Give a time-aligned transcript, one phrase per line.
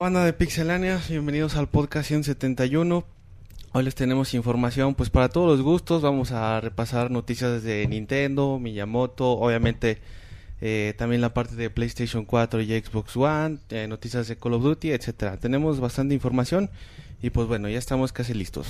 [0.00, 3.04] Banda de Pixelania, bienvenidos al podcast 171.
[3.72, 6.02] Hoy les tenemos información pues para todos los gustos.
[6.02, 9.98] Vamos a repasar noticias de Nintendo, Miyamoto, obviamente
[10.60, 14.62] eh, también la parte de PlayStation 4 y Xbox One, eh, noticias de Call of
[14.62, 15.36] Duty, etcétera.
[15.36, 16.70] Tenemos bastante información
[17.20, 18.68] y pues bueno, ya estamos casi listos.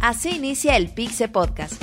[0.00, 1.82] Así inicia el Pixe Podcast,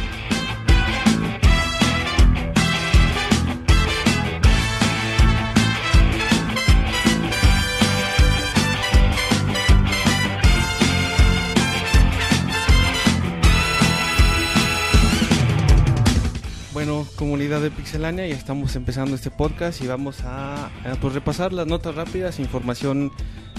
[16.83, 21.53] Bueno, comunidad de Pixelania, ya estamos empezando este podcast y vamos a, a, pues, repasar
[21.53, 23.11] las notas rápidas, información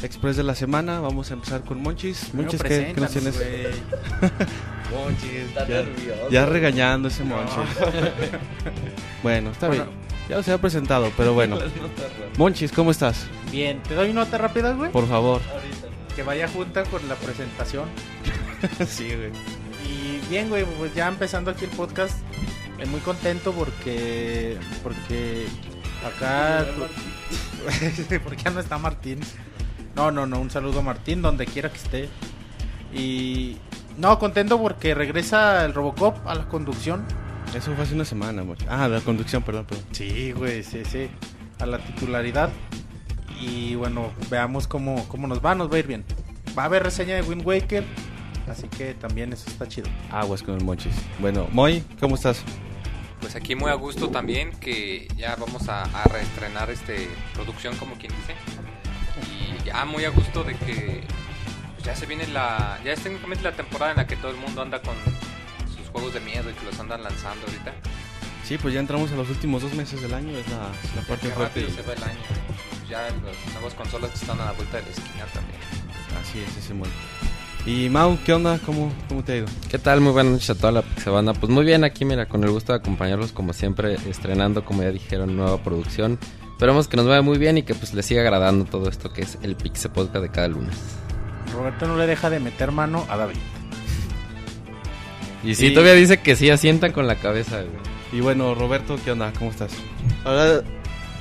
[0.03, 0.99] express de la semana.
[0.99, 2.35] Vamos a empezar con Monchis.
[2.35, 3.37] Monchis, ¿qué, ¿qué nos tienes?
[4.91, 5.85] Monchis, ya,
[6.33, 7.55] ya, regañando ese Monchis.
[9.23, 9.85] bueno, está bueno.
[9.85, 9.97] bien.
[10.29, 11.61] Ya se ha presentado, pero bueno.
[12.39, 13.29] Monchis, ¿cómo estás?
[13.53, 14.91] Bien, ¿te doy nota rápida, güey?
[14.91, 15.41] Por favor.
[15.49, 16.17] Ahorita.
[16.17, 17.89] Que vaya junta con la presentación.
[18.85, 19.31] sí, güey.
[19.89, 22.17] Y bien, güey, pues ya empezando aquí el podcast,
[22.87, 25.47] muy contento porque porque
[26.07, 26.67] acá
[28.25, 29.21] porque ya no está Martín
[29.95, 32.09] no no no un saludo a Martín donde quiera que esté.
[32.95, 33.57] Y
[33.97, 37.05] no contento porque regresa el Robocop a la conducción.
[37.55, 39.85] Eso fue hace una semana ah la conducción perdón perdón.
[39.93, 41.09] Sí güey sí sí
[41.59, 42.51] a la titularidad.
[43.41, 46.05] Y bueno veamos cómo cómo nos va nos va a ir bien.
[46.57, 47.85] Va a haber reseña de Wind Waker
[48.49, 49.89] Así que también eso está chido.
[50.11, 50.95] Aguas con el Monchis.
[51.21, 52.43] Bueno, Moy, ¿cómo estás?
[53.23, 57.95] Pues aquí muy a gusto también que ya vamos a, a reestrenar este producción como
[57.95, 58.35] quien dice.
[59.31, 61.05] Y ya muy a gusto de que
[61.75, 64.37] pues ya se viene la ya es técnicamente la temporada en la que todo el
[64.37, 64.95] mundo anda con
[65.75, 67.73] sus juegos de miedo y que los andan lanzando ahorita.
[68.45, 71.31] Sí, pues ya entramos a los últimos dos meses del año, es la, la parte
[71.31, 71.71] fuerte.
[71.71, 72.19] se va el año.
[72.91, 75.61] Ya las nuevas consolas que están a la vuelta de la esquina también.
[76.21, 76.91] Así es, ese Moy.
[77.65, 78.59] Y Mau, ¿qué onda?
[78.67, 79.47] ¿Cómo, ¿Cómo te ha ido?
[79.71, 80.01] ¿Qué tal?
[80.01, 81.33] Muy buenas noches a toda la Pixabanda.
[81.33, 84.91] Pues muy bien, aquí mira, con el gusto de acompañarlos como siempre, estrenando, como ya
[84.91, 86.19] dijeron, nueva producción.
[86.51, 89.23] Esperemos que nos vaya muy bien y que pues les siga agradando todo esto que
[89.23, 90.75] es el Pixe Podcast de cada lunes.
[91.55, 93.39] Roberto no le deja de meter mano a David.
[95.45, 95.75] Y sí, y...
[95.75, 97.59] todavía dice que sí, asientan con la cabeza.
[97.59, 97.93] Güey.
[98.13, 99.33] Y bueno, Roberto, ¿qué onda?
[99.39, 99.73] ¿Cómo estás?
[100.25, 100.63] Hola,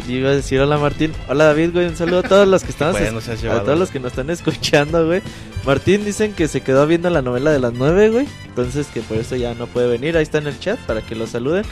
[0.08, 1.12] yo iba a decir hola Martín.
[1.28, 1.88] Hola David, güey.
[1.88, 5.06] Un saludo a todos los que están bueno, a todos los que nos están escuchando,
[5.06, 5.22] güey.
[5.66, 8.28] Martín dicen que se quedó viendo la novela de las nueve, güey.
[8.46, 10.18] Entonces que por eso ya no puede venir.
[10.18, 11.64] Ahí está en el chat para que lo saluden.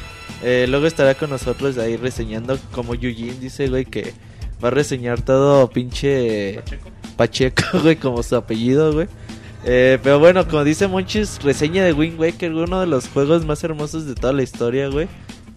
[0.44, 4.14] Eh, luego estará con nosotros ahí reseñando como Yujin dice, güey, que
[4.64, 9.08] va a reseñar todo pinche Pacheco, Pacheco güey, como su apellido, güey.
[9.66, 13.64] Eh, pero bueno, como dice Monchis, reseña de Wind Waker, uno de los juegos más
[13.64, 15.08] hermosos de toda la historia, güey.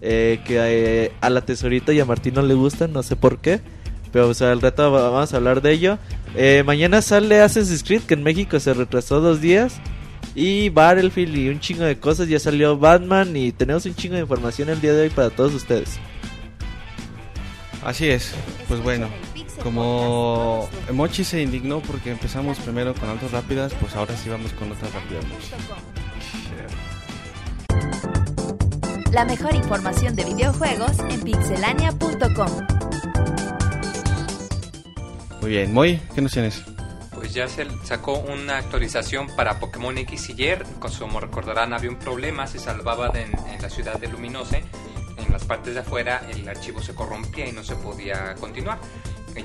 [0.05, 3.39] Eh, que eh, a la tesorita y a Martín no le gustan, no sé por
[3.39, 3.61] qué.
[4.11, 5.97] Pero o sea, al rato vamos a hablar de ello.
[6.35, 9.79] Eh, mañana sale Assassin's Creed, que en México se retrasó dos días.
[10.35, 12.27] Y Battlefield y un chingo de cosas.
[12.27, 15.53] Ya salió Batman y tenemos un chingo de información el día de hoy para todos
[15.53, 15.97] ustedes.
[17.85, 18.33] Así es,
[18.67, 19.07] pues bueno,
[19.61, 24.71] como Mochi se indignó porque empezamos primero con autos rápidas, pues ahora sí vamos con
[24.71, 25.25] otras rápidas.
[29.13, 32.67] La mejor información de videojuegos en pixelania.com.
[35.39, 36.63] Muy bien, Moy, ¿qué nos tienes?
[37.13, 40.55] Pues ya se sacó una actualización para Pokémon X y Y.
[40.97, 44.63] Como recordarán, había un problema, se salvaba de, en, en, la ciudad de Luminose.
[45.17, 48.79] En las partes de afuera el archivo se corrompía y no se podía continuar.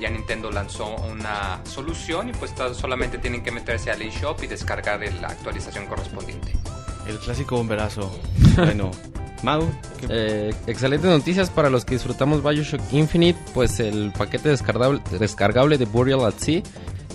[0.01, 4.99] Ya Nintendo lanzó una solución y pues solamente tienen que meterse al eShop y descargar
[5.21, 6.53] la actualización correspondiente.
[7.07, 8.11] El clásico bomberazo.
[8.57, 8.91] bueno,
[9.43, 9.63] Mau.
[10.09, 13.39] Eh, excelentes noticias para los que disfrutamos Bioshock Infinite.
[13.53, 16.61] Pues el paquete descargable, descargable de Burial at Sea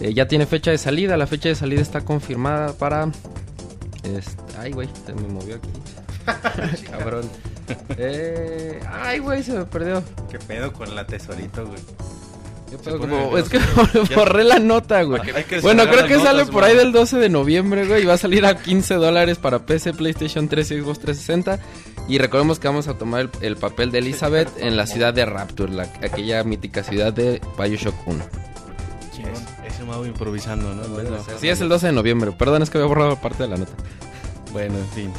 [0.00, 1.16] eh, ya tiene fecha de salida.
[1.16, 3.10] La fecha de salida está confirmada para.
[4.02, 5.68] Este, ay, güey, se me movió aquí.
[6.90, 7.28] Cabrón.
[7.96, 10.02] Eh, ay, güey, se me perdió.
[10.30, 11.80] ¿Qué pedo con la tesorito, güey?
[12.78, 13.58] Como, es que
[14.14, 15.20] borré la nota, güey.
[15.62, 18.02] Bueno, creo que sale por ahí del 12 de noviembre, güey.
[18.02, 21.58] Y va a salir a 15 dólares para PC, PlayStation 3 y Xbox 360.
[22.08, 25.24] Y recordemos que vamos a tomar el, el papel de Elizabeth en la ciudad de
[25.24, 28.24] Rapture, la, aquella mítica ciudad de Bioshock 1.
[29.66, 30.82] Es, ese improvisando, ¿no?
[30.88, 32.32] Bueno, sí, es el 12 de noviembre.
[32.32, 33.72] Perdón, es que había borrado parte de la nota.
[34.52, 35.12] Bueno, en fin.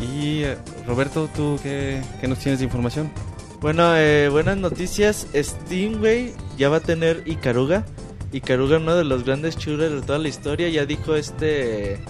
[0.00, 0.56] Y eh,
[0.86, 3.10] Roberto, ¿tú qué, qué nos tienes de información?
[3.62, 5.28] Bueno, eh, buenas noticias.
[5.32, 7.86] Steam, güey, ya va a tener Icaruga.
[8.32, 12.00] Y Karuga, uno de los grandes shooters de toda la historia, ya dijo este...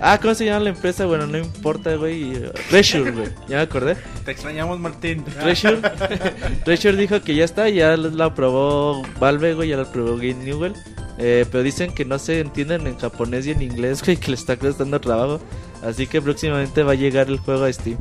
[0.00, 1.06] Ah, ¿cómo se llama la empresa?
[1.06, 2.34] Bueno, no importa, güey.
[2.68, 3.28] Treasure, güey.
[3.48, 3.96] Ya me acordé.
[4.24, 5.24] Te extrañamos, Martín.
[5.24, 5.78] Treasure,
[6.64, 10.74] Treasure dijo que ya está, ya la aprobó Valve, güey, ya la aprobó Game Newell.
[11.18, 14.36] Eh, pero dicen que no se entienden en japonés y en inglés, güey, que le
[14.36, 15.40] está costando trabajo.
[15.82, 17.98] Así que próximamente va a llegar el juego a Steam.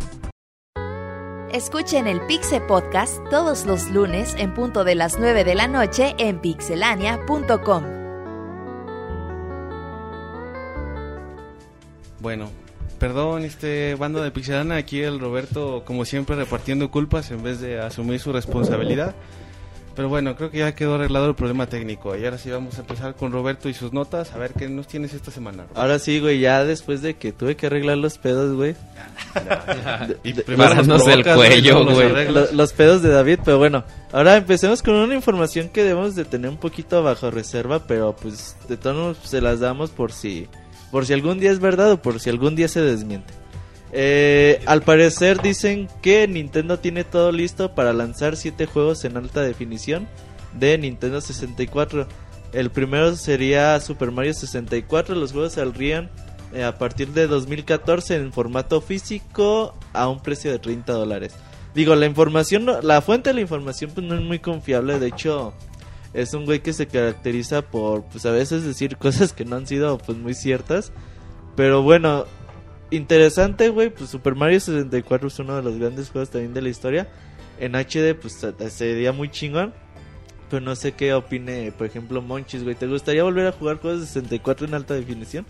[1.54, 6.16] Escuchen el Pixe Podcast todos los lunes en punto de las 9 de la noche
[6.18, 7.84] en pixelania.com.
[12.20, 12.50] Bueno,
[12.98, 17.80] perdón, este bando de Pixelana, aquí el Roberto, como siempre, repartiendo culpas en vez de
[17.80, 19.14] asumir su responsabilidad.
[19.96, 22.16] Pero bueno, creo que ya quedó arreglado el problema técnico.
[22.18, 24.32] Y ahora sí vamos a empezar con Roberto y sus notas.
[24.34, 25.64] A ver qué nos tienes esta semana.
[25.64, 25.80] Roberto?
[25.80, 28.76] Ahora sí, güey, ya después de que tuve que arreglar los pedos, güey.
[30.24, 32.08] Y De- primero nos Parándose el cuello, güey.
[32.08, 32.52] arreglas.
[32.52, 36.26] Lo- los pedos de David, pero bueno, ahora empecemos con una información que debemos de
[36.26, 40.48] tener un poquito bajo reserva, pero pues de todos modos se las damos por si,
[40.92, 43.34] por si algún día es verdad o por si algún día se desmiente.
[43.96, 49.42] Eh, al parecer dicen que Nintendo tiene todo listo para lanzar 7 juegos en alta
[49.42, 50.08] definición
[50.54, 52.08] de Nintendo 64.
[52.54, 56.10] El primero sería Super Mario 64, los juegos saldrían
[56.54, 61.36] eh, a partir de 2014 en formato físico a un precio de 30 dólares.
[61.76, 65.54] Digo, la información, la fuente de la información pues no es muy confiable, de hecho
[66.14, 69.68] es un güey que se caracteriza por pues a veces decir cosas que no han
[69.68, 70.92] sido pues muy ciertas.
[71.56, 72.26] Pero bueno,
[72.96, 76.70] interesante, güey, pues Super Mario 64 es uno de los grandes juegos también de la
[76.70, 77.08] historia.
[77.60, 79.74] En HD pues se- sería muy chingón.
[80.50, 82.76] Pero no sé qué opine, por ejemplo, Monchis, güey.
[82.76, 85.46] ¿Te gustaría volver a jugar juegos de 64 en alta definición?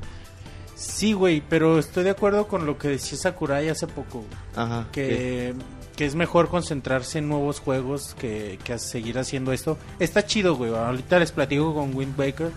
[0.76, 4.24] Sí, güey, pero estoy de acuerdo con lo que decía Sakurai hace poco.
[4.56, 4.88] Ajá.
[4.92, 5.54] que,
[5.98, 9.78] que es mejor concentrarse en nuevos juegos que, que seguir haciendo esto.
[10.00, 10.74] Está chido, güey.
[10.74, 12.52] Ahorita les platico con Wind Baker.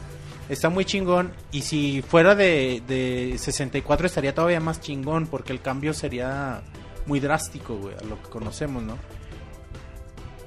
[0.48, 1.32] Está muy chingón.
[1.52, 5.26] Y si fuera de, de 64 estaría todavía más chingón.
[5.26, 6.62] Porque el cambio sería
[7.06, 7.94] muy drástico, güey.
[7.96, 8.96] A lo que conocemos, ¿no?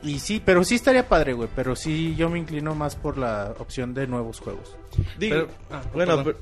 [0.01, 1.49] Y sí, pero sí estaría padre, güey.
[1.55, 4.75] Pero sí, yo me inclino más por la opción de nuevos juegos.
[5.17, 6.37] Digo, Pero- ah, bueno, pero-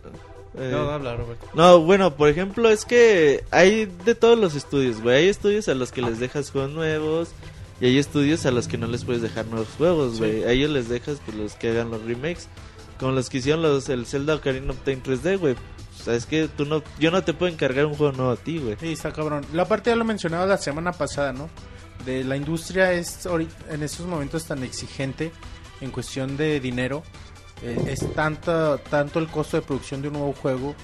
[0.60, 1.48] eh, No, no, habla, Roberto.
[1.56, 5.18] No, bueno, por ejemplo, es que hay de todos los estudios, güey.
[5.18, 7.30] Hay estudios a los que les dejas juegos nuevos
[7.82, 10.44] y hay estudios a los que no les puedes dejar nuevos juegos, güey.
[10.44, 12.48] A ellos les dejas pues, los que hagan los remakes,
[13.00, 15.54] como los que hicieron los, el Zelda Ocarina of Time 3D, güey.
[15.54, 18.36] O sea, es que tú no, yo no te puedo encargar un juego nuevo a
[18.38, 18.78] ti, güey.
[18.80, 19.46] Sí, está cabrón.
[19.54, 21.50] La parte ya lo mencionaba la semana pasada, ¿no?
[22.06, 25.32] De la industria es ahorita- en estos momentos tan exigente
[25.82, 27.04] en cuestión de dinero.
[27.64, 30.76] eh, es tanto, tanto el costo de producción de un nuevo juego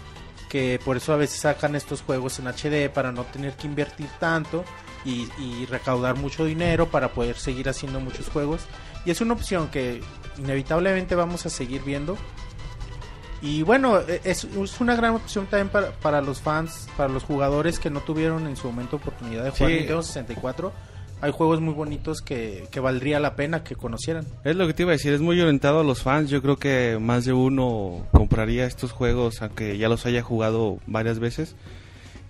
[0.50, 4.08] que por eso a veces sacan estos juegos en HD para no tener que invertir
[4.20, 4.64] tanto
[5.06, 8.62] y, y recaudar mucho dinero para poder seguir haciendo muchos juegos.
[9.06, 10.02] Y es una opción que
[10.38, 12.18] inevitablemente vamos a seguir viendo.
[13.42, 17.24] Y bueno, e- es, es una gran opción también para, para los fans, para los
[17.24, 19.76] jugadores que no tuvieron en su momento oportunidad de jugar Sí.
[19.78, 20.72] Nintendo 64.
[21.22, 24.26] Hay juegos muy bonitos que, que valdría la pena que conocieran.
[24.44, 26.30] Es lo que te iba a decir, es muy orientado a los fans.
[26.30, 31.20] Yo creo que más de uno compraría estos juegos, aunque ya los haya jugado varias
[31.20, 31.56] veces.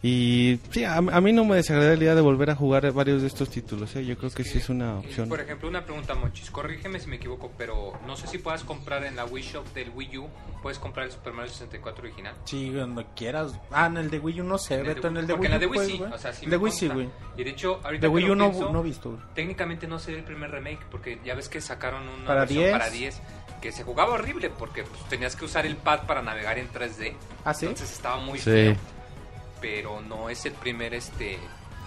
[0.06, 3.22] Y sí, a, a mí no me desagrada la idea de volver a jugar varios
[3.22, 3.96] de estos títulos.
[3.96, 4.06] ¿eh?
[4.06, 5.30] Yo creo que sí es una opción.
[5.30, 6.52] Por ejemplo, una pregunta, Monchis.
[6.52, 9.92] Corrígeme si me equivoco, pero no sé si puedas comprar en la Wii Shop del
[9.92, 10.28] Wii U.
[10.62, 12.36] Puedes comprar el Super Mario 64 original.
[12.44, 13.54] Sí, cuando quieras.
[13.72, 15.48] Ah, en el de Wii U no sé, En el Beto, en el de porque
[15.48, 15.70] Wii en la de U.
[15.72, 16.12] Wii pues, sí, güey.
[16.12, 16.94] o sea, sí El me de Wii sí, consta.
[16.96, 17.10] güey.
[17.38, 20.20] Y de hecho, ahorita De Wii U no, pienso, no he visto, técnicamente no sería
[20.20, 22.72] el primer remake, porque ya ves que sacaron una Para versión 10.
[22.74, 23.22] para 10
[23.62, 27.14] que se jugaba horrible porque pues, tenías que usar el pad para navegar en 3D.
[27.46, 27.68] Ah, sí.
[27.68, 28.44] Entonces estaba muy Sí.
[28.52, 28.76] feo.
[29.64, 31.40] Pero no es el primer este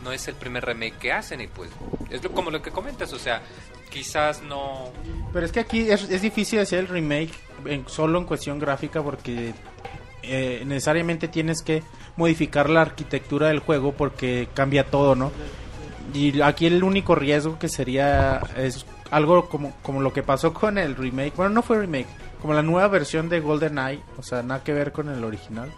[0.03, 1.71] no es el primer remake que hacen y pues
[2.11, 3.43] es lo- como lo que comentas, o sea,
[3.91, 4.91] quizás no
[5.33, 7.33] Pero es que aquí es, es difícil hacer el remake
[7.87, 9.53] solo en cuestión gráfica porque
[10.23, 11.83] eh, necesariamente tienes que
[12.17, 15.31] modificar la arquitectura del juego porque cambia todo, ¿no?
[16.15, 20.79] Y aquí el único riesgo que sería es algo como, como lo que pasó con
[20.79, 22.07] el remake, bueno, no fue remake,
[22.41, 25.71] como la nueva versión de GoldenEye, o sea, nada que ver con el original.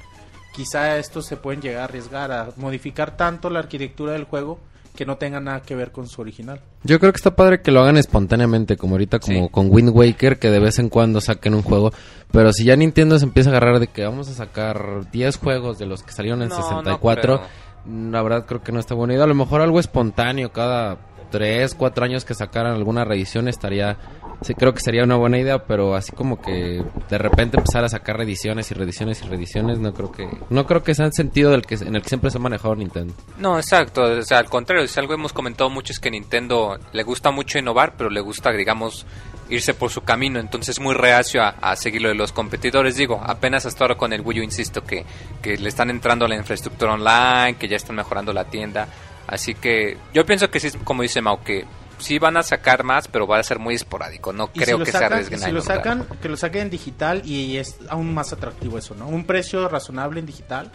[0.59, 4.59] Quizá estos se pueden llegar a arriesgar a modificar tanto la arquitectura del juego
[4.97, 6.61] que no tenga nada que ver con su original.
[6.83, 9.49] Yo creo que está padre que lo hagan espontáneamente, como ahorita como Sí.
[9.53, 11.93] con Wind Waker, que de vez en cuando saquen un juego.
[12.33, 15.79] Pero si ya Nintendo se empieza a agarrar de que vamos a sacar 10 juegos
[15.79, 18.11] de los que salieron en No, no 64, creo.
[18.11, 19.23] la verdad creo que no está buena idea.
[19.25, 20.99] A lo mejor algo espontáneo cada
[21.31, 23.97] 3, 4 años que sacaran alguna reedición estaría
[24.41, 27.89] Sí, creo que sería una buena idea, pero así como que de repente empezar a
[27.89, 31.51] sacar reediciones y reediciones y reediciones, no creo que no creo que sea el sentido
[31.51, 33.15] del que en el que siempre se ha manejado Nintendo.
[33.39, 34.03] No, exacto.
[34.03, 37.59] O sea, al contrario, si algo hemos comentado mucho es que Nintendo le gusta mucho
[37.59, 39.07] innovar, pero le gusta, digamos,
[39.49, 40.39] irse por su camino.
[40.39, 42.97] Entonces, muy reacio a, seguir lo de los competidores.
[42.97, 45.05] Digo, apenas hasta ahora con el Wii U, insisto, que,
[45.43, 48.89] que le están entrando la infraestructura online, que ya están mejorando la tienda.
[49.27, 51.67] Así que yo pienso que sí, como dice Mau, que
[51.99, 54.33] sí van a sacar más, pero va a ser muy esporádico.
[54.33, 55.77] No creo si que se sacan- arriesguen a Si lo inundar.
[55.77, 59.09] sacan, que lo saquen en digital y es aún más atractivo eso, ¿no?
[59.09, 60.71] Un precio razonable en digital.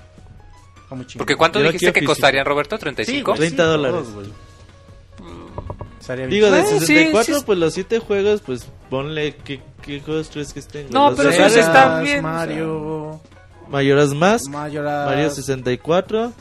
[1.17, 2.11] Porque ¿cuánto Yo dijiste que físico.
[2.11, 2.77] costarían, Roberto?
[2.77, 3.23] Sí, ¿35?
[3.25, 3.97] güey, 30 sí, dólares.
[3.97, 4.33] todos, bien.
[6.29, 7.43] Digo, de Eh, sí, 64, sí.
[7.45, 10.87] pues los 7 juegos, pues ponle qué, qué juegos crees que estén.
[10.91, 13.21] No, Los pero Zelda, están bien, Mario,
[13.69, 16.33] Majora's Mask, Majora's, Mario 64,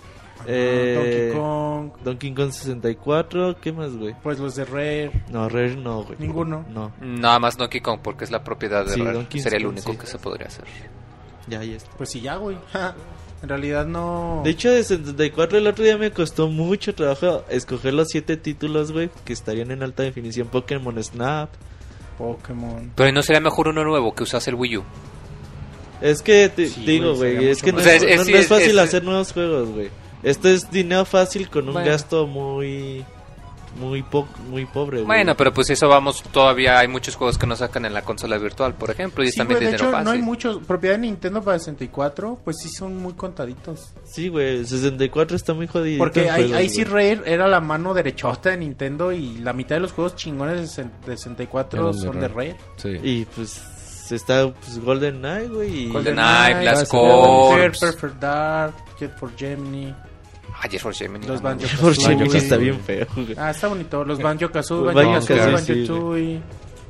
[0.46, 4.14] eh, Donkey Kong, Donkey Kong 64, ¿qué más, güey?
[4.22, 6.16] pues los de Rare, No, Rare no, güey.
[6.18, 6.64] Ninguno.
[6.72, 9.14] No, Nada más Donkey Kong porque es la propiedad de Sí, Rare.
[9.14, 9.98] Donkey Sería el único sí.
[9.98, 10.64] que se podría hacer.
[11.46, 11.90] ya, ya está.
[11.96, 12.56] pues sí ya, güey.
[13.42, 14.40] en realidad no.
[14.44, 18.92] De hecho, de 74 el otro día me costó mucho trabajo escoger los 7 títulos,
[18.92, 20.48] güey, que estarían en alta definición.
[20.48, 21.50] Pokémon Snap.
[22.18, 22.92] Pokémon.
[22.94, 24.84] Pero ¿y ¿no sería mejor uno nuevo que usase el Wii U?
[26.00, 28.22] Es que te Sí, digo, güey, es que no, más- O sea, es, es- no-
[28.22, 29.88] es- no es es- fácil es- hacer nuevos juegos, güey.
[30.22, 31.88] Esto es dinero fácil con un Bueno.
[31.90, 33.04] gasto muy
[33.80, 35.06] muy po muy pobre, güey.
[35.06, 38.36] Bueno, pero pues eso vamos, todavía hay muchos juegos que no sacan en la consola
[38.36, 40.04] virtual, por ejemplo, y es Sí, también güey, de dinero hecho, fácil.
[40.04, 40.58] no hay muchos.
[40.66, 43.94] Propiedad de Nintendo para 64, pues sí son muy contaditos.
[44.04, 45.98] Sí, güey, 64 está muy jodido.
[45.98, 49.80] Porque ahí, ahí sí Rare era la mano derechota de Nintendo y la mitad de
[49.80, 52.56] los juegos chingones de sesen- de 64 Eran de son de Rare.
[52.76, 52.90] Sí.
[53.02, 53.62] Y pues
[54.10, 55.88] está pues, Golden Knight, güey.
[55.88, 57.10] Golden Knight, Blast Golden
[57.70, 57.78] Corps.
[57.80, 60.06] Perfect Dark, Kid for Gemini, Ah,
[60.70, 61.26] Yes for Gemini.
[61.26, 62.36] los Banjo Kazooie.
[62.36, 63.34] Está bien feo, güey.
[63.36, 64.04] Ah, está bonito.
[64.04, 66.40] Los Banjo Kazooie, Banjo Banjo Kazooie.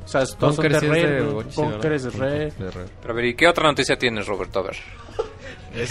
[0.05, 1.89] O sea, todos son de es Rare.
[1.89, 2.53] de es Rare.
[3.01, 4.59] Pero a ver, ¿y qué otra noticia tienes, Roberto?
[4.59, 4.75] A ver.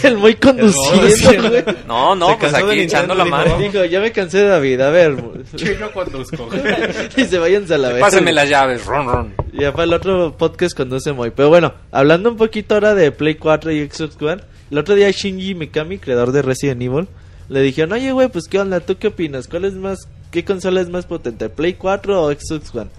[0.01, 1.63] El muy conduciendo, güey.
[1.87, 3.57] No, no, pues aquí echando la mano.
[3.57, 5.17] Dijo, ya me cansé de David, a ver.
[5.55, 6.47] Chino conduzco.
[7.17, 7.99] y se vayan a la vez.
[8.01, 9.33] Pásame las llaves, ron, ron.
[9.51, 11.31] Ya para el otro podcast conduce muy.
[11.31, 14.41] Pero bueno, hablando un poquito ahora de Play 4 y Xbox One.
[14.71, 17.07] El otro día Shinji Mikami, creador de Resident Evil,
[17.49, 19.47] le dijeron, oye, güey, pues qué onda, ¿tú qué opinas?
[19.47, 22.89] ¿Cuál es más, qué consola es más potente, Play 4 o Xbox One?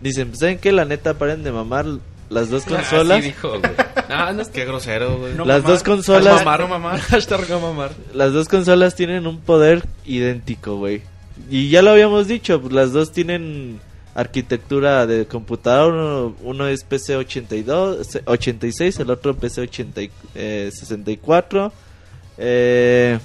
[0.00, 1.86] Dicen, pues saben que la neta paren de mamar
[2.30, 3.22] las dos consolas.
[3.24, 3.62] Dijo, güey.
[4.10, 5.32] Ah, no es Qué grosero, güey.
[5.34, 5.72] No, las mamar.
[5.72, 7.00] dos consolas, Mamar, no mamar.
[7.00, 7.92] Hashtag no mamar.
[8.12, 11.00] las dos consolas tienen un poder idéntico, güey.
[11.50, 13.80] Y ya lo habíamos dicho, pues las dos tienen
[14.14, 20.10] arquitectura de computador, uno, uno es PC 82, se- 86, el otro PC 80, y-
[20.34, 21.72] eh, 64.
[22.38, 23.18] Eh,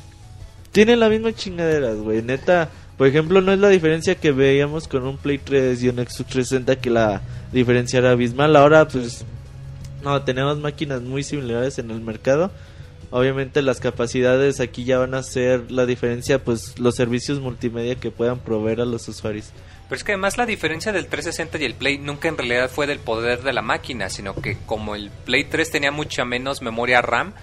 [0.72, 2.22] tienen la misma chingaderas, güey.
[2.22, 5.96] Neta, por ejemplo, no es la diferencia que veíamos con un Play 3 y un
[5.96, 7.22] Xbox 360 que la
[7.52, 8.56] diferencia era abismal.
[8.56, 9.26] Ahora, pues,
[10.04, 12.52] no, tenemos máquinas muy similares en el mercado.
[13.12, 18.12] Obviamente las capacidades aquí ya van a ser la diferencia, pues los servicios multimedia que
[18.12, 19.52] puedan proveer a los usuarios.
[19.88, 22.86] Pero es que además la diferencia del 360 y el Play nunca en realidad fue
[22.86, 27.02] del poder de la máquina, sino que como el Play 3 tenía mucha menos memoria
[27.02, 27.34] RAM,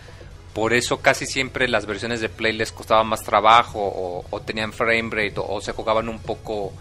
[0.56, 5.10] por eso casi siempre las versiones de Play les costaba más trabajo o, tenían frame
[5.10, 6.72] rate o, se jugaban un poco,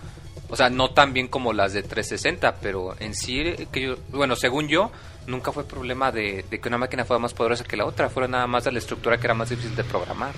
[0.49, 4.37] o sea, no tan bien como las de 360, pero en sí, que yo- bueno,
[4.37, 4.91] según yo,
[5.27, 8.29] nunca fue problema de, de que una máquina fuera más poderosa que la otra, fuera
[8.29, 10.31] nada más de la estructura que era más difícil de programar.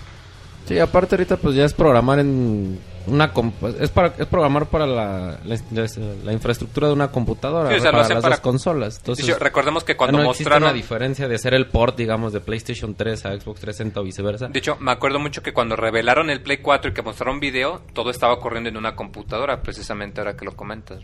[0.67, 3.31] Sí, aparte ahorita pues ya es programar en una
[3.79, 7.97] es para es programar para la, la, infraestructura de una computadora, Sí, o sea, lo
[7.99, 8.97] para las para- dos consolas.
[8.97, 10.63] Entonces, recordemos que cuando no mostraron...
[10.63, 14.47] una diferencia de hacer el port, digamos, de PlayStation 3 a Xbox 360 o viceversa.
[14.47, 17.81] De hecho, me acuerdo mucho que cuando revelaron el Play 4 y que mostraron video,
[17.93, 21.03] todo estaba corriendo en una computadora, precisamente ahora que lo comentas.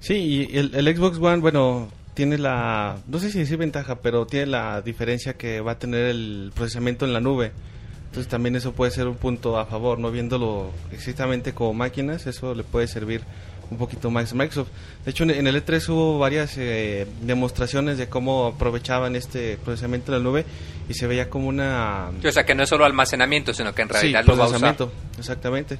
[0.00, 4.26] Sí, y el, el Xbox One, bueno, tiene la, no sé si decir ventaja, pero
[4.26, 7.52] tiene la diferencia que va a tener el procesamiento en la nube.
[8.14, 12.54] Entonces también eso puede ser un punto a favor, no viéndolo exactamente como máquinas, eso
[12.54, 13.22] le puede servir
[13.72, 14.68] un poquito más a Microsoft.
[15.04, 20.18] De hecho, en el E3 hubo varias eh, demostraciones de cómo aprovechaban este procesamiento en
[20.22, 20.44] la nube
[20.88, 22.12] y se veía como una...
[22.22, 24.44] Sí, o sea, que no es solo almacenamiento, sino que en Sí, realidad lo va
[24.44, 24.60] a usar.
[24.60, 25.78] procesamiento, exactamente.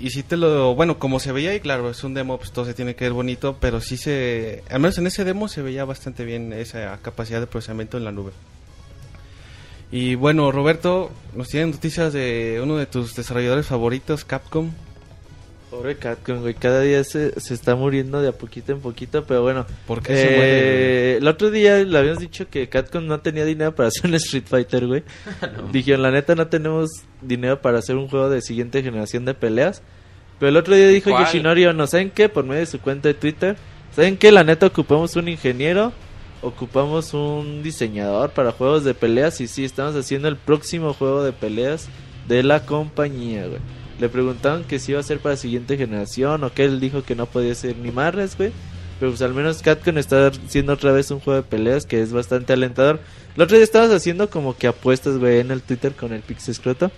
[0.00, 2.64] Y si te lo, bueno, como se veía ahí, claro, es un demo, pues todo
[2.64, 5.84] se tiene que ver bonito, pero sí se, al menos en ese demo se veía
[5.84, 8.32] bastante bien esa capacidad de procesamiento en la nube.
[9.90, 14.70] Y bueno, Roberto, nos tienen noticias de uno de tus desarrolladores favoritos, Capcom.
[15.70, 19.42] Pobre Capcom, güey, cada día se, se está muriendo de a poquito en poquito, pero
[19.42, 19.66] bueno.
[19.86, 21.12] ¿Por qué se muere?
[21.12, 24.14] Eh, el otro día le habíamos dicho que Capcom no tenía dinero para hacer un
[24.14, 25.02] Street Fighter, güey.
[25.72, 29.82] Dijeron, la neta no tenemos dinero para hacer un juego de siguiente generación de peleas.
[30.38, 31.24] Pero el otro día dijo ¿Cuál?
[31.24, 32.28] Yoshinori Ono, ¿saben qué?
[32.28, 33.56] Por medio de su cuenta de Twitter,
[33.94, 34.32] ¿Saben qué?
[34.32, 35.92] La neta ocupamos un ingeniero,
[36.44, 41.32] ocupamos un diseñador para juegos de peleas y sí, estamos haciendo el próximo juego de
[41.32, 41.88] peleas
[42.28, 43.60] de la compañía, güey.
[43.98, 47.02] Le preguntaron que si iba a ser para la siguiente generación o que él dijo
[47.02, 48.52] que no podía ser ni Marres, güey.
[49.00, 52.12] Pero pues al menos Capcom está haciendo otra vez un juego de peleas que es
[52.12, 53.00] bastante alentador.
[53.36, 56.90] El otro día estabas haciendo como que apuestas, güey, en el Twitter con el Pixescroto.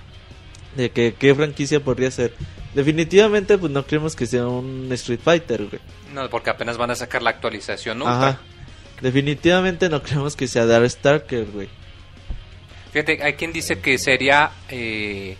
[0.77, 2.35] De que qué franquicia podría ser.
[2.75, 5.81] Definitivamente, pues no creemos que sea un Street Fighter, güey.
[6.13, 8.03] No, porque apenas van a sacar la actualización.
[8.03, 8.39] Ajá.
[9.01, 11.69] Definitivamente no creemos que sea Dark Starker, güey.
[12.93, 15.37] Fíjate, hay quien dice que sería eh,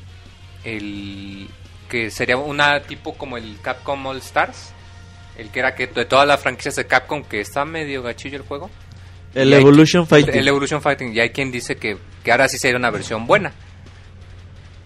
[0.65, 1.49] el
[1.89, 4.73] que sería una tipo como el Capcom All Stars,
[5.39, 8.43] el que era que de todas las franquicias de Capcom que está medio gachillo el
[8.43, 8.71] juego.
[9.35, 10.35] El hay- Evolution Fighting.
[10.35, 11.15] El Evolution Fighting.
[11.15, 13.53] Y hay quien dice que, que ahora sí sería una versión buena.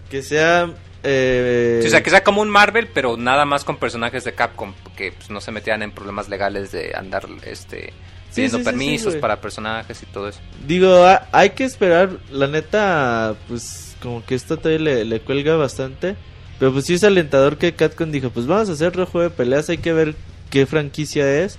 [0.09, 0.69] Que sea...
[1.03, 4.73] eh, o sea, que sea como un Marvel, pero nada más con personajes de Capcom,
[4.95, 7.93] que pues, no se metían en problemas legales de andar este
[8.31, 10.39] Sí, pidiendo sí, sí, sí, permisos para personajes y todo eso.
[10.67, 12.09] Digo, ha- hay que esperar.
[12.31, 16.15] La neta, pues como que esto todavía le, le cuelga bastante.
[16.59, 19.35] Pero pues sí es alentador que Capcom dijo, pues vamos a hacer otro juego de
[19.35, 19.69] peleas.
[19.69, 20.15] Hay que ver
[20.49, 21.57] qué franquicia es.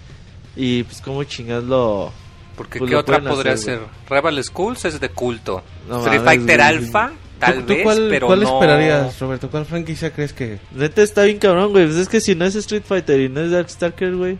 [0.56, 2.12] Y pues cómo chingados lo...
[2.56, 3.86] Porque Pues ¿qué lo otra podría hacer, ser?
[4.08, 5.62] Rebel Schools es de culto.
[5.88, 6.60] No Street mames, Fighter.
[6.60, 8.54] Alpha, tal ¿Tú, tú vez, cuál, pero cuál no...
[8.54, 9.50] esperarías, Roberto?
[9.50, 10.60] ¿Cuál franquicia crees que...?
[10.72, 11.86] Neta está bien cabrón, güey.
[11.86, 14.36] Pues es que si no es Street Fighter y no es Darkstalker, güey.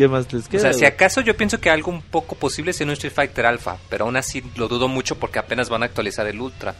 [0.00, 0.60] ¿Qué más les O queda?
[0.60, 3.76] sea, si acaso yo pienso que algo un poco posible sería un Street Fighter Alpha,
[3.88, 6.74] pero aún así lo dudo mucho porque apenas van a actualizar el Ultra.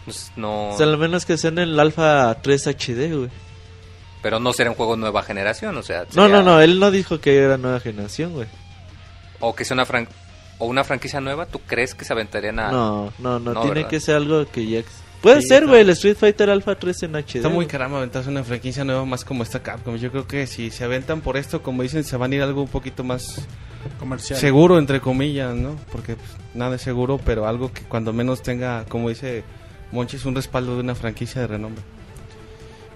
[0.00, 3.30] Entonces, no, O sea, al menos que sean el Alpha 3 HD, güey.
[4.22, 6.60] pero no será un juego nueva generación, o sea, No, sería- no, no.
[6.60, 8.46] Él no dijo que era nueva generación, güey.
[9.40, 10.08] o que sea una fran-
[10.58, 13.52] o una franquicia nueva, ¿tú crees que se aventarían a No, no, no.
[13.54, 13.90] No, tiene ¿verdad?
[13.90, 14.82] que ser algo que ya...
[15.26, 17.36] Puede Sí, ser, güey, el Street Fighter Alpha 3 en HD.
[17.36, 19.96] Está muy caramba aventarse una franquicia nueva más como esta Capcom.
[19.96, 22.44] Yo creo que si se aventan por esto, como dicen, se van a ir a
[22.44, 23.44] algo un poquito más
[23.98, 24.38] Comercial.
[24.38, 25.74] seguro, entre comillas, ¿no?
[25.90, 29.42] Porque pues, nada es seguro, pero algo que cuando menos tenga, como dice
[29.90, 31.82] Monchis, un respaldo de una franquicia de renombre.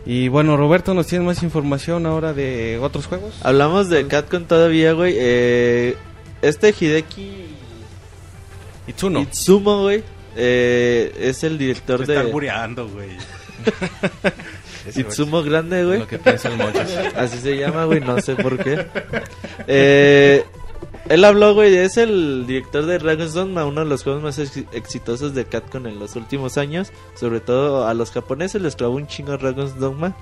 [0.07, 3.35] Y bueno, Roberto, ¿nos tienes más información ahora de otros juegos?
[3.43, 5.15] Hablamos de Capcom todavía, güey.
[5.17, 5.97] Eh,
[6.43, 7.29] este Hideki
[8.87, 9.21] Itsuno.
[9.21, 10.03] Itsumo, güey,
[10.37, 13.11] eh, es el director Se está de albureando, güey.
[14.97, 15.99] Itsumo Grande, güey.
[16.01, 16.61] Lo que piensa el.
[17.17, 18.87] Así se llama, güey, no sé por qué.
[19.67, 20.43] Eh,
[21.09, 24.65] él habló, güey, es el director de Dragon's Dogma, uno de los juegos más ex-
[24.73, 26.93] exitosos de Capcom en los últimos años.
[27.15, 30.17] Sobre todo a los japoneses les trabó un chingo Dragon's Dogma.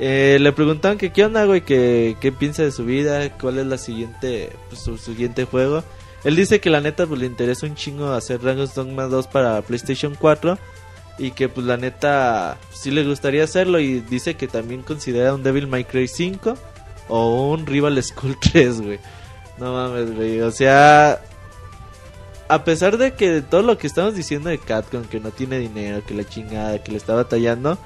[0.00, 3.66] Eh, le preguntaban que qué onda, güey, que qué piensa de su vida, cuál es
[3.66, 5.84] la siguiente, pues, su siguiente juego.
[6.24, 9.60] Él dice que la neta pues le interesa un chingo hacer Dragon's Dogma 2 para
[9.62, 10.58] PlayStation 4
[11.18, 15.42] y que pues la neta sí le gustaría hacerlo y dice que también considera un
[15.42, 16.54] Devil May Cry 5
[17.08, 18.98] o un Rival School 3, güey.
[19.58, 20.40] No mames, güey.
[20.40, 21.20] O sea,
[22.48, 26.04] a pesar de que todo lo que estamos diciendo de Capcom, que no tiene dinero,
[26.06, 27.78] que la chingada, que le está batallando,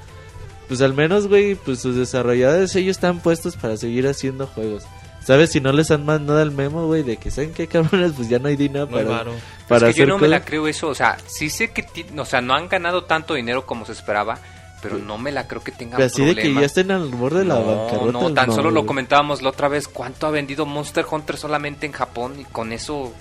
[0.67, 4.83] pues al menos, güey, pues sus desarrolladores ellos están puestos para seguir haciendo juegos.
[5.27, 5.51] ¿Sabes?
[5.51, 8.39] Si no les han mandado el memo, güey, de que saben qué cabrones, pues ya
[8.39, 9.25] no hay dinero para,
[9.67, 12.05] para es que yo no me la creo eso, o sea, sí sé que, ti-
[12.17, 14.39] o sea, no han ganado tanto dinero como se esperaba,
[14.81, 17.39] pero no me la creo que tengan Pero así de que ya estén al borde
[17.39, 18.11] de la no, bancarrota.
[18.13, 21.91] no, tan solo lo comentábamos la otra vez, ¿cuánto ha vendido Monster Hunter solamente en
[21.91, 22.39] Japón?
[22.39, 23.11] Y con eso,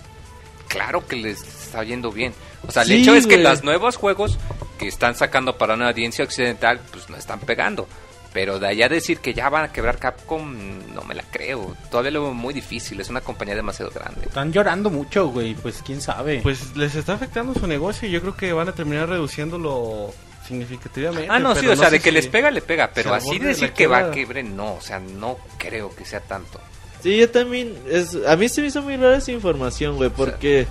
[0.69, 2.33] claro que les está yendo bien.
[2.69, 4.39] O sea, el Sí, hecho es que los nuevos juegos
[4.79, 7.89] que están sacando para una audiencia occidental, pues no están pegando.
[8.37, 10.55] Pero de allá decir que ya van a quebrar Capcom,
[10.95, 11.75] no me la creo.
[11.91, 14.27] Todavía lo veo muy difícil, es una compañía demasiado grande.
[14.27, 15.55] Están llorando mucho, güey.
[15.55, 16.41] Pues quién sabe.
[16.43, 20.13] Pues les está afectando su negocio y yo creo que van a terminar reduciéndolo
[20.47, 21.29] significativamente.
[21.31, 22.91] Ah, no, sí, o sea, de que si- les pega, le pega.
[22.95, 26.21] Pero así de decir que va a quebre, no, o sea, no creo que sea
[26.21, 26.61] tanto.
[27.03, 27.75] Sí, yo también.
[27.89, 30.67] Es, a mí se me hizo muy rara esa información, güey, porque.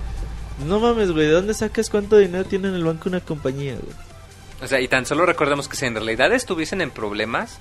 [0.66, 3.92] No mames, güey, ¿de dónde sacas cuánto dinero tiene en el banco una compañía, güey?
[4.62, 7.58] O sea, y tan solo recordemos que si en realidad estuviesen en problemas,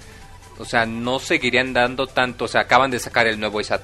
[0.57, 2.45] o sea, no seguirían dando tanto.
[2.45, 3.75] O sea, acaban de sacar el nuevo Ace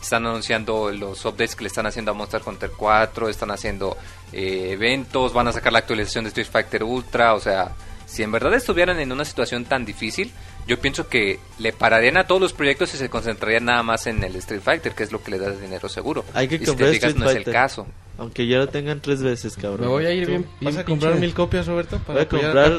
[0.00, 3.96] están anunciando los updates que le están haciendo a Monster Hunter 4, están haciendo
[4.32, 7.34] eh, eventos, van a sacar la actualización de Street Fighter Ultra.
[7.34, 7.72] O sea,
[8.06, 10.32] si en verdad estuvieran en una situación tan difícil,
[10.66, 14.22] yo pienso que le pararían a todos los proyectos y se concentrarían nada más en
[14.22, 16.24] el Street Fighter, que es lo que le da dinero seguro.
[16.34, 17.86] Hay que y si te comprar fijas, Street no es el caso.
[18.18, 19.80] Aunque ya lo tengan tres veces, cabrón.
[19.80, 20.46] Me voy a ir bien.
[20.60, 21.98] ¿Vas bien a comprar mil copias, Roberto?
[21.98, 22.72] Para Voy a comprar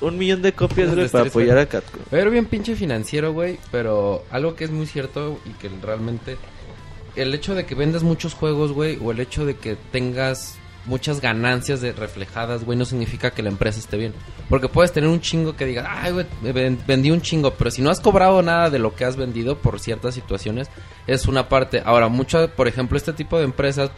[0.00, 2.02] un millón de copias, güey, para apoyar a Capcom.
[2.10, 5.70] Voy a ir bien pinche financiero, güey, pero algo que es muy cierto y que
[5.82, 6.36] realmente
[7.16, 11.20] el hecho de que vendas muchos juegos, güey, o el hecho de que tengas muchas
[11.20, 14.14] ganancias de reflejadas, güey, no significa que la empresa esté bien.
[14.48, 16.26] Porque puedes tener un chingo que diga, ay, güey,
[16.86, 19.80] vendí un chingo, pero si no has cobrado nada de lo que has vendido por
[19.80, 20.68] ciertas situaciones,
[21.06, 21.82] es una parte.
[21.84, 23.90] Ahora, mucho, por ejemplo, este tipo de empresas,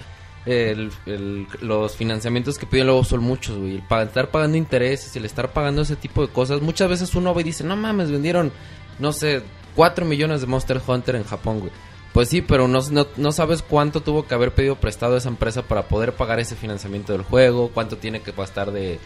[1.61, 3.83] los financiamientos que piden luego son muchos, güey.
[3.89, 7.41] El estar pagando intereses, el estar pagando ese tipo de cosas, muchas veces uno va
[7.41, 8.53] y dice, no mames, vendieron,
[8.99, 9.43] no sé,
[9.77, 11.73] 4 millones de Monster Hunter en Japón, güey.
[12.13, 15.63] Pues sí, pero no, no, no sabes cuánto tuvo que haber pedido prestado esa empresa
[15.63, 18.99] para poder pagar ese financiamiento del juego, cuánto tiene que gastar de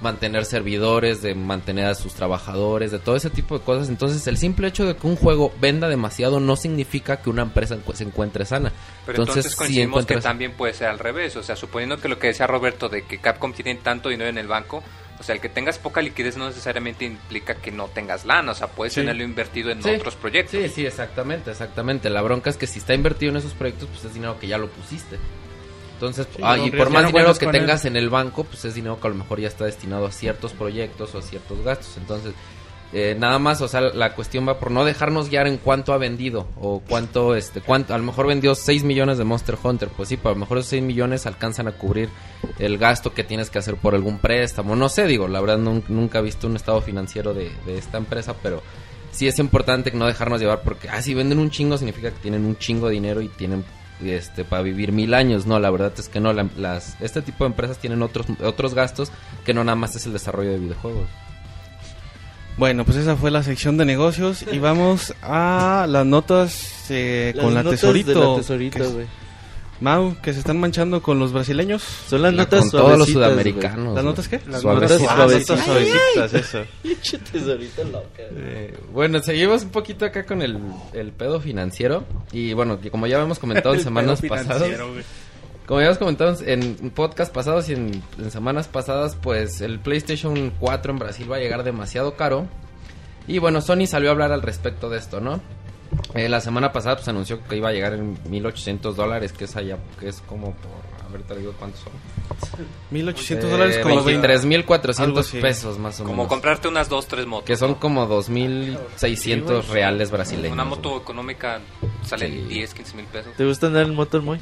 [0.00, 3.88] mantener servidores, de mantener a sus trabajadores, de todo ese tipo de cosas.
[3.88, 7.76] Entonces, el simple hecho de que un juego venda demasiado no significa que una empresa
[7.94, 8.72] se encuentre sana.
[9.06, 11.36] Pero entonces, si coincidimos encuentras- que también puede ser al revés.
[11.36, 14.38] O sea, suponiendo que lo que decía Roberto de que Capcom tiene tanto dinero en
[14.38, 14.82] el banco,
[15.18, 18.52] o sea, el que tengas poca liquidez no necesariamente implica que no tengas lana.
[18.52, 19.00] O sea, puedes Sí.
[19.00, 19.90] tenerlo invertido en Sí.
[19.90, 20.60] otros proyectos.
[20.60, 22.10] Sí, sí, exactamente, exactamente.
[22.10, 24.58] La bronca es que si está invertido en esos proyectos, pues es dinero que ya
[24.58, 25.18] lo pusiste.
[25.94, 29.00] Entonces, Sí, ah, y por más dinero que tengas en el banco, pues es dinero
[29.00, 31.96] que a lo mejor ya está destinado a ciertos proyectos o a ciertos gastos.
[31.96, 32.34] Entonces,
[32.96, 35.98] eh, nada más, o sea, la cuestión va por no dejarnos guiar en cuánto ha
[35.98, 40.08] vendido o cuánto, este, cuánto, a lo mejor vendió 6 millones de Monster Hunter, pues
[40.08, 42.08] sí, pero a lo mejor esos 6 millones alcanzan a cubrir
[42.58, 45.82] el gasto que tienes que hacer por algún préstamo, no sé, digo, la verdad nun-
[45.88, 48.62] nunca he visto un estado financiero de, de esta empresa, pero
[49.10, 52.44] sí es importante no dejarnos llevar porque, ah, si venden un chingo significa que tienen
[52.44, 53.64] un chingo de dinero y tienen
[54.04, 55.46] este para vivir mil años.
[55.46, 58.74] No la verdad es que no la- las este tipo de empresas tienen otros otros
[58.74, 59.12] gastos
[59.44, 61.06] que no nada más es el desarrollo de videojuegos
[62.56, 67.44] Bueno, pues esa fue la sección de negocios y vamos a las notas eh, Las
[67.44, 68.10] con la notas tesorito.
[68.10, 69.06] de la tesorito, que-.
[69.80, 71.82] Mau, que se están manchando con los brasileños.
[71.82, 74.40] Son las La- notas con todos los sudamericanos ¿Las notas qué?
[74.48, 75.00] Las Suavecitas.
[75.00, 75.64] notas Ah, suavecitas.
[75.64, 77.18] suavecitas, eso.
[77.32, 78.22] tesorito loca.
[78.36, 80.58] Eh, bueno, seguimos un poquito acá con el,
[80.92, 82.04] el pedo financiero.
[82.30, 84.54] Y bueno, que como ya habíamos comentado en semanas pedo pasadas.
[84.62, 85.04] financiero, güey.
[85.66, 90.50] Como ya habíamos comentado en podcast pasados y en, en semanas pasadas, pues el PlayStation
[90.60, 92.46] 4 en Brasil va a llegar demasiado caro.
[93.26, 95.40] Y bueno, Sony salió a hablar al respecto de esto, ¿no?
[96.14, 99.56] Eh, la semana pasada pues anunció que iba a llegar en 1800 dólares, que es
[99.56, 101.92] allá, que es como por, a ver, te digo cuántos son.
[102.90, 104.28] 1800 dólares Eh, como 20.
[104.28, 105.40] 23.400 Algo así.
[105.40, 106.28] pesos más o Como menos.
[106.28, 107.46] comprarte unas dos, tres motos.
[107.46, 107.80] Que son ¿no?
[107.80, 110.52] como 2.600 reales brasileños.
[110.52, 111.60] Una moto económica
[112.04, 112.32] sale Sí.
[112.48, 113.32] 10, 15 mil pesos.
[113.36, 114.38] ¿Te gusta andar en moto, muy?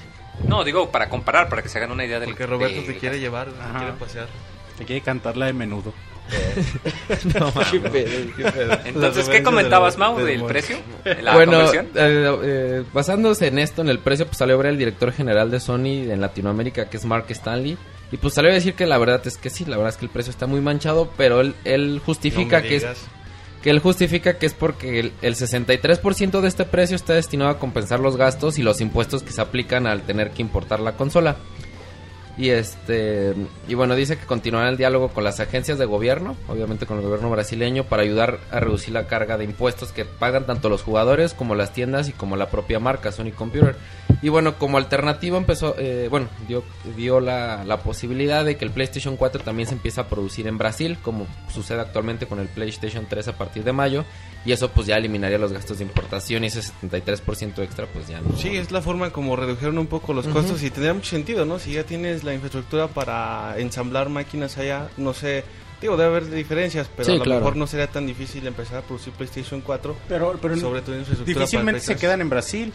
[0.46, 2.98] No, digo, para comparar, para que se hagan una idea del Porque Roberto del te
[2.98, 4.28] quiere llevar, te quiere pasear.
[4.78, 5.92] Te quiere cantar la de menudo.
[7.70, 8.78] Qué pedo, qué pedo.
[8.84, 10.76] Entonces, ¿qué comentabas, de- Mau, de del precio?
[11.22, 11.86] ¿La bueno, conversión?
[11.94, 15.50] eh, eh, basándose en esto, en el precio, pues salió a ver el director general
[15.50, 17.76] de Sony en Latinoamérica, que es Mark Stanley.
[18.12, 20.04] Y pues salió a decir que la verdad es que sí, la verdad es que
[20.04, 22.86] el precio está muy manchado, pero él, él justifica No que es.
[23.62, 27.58] Que él justifica que es porque el, el 63% de este precio está destinado a
[27.58, 31.36] compensar los gastos y los impuestos que se aplican al tener que importar la consola.
[32.38, 33.34] Y este
[33.68, 37.04] y bueno, dice que continuará el diálogo con las agencias de gobierno, obviamente con el
[37.04, 41.34] gobierno brasileño para ayudar a reducir la carga de impuestos que pagan tanto los jugadores
[41.34, 43.76] como las tiendas y como la propia marca Sony Computer.
[44.22, 46.62] Y bueno, como alternativa empezó, eh, bueno, dio,
[46.96, 50.58] dio la, la posibilidad de que el PlayStation 4 también se empiece a producir en
[50.58, 54.04] Brasil, como sucede actualmente con el PlayStation 3 a partir de mayo.
[54.44, 58.20] Y eso pues ya eliminaría los gastos de importación y ese 73% extra pues ya
[58.20, 58.36] no.
[58.36, 61.58] Sí, es la forma como redujeron un poco los costos y tendría mucho sentido, ¿no?
[61.58, 65.44] Si ya tienes la infraestructura para ensamblar máquinas allá, no sé,
[65.80, 67.40] digo, debe haber diferencias, pero Sí, a lo claro.
[67.40, 71.00] mejor no sería tan difícil empezar a producir PlayStation 4, Pero, pero sobre todo en
[71.00, 72.72] infraestructura difícilmente para se quedan en Brasil.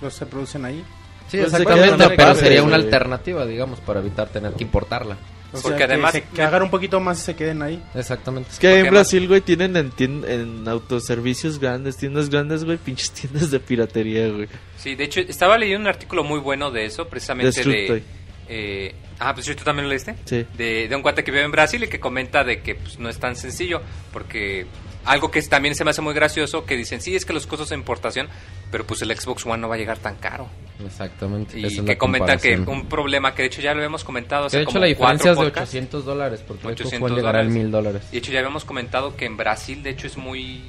[0.00, 0.84] Los se producen ahí.
[1.28, 5.16] Sí, Pues exactamente, pero sería una alternativa, digamos, para evitar tener que importarla.
[5.52, 7.80] O Porque sea, que además- se- que un poquito más y se queden ahí.
[7.94, 8.50] Exactamente.
[8.50, 13.12] Es que en Brasil, güey, tienen en, tien- en autoservicios grandes, tiendas grandes, güey, pinches
[13.12, 14.48] tiendas de piratería, güey.
[14.76, 18.02] Sí, de hecho, estaba leyendo un artículo muy bueno de eso, precisamente de...
[18.48, 20.14] eh, ah, pues ¿tú también lo leíste?
[20.24, 20.46] Sí.
[20.56, 23.08] De, de un cuate que vive en Brasil y que comenta de que pues, no
[23.08, 23.80] es tan sencillo,
[24.12, 24.66] porque
[25.04, 27.68] algo que también se me hace muy gracioso, que dicen, sí, es que los costos
[27.70, 28.28] de importación,
[28.70, 30.48] pero pues el Xbox One no va a llegar tan caro.
[30.84, 31.58] Exactamente.
[31.58, 34.58] Y que la comenta que un problema, que de hecho ya lo hemos comentado hace
[34.58, 35.74] de hecho como la diferencia es de cuatro podcasts.
[35.74, 37.62] 800 dólares, porque el 800 Xbox llegará al dólares.
[37.62, 38.02] 1000 dólares.
[38.10, 40.62] Y de hecho ya habíamos comentado que en Brasil de hecho es muy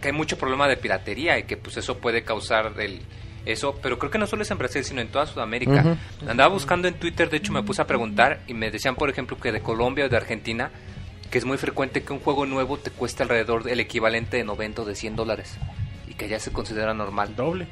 [0.00, 3.00] que hay mucho problema de piratería y que pues eso puede causar el
[3.46, 5.96] eso, pero creo que no solo es en Brasil, sino en toda Sudamérica.
[6.28, 9.38] Andaba buscando en Twitter, de hecho me puse a preguntar y me decían, por ejemplo,
[9.38, 10.70] que de Colombia o de Argentina,
[11.30, 14.82] que es muy frecuente que un juego nuevo te cueste alrededor del equivalente de 90
[14.82, 15.56] o de 100 dólares
[16.08, 17.34] y que ya se considera normal.
[17.36, 17.66] Doble.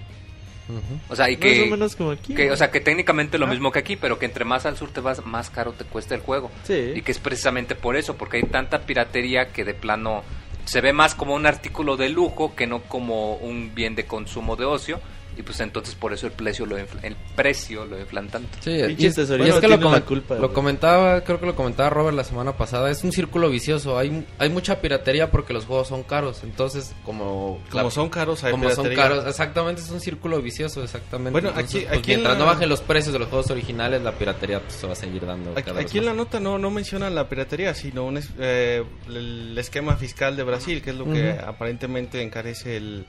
[1.09, 2.35] O sea, y Más que, o menos como aquí.
[2.35, 3.51] que, o sea, que técnicamente lo Ah.
[3.51, 6.17] mismo que aquí, pero que entre más al sur te vas, más caro te cuesta
[6.17, 6.51] el juego.
[6.65, 6.93] Sí.
[6.97, 10.25] Y que es precisamente por eso, porque hay tanta piratería que de plano
[10.65, 14.57] se ve más como un artículo de lujo que no como un bien de consumo
[14.57, 15.01] de ocio.
[15.37, 18.49] Y pues entonces por eso el precio lo infla- el precio lo inflan tanto.
[18.61, 22.25] Sí, y es, es que lo, culpa, lo comentaba, creo que lo comentaba Robert la
[22.25, 26.43] semana pasada, es un círculo vicioso, hay, hay mucha piratería porque los juegos son caros,
[26.45, 27.61] entonces como...
[27.71, 31.33] Como la- son caros, hay como son caros, exactamente, es un círculo vicioso, exactamente.
[31.33, 33.51] Bueno, Entonces, aquí- pues, aquí en mientras la- no bajen los precios de los juegos
[33.51, 35.51] originales, la piratería pues, se va a seguir dando.
[35.53, 38.31] Aquí, cada vez aquí en la nota no, no mencionan la piratería, sino un es-
[38.39, 43.07] eh, el esquema fiscal de Brasil, que es lo que aparentemente encarece el,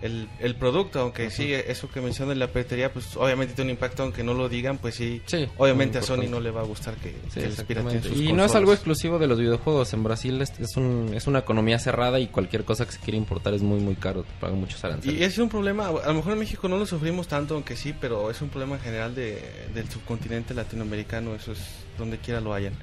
[0.00, 4.04] el, el producto, aunque sí, eso que menciona la piratería, pues obviamente tiene un impacto,
[4.04, 6.94] aunque no lo digan, pues sí, Sí, obviamente a Sony no le va a gustar
[6.96, 7.90] que, Sí, que les exactamente.
[8.00, 9.92] pirateen sus Y no es algo exclusivo de los videojuegos.
[9.94, 13.16] En Brasil es, es, un, es una economía cerrada y cualquier cosa que se quiera
[13.16, 14.22] importar es muy, muy caro.
[14.22, 15.18] Te pagan muchos aranceles.
[15.20, 17.92] Y es un problema, a lo mejor en México no lo sufrimos tanto, aunque sí,
[18.00, 19.42] pero es un problema en general de,
[19.74, 21.58] del subcontinente latinoamericano, eso es
[21.98, 22.74] donde quiera lo hayan.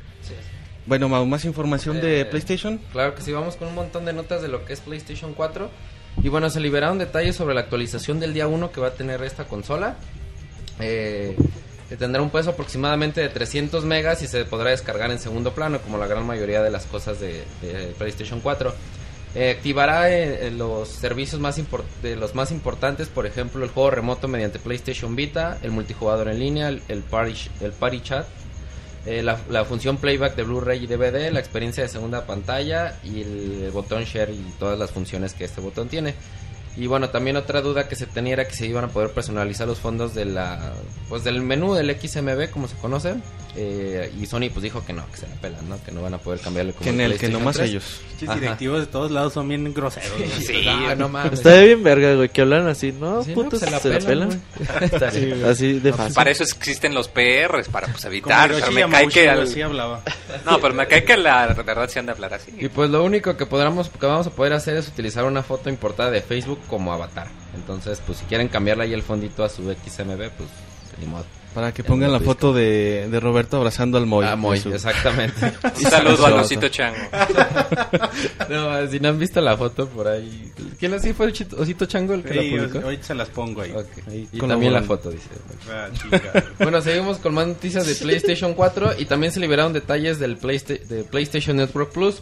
[0.87, 2.79] Bueno, Mau, más información de Eh, PlayStation.
[2.91, 5.69] Claro que sí, vamos con un montón de notas de lo que es PlayStation 4.
[6.23, 9.21] Y bueno, se liberaron detalles sobre la actualización del día 1 que va a tener
[9.23, 9.97] esta consola.
[10.79, 11.35] Eh,
[11.97, 15.97] tendrá un peso aproximadamente de 300 megas y se podrá descargar en segundo plano, como
[15.97, 17.43] la gran mayoría de las cosas de,
[17.97, 18.73] PlayStation 4.
[19.35, 21.61] Eh, activará eh, los servicios más
[22.01, 26.69] los más importantes, por ejemplo, el juego remoto mediante PlayStation Vita, el multijugador en línea,
[26.69, 27.03] el, el
[27.61, 28.25] el party chat,
[29.05, 33.21] eh, la, la función playback de Blu-ray y DVD, la experiencia de segunda pantalla y
[33.21, 36.15] el, el botón share y todas las funciones que este botón tiene.
[36.77, 39.65] Y bueno, también otra duda que se tenía era que se iban a poder personalizar
[39.67, 40.73] los fondos de la,
[41.07, 43.15] pues del menú del XMB, como se conoce.
[43.57, 45.81] Eh, y Sony pues dijo que no, que se la pelan, ¿no?
[45.81, 47.69] Que no van a poder cambiarle como Que en el el que PlayStation nomás 3.
[47.69, 48.01] ellos.
[48.27, 48.35] Ajá.
[48.35, 50.11] directivos de todos lados son bien groseros.
[50.17, 50.29] güey.
[50.41, 50.65] Sí,
[50.97, 51.33] no mames.
[51.33, 53.23] Está bien verga, güey, que hablan así, ¿no?
[53.23, 54.27] Sí, no, putos, pues se la pelan.
[54.27, 54.39] güey.
[54.91, 55.45] Está bien.
[55.45, 56.13] Así de fácil.
[56.13, 58.51] Para eso existen los PRs, para pues evitar.
[58.51, 60.01] Pero me cae que al- así hablaba.
[60.45, 62.51] No, pero me cae que la verdad se han de hablar así.
[62.59, 65.69] Y pues lo único que podamos, que vamos a poder hacer es utilizar una foto
[65.69, 67.27] importada de Facebook como avatar.
[67.55, 70.49] Entonces, pues si quieren cambiarle ahí el fondito a su XMB, pues
[70.99, 71.25] ni modo.
[71.53, 74.25] Para que pongan la foto de, de Roberto abrazando al Moy.
[74.27, 75.53] ah, Moy, su- exactamente.
[75.63, 76.41] Un saludo al Saludo.
[76.41, 76.97] osito chango.
[78.49, 80.51] no, si no han visto la foto por ahí.
[80.77, 82.85] ¿Quién así fue el chito- Osito Chango el que Sí, la publicó?
[82.85, 83.73] ahorita se las pongo ahí.
[84.33, 85.29] Y también la foto, dice.
[85.71, 85.87] Ah.
[86.59, 90.77] Bueno, seguimos con más noticias de PlayStation 4 y también se liberaron detalles del Playsta-
[90.85, 92.21] de PlayStation Network Plus.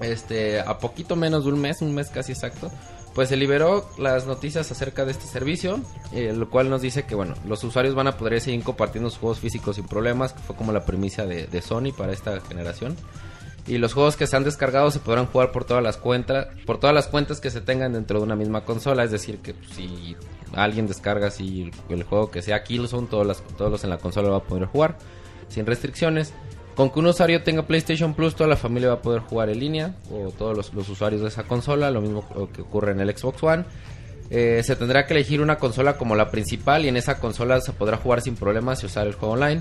[0.00, 2.72] Este, a poquito menos de un mes, un mes casi exacto,
[3.14, 5.80] pues se liberó las noticias acerca de este servicio,
[6.12, 9.18] eh, lo cual nos dice que bueno, los usuarios van a poder seguir compartiendo sus
[9.18, 12.96] juegos físicos sin problemas, que fue como la primicia de, Sony para esta generación.
[13.66, 16.80] Y los juegos que se han descargado se podrán jugar por todas las cuentas, por
[16.80, 19.70] todas las cuentas que se tengan dentro de una misma consola, es decir, que pues,
[19.70, 20.16] si
[20.54, 24.30] alguien descarga el, el juego que sea Killzone, todos, las, todos los en la consola
[24.30, 24.98] va a poder jugar
[25.48, 26.32] sin restricciones.
[26.74, 29.60] Con que un usuario tenga PlayStation Plus, toda la familia va a poder jugar en
[29.60, 33.16] línea, o todos los, los usuarios de esa consola, lo mismo que ocurre en el
[33.16, 33.64] Xbox One.
[34.34, 37.74] Eh, se tendrá que elegir una consola como la principal y en esa consola se
[37.74, 39.60] podrá jugar sin problemas y usar el juego online.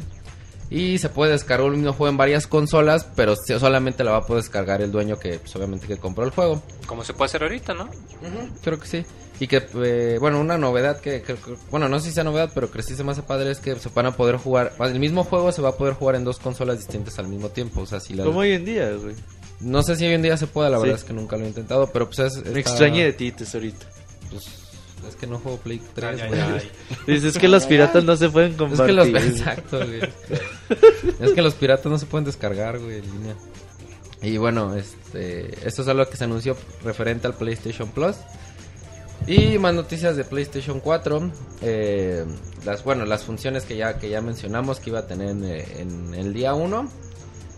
[0.70, 4.26] Y se puede descargar un mismo juego en varias consolas, pero solamente la va a
[4.26, 6.64] poder descargar el dueño que pues, obviamente que compró el juego.
[6.86, 7.90] Como se puede hacer ahorita, ¿no?
[8.64, 9.06] Creo que sí.
[9.42, 12.52] Y que, eh, bueno, una novedad que, que- que- bueno, no sé si sea novedad,
[12.54, 15.00] pero que sí se me hace padre es que se van a poder jugar, el
[15.00, 17.82] mismo juego se va a poder jugar en dos consolas distintas al mismo tiempo.
[17.82, 19.16] O sea, si la, Como hoy en día, güey.
[19.60, 20.84] no sé si hoy en día se puede, la Sí.
[20.84, 22.46] verdad es que nunca lo he intentado, pero pues es...
[22.46, 23.84] Me extrañé de ti, tesorito.
[24.30, 24.46] Pues,
[25.10, 26.62] es que no juego Play 3, Ay, ay, güey.
[27.20, 28.86] Dices que los piratas no se pueden Es compartir.
[28.86, 29.08] que los...
[29.24, 30.02] Exacto, güey.
[31.20, 33.36] es que los piratas no se pueden descargar, güey, en línea.
[34.22, 38.18] Y bueno, este, esto es algo que se anunció referente al PlayStation Plus.
[39.28, 41.32] Y más noticias de PlayStation 4.
[41.62, 42.26] eh,
[42.66, 46.34] las, bueno, las funciones que ya, que ya mencionamos que iba a tener en, el
[46.34, 46.90] día 1.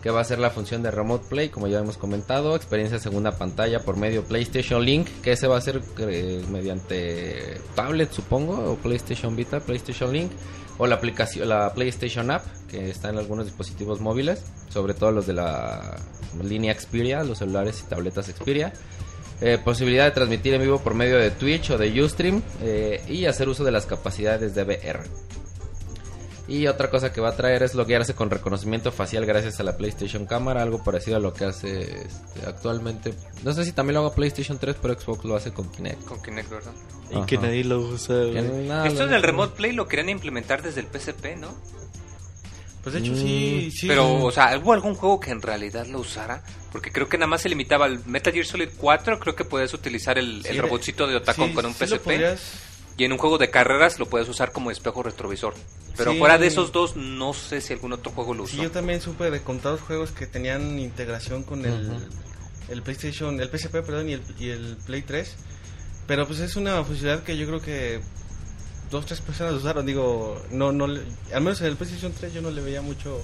[0.02, 2.54] Que va a ser la función de Remote Play, como ya hemos comentado.
[2.54, 5.08] Experiencia segunda pantalla por medio PlayStation Link.
[5.22, 8.72] Que ese va a ser eh, mediante tablet, supongo.
[8.72, 10.30] O PlayStation Vita, PlayStation Link.
[10.76, 14.44] O la aplicación, la PlayStation App, que está en algunos dispositivos móviles.
[14.68, 15.96] Sobre todo los de la
[16.42, 18.74] línea Xperia, los celulares y tabletas Xperia.
[19.40, 23.26] Eh, posibilidad de transmitir en vivo por medio de Twitch o de Ustream eh, y
[23.26, 25.00] hacer uso de las capacidades de VR.
[26.46, 29.78] Y otra cosa que va a traer es loguearse con reconocimiento facial gracias a la
[29.78, 33.14] PlayStation Cámara, algo parecido a lo que hace este, actualmente.
[33.42, 36.04] No sé si también lo haga PlayStation 3, pero Xbox lo hace con Kinect.
[36.04, 36.72] Con Kinect, ¿verdad?
[37.10, 38.24] Y que nadie lo usa,
[38.86, 41.48] Esto del Remote Play lo querían implementar desde el PSP, ¿no?
[42.84, 43.88] Pues de hecho sí, sí.
[43.88, 46.42] Pero, o sea, ¿hubo algún juego que en realidad lo usara?
[46.70, 49.72] Porque creo que nada más se limitaba al Metal Gear Solid 4, creo que puedes
[49.74, 52.10] utilizar el, Sí, el robotcito de Otacon sí, con un sí PSP.
[52.96, 55.54] Y en un juego de carreras lo puedes usar como espejo retrovisor.
[55.96, 56.18] Pero Sí.
[56.18, 58.54] fuera de esos dos, no sé si algún otro juego lo usó.
[58.56, 61.98] Sí, yo también supe de contados juegos que tenían integración con el,
[62.68, 65.34] el PlayStation, el PSP, perdón, y el, y el Play 3.
[66.06, 68.00] Pero pues es una funcionalidad que yo creo que
[68.94, 69.84] dos, tres personas lo usaron.
[69.84, 71.02] Digo, no, no, le-
[71.34, 73.20] al menos en el PlayStation 3 yo no le veía mucho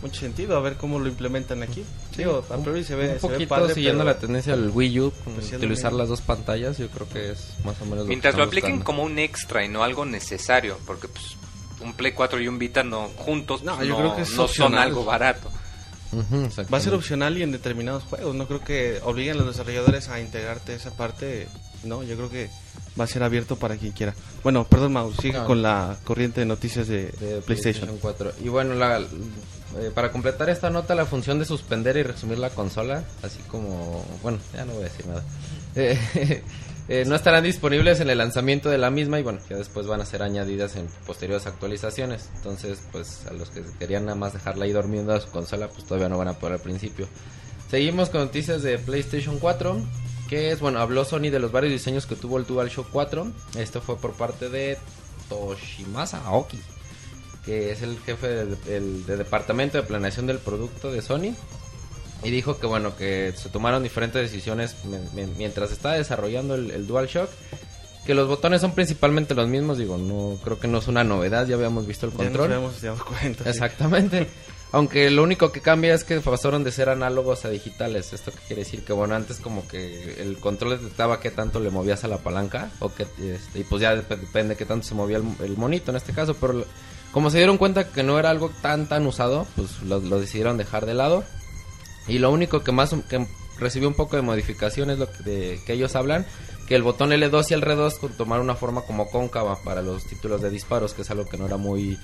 [0.00, 1.82] mucho sentido a ver cómo lo implementan aquí.
[2.16, 4.70] Digo, a priori se ve, un se ve poquito padre, siguiendo pero- la tendencia del
[4.70, 8.04] Wii U, Pues utilizar las dos pantallas, yo creo que es más o menos lo
[8.04, 8.84] que Mientras lo apliquen buscando.
[8.84, 11.24] como un extra y no algo necesario, porque pues
[11.80, 14.32] un Play 4 y un Vita no juntos No, pues, yo no, creo que es
[14.36, 15.50] no son algo barato.
[16.72, 18.34] Va a ser opcional y en determinados juegos.
[18.34, 21.48] No creo que obliguen a los desarrolladores a integrarte esa parte.
[21.84, 22.50] No, yo creo que
[22.98, 24.14] va a ser abierto para quien quiera.
[24.42, 27.88] Bueno, perdón, Mau, sigue con la corriente de noticias de, de PlayStation.
[28.00, 28.32] 4.
[28.44, 29.00] Y bueno, la,
[29.76, 34.04] eh, para completar esta nota, la función de suspender y resumir la consola, así como,
[34.22, 35.22] bueno, ya no voy a decir nada.
[35.76, 36.42] Eh,
[36.88, 40.00] eh, no estarán disponibles en el lanzamiento de la misma y bueno, ya después van
[40.00, 42.30] a ser añadidas en posteriores actualizaciones.
[42.36, 45.84] Entonces, pues a los que querían nada más dejarla ahí durmiendo a su consola, pues
[45.84, 47.06] todavía no van a poder al principio.
[47.70, 49.78] Seguimos con noticias de PlayStation 4.
[50.28, 53.26] Que es, bueno, habló Sony de los varios diseños que tuvo el DualShock 4.
[53.56, 54.76] Esto fue por parte de
[55.28, 56.60] Toshimasa Aoki,
[57.44, 61.34] que es el jefe del el- de departamento de planeación del producto de Sony.
[62.22, 64.74] Y dijo que, bueno, que se tomaron diferentes decisiones
[65.38, 67.30] mientras estaba desarrollando el, el DualShock.
[68.04, 71.46] Que los botones son principalmente los mismos, digo, no creo que no es una novedad,
[71.46, 72.52] ya habíamos visto el Ya nos control.
[72.52, 73.44] habíamos dado cuenta.
[73.52, 73.58] sí.
[74.70, 78.12] Aunque lo único que cambia es que pasaron de ser análogos a digitales.
[78.12, 81.70] Esto que quiere decir que, bueno, antes como que el control detectaba qué tanto le
[81.70, 82.70] movías a la palanca.
[82.80, 85.96] o que este, Y pues ya dep- depende qué tanto se movía el, monito en
[85.96, 86.34] este caso.
[86.34, 86.66] Pero
[87.12, 90.84] como se dieron cuenta que no era algo tan tan usado, pues lo, decidieron dejar
[90.84, 91.24] de lado.
[92.06, 93.26] Y lo único que más que
[93.58, 96.26] recibió un poco de modificación es lo que, de- que ellos hablan.
[96.66, 100.04] Que el botón L2 y el R2 con- tomar una forma como cóncava para los
[100.04, 101.98] títulos de disparos, que es algo que no era muy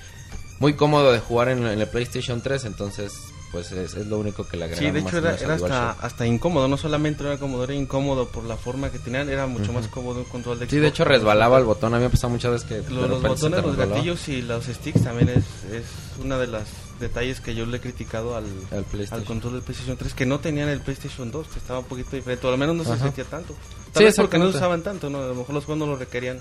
[0.60, 3.12] muy cómodo de jugar en, en el PlayStation 3, entonces
[3.54, 6.26] pues es, es lo único que le Sí, agregaron de más hecho era, hasta, hasta
[6.26, 9.86] incómodo, no solamente era cómodo, era incómodo por la forma que tenían, era mucho más
[9.86, 12.30] cómodo un control de Sí, de Xbox hecho resbalaba el botón, a mí me pasado
[12.30, 15.84] muchas veces que de Los, los botones, los gatillos y los sticks también es, es
[16.20, 16.64] una de las
[16.98, 20.68] detalles que yo le he criticado al, al control del PlayStation 3 que no tenían
[20.68, 23.54] el PlayStation 2, que estaba un poquito diferente, o al menos no se sentía tanto.
[23.92, 25.22] Tal vez porque no se usaban tanto, ¿no?
[25.22, 26.40] A lo mejor los juegos no lo requerían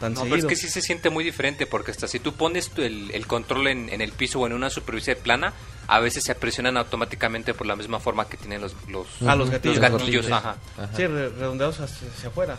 [0.00, 2.70] tan No, pero es que sí se siente muy diferente porque hasta si tú pones
[2.70, 5.52] tu- el, el control en, en el piso o en una superficie plana,
[5.86, 9.50] a veces se presionan automáticamente por la misma forma que tienen los, los, Ah, los
[9.50, 9.76] gatillos.
[9.78, 10.56] los gatillos, ajá.
[10.78, 10.96] Ajá.
[10.96, 12.58] Sí, re- redondeados hacia, hacia afuera.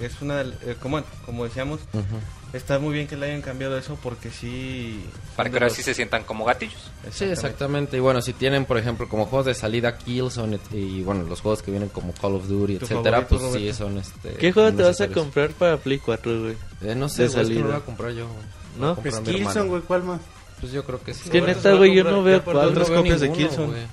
[0.00, 2.04] Y es una eh, como, como decíamos, Ujú.
[2.52, 5.02] está muy bien que le hayan cambiado eso porque sí...
[5.34, 6.90] Para que de los- sí se sientan como gatillos.
[7.10, 7.96] Sí, exactamente.
[7.96, 11.40] Y bueno, si tienen, por ejemplo, como juegos de salida Killzone y, y, bueno, los
[11.40, 13.74] juegos que vienen como Call of Duty, etcétera, pues sí Roberto.
[13.76, 16.56] son este ¿Qué juego te vas a comprar para Play 4, güey?
[16.82, 17.60] Eh, no sé, de güey, no salida?
[17.60, 18.26] lo voy a comprar yo.
[18.78, 18.94] ¿No?
[18.96, 20.20] Pues Killzone, güey, ¿cuál más?
[20.60, 21.22] Pues yo creo que sí.
[21.24, 22.56] Es que neta, güey, yo no veo cuál.
[22.58, 23.66] otras No copias de ninguno, Killzone.
[23.72, 23.86] güey.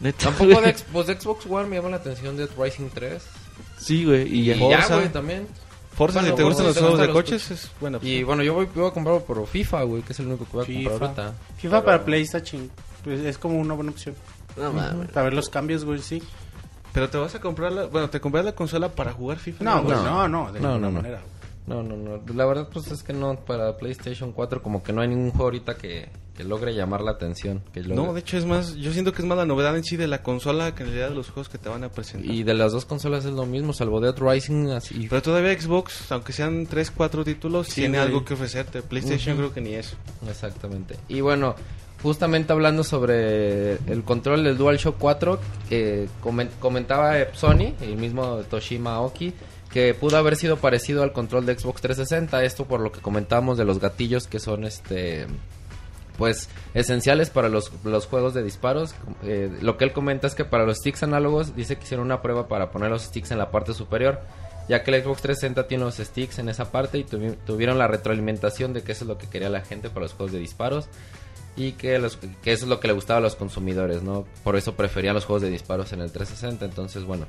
[0.00, 3.22] Neta, Tampoco de, X- pues de Xbox One me llama la atención Dead Rising 3.
[3.78, 4.96] Sí, güey, y Y ya, Forza.
[4.96, 5.46] güey, también.
[5.94, 7.98] Forza, Bueno, si te gustan los juegos de los coches, es bueno.
[8.02, 10.52] Y bueno, yo voy, voy a comprarlo por FIFA, güey, que es el único que
[10.52, 10.90] voy a FIFA.
[10.90, 11.34] comprar ahorita.
[11.56, 12.70] FIFA Pero- para Play está ching.
[13.04, 14.14] Pues es como una buena opción.
[14.56, 15.10] No mames.
[15.10, 16.22] Para ver los cambios, güey, sí.
[16.92, 17.86] Pero te vas a comprar la...
[17.86, 19.64] Bueno, ¿te compras la consola para jugar FIFA?
[19.64, 20.04] No, güey, No.
[20.04, 20.90] no, no, de no, no.
[20.90, 21.20] manera.
[21.66, 22.20] No, no, no.
[22.34, 25.44] La verdad, pues es que no, para PlayStation 4 como que no hay ningún juego
[25.44, 27.62] ahorita que, que logre llamar la atención.
[27.74, 28.74] Que logre- No, de hecho es más...
[28.76, 31.10] Yo siento que es más la novedad en sí de la consola que en realidad
[31.10, 32.30] de los juegos que te van a presentar.
[32.34, 35.06] Y de las dos consolas es lo mismo, salvo Dead Rising así.
[35.10, 38.08] Pero todavía Xbox, aunque sean 3, 4 títulos, Sí, tiene güey.
[38.08, 38.80] algo que ofrecerte.
[38.82, 39.96] PlayStation creo que ni eso.
[40.28, 40.96] Exactamente.
[41.08, 41.54] Y bueno,
[42.02, 45.38] justamente hablando sobre el control del DualShock 4,
[45.70, 49.34] eh, comen- comentaba Sony, el mismo Toshima Aoki,
[49.70, 52.42] que pudo haber sido parecido al control de Xbox 360.
[52.44, 55.26] Esto por lo que comentábamos de los gatillos que son este
[56.18, 58.94] pues esenciales para los, los juegos de disparos.
[59.24, 62.22] Eh, lo que él comenta es que para los sticks análogos dice que hicieron una
[62.22, 64.20] prueba para poner los sticks en la parte superior,
[64.68, 67.88] ya que el Xbox 360 tiene los sticks en esa parte y tuvi- tuvieron la
[67.88, 70.86] retroalimentación de que eso es lo que quería la gente para los juegos de disparos
[71.56, 74.24] y que, eso es lo que le gustaba a los consumidores, ¿no?
[74.44, 77.26] Por eso preferían los juegos de disparos en el 360, entonces bueno.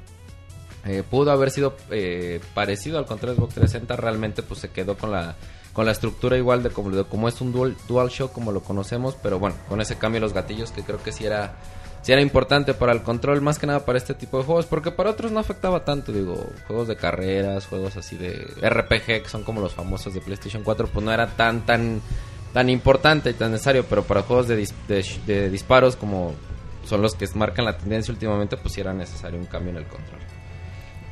[0.85, 4.97] eh, pudo haber sido eh, parecido al control de Xbox 360, realmente pues se quedó
[4.97, 5.35] con la
[5.73, 9.39] con la estructura igual de como, como es un dual, DualShock como lo conocemos, pero
[9.39, 11.55] bueno, con ese cambio de los gatillos que creo que sí era
[12.03, 14.91] sí era importante para el control, más que nada para este tipo de juegos, porque
[14.91, 16.35] para otros no afectaba tanto, digo,
[16.67, 20.87] juegos de carreras, juegos así de RPG, que son como los famosos de PlayStation 4,
[20.87, 22.01] pues no era tan, tan,
[22.51, 26.33] tan importante y tan necesario, pero para juegos de, dis- de, de disparos como
[26.85, 29.85] son los que marcan la tendencia últimamente, pues sí era necesario un cambio en el
[29.87, 30.19] control.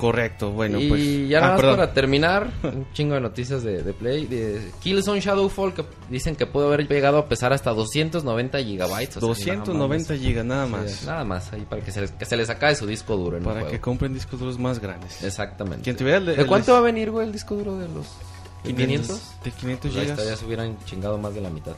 [0.01, 1.29] Correcto, bueno, y pues...
[1.29, 1.75] ya Ah, nada más perdón.
[1.77, 4.25] para terminar, un chingo de noticias de, de Play.
[4.25, 9.17] De Killzone Shadowfall, que dicen que pudo haber llegado a pesar hasta 290 gigabytes.
[9.17, 10.81] o sea, 290 nada gigas nada más.
[10.81, 10.91] más.
[10.91, 13.37] Sí, nada más, ahí para que se les, que se les acabe su disco duro
[13.37, 13.71] en para juego.
[13.71, 15.23] que compren discos duros más grandes.
[15.23, 15.87] Exactamente.
[15.89, 18.07] El- ¿De el- cuánto va a venir, güey, el disco duro de los...?
[18.63, 19.43] ¿De 500 500?
[19.43, 20.25] de 500 Pues gigas.
[20.27, 21.73] ya se hubieran chingado más de la mitad.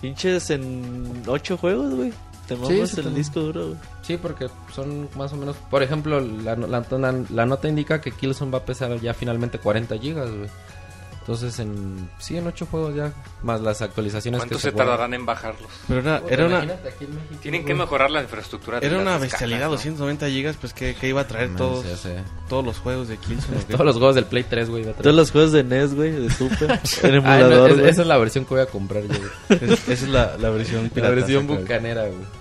[0.00, 2.12] Pinches en 8 juegos, güey.
[2.48, 3.14] Te Sí, mamas sí, el también.
[3.14, 3.78] disco duro, güey.
[4.02, 5.54] Sí, porque son más o menos...
[5.70, 9.58] Por ejemplo, la, la, la- la nota indica que Killzone va a pesar ya finalmente
[9.58, 10.48] 40 gigas, güey.
[11.20, 15.26] Entonces, en sí, en 8 juegos ya, más las actualizaciones que ¿Cuánto se tardarán en
[15.26, 15.68] bajarlos?
[15.86, 18.78] Pero era, era una imagínate aquí en México, Tienen que mejorar la infraestructura.
[18.80, 19.72] era una bestialidad, ¿no?
[19.72, 22.08] 290 gigas, pues que, que iba a traer Man, todos, sí, sí.
[22.48, 23.58] todos los juegos de Killzone.
[23.68, 24.84] Todos los juegos del Play 3, güey.
[24.84, 25.02] va a traer.
[25.02, 26.70] Todos los juegos de NES, güey, de Super.
[27.02, 29.60] el Ah, no, emulador, es- esa es la versión que voy a comprar yo, güey.
[29.70, 31.14] Es- esa es la, la versión La pirata.
[31.14, 31.60] versión sacada.
[31.60, 32.37] bucanera, güey.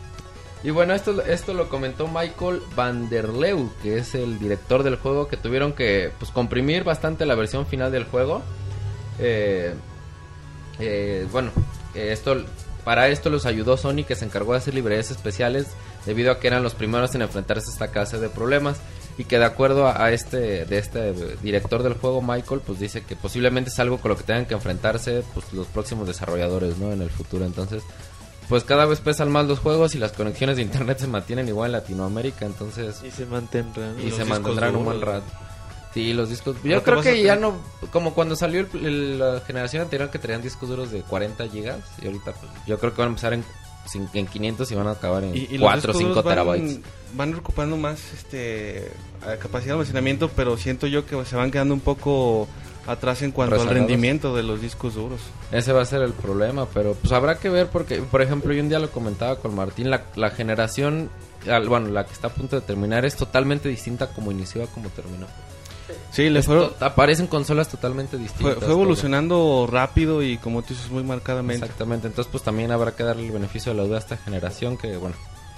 [0.67, 4.97] Y bueno, esto, esto lo comentó Michael Van der Leeuw, que es el director del
[4.97, 8.41] juego, que tuvieron que pues, comprimir bastante la versión final del juego.
[9.17, 9.73] Eh,
[10.79, 11.51] eh, bueno,
[11.95, 12.43] esto
[12.83, 15.67] para esto los ayudó Sony, que se encargó de hacer librerías especiales,
[16.05, 18.75] debido a que eran los primeros en enfrentarse a esta clase de problemas.
[19.17, 23.05] Y que de acuerdo a, a este de este director del juego, Michael, pues dice
[23.05, 26.91] que posiblemente es algo con lo que tengan que enfrentarse pues, los próximos desarrolladores ¿no?
[26.91, 27.45] en el futuro.
[27.45, 27.83] Entonces,
[28.49, 31.67] pues cada vez pesan más los juegos y las conexiones de internet se mantienen igual
[31.67, 33.95] en Latinoamérica, entonces Y se mantendrán.
[33.99, 35.25] y se mantendrán un buen rato.
[35.93, 36.55] Sí, los discos.
[36.63, 37.55] Yo creo que ya no
[37.91, 41.79] como cuando salió el- el- la generación anterior que traían discos duros de 40 gigas
[42.01, 43.43] y ahorita pues, yo creo que van a empezar en
[44.13, 46.25] en 500 y van a acabar en Y, y los 4 o discos 5 duros
[46.25, 46.79] van- terabytes.
[47.15, 48.91] Van recuperando más este
[49.41, 52.49] capacidad de almacenamiento, pero siento yo que se van quedando un poco
[52.87, 55.19] atrás en cuanto al rendimiento de los discos duros.
[55.51, 58.61] Ese va a ser el problema, pero pues habrá que ver porque, por ejemplo, yo
[58.63, 61.09] un día lo comentaba con Martín, la, la generación,
[61.67, 64.89] bueno, la que está a punto de terminar es totalmente distinta como inició a como
[64.89, 65.27] terminó.
[66.11, 68.57] Sí, le Esto- fue, aparecen consolas totalmente distintas.
[68.63, 71.63] fue evolucionando rápido y como tú dices muy marcadamente.
[71.63, 74.77] Exactamente, entonces pues también habrá que darle el beneficio de la duda a esta generación
[74.77, 75.15] que, bueno,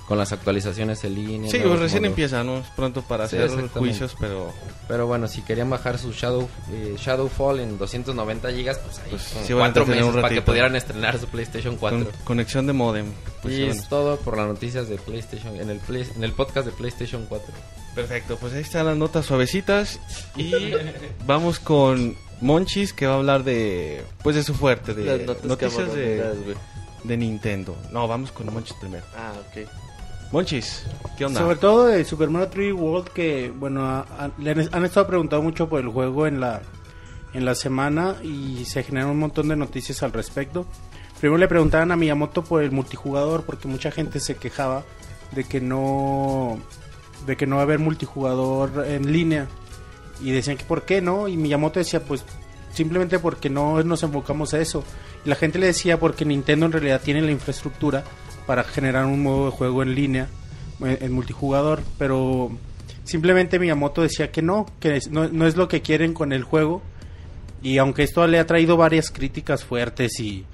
[0.10, 1.50] con las actualizaciones en línea.
[1.52, 2.10] Sí, pues recién modos.
[2.12, 2.58] empieza, ¿no?
[2.58, 4.52] Es pronto para Sí, hacer juicios, pero
[4.88, 9.22] Pero bueno, si querían bajar su Shadow eh, Shadowfall en 290 gigas, pues ahí Pues
[9.22, 12.00] sí cuatro tener un meses para que pudieran estrenar su PlayStation 4.
[12.06, 13.06] con conexión de modem.
[13.44, 13.74] Pues, y bueno.
[13.80, 17.26] es todo por las noticias de PlayStation en el Play- en el podcast de PlayStation
[17.30, 17.48] 4.
[17.96, 20.00] Perfecto, pues ahí están las notas suavecitas
[20.36, 20.72] y
[21.28, 25.46] vamos con Monchis que va a hablar de pues de su fuerte de Las notas
[25.46, 26.56] noticias de,
[27.04, 27.76] de Nintendo.
[27.92, 29.06] No, vamos con Monchis primero.
[29.16, 29.68] Ah, ok.
[30.32, 30.86] Monchis,
[31.18, 31.40] ¿qué onda?
[31.40, 34.06] Sobre todo de Super Mario 3D World que, bueno,
[34.38, 36.62] le han, han estado preguntando mucho por el juego en la,
[37.34, 40.66] en la semana y se generan un montón de noticias al respecto.
[41.20, 44.84] Primero le preguntaban a Miyamoto por el multijugador porque mucha gente se quejaba
[45.32, 46.60] de que no
[47.26, 49.48] de que no va a haber multijugador en línea
[50.22, 52.24] y decían que por qué no y Miyamoto decía pues
[52.72, 54.84] simplemente porque no nos enfocamos a eso
[55.26, 58.06] y la gente le decía porque Nintendo en realidad tiene la infraestructura
[58.50, 60.28] para generar un modo de juego en línea
[60.82, 62.50] en, en multijugador pero
[63.04, 66.82] simplemente Miyamoto decía que no que no, no es lo que quieren con el juego
[67.62, 70.46] y aunque esto le ha traído varias críticas fuertes y,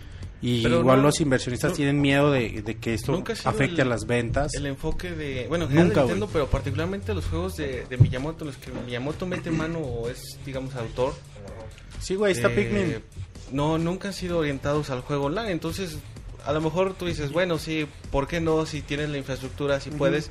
[0.42, 3.88] y Pero igual no- los inversionistas no- tienen miedo de, de que esto afecte el-
[3.88, 7.86] a las ventas El enfoque de, bueno, Nunca, de Nintendo, pero particularmente los juegos de,
[7.90, 11.14] de Miyamoto, los que Miyamoto mete mano o es, digamos, autor.
[12.02, 12.96] sí güey está eh, Pikmin
[13.54, 15.52] No, nunca han sido orientados al juego online.
[15.52, 15.98] Entonces,
[16.46, 18.66] a lo mejor tú dices, bueno, sí, ¿por qué no?
[18.66, 20.30] Si tienes la infraestructura, si puedes.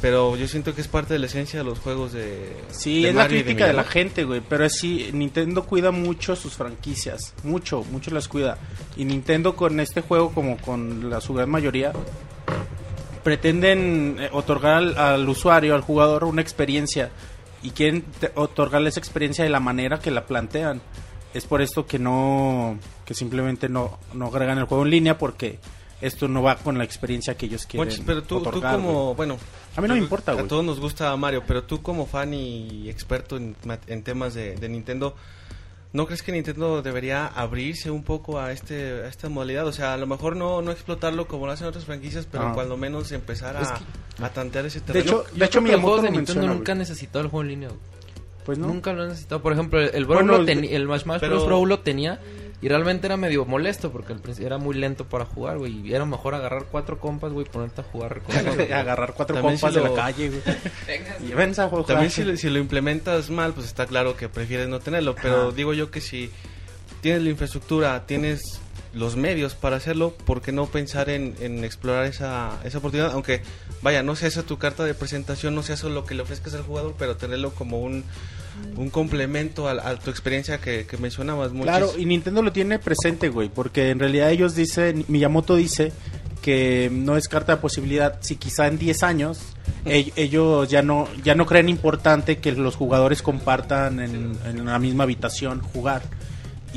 [0.00, 2.56] Pero yo siento que es parte de la esencia de los juegos de.
[2.70, 4.40] Sí, de es la Mario crítica de, la gente, güey.
[4.40, 7.34] Pero es sí, Nintendo cuida mucho sus franquicias.
[7.42, 8.58] Mucho, mucho las cuida.
[8.96, 11.92] Y Nintendo con este juego, como con la, su gran mayoría,
[13.24, 17.10] pretenden eh, otorgar al, al usuario, al jugador, una experiencia.
[17.64, 18.04] Y quieren
[18.36, 20.80] otorgarle esa experiencia de la manera que la plantean.
[21.34, 22.78] Es por esto que no,
[23.08, 25.58] que simplemente no, no agregan el juego en línea porque
[26.02, 29.38] esto no va con la experiencia que ellos quieren Monchis, pero tú, tú como, bueno,
[29.76, 30.46] A mí no me importa, A güey.
[30.46, 34.56] todos nos gusta Mario, pero tú como fan y experto en, ma- en temas de,
[34.56, 35.14] de Nintendo,
[35.94, 39.66] ¿no crees que Nintendo debería abrirse un poco a este a esta modalidad?
[39.66, 42.52] O sea, a lo mejor no, no explotarlo como lo hacen otras franquicias, pero Ah.
[42.52, 43.70] cuando menos empezar a, Es
[44.22, 45.04] a tantear ese De terreno.
[45.06, 46.88] hecho, Yo de hecho que los juegos de Nintendo menciona, nunca han güey.
[46.88, 47.68] necesitado el juego en línea.
[48.44, 48.66] Pues no.
[48.68, 49.42] Nunca lo han necesitado.
[49.42, 51.18] Por ejemplo, el, el Brawl Bueno, lo de- el Smash Bros.
[51.20, 52.20] pero- Brawl lo tenía
[52.60, 55.86] y realmente era medio molesto porque al principio era muy lento para jugar, güey.
[55.86, 58.20] Y era mejor agarrar cuatro compas, güey, ponerte a jugar.
[58.22, 58.34] con
[58.72, 60.42] agarrar cuatro También compas si de lo- la calle, güey.
[61.28, 61.84] y a jugar.
[61.86, 65.14] También si, lo- si lo implementas mal, pues está claro que prefieres no tenerlo.
[65.22, 65.50] Pero Ajá.
[65.52, 66.30] digo yo que si
[67.00, 68.60] tienes la infraestructura, tienes
[68.94, 73.12] los medios para hacerlo, ¿por qué no pensar en, en explorar esa, esa oportunidad?
[73.12, 73.42] Aunque,
[73.82, 76.54] vaya, no sea esa tu carta de presentación, no sea eso lo que le ofrezcas
[76.54, 78.04] al jugador, pero tenerlo como un,
[78.76, 81.52] un complemento a, a tu experiencia que, que mencionabas.
[81.52, 81.66] Monchis.
[81.70, 85.92] Claro, y Nintendo lo tiene presente, güey, porque en realidad ellos dicen, Miyamoto dice
[86.42, 89.40] que no descarta la posibilidad, si quizá en 10 años
[89.84, 94.78] ell- ellos ya no ya no creen importante que los jugadores compartan en, en la
[94.78, 96.02] misma habitación jugar.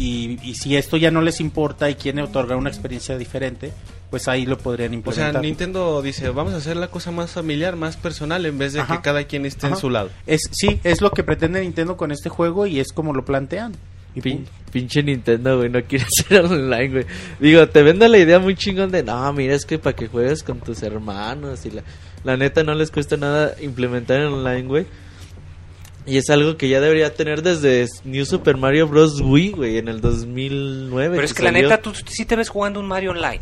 [0.02, 3.72] Y, y si esto ya no les importa y quieren otorgar una experiencia diferente,
[4.10, 5.34] pues ahí lo podrían O implementar.
[5.34, 8.80] sea, Nintendo dice, vamos a hacer la cosa más familiar, más personal, en vez de
[8.82, 8.96] Ajá.
[8.98, 10.10] que cada quien esté en su lado.
[10.26, 13.74] Es, sí, es lo que pretende Nintendo con este juego y es como lo plantean.
[14.16, 14.52] Y Pin- punto.
[14.72, 17.06] pinche Nintendo, güey, no quiere hacer online, güey.
[17.40, 20.42] Digo, te vende la idea muy chingón de, no, mira, es que para que juegues
[20.44, 21.84] con tus hermanos y la,
[22.24, 24.86] la neta no les cuesta nada implementar en online, güey.
[26.06, 29.22] Y es algo que ya debería tener desde New Super Mario Bros.
[29.22, 31.16] Wii, güey, en el 2009.
[31.16, 33.40] Pero es que la neta, tú sí te ves jugando un Mario Online.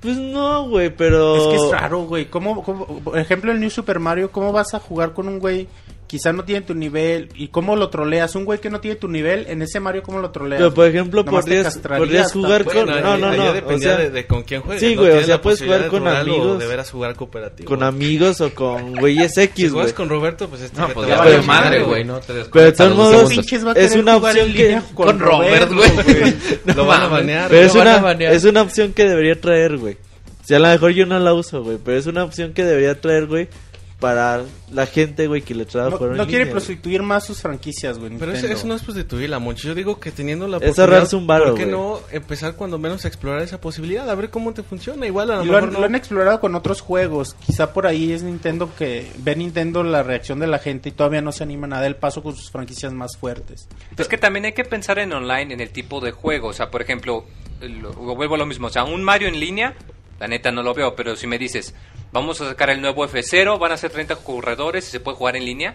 [0.00, 1.36] Pues no, güey, pero...
[1.36, 2.24] Es que es raro, güey.
[2.24, 5.68] ¿Cómo, cómo- por ejemplo, el New Super Mario, ¿cómo vas a jugar con un güey
[6.12, 7.30] quizá no tiene tu nivel?
[7.36, 8.34] ¿Y cómo lo troleas?
[8.34, 10.60] Un güey que no tiene tu nivel, en ese Mario, ¿cómo lo troleas?
[10.60, 12.84] Pero, por ejemplo, te podrías, jugar con...
[12.84, 13.52] No, no, no.
[13.66, 14.82] o sea, de, de con quién juegues.
[14.82, 15.00] Sí, ¿no?
[15.00, 16.58] güey, o sea, puedes jugar con amigos.
[16.58, 17.66] de veras jugar cooperativo.
[17.66, 19.72] con amigos o con güeyes X, Si güey.
[19.72, 22.34] juegas con Roberto, pues este No, te pues va a valer madre, güey, no te
[22.52, 23.30] Pero de todos los modos, segundos.
[23.38, 24.80] pinches va a es una opción que...
[24.92, 25.90] con Robert, güey.
[26.76, 27.48] Lo van a banear.
[27.48, 28.34] Pero es van a una, banear.
[28.34, 29.94] es una opción que debería traer, güey.
[29.94, 31.78] O sea, a lo mejor yo no la uso, güey.
[31.82, 33.48] Pero es una opción que debería traer, güey.
[34.02, 34.42] Para
[34.72, 38.12] la gente, güey, que le trae No, por no quiere prostituir más sus franquicias, güey.
[38.18, 39.68] Pero eso, eso no es prostituir la moncha.
[39.68, 41.74] Yo digo que teniendo la Es oportunidad, ahorrarse un varo, ¿por qué güey.
[41.74, 44.10] no empezar cuando menos a explorar esa posibilidad?
[44.10, 45.06] A ver cómo te funciona.
[45.06, 45.78] Igual a lo Y lo, mejor han, no.
[45.80, 47.34] lo han explorado con otros juegos.
[47.46, 51.22] Quizá por ahí es Nintendo que ve Nintendo la reacción de la gente y todavía
[51.22, 53.68] no se animan a dar el paso con sus franquicias más fuertes.
[53.96, 56.48] Es que también hay que pensar en online, en el tipo de juego.
[56.48, 57.24] O sea, por ejemplo,
[57.60, 58.66] lo- vuelvo a lo mismo.
[58.66, 59.74] O sea, un Mario en línea,
[60.18, 60.96] la neta no lo veo.
[60.96, 61.74] Pero si me dices,
[62.12, 65.36] vamos a sacar el nuevo F0, van a ser 30 corredores y se puede jugar
[65.36, 65.74] en línea.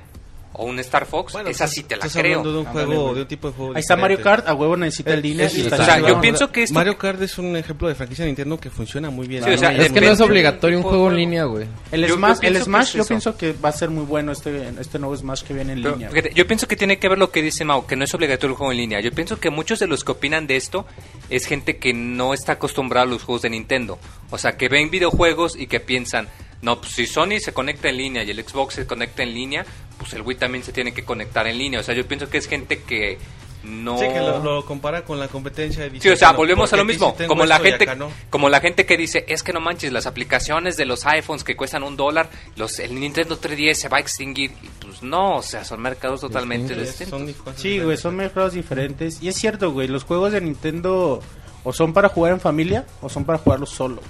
[0.59, 2.39] O un Star Fox, Bueno, esa sí te la estás creo.
[2.39, 4.19] hablando de un juego, de un tipo de juego Ahí está Mario.
[4.21, 6.73] Kart, a huevo necesita y está o sea, yo pienso que esto...
[6.73, 9.43] Mario Kart es un ejemplo de franquicia de Nintendo que funciona muy bien.
[9.43, 11.67] Sí, o sea, Es que no es obligatorio un juego en línea, güey.
[11.91, 14.31] El Yo- yo Smash, el Smash es yo pienso que va a ser muy bueno
[14.31, 16.09] este, este nuevo Smash que viene en Pero, línea.
[16.09, 18.53] fíjate, yo pienso que tiene que ver lo que dice Mau, que no es obligatorio
[18.53, 18.99] el juego en línea.
[18.99, 20.87] Yo pienso que muchos de los que opinan de esto
[21.29, 23.99] es gente que no está acostumbrada a los juegos de Nintendo.
[24.31, 26.27] O sea, que ven videojuegos y que piensan,
[26.63, 29.63] no, pues si Sony se conecta en línea y el Xbox se conecta en línea,
[29.97, 31.79] pues el Wii también se tiene que conectar en línea.
[31.79, 33.17] O sea, yo pienso que es gente que
[33.63, 33.97] no...
[33.97, 35.85] Sí, que lo, lo compara con la competencia.
[35.85, 37.15] y dice, Sí, o sea, volvemos ¿por a lo mismo.
[37.27, 38.09] como la gente, no?
[38.29, 41.55] como la gente que dice, es que no manches, las aplicaciones de los iPhones que
[41.57, 44.51] cuestan un dólar, los, el Nintendo 3DS se va a extinguir.
[44.63, 47.35] Y pues no, o sea, son mercados totalmente Sí, distintos.
[47.45, 49.21] son Sí, güey, son mercados diferentes.
[49.21, 51.21] Y es cierto, güey, los juegos de Nintendo
[51.65, 54.01] o son para jugar en familia o son para jugarlos solo.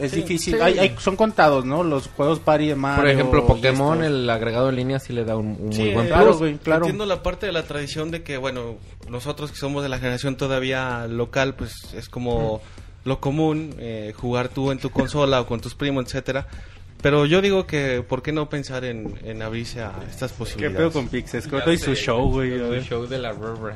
[0.00, 0.54] Es Sí, difícil.
[0.54, 0.60] sí.
[0.60, 1.82] Hay, hay- son contados, ¿no?
[1.84, 3.02] Los juegos party de Mario.
[3.02, 6.06] Por ejemplo, Pokémon, el agregado en línea sí le da un, un Sí, muy buen
[6.06, 6.38] eh, claro, plus.
[6.38, 6.80] güey, claro.
[6.86, 8.76] Entiendo la parte de la tradición de que, bueno,
[9.08, 12.60] nosotros que somos de la generación todavía local, pues es como
[13.04, 16.46] lo común eh, jugar tú en tu consola o con tus primos, etcétera.
[17.02, 20.76] Pero yo digo que, ¿por qué no pensar en, en abrirse a estas ¿Qué posibilidades?
[20.78, 21.42] pedo con Pixel?
[21.72, 22.52] y su show, güey.
[22.60, 22.78] a ver.
[22.78, 23.74] El show de la Rubber.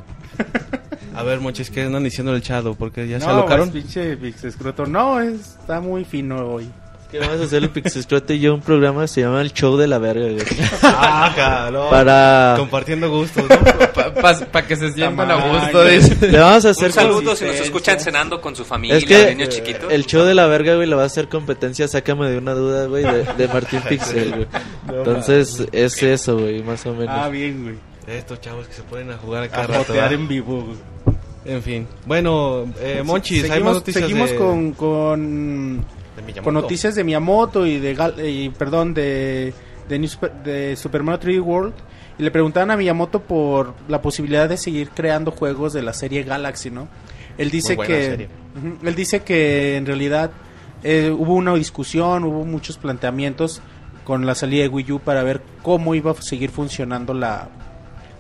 [1.15, 2.75] A ver, Monchis, ¿qué andan diciendo el Chado?
[2.75, 3.71] Porque ya se No, alocaron.
[3.71, 4.85] pues, pinche Pixescroto.
[4.87, 6.69] No, es- está muy fino hoy.
[7.15, 9.77] Que vamos a hacer el Pixescrote y yo un programa que se llama El Show
[9.77, 10.45] de la Verga, güey.
[10.83, 11.89] Ah, cabrón.
[11.89, 12.57] Para...
[12.59, 14.13] Compartiendo gustos, ¿no?
[14.51, 16.27] Para que se sientan a gusto, dice.
[16.27, 16.87] Le vamos a hacer...
[16.87, 19.93] Un saludo si nos escuchan cenando con su familia, Es que de niños chiquitos.
[19.93, 22.87] el show de la verga, güey, le va a hacer competencia, sácame de una duda,
[22.87, 24.49] güey, de, de Martín Pixel, güey.
[24.89, 27.15] Entonces, es eso, güey, más o menos.
[27.17, 27.77] Ah, bien, güey.
[28.09, 29.93] Estos chavos que se ponen a jugar a A cada rato.
[29.93, 30.15] ¿verdad?
[30.15, 31.15] en vivo, güey.
[31.45, 31.87] En fin.
[32.07, 35.85] Bueno, eh, Monchis, hay más seguimos noticias seguimos de, con, con,
[36.17, 39.53] de con noticias de Miyamoto y de Gal- y, perdón de
[39.89, 41.75] de, New Super, de Super Mario 3D World
[42.19, 46.23] y le preguntaban a Miyamoto por la posibilidad de seguir creando juegos de la serie
[46.23, 46.89] Galaxy, ¿no?
[47.37, 48.29] Él dice que serie.
[48.85, 50.31] Él dice que en realidad
[50.85, 53.61] eh, hubo una discusión, hubo muchos planteamientos
[54.05, 57.49] con la salida de Wii U para ver cómo iba a seguir funcionando la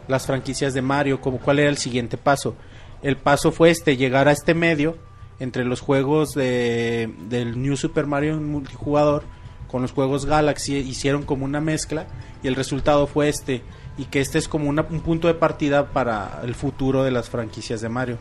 [0.08, 2.56] las franquicias de Mario, como cuál era el siguiente paso.
[3.02, 4.96] El paso fue este, llegar a este medio
[5.40, 9.24] entre los juegos de, del New Super Mario multijugador
[9.68, 12.06] con los juegos Galaxy, hicieron como una mezcla
[12.42, 13.62] y el resultado fue este,
[13.98, 17.80] y que este es como un punto de partida para el futuro de las franquicias
[17.80, 18.18] de Mario.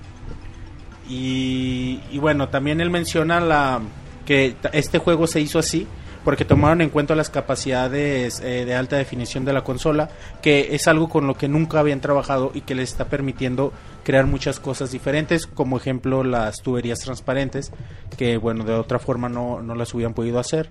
[1.07, 3.81] Y, y bueno, también él menciona la
[4.25, 5.85] que este juego se hizo así
[6.23, 10.09] porque tomaron en cuenta las capacidades eh, de alta definición de la consola,
[10.41, 14.25] que es algo con lo que nunca habían trabajado y que les está permitiendo crear
[14.27, 17.71] muchas cosas diferentes, como ejemplo las tuberías transparentes,
[18.17, 20.69] que bueno, de otra forma no, no las hubieran podido hacer,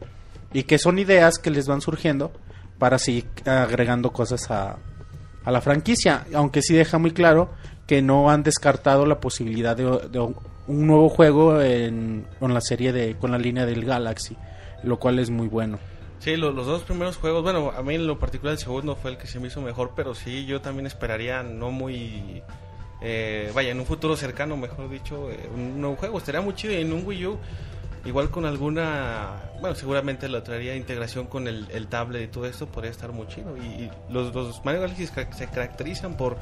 [0.52, 2.32] y que son ideas que les van surgiendo
[2.78, 4.76] para seguir agregando cosas a,
[5.44, 7.50] a la franquicia, aunque sí deja muy claro
[7.86, 12.92] que no han descartado la posibilidad de, de un nuevo juego en, con la serie
[12.92, 14.36] de con la línea del Galaxy,
[14.84, 15.78] lo cual es muy bueno.
[16.20, 19.10] Sí, lo- los dos primeros juegos, bueno, a mí en lo particular el segundo fue
[19.10, 22.42] el que se me hizo mejor, pero sí, yo también esperaría no muy
[23.02, 26.18] eh, vaya, en un futuro cercano, mejor dicho, eh, un nuevo juego.
[26.18, 27.38] Estaría muy chido en un Wii U,
[28.04, 32.66] igual con alguna, bueno, seguramente lo traería integración con el, el tablet y todo esto,
[32.66, 33.56] podría estar muy chido.
[33.56, 36.36] Y, los, los Mario Galaxy se caracterizan por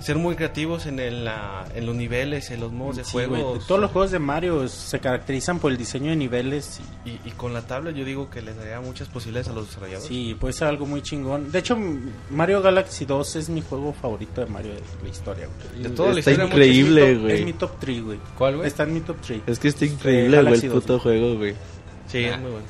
[0.00, 3.58] ser muy creativos en, el, la- en los niveles, en los modos de Sí, juego.
[3.66, 7.30] Todos los juegos de Mario se caracterizan por el diseño de niveles y Y, y
[7.32, 10.08] con la tablet yo digo que les daría muchas posibilidades a los desarrolladores.
[10.08, 11.50] Sí, puede ser algo muy chingón.
[11.50, 11.76] De hecho,
[12.30, 15.82] Mario Galaxy 2 es mi juego favorito de Mario de la historia, güey.
[15.82, 17.34] De toda la Está historia, increíble, Es mi top- güey.
[17.40, 18.18] Es mi top 3, güey.
[18.38, 18.66] ¿Cuál, güey?
[18.68, 19.40] Está en mi top 3.
[19.46, 21.54] Es que está increíble, güey, el 2, puto juego, güey.
[22.06, 22.66] Sí, es muy bueno.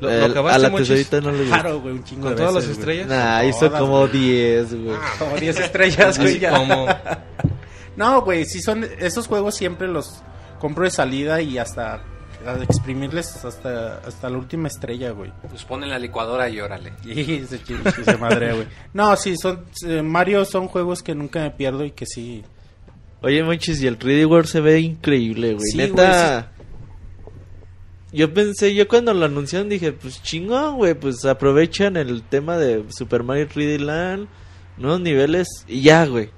[0.00, 1.60] Lo, El- lo a la tesorita no le gusta.
[1.60, 2.98] Claro, güey, un chingo con de todas las veces, güey.
[3.00, 3.24] estrellas.
[3.24, 4.12] Nah, hizo Todas, como güey.
[4.12, 4.96] 10, güey.
[5.18, 6.30] Como 10 estrellas, güey.
[6.30, 6.50] Así ya.
[6.50, 6.86] como...
[7.96, 10.22] No, güey, si son esos juegos siempre los
[10.58, 12.02] compro de salida y hasta
[12.46, 15.32] a exprimirles hasta hasta la última estrella, güey.
[15.48, 16.92] Pues ponen la licuadora y órale.
[17.04, 17.58] Y se,
[18.04, 18.66] se madrea, güey.
[18.92, 22.44] No, sí, son eh, Mario son juegos que nunca me pierdo y que sí.
[23.22, 25.66] Oye, manches, y el 3D World se ve increíble, güey.
[25.66, 26.52] Sí, Neta.
[28.16, 32.82] Yo pensé, yo cuando lo anunciaron dije, pues chingón, güey, pues aprovechan el tema de
[32.88, 34.26] Super Mario 3D Land,
[34.78, 36.30] nuevos niveles y ya, güey.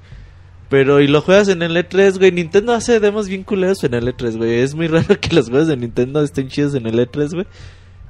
[0.68, 2.32] Pero y lo juegas en el E3, güey.
[2.32, 4.54] Nintendo hace demos bien culeros en el E3, güey.
[4.58, 7.46] Es muy raro que los juegos de Nintendo estén chidos en el E3, güey.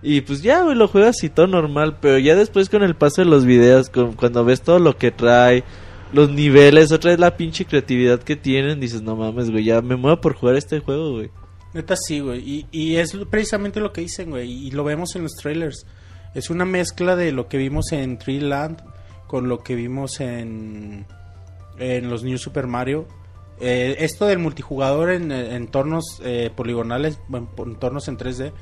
[0.01, 1.99] Y pues ya, güey, lo juegas y todo normal.
[2.01, 5.11] Pero ya después con el paso de los videos, con, cuando ves todo lo que
[5.11, 5.62] trae,
[6.14, 9.97] los niveles, otra vez la pinche creatividad que tienen, dices, no mames, güey, ya me
[9.97, 11.31] muevo por jugar este juego, güey.
[11.75, 12.41] Neta sí, güey.
[12.41, 14.51] Y, y es precisamente lo que dicen, güey.
[14.51, 15.87] Y lo vemos en los trailers.
[16.35, 18.83] Es una mezcla de lo que vimos en Tree Land
[19.27, 21.07] con lo que vimos en,
[21.79, 23.07] en los New Super Mario.
[23.61, 28.53] Eh, esto del multijugador en eh, entornos eh, poligonales, en entornos en 3D,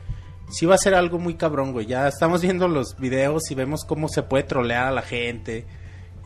[0.51, 1.87] sí va a ser algo muy cabrón, güey.
[1.87, 5.67] Ya estamos viendo los videos y vemos cómo se puede trolear a la gente.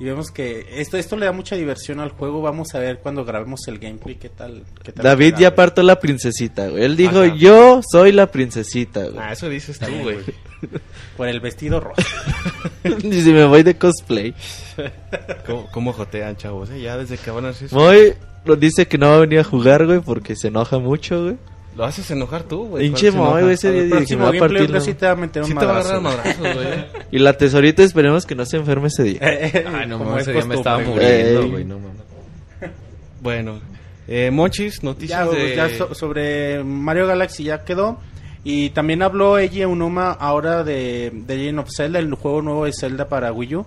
[0.00, 2.40] Y vemos que esto, esto le da mucha diversión al juego.
[2.40, 4.64] Vamos a ver cuando grabemos el gameplay qué tal.
[4.82, 6.84] Qué tal David ya apartó la princesita, güey.
[6.84, 7.36] Él dijo, Ajá.
[7.36, 9.18] yo soy la princesita, güey.
[9.18, 10.16] Ah, eso dices tú, güey.
[11.18, 11.96] Por el vestido rojo.
[13.02, 14.34] y si me voy de cosplay.
[15.46, 16.70] ¿Cómo, cómo jotean, chavos?
[16.70, 16.80] eh?
[16.80, 17.70] Ya desde que van a hacer...
[17.70, 18.14] Moy
[18.46, 21.36] lo dice que no va a venir a jugar, güey, porque se enoja mucho, güey.
[21.76, 22.84] Lo haces enojar tú, güey.
[22.84, 24.70] Pinche ¿Cuál se Moy, güey, ese El día dije, me próximo va a partir.
[24.70, 26.84] la- sí te va a meter un Sí te va a agarrar madrazo, madrazos, güey.
[27.12, 29.18] Y la tesorita esperemos que no se enferme ese día.
[29.20, 29.64] güey.
[29.74, 31.50] Ay, no mames, es ese día me estaba muriendo, Ey.
[31.50, 32.70] güey, no mames.
[33.22, 33.60] Bueno,
[34.08, 35.56] eh, Monchis, noticias Ya, de...
[35.56, 37.98] ya so- sobre Mario Galaxy ya quedó.
[38.42, 42.72] Y también habló Eiji Unuma ahora de, de Legend of Zelda, el juego nuevo de
[42.72, 43.66] Zelda para Wii U.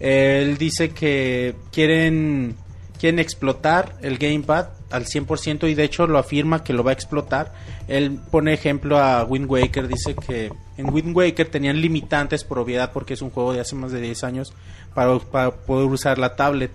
[0.00, 2.56] Él dice que quieren,
[2.98, 6.94] quieren explotar el Gamepad al 100% y de hecho lo afirma que lo va a
[6.94, 7.52] explotar.
[7.88, 12.92] Él pone ejemplo a Wind Waker, dice que en Wind Waker tenían limitantes por obviedad
[12.92, 14.54] porque es un juego de hace más de 10 años
[14.94, 16.70] para, para poder usar la tablet.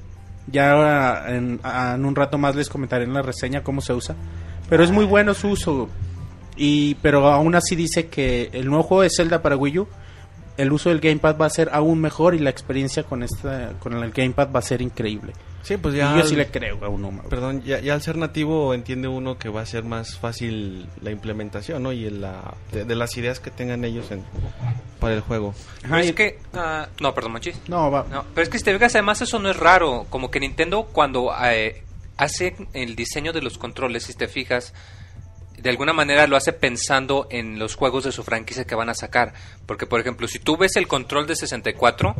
[0.47, 4.15] Ya ahora en, en un rato más les comentaré en la reseña cómo se usa.
[4.69, 5.89] Pero es muy bueno su uso.
[6.55, 9.87] Y, pero aún así dice que el nuevo juego de Zelda para Wii U,
[10.57, 13.93] el uso del Gamepad va a ser aún mejor y la experiencia con esta con
[13.93, 15.31] el Gamepad va a ser increíble.
[15.63, 16.13] Sí, pues Y ya...
[16.15, 17.21] yo al- sí le creo a uno.
[17.29, 21.11] Perdón, ya, ya al ser nativo entiende uno que va a ser más fácil la
[21.11, 21.91] implementación, ¿no?
[21.91, 24.23] Y el, la, de, de las ideas que tengan ellos en,
[24.99, 25.53] para el juego.
[25.81, 26.39] Pero Ajá, y- es que...
[26.53, 27.59] ah, no, perdón, Monchis.
[27.67, 28.05] No, va.
[28.09, 30.05] No, pero es que si te fijas, además eso no es raro.
[30.09, 31.83] Como que Nintendo cuando eh,
[32.17, 34.73] hace el diseño de los controles, si te fijas,
[35.57, 38.93] de alguna manera lo hace pensando en los juegos de su franquicia que van a
[38.93, 39.33] sacar.
[39.65, 42.15] Porque, por ejemplo, si tú ves el control de 64,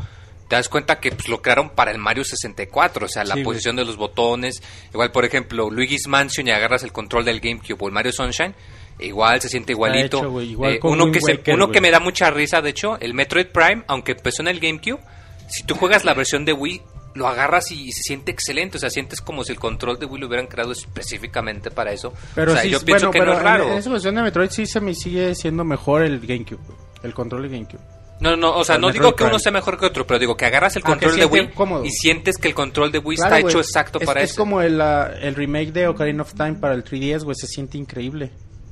[0.50, 3.06] te das cuenta que pues, lo crearon para el Mario 64.
[3.06, 3.46] O sea, la Sí, güey.
[3.46, 4.62] posición de los botones.
[4.92, 8.54] Igual, por ejemplo, Luigi's Mansion y agarras el control del GameCube o el Mario Sunshine.
[9.00, 10.18] Igual se siente igualito.
[10.18, 11.74] hecho, igual Eh, uno Wind que, se- Waker, uno güey.
[11.74, 15.00] que me da mucha risa, de hecho, el Metroid Prime, aunque empezó en el GameCube,
[15.48, 16.82] si tú juegas la versión de Wii,
[17.16, 18.78] lo agarras y, y se siente excelente.
[18.78, 22.14] O sea, sientes como si el control de Wii lo hubieran creado específicamente para eso.
[22.36, 23.64] Pero o sea, sí, yo pienso bueno, que pero no es raro.
[23.68, 26.60] En, en esa versión de Metroid sí se me sigue siendo mejor el GameCube,
[27.04, 27.82] el control de GameCube.
[28.20, 30.46] No, no, o sea, no digo que uno sea mejor que otro, pero digo que
[30.46, 31.86] agarras el Ah, control de Wii cómodo.
[31.86, 33.52] y sientes que el control de Wii Claro, está güey.
[33.54, 34.42] hecho exacto es, para es eso.
[34.42, 37.78] como el, ah, el remake de Ocarina of Time para el 3DS, güey, se siente
[37.78, 38.32] increíble.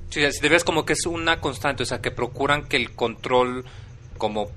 [0.10, 2.92] Sí, si te ves como que es una constante, o sea, que procuran que el
[2.94, 3.64] control,
[4.18, 4.50] como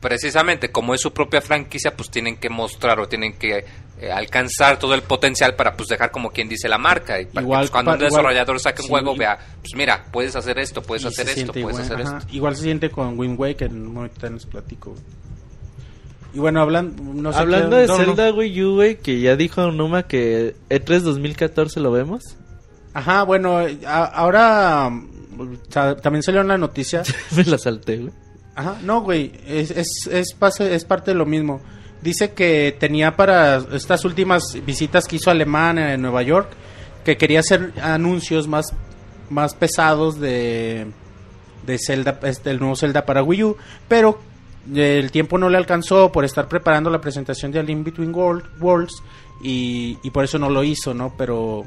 [0.00, 3.64] precisamente como es su propia franquicia, pues tienen que mostrar o tienen que
[4.00, 7.20] eh, alcanzar todo el potencial para pues dejar como quien dice la marca.
[7.20, 9.74] Y para que, pues, cuando pa- un igual- desarrollador saque un sí, juego, vea, pues
[9.76, 12.18] mira, puedes hacer esto, puedes hacer esto, puedes igual, hacer ajá.
[12.18, 12.34] esto.
[12.34, 14.90] Igual se siente con Wind Waker, en un momento les platico.
[14.92, 15.02] güey.
[16.32, 18.04] Y bueno, hablan, no sé Hablando qué- de no, no.
[18.04, 22.36] Zelda Wii U, güey, que ya dijo Numa que E E3 2014 lo vemos.
[22.94, 25.56] Ajá, bueno, a- ahora mm,
[26.02, 27.02] también salió una noticia.
[27.36, 28.12] Me la salté, güey.
[28.60, 29.70] Ajá, no, güey, es,
[30.06, 31.60] es, pase- es parte de lo mismo.
[32.02, 36.48] Dice que tenía para estas últimas visitas que hizo Alemán en Nueva York,
[37.04, 38.74] que quería hacer anuncios más,
[39.30, 40.86] más pesados de,
[41.66, 43.56] de Zelda, este, el nuevo Zelda para Wii U,
[43.88, 44.20] pero
[44.74, 48.44] el tiempo no le alcanzó por estar preparando la presentación de A Link Between World-
[48.60, 49.02] Worlds
[49.42, 51.14] y, y por eso no lo hizo, ¿no?
[51.16, 51.64] Pero,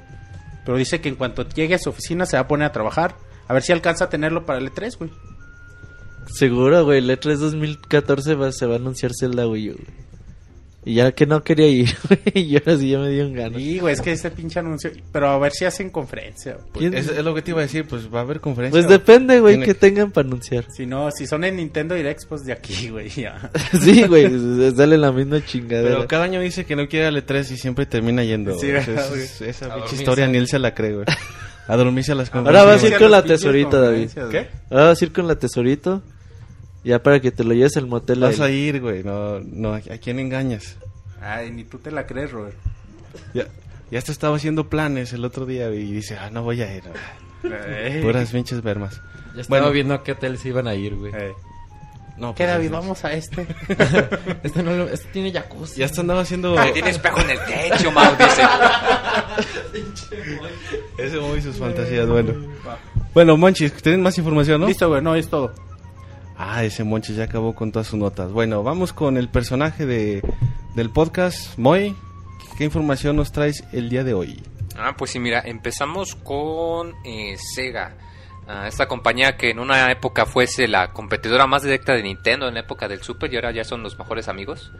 [0.64, 3.16] pero dice que en cuanto llegue a su oficina se va a poner a trabajar,
[3.48, 5.10] a ver si alcanza a tenerlo para el E3, güey.
[6.28, 7.00] Seguro, güey.
[7.00, 10.04] El E E3 2014 va- se va a anunciar Zelda Wii U, güey.
[10.86, 12.46] Y ya que no quería ir, güey.
[12.46, 13.62] Y ahora sí ya me dieron ganas.
[13.62, 14.92] Sí, güey, es que ese pinche anuncio.
[15.14, 16.58] Pero a ver si hacen conferencia.
[16.74, 16.94] pues.
[16.94, 18.82] Es, es lo que te iba a decir, pues va a haber conferencia.
[18.82, 20.66] Pues depende, güey, Tiene- que tengan para anunciar.
[20.76, 23.50] Si no, si son en Nintendo Direct, pues de aquí, güey, ya.
[23.82, 24.28] sí, güey.
[24.76, 25.96] Sale la misma chingadera.
[25.96, 28.52] Pero cada año dice que no quiere al E3 y siempre termina yendo.
[28.60, 28.86] Sí, güey.
[28.86, 31.06] ¿verdad, Es- esa pinche historia ni él se la cree, güey.
[31.68, 34.10] A dormirse a las Ahora vas a ir con la tesorita, David.
[34.32, 34.48] ¿Qué?
[34.70, 36.02] Ahora vas a ir con la tesorito.
[36.84, 38.20] Ya para que te lo lleves al motel.
[38.20, 39.04] Vas a ir, güey.
[39.04, 40.78] No, no, ¿a quién engañas?
[41.22, 42.58] Ay, ni tú te la crees, Robert.
[43.34, 43.46] Ya,
[43.90, 46.84] ya hasta estaba haciendo planes el otro día y dice, ah, no voy a ir.
[48.02, 49.00] Puras pinches vermas.
[49.36, 49.74] Ya estaba Bueno.
[49.74, 51.14] viendo a qué hotel se iban a ir, güey.
[51.16, 51.32] eh.
[52.18, 52.66] No, ¿Qué, pues, David?
[52.66, 53.48] es- Vamos a este.
[54.44, 55.80] Este, no lo- este tiene jacuzzi.
[55.80, 56.58] Ya hasta andaba haciendo...
[56.60, 58.44] Ah, tiene espejo en el techo, Mau, dice.
[60.98, 62.34] Ese muy sus fantasías, bueno.
[63.14, 64.68] Bueno, Monchis, ¿tienen más información, no?
[64.68, 65.54] Listo, güey, no, es todo.
[66.38, 68.32] Ah, ese Monchis ya acabó con todas sus notas.
[68.32, 70.22] Bueno, vamos con el personaje de,
[70.76, 71.58] del podcast.
[71.58, 71.96] Moy,
[72.58, 74.42] ¿qué información nos traes el día de hoy?
[74.78, 77.96] Ah, pues sí, mira, empezamos con eh, Sega.
[78.48, 82.56] Ah, esta compañía que en una época fuese la competidora más directa de Nintendo en
[82.56, 84.72] la época del Super y ahora ya son los mejores amigos.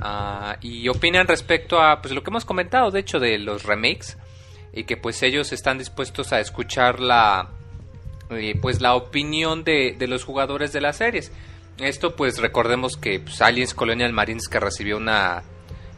[0.00, 4.18] Ah, y opinan respecto a pues lo que hemos comentado, de hecho, de los remakes
[4.72, 7.48] y que pues ellos están dispuestos a escuchar la
[8.30, 11.32] eh, pues la opinión de, de los jugadores de las series.
[11.78, 15.42] Esto pues recordemos que pues, Aliens Colonial Marines que recibió una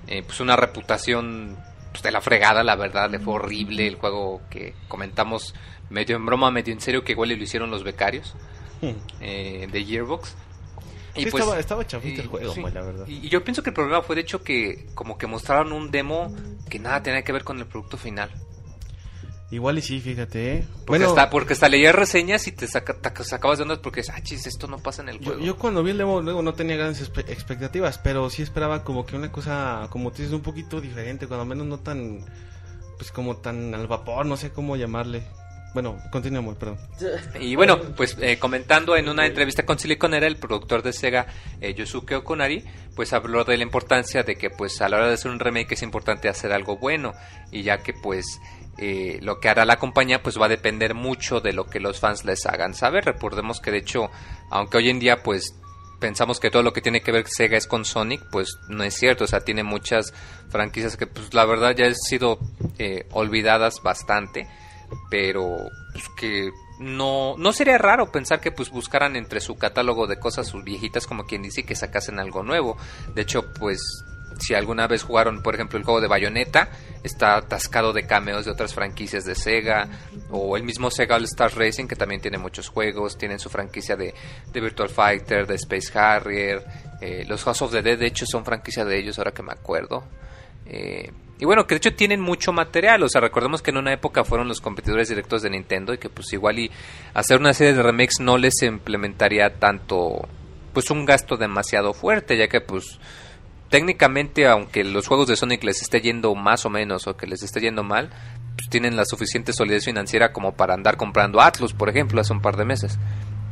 [0.07, 1.57] eh, pues una reputación
[1.93, 5.55] pues, de la fregada, la verdad, le fue horrible el juego que comentamos
[5.95, 8.35] medio en broma, medio en serio que igual y lo hicieron los becarios
[9.21, 10.35] eh, de Gearbox.
[11.15, 12.61] Sí, estaba- estaba chafita el juego, sí.
[12.61, 13.07] la verdad.
[13.07, 15.91] Y, y yo pienso que el problema fue de hecho que como que mostraron un
[15.93, 16.35] demo
[16.69, 18.31] que nada tenía que ver con el producto final.
[19.51, 20.65] Igual y sí, fíjate, ¿eh?
[20.85, 24.21] Porque, hasta, porque hasta leías reseñas y te, saca- te sacabas de ondas porque ah,
[24.23, 25.41] chis, esto no pasa en el Yo, juego.
[25.45, 29.15] yo cuando vi el demo luego no tenía grandes expectativas, pero sí esperaba como que
[29.17, 32.25] una cosa, como tú dices, un poquito diferente, cuando menos no tan,
[32.99, 35.23] pues como tan al vapor, no sé cómo llamarle.
[35.75, 36.79] Bueno, continuamos, perdón.
[37.41, 41.27] Y bueno, pues eh, comentando en una entrevista con Silicon era el productor de Sega,
[41.61, 42.65] eh, Yosuke Okunari,
[42.95, 45.73] pues habló de la importancia de que pues a la hora de hacer un remake
[45.73, 47.13] es importante hacer algo bueno
[47.51, 48.41] y ya que pues
[48.79, 51.99] eh, lo que hará la compañía pues va a depender mucho de lo que los
[51.99, 53.05] fans les hagan saber.
[53.05, 54.11] Recordemos que de hecho,
[54.51, 55.57] aunque hoy en día pues
[55.99, 58.95] pensamos que todo lo que tiene que ver Sega es con Sonic, pues no es
[58.95, 60.15] cierto, o sea, tiene muchas
[60.51, 62.39] franquicias que pues la verdad ya han sido
[62.79, 64.47] eh, olvidadas bastante
[65.11, 70.19] pero pues, que no no sería raro pensar que pues buscaran entre su catálogo de
[70.19, 72.77] cosas sus viejitas como quien dice que sacasen algo nuevo.
[73.15, 73.81] De hecho pues
[74.41, 76.69] si alguna vez jugaron por ejemplo el juego de Bayonetta
[77.05, 79.89] está atascado de cameos de otras franquicias de Sega
[80.31, 83.95] o el mismo Sega All Stars Racing que también tiene muchos juegos tienen su franquicia
[83.95, 84.13] de,
[84.53, 86.65] de Virtual Fighter de Space Harrier
[87.01, 89.53] eh, los House of the Dead de hecho son franquicia de ellos ahora que me
[89.53, 90.05] acuerdo.
[90.67, 93.03] Eh, y bueno, que de hecho tienen mucho material.
[93.03, 96.09] O sea, recordemos que en una época fueron los competidores directos de Nintendo y que
[96.09, 96.71] pues igual y
[97.13, 100.29] hacer una serie de remakes no les implementaría tanto,
[100.73, 102.99] pues un gasto demasiado fuerte, ya que pues
[103.69, 107.43] técnicamente, aunque los juegos de Sonic les esté yendo más o menos o que les
[107.43, 108.11] esté yendo mal,
[108.57, 112.41] pues tienen la suficiente solidez financiera como para andar comprando Atlus, por ejemplo, hace un
[112.41, 112.99] par de meses.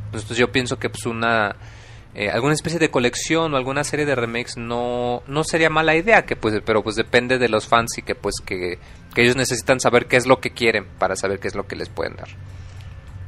[0.07, 1.57] Entonces yo pienso que pues una
[2.15, 6.27] eh, alguna especie de colección o alguna serie de remakes no, no sería mala idea,
[6.27, 8.79] que pues, pero pues depende de los fans y que pues que,
[9.15, 11.77] que ellos necesitan saber qué es lo que quieren para saber qué es lo que
[11.77, 12.29] les pueden dar.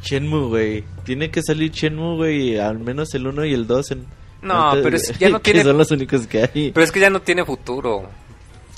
[0.02, 0.84] Shenmue, güey.
[1.04, 2.58] Tiene que salir Shenmue, güey.
[2.58, 3.90] Al menos el 1 y el 2.
[3.92, 4.06] En...
[4.42, 6.70] No, antes pero es- ya no que tiene- son los únicos que hay.
[6.72, 8.08] Pero es que ya no tiene futuro.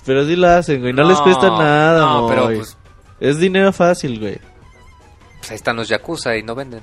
[0.05, 0.93] Pero sí lo hacen, güey.
[0.93, 2.57] No, les cuesta nada, No, pero moy.
[2.59, 2.79] pues,
[3.19, 4.39] Es dinero fácil, güey.
[5.39, 6.83] pues ahí están los Yakuza y no venden.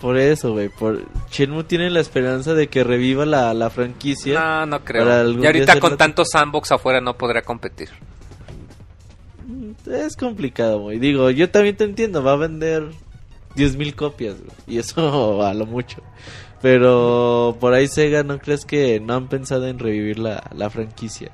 [0.00, 0.68] Por eso, güey.
[0.68, 1.02] Por...
[1.30, 4.38] Shenmue tiene la esperanza de que reviva la, la franquicia.
[4.38, 5.04] No, no creo.
[5.40, 7.88] Y ahorita con hacerlo- tanto sandbox afuera no podrá competir.
[9.86, 10.98] Es complicado, güey.
[10.98, 12.22] Digo, yo también te entiendo.
[12.22, 12.84] Va a vender
[13.56, 14.50] 10.000 copias, güey.
[14.66, 16.02] Y eso a lo mucho.
[16.60, 21.30] Pero por ahí Sega, ¿no crees que no han pensado en revivir la, la franquicia?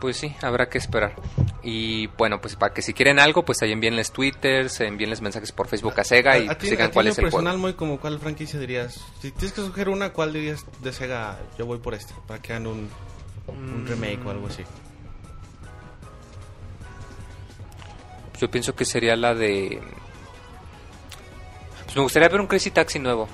[0.00, 1.14] Pues sí, habrá que esperar.
[1.62, 5.68] Y bueno, pues para que si quieren algo, pues ahí envíenles twitters, envíenles mensajes por
[5.68, 7.58] Facebook a Sega y A- a ti- sigan a ti cuál es el personal, juego.
[7.58, 8.94] muy como cuál franquicia dirías.
[9.20, 11.38] Si tienes que escoger una, ¿cuál dirías de Sega?
[11.58, 12.88] Yo voy por este, para que hagan un,
[13.48, 14.62] un remake o algo así.
[18.40, 19.80] Yo pienso que sería la de...
[21.84, 23.28] Pues me gustaría ver un Crazy Taxi nuevo.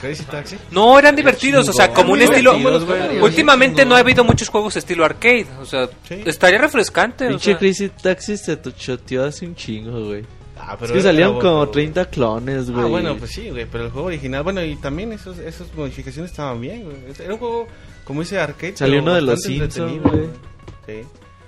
[0.00, 0.56] Crazy Taxi.
[0.70, 2.58] No, eran divertidos, o sea, como un estilo...
[2.58, 3.20] güey.
[3.20, 6.22] Últimamente no ha habido muchos juegos estilo arcade, o sea, Sí.
[6.26, 7.26] estaría refrescante.
[7.26, 7.58] o Pinche sea.
[7.58, 10.24] Crazy Taxi se choteó hace un chingo, güey.
[10.60, 12.84] Ah, Es que salieron como bueno, 30 clones, güey.
[12.84, 16.32] Ah, bueno, pues sí, güey, pero el juego original, bueno, y también esos, esas modificaciones
[16.32, 16.96] estaban bien, güey.
[17.16, 17.68] Era un juego,
[18.04, 20.26] como dice arcade, Salió pero uno de los Simpsons, güey.
[20.86, 21.02] Sí.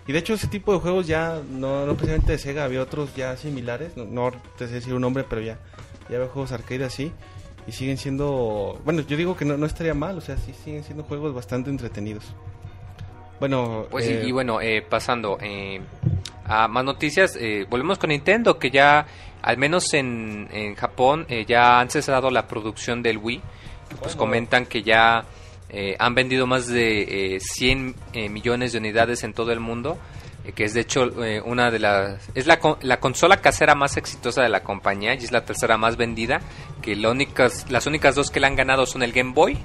[0.06, 3.14] Y de hecho ese tipo de juegos ya, no, no precisamente de Sega, había otros
[3.16, 5.58] ya similares, no, no te sé decir un nombre, pero ya,
[6.08, 7.12] ya había juegos arcade así,
[7.66, 10.82] y siguen siendo, bueno, yo digo que no, no estaría mal, o sea, sí siguen
[10.84, 12.24] siendo juegos bastante entretenidos.
[13.38, 15.80] Bueno, Pues eh, sí, y bueno, eh, pasando eh,
[16.44, 19.06] a más noticias, eh, volvemos con Nintendo, que ya,
[19.40, 23.40] al menos en, en Japón, eh, ya han cesado la producción del Wii.
[23.98, 25.24] Pues comentan que ya
[25.68, 29.96] eh, han vendido más de eh, 100 eh, millones de unidades en todo el mundo,
[29.96, 29.98] eh,
[30.54, 32.28] que es de hecho eh, una de las...
[32.34, 35.96] Es la, la consola casera más exitosa de la compañía y es la tercera más
[35.96, 36.40] vendida,
[36.82, 39.58] que la únicas, las únicas dos que la han ganado son el Game Boy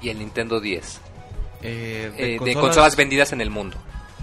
[0.00, 1.00] y el Nintendo 10,
[1.62, 3.76] eh, eh, de consolas vendidas en el mundo.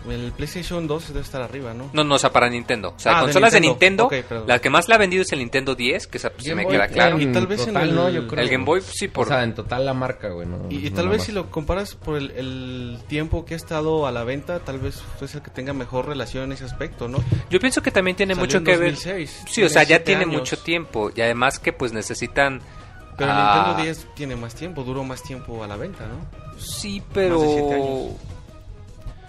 [0.10, 1.90] El PlayStation 2 debe estar arriba, ¿no?
[1.94, 2.94] No, no, o sea, para Nintendo.
[2.96, 4.10] O sea, Ah, consolas de Nintendo.
[4.48, 6.72] La que más la ha vendido es el Nintendo 10, que pues, se me Boy,
[6.74, 7.20] queda claro.
[7.20, 8.42] Y tal vez en el- no, yo creo.
[8.44, 9.28] El Game Boy, sí, por...
[9.28, 10.48] O sea, en total la marca, güey.
[10.48, 13.58] No, Y, y no tal vez si lo comparas por el, el tiempo que ha
[13.58, 17.08] estado a la venta, tal vez es el que tenga mejor relación en ese aspecto,
[17.08, 17.20] ¿no?
[17.50, 18.94] Yo pienso que también tiene Salió mucho en que ver...
[18.96, 20.40] 2006, Sí, o sea, ya tiene años.
[20.40, 21.12] mucho tiempo.
[21.16, 22.60] Y además que pues necesitan...
[23.18, 26.26] Pero ah, el Nintendo 10 tiene más tiempo, duró más tiempo a la venta, ¿no?
[26.60, 27.42] Sí, Más de siete pero...
[27.44, 28.16] años.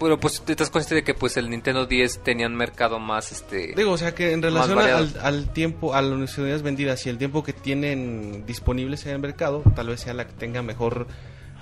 [0.03, 3.31] Pero pues te estás consciente de que pues el Nintendo 10 tenía un mercado más
[3.31, 3.73] este...
[3.73, 7.17] Digo, o sea que en relación al, al tiempo, a las unidades vendidas y el
[7.17, 11.07] tiempo que tienen disponibles en el mercado, tal vez sea la que tenga mejor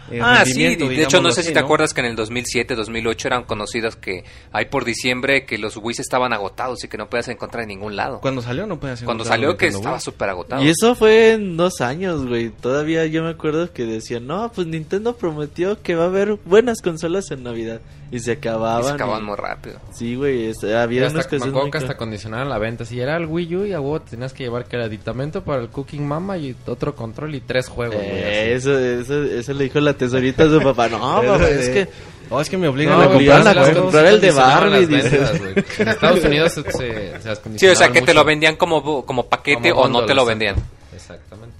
[0.09, 2.75] eh, Ah, sí, de hecho no sé si así, te acuerdas que en el 2007,
[2.75, 7.09] 2008 eran conocidos que hay por diciembre que los Wii estaban agotados y que no
[7.09, 8.19] podías encontrar en ningún lado.
[8.21, 10.63] Cuando salió no podías Cuando encontrar salió un que Nintendo estaba súper agotado.
[10.63, 12.49] Y eso fue en dos años, güey.
[12.49, 16.81] Todavía yo me acuerdo que decían, no, pues Nintendo prometió que va a haber buenas
[16.81, 17.81] consolas en Navidad.
[18.11, 18.81] Y se acababan.
[18.83, 19.79] Y se acababan y- muy rápido.
[19.93, 20.51] Sí, güey.
[20.75, 22.83] Había hasta, unas que hasta condicionaban la venta.
[22.83, 25.45] Si era el Wii U y a huevo te tenías que llevar que era aditamento
[25.45, 27.95] para el Cooking Mama y otro control y tres juegos.
[28.01, 28.67] Eh, así.
[28.67, 30.89] eso, eso, eso le dijo la tesorita a su papá.
[30.89, 31.87] No, papá, es que...
[32.29, 35.33] Oh, es que me obligan No, a comprar las el de Barbie, ventas.
[35.79, 39.25] En Estados Unidos se, se, se Sí, o sea, que te lo vendían como, como
[39.27, 40.55] paquete Como o no te lo vendían.
[40.93, 41.55] Exactamente.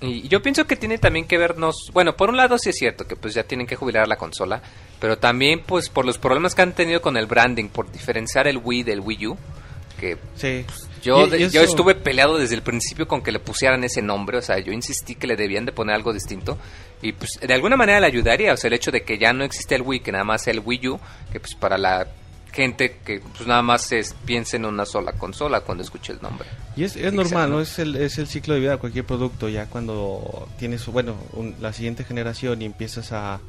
[0.00, 3.06] Y yo pienso que tiene también que vernos, bueno, por un lado sí es cierto
[3.06, 4.60] que pues ya tienen que jubilar la consola,
[5.00, 8.58] pero también pues por los problemas que han tenido con el branding, por diferenciar el
[8.58, 9.36] Wii del Wii U,
[10.00, 10.64] que Sí.
[11.02, 14.58] Yo, yo estuve peleado desde el principio con que le pusieran ese nombre, o sea,
[14.58, 16.58] yo insistí que le debían de poner algo distinto
[17.02, 19.44] y pues de alguna manera le ayudaría, o sea, el hecho de que ya no
[19.44, 21.00] existe el Wii, que nada más sea el Wii U,
[21.32, 22.06] que pues para la
[22.52, 26.46] gente que pues nada más es, piense en una sola consola cuando escuche el nombre.
[26.76, 27.60] Y es, es normal, ¿no?
[27.60, 29.48] Es el, es el ciclo de vida de cualquier producto.
[29.48, 33.40] Ya cuando tienes, bueno, un- la siguiente generación y empiezas a...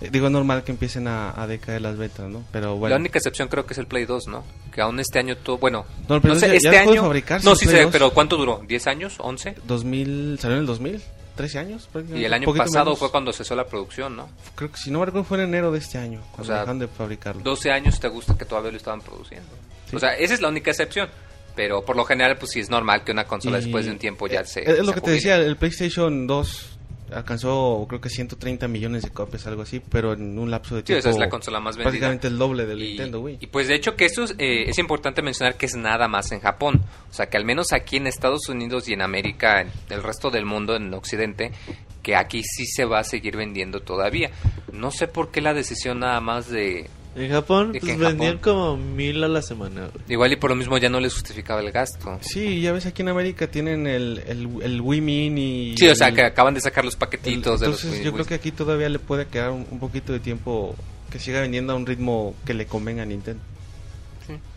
[0.00, 2.42] eh, digo, es normal que empiecen a, a decaer las ventas, ¿no?
[2.52, 2.94] Pero bueno.
[2.94, 4.44] La única excepción creo que es el Play 2, ¿no?
[4.72, 7.54] Que aún este año todo, bueno, No, no, sé, ya- ya este de año No,
[7.54, 7.92] sí sé, 2.
[7.92, 8.60] pero ¿cuánto duró?
[8.62, 9.18] ¿10 años?
[9.18, 9.54] ¿11?
[9.66, 11.02] 2000, ¿Salió en el 2000?
[11.38, 11.88] ¿13 años?
[11.92, 12.98] prácticamente, Y el año pasado menos.
[12.98, 14.28] fue cuando cesó la producción, ¿no?
[14.54, 16.78] Creo que si no me recuerdo fue en enero de este año, cuando sea, dejaron
[16.80, 17.42] de fabricarlo.
[17.42, 19.48] 12 años te gusta que todavía lo estaban produciendo.
[19.88, 19.96] Sí.
[19.96, 21.08] O sea, esa es la única excepción.
[21.56, 23.98] Pero por lo general, pues sí es normal que una consola Y- después de un
[23.98, 24.60] tiempo ya se.
[24.60, 25.14] Es lo se que te jubile.
[25.16, 26.77] decía, el PlayStation 2
[27.12, 30.86] alcanzó creo que 130 millones de copias, algo así, pero en un lapso de Sí,
[30.86, 31.00] tiempo...
[31.00, 31.90] esa es la consola más vendida.
[31.90, 33.38] Prácticamente el doble del Y, Nintendo Wii.
[33.40, 36.30] y pues de hecho que eso es, eh, es importante mencionar que es nada más
[36.32, 36.82] en Japón.
[37.10, 40.30] O sea que al menos aquí en Estados Unidos y en América, en el resto
[40.30, 41.52] del mundo, en Occidente,
[42.02, 44.30] que aquí sí se va a seguir vendiendo todavía.
[44.72, 46.88] No sé por qué la decisión nada más de...
[47.20, 48.54] En Japón, ¿De qué pues en vendían Japón?
[48.54, 50.04] como mil a la semana, güey.
[50.08, 52.18] Igual y por lo mismo ya no les justificaba el gasto.
[52.20, 55.74] Sí, ya ves aquí en América tienen el, el, el Wii Mini.
[55.78, 58.12] Sí, o sea que acaban de sacar los el- paquetitos de los Entonces Wii- yo
[58.12, 60.74] creo que aquí todavía le puede quedar un, un poquito de tiempo
[61.10, 63.42] que siga vendiendo a un ritmo que le convenga a Nintendo.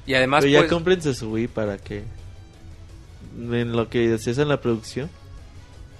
[0.05, 2.03] Y además Pero ya pues, cómprense su Wii para que...
[3.39, 5.09] En lo que se hace en la producción.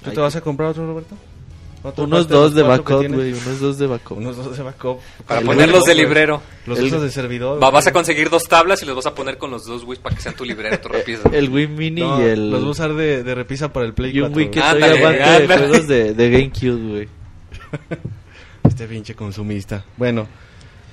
[0.04, 1.16] ¿Tú te vas a comprar otro, Roberto?
[1.84, 3.34] ¿Otro Unos dos de backup, güey.
[3.34, 4.18] Unos dos de backup.
[4.18, 5.00] Unos dos de backup.
[5.26, 6.42] para el ponerlos de librero.
[6.68, 7.62] Los El- de servidor.
[7.62, 10.00] Va- vas a conseguir dos tablas y los vas a poner con los dos Wii
[10.00, 11.30] para que sean tu librero, tu repisa.
[11.32, 12.52] El Wii Mini No, y el...
[12.52, 14.38] Los voy a usar de, de repisa para el Play Y un 4.
[14.38, 15.58] Wii que Ándale, aguante de ándale.
[15.68, 17.10] juegos de, de GameCube, güey.
[18.64, 19.84] Este pinche consumista.
[19.98, 20.28] Bueno,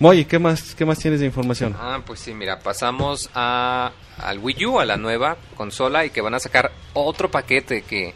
[0.01, 1.75] Moy, ¿qué más, ¿qué más tienes de información?
[1.79, 6.21] Ah, pues sí, mira, pasamos a, al Wii U, a la nueva consola, y que
[6.21, 8.15] van a sacar otro paquete que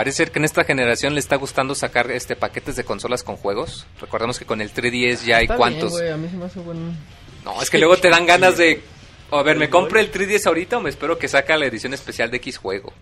[0.00, 3.36] parece ser que en esta generación le está gustando sacar este paquetes de consolas con
[3.36, 3.86] juegos.
[4.00, 5.90] Recordemos que con el 3DS ya hay Está cuantos.
[5.92, 6.96] bien, güey, a mí se me hace buen...
[7.44, 8.80] no, es que luego te dan ganas de...
[9.30, 12.30] A ver, ¿me compro el 3DS ahorita o me espero que saca la edición especial
[12.30, 12.94] de X juego?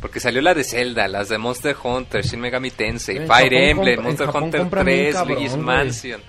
[0.00, 4.02] Porque salió la de Zelda, las de Monster Hunter, Shin Megami Tensei, En Fire Emblem,
[4.02, 5.56] Monster Japón Hunter compran bien 3, cabrón, Luigi's.
[5.58, 6.22] Mansion.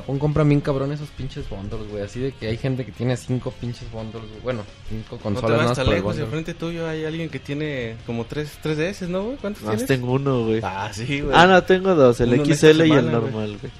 [0.00, 2.02] Japón compra bien cabrón esos pinches bundles, güey.
[2.02, 4.40] Así de que hay gente que tiene cinco pinches bundles, güey.
[4.42, 6.24] Bueno, cinco No te consolas vas más tan lejos, bundle.
[6.24, 9.36] enfrente tuyo hay alguien que tiene como tres, tres DS, ¿no, güey?
[9.38, 9.88] ¿Cuántos Más tienes?
[9.88, 10.60] tengo uno, güey.
[10.62, 11.34] Ah, sí, güey.
[11.36, 13.72] Ah, no, tengo dos, el Uno XL y el normal, güey.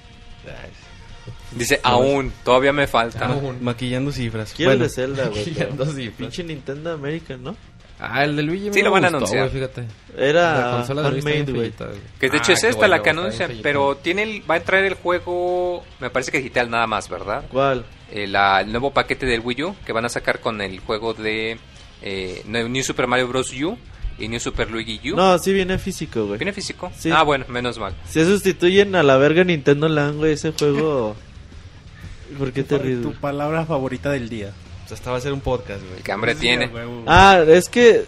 [1.53, 3.27] Dice, aún, todavía me falta.
[3.27, 3.63] Aún.
[3.63, 4.53] Maquillando cifras.
[4.53, 5.45] Quiero Bueno, de Zelda, güey.
[5.77, 6.17] Dos cifras.
[6.17, 7.57] Pinche Nintendo American, ¿no?
[7.99, 9.49] Ah, el de Luigi Sí, me lo van a anunciar.
[9.49, 9.85] fíjate.
[10.19, 11.73] Era la consola de Luigi.
[12.21, 14.59] Que de Ah, hecho es qué esta la que anuncian, pero tiene el- va a
[14.59, 17.45] entrar el juego, me parece que digital nada más, ¿verdad?
[17.51, 17.85] ¿Cuál?
[18.13, 21.15] Eh, la- el nuevo paquete del Wii U que van a sacar con el juego
[21.15, 21.59] de
[22.03, 23.51] eh, New Super Mario Bros.
[23.63, 23.79] U
[24.19, 25.17] y New Super Luigi U.
[25.17, 26.39] No, sí viene físico, güey.
[26.39, 26.93] ¿Viene físico?
[26.97, 27.11] Sí.
[27.11, 27.95] Ah, bueno, menos mal.
[28.09, 31.17] Si sustituyen a la verga Nintendo Land, güey, ese juego...
[32.39, 34.53] ¿Por qué te ríes, Tu palabra favorita del día.
[34.87, 36.01] Pues hasta va a ser un podcast, güey.
[36.03, 36.71] ¿Qué hambre tiene?
[37.07, 38.05] Ah, es que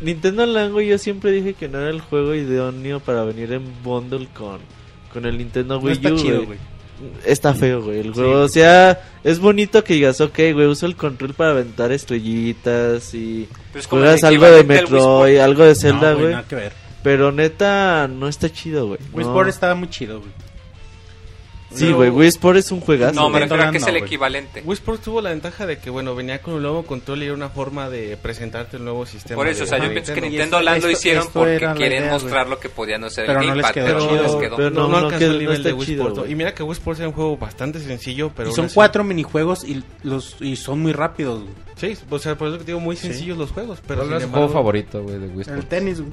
[0.00, 3.64] Nintendo Land, güey, yo siempre dije que no era el juego idóneo para venir en
[3.84, 4.58] bundle con,
[5.12, 6.58] con el Nintendo No Wii está U, chido, güey.
[7.24, 8.40] Está feo, güey, el juego.
[8.40, 13.48] O sea, es bonito que digas, ok, güey, uso el control para aventar estrellitas y
[13.72, 16.30] Pero es como juegas algo de Metroid, algo de Zelda, güey.
[16.32, 16.72] nada que ver.
[17.04, 18.98] pero neta, no está chido, güey.
[19.12, 19.30] Wii No.
[19.30, 20.32] Sport estaba muy chido, güey.
[21.70, 23.14] Sí, güey, Wii Sport es un juegazo.
[23.14, 24.04] No, me refiero a que es el güey.
[24.04, 24.62] equivalente.
[24.64, 27.34] Wii Sports tuvo la ventaja de que, bueno, venía con un nuevo control y era
[27.34, 29.36] una forma de presentarte el nuevo sistema.
[29.36, 30.60] Por eso, de- o sea, yo pienso que Nintendo.
[30.62, 32.50] Land lo hicieron esto porque quieren idea, mostrar güey.
[32.56, 34.40] lo que podía no ser Pero el no Gamepad, pero no les güey.
[34.46, 34.56] quedó.
[34.56, 36.32] Pero No, no, no, alcanzó el nivel de Wii chido, güey.
[36.32, 39.04] Y mira que Wii Sports era un juego bastante sencillo, pero y son así- cuatro
[39.04, 41.42] minijuegos y los y son muy rápidos.
[41.76, 44.30] Sí, o sea, por eso que digo muy sencillos los juegos, pero ¿Cuál es tu
[44.32, 45.68] juego favorito, güey, de Wii El Sports?
[45.68, 46.12] tenis, güey.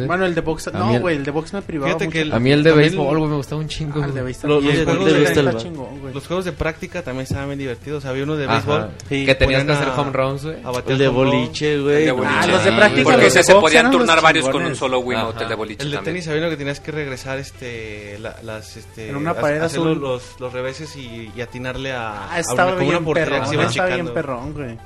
[0.00, 0.06] ¿Sí?
[0.06, 0.68] Bueno, el de box.
[0.68, 1.88] A No, el- güey, el de box me privaba.
[1.88, 2.12] Fíjate mucho.
[2.12, 4.02] que el- A mí el de béisbol, güey, me gustaba un chingo.
[4.02, 4.50] Ah, el de béisbol.
[4.50, 6.12] Los- Y los el juegos de el- chingón.
[6.14, 8.04] Los juegos de práctica también estaban bien divertidos.
[8.04, 8.90] Había uno de béisbol.
[9.08, 9.26] Sí.
[9.26, 10.56] Que tenías que hacer a- home runs, güey.
[10.86, 12.08] El de boliche, El güey.
[12.08, 13.02] Ah, los de práctica.
[13.04, 15.42] Porque los de ese se box podían turnar varios con un solo Ajá.
[15.42, 18.76] el de boliche El de tenis había uno que tenías que regresar este la- las
[18.76, 20.00] este En una pared hacer azul.
[20.00, 24.76] los, los reveses y, y atinarle a, Ah, a estaba bien perrón, güey.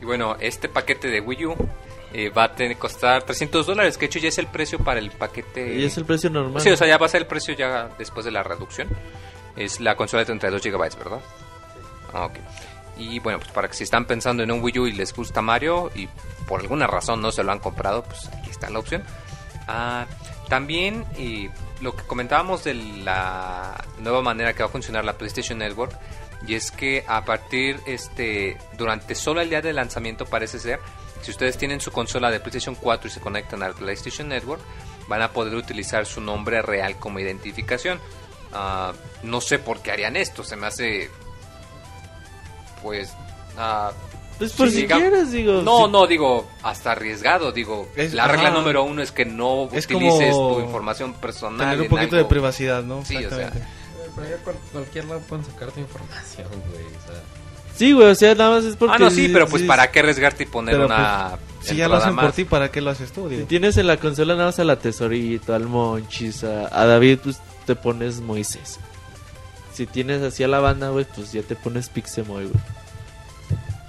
[0.00, 1.54] Y bueno, este paquete de Wii U
[2.16, 5.00] eh, va a tener costar 300 dólares, que de hecho ya es el precio para
[5.00, 5.80] el paquete.
[5.80, 6.62] Y es el precio normal.
[6.62, 8.88] Sí, o sea, ya va a ser el precio ya después de la reducción.
[9.56, 11.18] Es la consola de 32 GB, ¿verdad?
[12.12, 12.34] Ah, ok.
[12.98, 15.42] Y bueno, pues para que si están pensando en un Wii U y les gusta
[15.42, 16.08] Mario y
[16.46, 19.02] por alguna razón no se lo han comprado, pues aquí está la opción.
[19.66, 20.06] Ah,
[20.48, 21.50] también eh,
[21.80, 25.98] lo que comentábamos de la nueva manera que va a funcionar la PlayStation Network
[26.46, 30.78] y es que a partir este durante solo el día de lanzamiento parece ser
[31.24, 34.60] si ustedes tienen su consola de PlayStation 4 y se conectan al PlayStation Network
[35.08, 37.98] van a poder utilizar su nombre real como identificación
[38.56, 38.92] Ah,
[39.24, 41.10] no sé por qué harían esto se me hace
[42.82, 43.12] pues
[43.58, 43.92] ah,
[44.38, 45.62] Pues por si diga- quieres, digo.
[45.62, 47.88] no, si- no, digo, hasta arriesgado, digo.
[47.96, 48.58] Es- la regla ajá.
[48.58, 51.70] número uno es que no Es utilices como tu información personal.
[51.70, 53.04] Tener un poquito de privacidad, ¿no?
[53.04, 53.68] Sí, o sea, Exactamente.
[54.16, 56.84] Pero ya cual- cualquier lado pueden sacar tu información, güey.
[56.84, 57.22] O sea,
[57.76, 58.94] Sí, güey, o sea, nada más es porque...
[58.94, 61.38] Ah, no, sí, pero pues sí, para qué arriesgarte y poner Pero, una.
[61.60, 62.34] Si ya lo hacen por más?
[62.34, 63.28] ti, ¿para qué lo haces tú?
[63.28, 67.20] Si tienes en la consola nada más a la tesorito, al Monchis, a, a David,
[67.24, 68.78] pues te pones Moisés.
[69.72, 72.64] Si tienes así a la banda, güey, pues ya te pones Pixemoy, güey.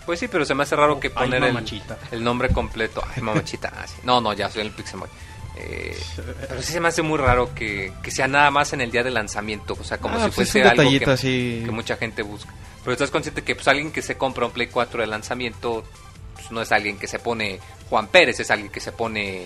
[0.05, 1.57] Pues sí, pero se me hace raro que Ay, poner el,
[2.11, 3.03] el nombre completo.
[3.15, 3.71] Ay, mamachita.
[3.77, 3.95] ah, sí.
[4.03, 5.09] No, no, ya soy el Pixemoy.
[5.57, 5.97] Eh,
[6.49, 9.03] pero sí se me hace muy raro que, que sea nada más en el día
[9.03, 9.77] de lanzamiento.
[9.79, 11.61] O sea, como Ah, si pues es fuese algo que, así.
[11.65, 12.53] que mucha gente busca.
[12.83, 15.83] Pero estás consciente que pues, alguien que se compra un Play 4 de lanzamiento
[16.35, 19.45] pues, no es alguien que se pone Juan Pérez, es alguien que se pone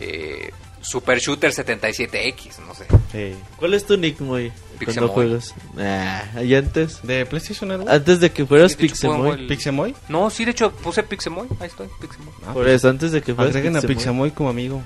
[0.00, 2.84] eh, Super Shooter 77X, no sé.
[3.10, 3.36] Sí.
[3.56, 4.52] ¿Cuál es tu nick, Moy?
[4.78, 5.08] Pixemoy.
[5.08, 5.54] Cuando juegas.
[5.76, 7.00] Ah, ¿y antes?
[7.02, 7.90] ¿De PlayStation Network?
[7.90, 9.40] Antes de que fueras Sí, de hecho, pongo Pixemoy.
[9.40, 9.96] el- ¿Pixemoy?
[10.08, 12.32] No, sí, de hecho puse Pixemoy, ahí estoy, Pixemoy.
[12.46, 13.80] Ah, Por pues, eso, antes de que fueras Agreguen a.
[13.80, 14.82] Pixemoy como amigo.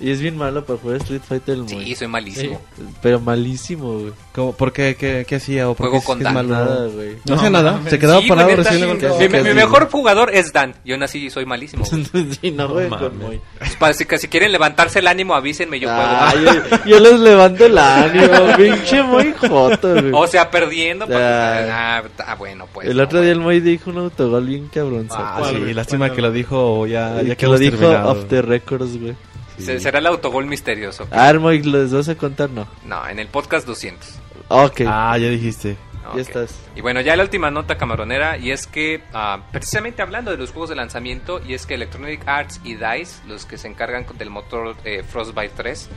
[0.00, 1.84] Y es bien malo para jugar Street Fighter el Moy.
[1.84, 2.60] Sí, soy malísimo.
[3.02, 4.12] Pero malísimo, güey.
[4.32, 4.94] ¿Cómo- ¿Por qué?
[4.96, 5.68] ¿Qué, qué hacía?
[5.68, 6.34] ¿O por Juego qué con Dan.
[6.34, 6.50] malo?
[6.50, 7.14] Nada, güey.
[7.14, 7.80] No, No, hacía nada.
[7.88, 9.06] Se quedaba Sí, parado recién sí.
[9.18, 11.84] mi, mi- mi mejor jugador es Dan, y aún así soy malísimo.
[12.12, 12.32] güey.
[12.40, 16.52] sí, no, güey, para- si, si quieren levantarse el ánimo, avísenme, yo Ah, juego.
[16.84, 20.10] yo, yo les levanto el ánimo, pinche Moy joto, güey.
[20.12, 21.06] O sea, perdiendo.
[21.06, 21.98] porque- Ah.
[21.98, 22.86] ah, ah, bueno, pues.
[22.88, 23.40] el no, otro día el.
[23.40, 25.08] Moy dijo un autogol bien cabrón.
[25.10, 28.42] Ah, ¿Cuál, sí, lástima ¿Cuál, que lo dijo ya, ya que lo dijo off the
[28.42, 29.14] records, güey.
[29.58, 31.06] Se- Será el autogol misterioso.
[31.10, 32.50] Ah, Moy, ¿les vas a contar?
[32.50, 32.66] No.
[32.84, 34.08] No, en el podcast 200.
[34.48, 35.76] Ok, Ah, ya dijiste.
[36.14, 36.54] ya estás.
[36.74, 40.50] Y bueno, ya la última nota camaronera, y es que, ah, precisamente hablando de los
[40.52, 44.30] juegos de lanzamiento, y es que Electronic Arts y DICE, los que se encargan del
[44.30, 45.88] motor eh, Frostbite 3,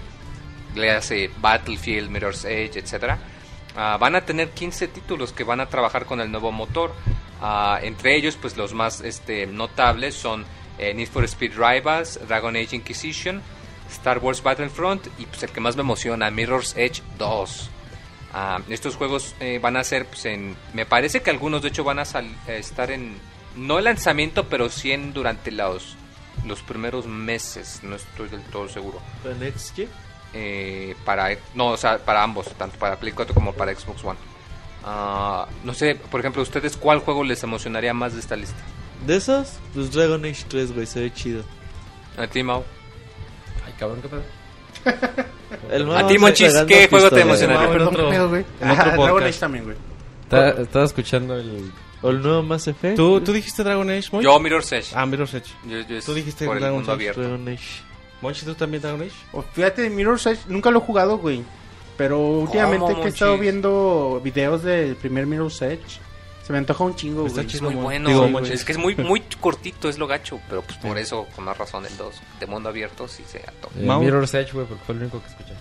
[0.76, 3.20] le hace Battlefield, Mirror's Edge, etcétera,
[3.78, 6.92] ah, van a tener 15 títulos que van a trabajar con el nuevo motor.
[7.42, 10.46] Ah, entre ellos, pues los más este, notables son
[10.82, 13.42] eh, Need for Speed Rivals, Dragon Age Inquisition,
[13.90, 17.70] Star Wars Battlefront y pues el que más me emociona, Mirror's Edge 2.
[18.34, 21.84] Ah, estos juegos eh, van a ser, pues, en, me parece que algunos de hecho
[21.84, 23.18] van a sal- eh, estar en,
[23.56, 25.98] no el lanzamiento, pero sí en durante los,
[26.46, 29.02] los primeros meses, no estoy del todo seguro.
[29.24, 29.88] ¿Con XG?
[30.34, 34.20] Eh, para, no, o sea, para ambos, tanto para Play 4 como para Xbox One.
[34.86, 38.58] Ah, no sé, por ejemplo, ¿ustedes cuál juego les emocionaría más de esta lista?
[39.06, 39.54] ¿De esos?
[39.74, 41.44] Pues Dragon Age 3, güey, se ve chido.
[42.18, 42.64] A ti, Mau.
[43.66, 44.24] Ay, cabrón, ¿qué pedo?
[45.72, 47.42] El A ti, se- Monchis, ¿qué juego te pistolas.
[47.42, 47.72] emocionaría?
[47.72, 48.46] Perdón, otro- ¿qué pedo, güey?
[48.62, 49.30] en otro Dragon podcast.
[49.30, 49.78] Age también, güey.
[50.24, 51.72] Estaba, estaba escuchando el...
[52.04, 52.96] ¿O el nuevo Mass Effect?
[52.96, 54.24] ¿Tú, ¿Tú dijiste Dragon Age, Monch?
[54.24, 54.88] Yo, Mirror's Edge.
[54.96, 55.52] Ah, Mirror's Edge.
[55.68, 57.22] Yo- yo es Tú dijiste por el Dragon mundo Age, abierto.
[57.22, 57.84] Dragon Age.
[58.22, 59.12] Monchi, ¿tú también Dragon Age?
[59.34, 61.44] O, Fíjate, Mirror's Edge, nunca lo he jugado, güey.
[61.98, 63.14] Pero últimamente que he Monchis?
[63.14, 66.00] estado viendo videos del primer Mirror's Edge,
[66.46, 67.48] se me antoja un chingo, Está güey.
[67.48, 67.70] chido.
[67.70, 68.32] Es muy bueno, digo, güey.
[68.34, 68.54] Monchis.
[68.54, 71.58] es que es muy muy cortito, es lo gacho, pero pues por eso, con más
[71.58, 73.70] razón, el 2 de mundo abierto sí se ató.
[73.78, 74.02] el Mau.
[74.02, 75.54] Mirror's Edge, güey, porque fue el único que escuché.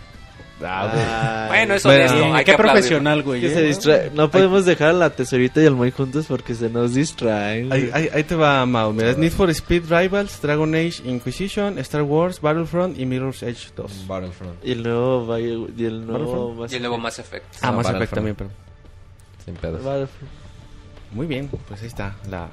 [0.62, 1.48] Ay.
[1.48, 3.42] Bueno, eso Bueno, es sí, hay Qué que profesional, güey.
[3.46, 3.48] ¿eh?
[3.54, 4.10] se distrae.
[4.12, 7.72] No podemos dejar a la tesorita y al Moy juntos porque se nos distraen.
[7.72, 8.92] Ahí, ahí, ahí te va, Mau.
[8.92, 13.68] Mira, es Need for Speed Rivals, Dragon Age Inquisition, Star Wars, Battlefront y Mirror's Edge
[13.74, 14.06] 2.
[14.06, 14.62] Battlefront.
[14.62, 15.44] Y el nuevo, y
[15.84, 16.58] el nuevo Battlefront.
[16.58, 16.98] Mass Y el nuevo.
[16.98, 17.44] Mass Effect.
[17.62, 18.52] Ah, Ah, Mass Effect también, perdón.
[19.46, 19.82] Sin pedos.
[19.82, 20.30] Battlefront.
[21.12, 22.48] Muy bien, pues ahí está la,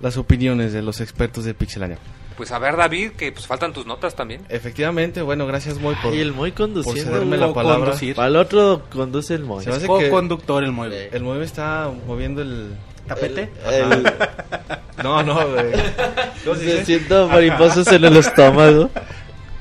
[0.00, 1.98] las opiniones de los expertos de Pixelania.
[2.36, 4.42] Pues a ver, David, que pues faltan tus notas también.
[4.50, 6.14] Efectivamente, bueno, gracias Moy por...
[6.14, 7.02] Y el Moy conduciendo.
[7.10, 7.84] cederme la palabra.
[7.92, 8.14] conducir.
[8.14, 9.64] Para el otro conduce el Moy.
[9.64, 11.08] Se hace Co- que conductor el mueble.
[11.12, 12.74] el Moy está moviendo el...
[13.08, 13.50] ¿Tapete?
[13.66, 14.12] El-
[15.02, 15.72] No, no, güey.
[16.44, 18.90] ¿Cómo se siento mariposas en el estómago.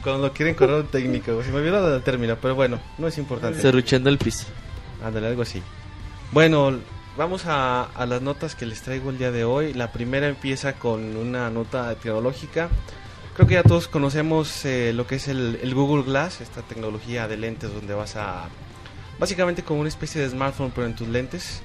[0.03, 1.45] Cuando quieren correr un técnico, güey.
[1.45, 3.61] Se me olvidó el término, pero bueno, no es importante.
[3.61, 4.45] Cerruchando el piso.
[5.03, 5.61] Ándale, algo así.
[6.31, 6.77] Bueno,
[7.17, 9.73] vamos a, las notas que les traigo el día de hoy.
[9.73, 12.69] La primera empieza con una nota tecnológica.
[13.35, 17.37] Creo que ya todos conocemos eh, lo que es el, Google Glass, esta tecnología de
[17.37, 18.47] lentes donde vas a...
[19.19, 21.61] Básicamente como una especie de smartphone pero en tus lentes.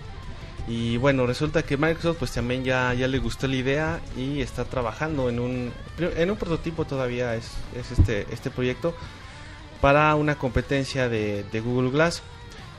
[0.68, 4.64] Y bueno, resulta que Microsoft pues también ya, ya le gustó la idea y está
[4.64, 8.94] trabajando en un, en un prototipo todavía es, es este, este proyecto
[9.80, 12.22] para una competencia de Google Glass.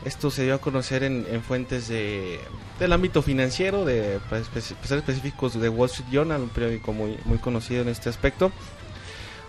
[0.04, 2.40] Esto se dio a conocer en, en fuentes de,
[2.80, 7.20] del ámbito financiero, de espe- para ser específicos de Wall Street Journal, un periódico muy,
[7.26, 8.52] muy conocido en este aspecto.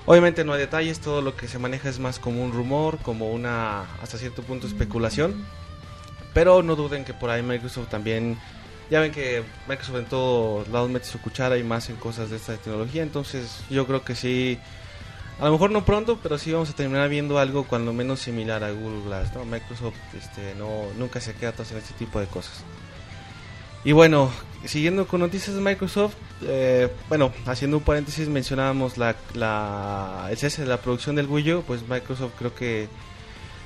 [0.05, 3.31] Obviamente no hay detalles, todo lo que se maneja es más como un rumor, como
[3.31, 5.47] una hasta cierto punto especulación.
[6.35, 8.39] Pero no duden que por ahí Microsoft también,
[8.91, 12.37] ya ven que Microsoft en todos lados mete su cuchara y más en cosas de
[12.37, 14.59] esta tecnología, entonces yo creo que sí,
[15.41, 18.63] a lo mejor no pronto, pero sí vamos a terminar viendo algo cuando menos similar
[18.63, 19.45] a Google Glass, ¿no?
[19.45, 22.63] Microsoft este, no, nunca se queda atrás en este tipo de cosas.
[23.85, 24.31] Y bueno,
[24.65, 30.63] siguiendo con noticias de Microsoft, eh, bueno, haciendo un paréntesis, mencionábamos la, la, el cese
[30.63, 32.89] de la producción del Wii pues Microsoft creo que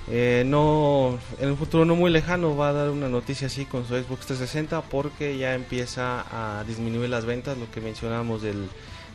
[0.09, 3.87] eh, no, en un futuro no muy lejano va a dar una noticia así con
[3.87, 8.69] su Xbox 360 porque ya empieza a disminuir las ventas, lo que mencionábamos del,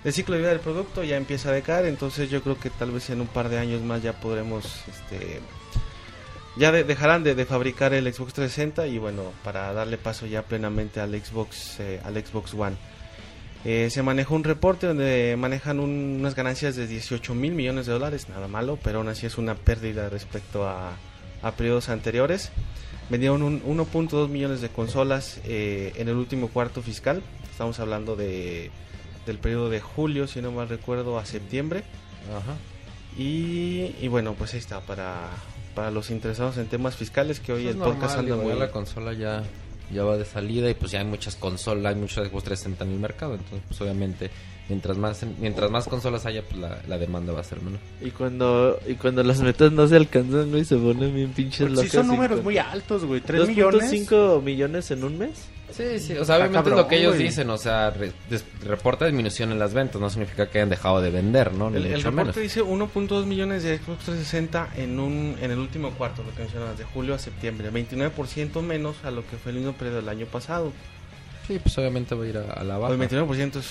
[0.03, 2.91] del ciclo de vida del producto ya empieza a decaer, entonces yo creo que tal
[2.91, 5.39] vez en un par de años más ya podremos este,
[6.57, 10.99] ya de- dejarán de, fabricar el Xbox 360 y bueno, para darle paso ya plenamente
[10.99, 12.75] al Xbox, eh, al Xbox One.
[13.63, 17.93] Eh, se manejó un reporte donde manejan un- unas ganancias de 18 mil millones de
[17.93, 20.93] dólares, nada malo, pero aún así es una pérdida respecto a,
[21.43, 22.49] a periodos anteriores.
[23.11, 27.21] Vendieron un 1.2 millones de consolas eh, en el último cuarto fiscal,
[27.51, 28.71] estamos hablando de,
[29.25, 31.83] del periodo de julio, si no mal recuerdo, a septiembre.
[32.29, 32.55] Ajá.
[33.17, 35.27] Y, y bueno, pues ahí está, para,
[35.75, 38.43] para los interesados en temas fiscales, que hoy Eso es el podcast normal, anda digo,
[38.43, 38.53] muy...
[38.53, 39.43] ya la consola ya,
[39.93, 42.91] ya va de salida y pues ya hay muchas consolas, hay muchos Xbox 360 en
[42.91, 44.31] el mercado, entonces pues obviamente
[44.69, 47.81] mientras más mientras más consolas haya pues la, la demanda va a ser menor.
[47.99, 51.73] Y cuando, y cuando las metas no se alcanzan, güey, se ponen bien pinches Porque
[51.75, 51.91] locas.
[51.91, 53.19] sí son números muy altos, güey.
[53.19, 53.91] 3 millones.
[53.91, 55.47] 2.5 millones en un mes.
[55.71, 57.27] Sí, sí, o sea, obviamente es lo que ellos güey.
[57.27, 61.01] dicen, o sea, re- des- reporta disminución en las ventas, no significa que hayan dejado
[61.01, 61.69] de vender, ¿no?
[61.69, 62.35] Ni El, el reporte menos.
[62.35, 66.77] dice 1.2 millones de Xbox 360 en un en el último cuarto, lo que mencionabas,
[66.77, 70.25] de julio a septiembre, 29% menos a lo que fue el mismo periodo del año
[70.25, 70.71] pasado.
[71.47, 72.93] Sí, pues obviamente va a ir a, a la baja.
[72.93, 73.67] El 29% es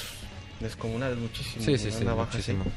[0.61, 1.65] descomunal, es muchísimo.
[1.65, 2.63] Sí, sí, sí, una baja muchísimo.
[2.63, 2.71] así.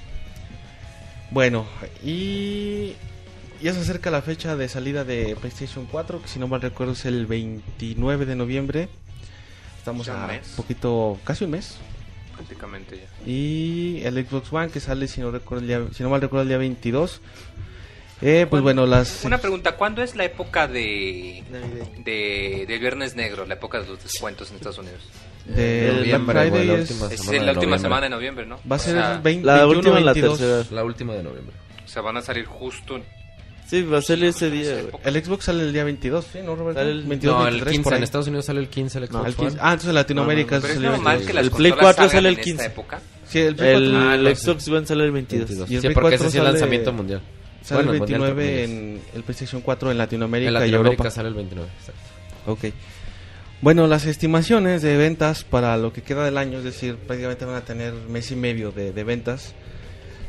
[1.32, 1.66] Bueno,
[2.04, 2.94] y,
[3.62, 6.94] ya se acerca la fecha de salida de PlayStation 4, que si no mal recuerdo
[6.94, 8.90] es el 29 de noviembre.
[9.84, 10.54] Estamos Ya un a mes.
[10.56, 11.76] poquito, casi un mes.
[12.38, 13.30] Prácticamente ya.
[13.30, 16.44] Y el Xbox One que sale, si no, recuerdo el día- si no mal recuerdo,
[16.44, 17.20] el día 22.
[18.22, 19.26] Eh, pues bueno, las...
[19.26, 21.44] Una pregunta, ¿cuándo es la época de,
[22.06, 25.02] de, del Viernes Negro, la época de los descuentos en Estados Unidos?
[25.46, 27.80] de El Black noviembre, Friday güey, la es- última Es semana de la última noviembre.
[27.80, 28.56] semana de noviembre, ¿no?
[28.72, 30.40] va a O ser sea, el 20, La 21, última, la 22.
[30.40, 30.76] tercera.
[30.76, 31.56] La última de noviembre.
[31.84, 33.02] O sea, van a salir justo
[33.68, 34.94] Sí, va a ser ese día, güey.
[35.04, 36.40] El Xbox sale el día 22, ¿sí?
[36.44, 36.80] ¿No, Roberto?
[36.80, 37.84] Sale el- 22, no, el 23, 15.
[37.84, 37.98] por ahí.
[37.98, 39.52] En Estados Unidos sale el 15 el No, Xbox el 15.
[39.54, 39.60] One.
[39.64, 41.28] Ah, entonces en Latinoamérica No, no, el normal 22.
[41.28, 42.52] que las El Play consolas 4 salgan sale el en 15.
[42.66, 43.02] esta época.
[43.28, 45.48] Sí, el Play El, 4 Ah, el entonces- Xbox One sale el 22.
[45.48, 45.72] 22.
[45.72, 47.22] Y el Sí, Play porque ese 4 sí es sale- lanzamiento mundial.
[47.64, 51.10] sale el Bueno, mundial, 29 entre en el PlayStation 4 en Latinoamérica, En y Europa.
[51.10, 52.02] sale el 29, exacto.
[52.52, 52.66] Ok.
[53.62, 57.56] Bueno, las estimaciones de ventas para lo que queda del año, es decir, prácticamente van
[57.56, 59.54] a tener mes y medio de, de ventas.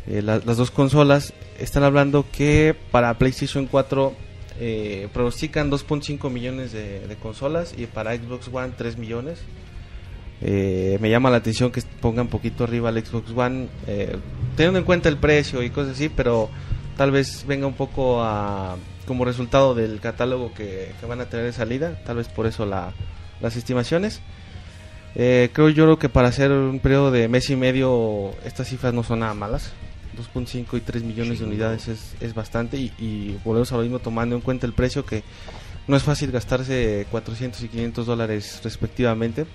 [0.07, 4.13] Eh, la- las dos consolas están hablando que para PlayStation 4
[4.61, 9.39] eh, pronostican 2.5 millones de, consolas y para Xbox One 3 millones.
[10.43, 14.17] Eh, me llama la atención que pongan poquito arriba el Xbox One, eh,
[14.57, 16.51] teniendo en cuenta el precio y cosas así, pero
[16.97, 18.77] tal vez venga un poco a,
[19.07, 22.67] como resultado del catálogo que, que van a tener de salida, tal vez por eso
[22.67, 22.93] la,
[23.41, 24.21] las estimaciones.
[25.17, 29.03] Eh, creo yo que para hacer un periodo de mes y medio estas cifras no
[29.03, 29.73] son nada malas.
[30.17, 33.99] 2.5 y 3 millones de unidades es, es bastante y, y volvemos a lo mismo
[33.99, 35.23] tomando en cuenta el precio que
[35.87, 39.47] no es fácil gastarse 400 y 500 dólares respectivamente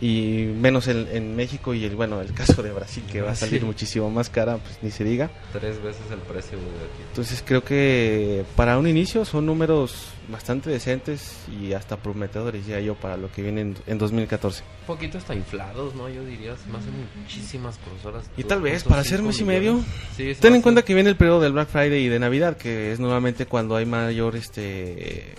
[0.00, 3.34] y menos en, en México y el bueno el caso de Brasil que va a
[3.36, 3.66] salir Sí.
[3.66, 7.02] muchísimo más cara pues ni se diga Tres veces el precio de aquí.
[7.08, 12.94] entonces creo que para un inicio son números bastante decentes y hasta prometedores ya yo
[12.94, 16.08] para lo que viene en, en 2014 Un poquito hasta inflados, ¿no?
[16.08, 18.24] Yo diría, se me hacen muchísimas consolas.
[18.36, 19.80] y tal vez para hacer 2.5 mes y medio.
[20.16, 22.92] Sí, ten en cuenta que viene el periodo del Black Friday y de Navidad que
[22.92, 25.34] es normalmente cuando hay mayor este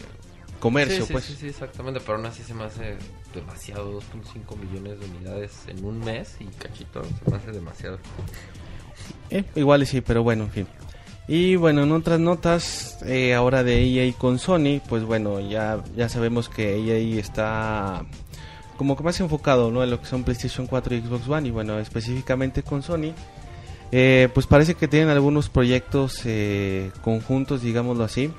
[0.59, 2.95] comercio sí, pues sí, sí, exactamente, pero aún así se me hace
[3.33, 7.99] demasiado, 2.5 millones de unidades en un mes y cachito, se me demasiado.
[9.29, 10.67] Eh, igual sí, pero bueno, en fin.
[11.27, 16.09] Y bueno, en otras notas, eh, ahora de EA con Sony, pues bueno, ya, ya
[16.09, 18.05] sabemos que EA está
[18.77, 19.83] como que más enfocado ¿no?
[19.83, 23.13] en lo que son PlayStation 4 y Xbox One, y bueno, específicamente con Sony.
[23.91, 28.31] eh, pues parece que tienen algunos proyectos eh, conjuntos, digámoslo así.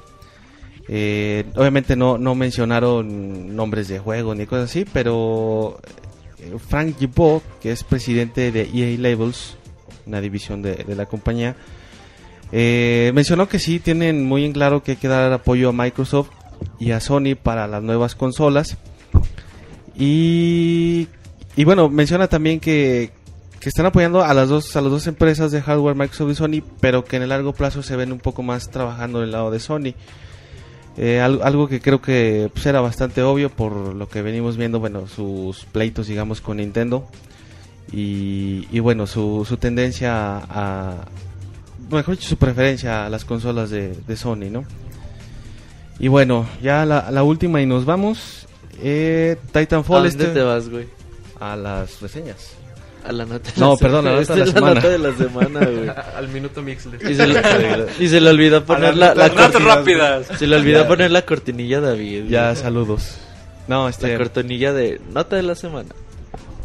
[0.89, 5.81] Eh, obviamente no, mencionaron nombres de juegos ni cosas así, pero
[6.39, 9.56] eh, Frank Gibault, que es presidente de EA Labels,
[10.06, 11.56] una división de, la compañía,
[12.52, 16.28] eh, mencionó que sí tienen muy en claro que hay que dar apoyo a Microsoft
[16.78, 18.77] y a Sony para las nuevas consolas.
[19.97, 21.09] Y,
[21.56, 23.12] y bueno, menciona también que,
[23.61, 26.62] que están apoyando a las dos a las dos empresas de hardware Microsoft y Sony,
[26.81, 29.59] pero que en el largo plazo se ven un poco más trabajando del lado de
[29.59, 29.94] Sony.
[30.96, 34.78] Eh, al- algo que creo que pues, era bastante obvio por lo que venimos viendo,
[34.80, 37.06] bueno, sus pleitos, digamos, con Nintendo.
[37.92, 41.04] Y, y bueno, su, su tendencia a,
[41.90, 44.64] mejor dicho, su preferencia a las consolas de, de Sony, ¿no?
[45.98, 48.46] Y bueno, ya la, la última y nos vamos.
[48.82, 50.86] Eh, ¿A Titanfall dónde este, te vas, güey?
[51.40, 52.52] a las reseñas.
[53.05, 54.35] A la nota de No, la perdón, la semana.
[54.35, 54.74] nota de la Esta es semana.
[54.74, 55.89] nota de la semana, güey.
[56.16, 56.97] Al minuto mixle.
[57.10, 57.40] Y se, le,
[58.01, 59.74] y se le olvidó poner la, la Notas cortinilla.
[59.76, 60.26] rápidas.
[60.39, 62.24] Se le olvidó poner la cortinilla a David.
[62.28, 62.56] Ya, güey.
[62.62, 63.16] saludos.
[63.68, 65.89] No, La este, cortinilla de nota de la semana.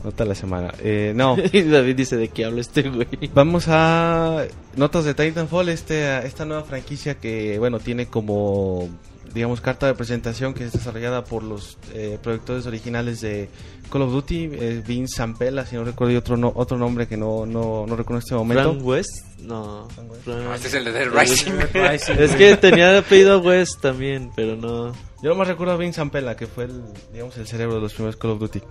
[0.03, 0.73] nota de la semana.
[0.81, 3.07] Eh, no, Y David dice de qué habla este güey.
[3.33, 4.45] Vamos a
[4.77, 8.87] notas de Titanfall, este, esta nueva franquicia que, bueno, tiene como,
[9.33, 13.49] digamos, carta de presentación que es desarrollada por los eh, productores originales de
[13.91, 17.17] Call of Duty, eh, Vince Zampella, si no recuerdo y otro, no, otro nombre que
[17.17, 18.71] no, no, no recuerdo en este momento.
[18.73, 19.25] Frank West?
[19.39, 19.87] No.
[19.95, 21.51] Frank- No, este es el de Dead Rising.
[22.19, 24.91] Es que tenía apellido West también, pero no.
[25.21, 28.15] Yo nomás recuerdo a Vince Zampella, que fue el, digamos, el cerebro de los primeros
[28.17, 28.61] Call of Duty.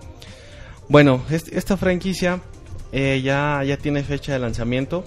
[0.87, 2.39] Bueno, est- esta franquicia
[2.91, 5.03] eh, ya, ya tiene fecha de lanzamiento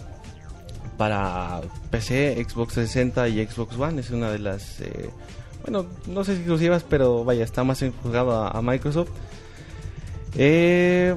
[0.97, 1.61] para
[1.91, 4.01] PC, Xbox 360 y Xbox One.
[4.01, 5.11] Es una de las, eh,
[5.63, 9.11] bueno, no sé si exclusivas, pero vaya, está más enfocado a, a Microsoft.
[10.37, 11.15] Eh,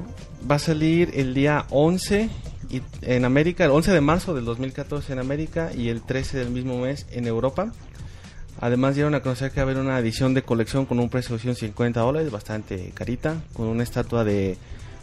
[0.50, 2.28] va a salir el día 11
[2.70, 6.50] y- en América, el 11 de marzo del 2014 en América y el 13 del
[6.50, 7.72] mismo mes en Europa.
[8.60, 11.34] Además dieron a conocer que va a haber una edición de colección con un precio
[11.36, 14.56] de 150 dólares, bastante carita, con una estatua de,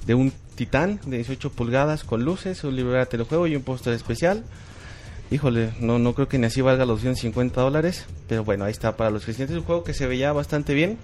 [0.08, 3.94] de un titán de 18 pulgadas con luces, un libro de telejuego y un póster
[3.94, 4.44] especial.
[5.34, 8.96] Híjole, no, no creo que ni así valga los 150 dólares, pero bueno, ahí está
[8.96, 9.58] para los creyentes.
[9.58, 10.98] Un juego que se veía bastante bien.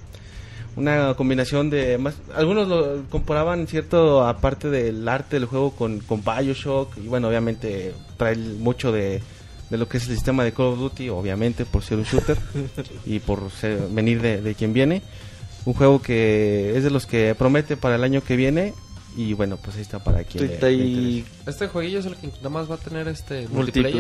[0.76, 2.16] Una combinación de más.
[2.36, 6.96] Algunos lo comparaban, cierto, aparte del arte del juego con, con Bioshock.
[6.98, 9.22] Y bueno, obviamente trae mucho de,
[9.72, 12.38] de lo que es el sistema de Call of Duty, obviamente por ser un shooter
[13.08, 15.02] y por ser- venir de, de quien viene.
[15.66, 18.74] Un juego que es de los que promete para el año que viene
[19.18, 21.24] y bueno, pues ahí está para quien le- le.
[21.48, 23.56] Este jueguillo es el que nada más va a tener este Multiplayer,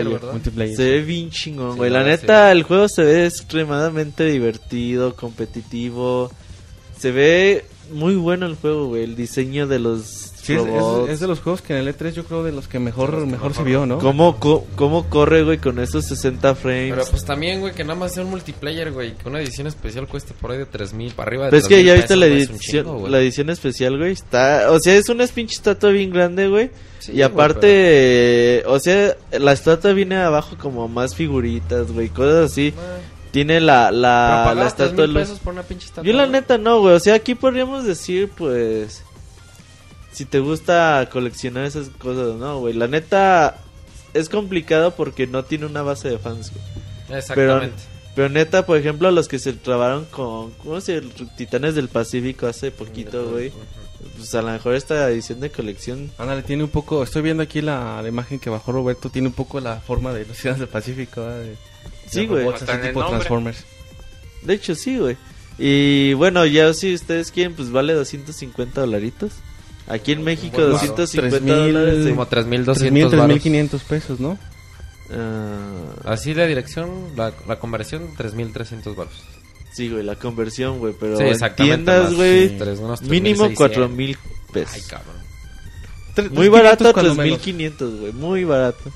[0.06, 0.31] multiplayer, ¿verdad?
[0.34, 0.76] multiplayer.
[0.76, 1.90] Se ve bien chingón, Sí, güey.
[1.91, 2.57] la neta, sí.
[2.57, 6.31] el juego se ve extremadamente divertido, competitivo.
[6.98, 9.03] Se ve muy bueno el juego, güey.
[9.03, 11.10] El diseño de los Sí, es, es- robots.
[11.12, 13.24] es de los juegos que en el E3 yo creo de los que mejor, los
[13.24, 14.00] que mejor se vio, ¿no?
[14.00, 16.94] ¿Cómo, co- ¿Cómo corre, güey, con esos 60 frames?
[16.96, 20.08] Pero pues también, güey, que nada más sea un multiplayer, güey, que una edición especial
[20.08, 22.26] cueste por ahí de 3000 para arriba de Pero es que 3000 ya viste la
[22.28, 24.12] edición, chingo, la edición especial, güey.
[24.12, 26.70] Está, o sea, es una pinche estatua bien grande, güey.
[27.00, 32.52] Sí, y güey, aparte, o sea, la estatua viene abajo como más figuritas, güey, cosas
[32.52, 32.74] así.
[32.78, 32.98] Ah,
[33.32, 35.24] Tiene la, la, la estatua de 3000 luz.
[35.24, 36.04] pesos por una pinche estatua.
[36.04, 36.96] Yo la neta no, güey.
[36.96, 39.04] O sea, aquí podríamos decir, pues...
[40.11, 42.73] Si te gusta coleccionar esas cosas, ¿no, güey?
[42.73, 43.57] La neta
[44.14, 47.18] es complicado porque no tiene una base de fans, güey.
[47.19, 47.76] Exactamente.
[48.15, 50.52] pero neta, por ejemplo, los que se trabaron con...
[50.64, 51.14] ¿Cómo se llama?
[51.38, 53.52] Titanes del Pacífico hace poquito, güey.
[54.18, 56.11] Pues a lo mejor esta edición de colección...
[56.18, 59.34] Ándale, tiene un poco, estoy viendo aquí la, la imagen que bajó Roberto, tiene un
[59.34, 61.40] poco la forma de los Titanes del Pacífico, ¿verdad?
[61.44, 61.56] De-
[62.07, 62.44] Sí, güey.
[62.88, 62.99] tipo.
[63.10, 63.65] Transformers.
[64.41, 65.15] De hecho, sí, güey.
[65.60, 69.34] Y bueno, ya si ustedes quieren, pues vale 250 dolaritos.
[69.90, 70.88] Aquí en México, buen varo.
[70.88, 72.03] 250 3000, dólares.
[72.06, 73.38] de- Como 3200 3.000, varos.
[73.44, 74.38] 3.500 pesos, ¿no?
[75.11, 75.68] Ah,
[76.06, 79.14] Así la dirección, la, la conversión, 3300 baros.
[79.74, 80.94] sí, güey, la conversión, güey.
[80.99, 83.57] Pero Sí, en tiendas, güey, unos mínimo 3600.
[83.57, 84.88] 4 mil Ay, pesos.
[84.88, 85.16] cabrón.
[86.16, 87.40] Tres- Muy 3.500 barato, cuando menos.
[87.41, 88.14] 3500, güey.
[88.14, 88.91] Muy barato.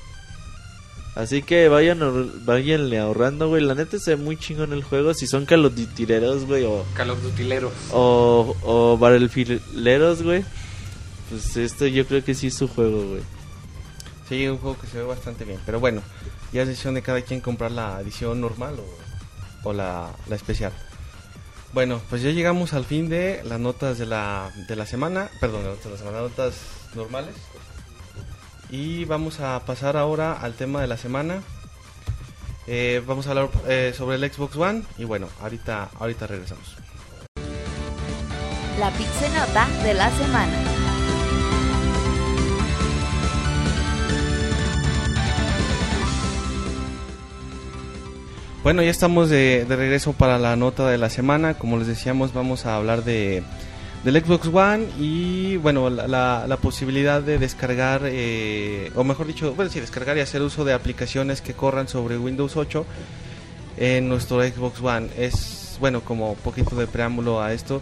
[1.16, 2.00] Así que vayan
[2.44, 3.62] váyanle ahorrando, güey.
[3.62, 5.14] La neta se ve muy chingón el juego.
[5.14, 6.84] Si son caloditireros, güey, o,
[7.22, 7.72] Dutyleros.
[7.92, 10.44] o, o barrelfileros, güey.
[11.30, 13.22] Pues esto yo creo que sí es su juego, güey.
[14.28, 15.60] Sí, un juego que se ve bastante bien.
[15.66, 16.02] Pero bueno,
[16.52, 20.72] ya es decisión de cada quien comprar la edición normal o, o la, la especial.
[21.72, 25.28] Bueno, pues ya llegamos al fin de las notas de la, de la semana.
[25.40, 26.54] Perdón, de las notas de la semana, notas
[26.94, 27.34] normales.
[28.70, 31.42] Y vamos a pasar ahora al tema de la semana.
[32.66, 34.84] Eh, vamos a hablar eh, sobre el Xbox One.
[34.98, 36.76] Y bueno, ahorita, ahorita regresamos.
[38.78, 40.83] La Pixenota de la semana.
[48.64, 51.54] Bueno, ya estamos de, de regreso para la nota de la semana.
[51.54, 53.42] Como les decíamos, vamos a hablar de
[54.04, 59.54] del Xbox One y bueno, la, la- la posibilidad de descargar, eh, o mejor dicho,
[59.54, 62.84] bueno, descargar y hacer uso de aplicaciones que corran sobre Windows 8
[63.78, 65.08] en nuestro Xbox One.
[65.16, 67.80] Es, bueno, como poquito de preámbulo a esto,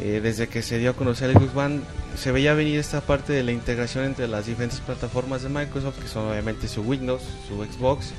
[0.00, 1.80] eh, desde que se dio a conocer el Xbox One,
[2.16, 6.06] se veía venir esta parte de la integración entre las diferentes plataformas de Microsoft, que
[6.08, 8.12] son obviamente su Windows, su Xbox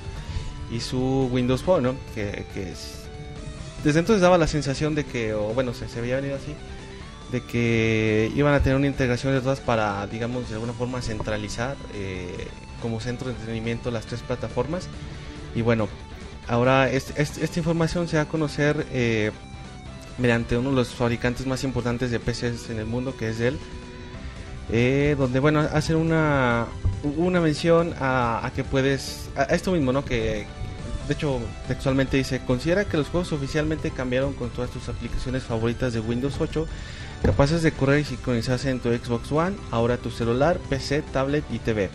[0.71, 1.95] y su Windows Phone, ¿no?
[2.15, 2.99] Que, es...
[3.83, 6.53] Desde entonces daba la sensación de que, o bueno, se, se veía venir así,
[7.31, 11.75] de que iban a tener una integración de todas para, digamos, de alguna forma centralizar
[11.95, 12.47] eh,
[12.81, 14.87] como centro de entretenimiento las tres plataformas.
[15.55, 15.87] Y bueno,
[16.47, 19.31] ahora es- es- esta información se va a conocer eh,
[20.17, 23.57] mediante uno de los fabricantes más importantes de PCs en el mundo, que es Dell.
[24.73, 26.65] Eh, donde bueno hacen una
[27.17, 30.45] una mención a, a que puedes a esto mismo no que
[31.11, 35.91] de hecho textualmente dice considera que los juegos oficialmente cambiaron con todas tus aplicaciones favoritas
[35.91, 36.65] de Windows 8
[37.21, 41.59] capaces de correr y sincronizarse en tu Xbox One ahora tu celular PC tablet y
[41.59, 41.89] TV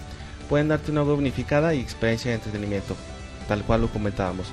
[0.50, 2.94] pueden darte una web unificada y experiencia de entretenimiento
[3.48, 4.48] tal cual lo comentábamos.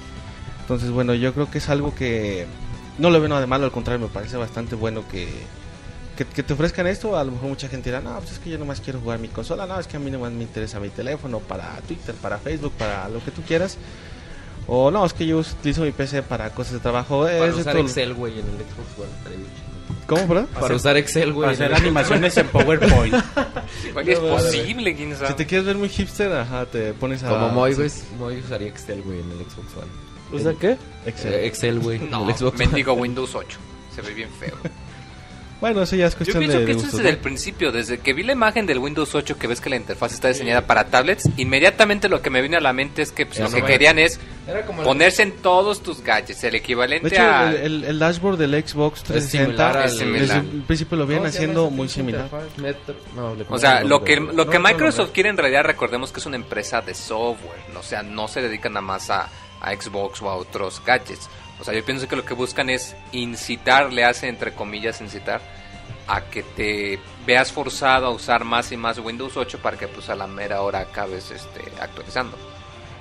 [0.61, 2.47] Entonces bueno yo creo que es algo que
[2.99, 5.27] no lo veo nada de malo al contrario me parece bastante bueno que
[6.15, 8.59] que, te ofrezcan esto, a lo mejor mucha gente dirá, no, pues es que yo
[8.59, 11.39] nomás quiero jugar mi consola, no, es que a mí nomás me interesa mi teléfono
[11.39, 13.79] para Twitter, para Facebook, para lo que tú quieras.
[14.67, 17.23] O no, es que yo utilizo mi PC para cosas de trabajo.
[17.23, 19.43] Para es usar todo- Excel, güey, en el Xbox One.
[20.07, 20.47] ¿Cómo, perdón?
[20.59, 21.49] Para usar Excel, güey.
[21.49, 23.15] Para hacer animaciones en PowerPoint.
[23.89, 25.27] Igual es posible, quién sabe.
[25.29, 27.29] Si te quieres ver muy hipster, ajá, te pones a...
[27.29, 30.41] Como Moy, güey, Moy usaría Excel, güey, en el Xbox One.
[30.41, 30.77] ¿Usa qué?
[31.05, 31.33] Excel.
[31.33, 32.65] Eh, Excel, güey, No, el Xbox One.
[32.65, 33.57] mendigo Windows 8.
[33.95, 34.55] Se ve bien feo.
[35.63, 37.09] Bueno, eso ya es Yo cuestión pienso de, que de eso es desde ¿no?
[37.09, 40.11] el principio, desde que vi la imagen del Windows 8 que ves que la interfaz
[40.13, 43.39] está diseñada para tablets, inmediatamente lo que me viene a la mente es que pues,
[43.39, 47.49] lo que querían es el- ponerse en todos tus gadgets, el De equivalente hecho, a...
[47.51, 50.41] el, el- el dashboard del Xbox 360 similar al- Es similar.
[50.43, 52.29] desde el principio lo vienen ¿Cómo se llama haciendo muy similar.
[52.57, 56.19] Metro- no, O sea, lo que, lo No que Microsoft quiere en realidad, recordemos que
[56.19, 59.29] es una empresa de software, o sea, no se dedican nada más a,
[59.61, 61.29] a Xbox o a otros gadgets.
[61.59, 65.41] O sea, yo pienso que lo que buscan es incitar, le hace entre comillas incitar,
[66.07, 70.09] a que te veas forzado a usar más y más Windows 8 para que pues
[70.09, 72.37] a la mera hora acabes este, actualizando.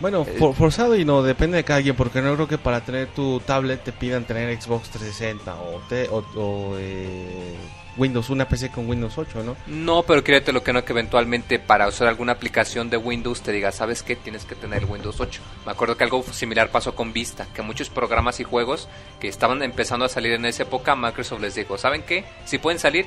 [0.01, 2.81] Bueno, Eh, for- forzado y no, depende de cada quien, porque no creo que para
[2.81, 7.55] tener tu tablet te pidan tener Xbox 360 o, te- o, o, eh,
[7.97, 9.57] Windows, una PC con Windows 8, ¿no?
[9.67, 13.53] No, pero créete lo que no, que eventualmente para usar alguna aplicación de Windows te
[13.53, 14.17] diga, ¿sabes qué?
[14.17, 15.41] Tienes que tener Windows 8.
[15.67, 18.89] Me acuerdo que algo similar pasó con Vista, que muchos programas y juegos
[19.21, 22.25] que estaban empezando a salir en esa época, Microsoft les dijo, ¿saben qué?
[22.47, 23.07] Sí pueden salir,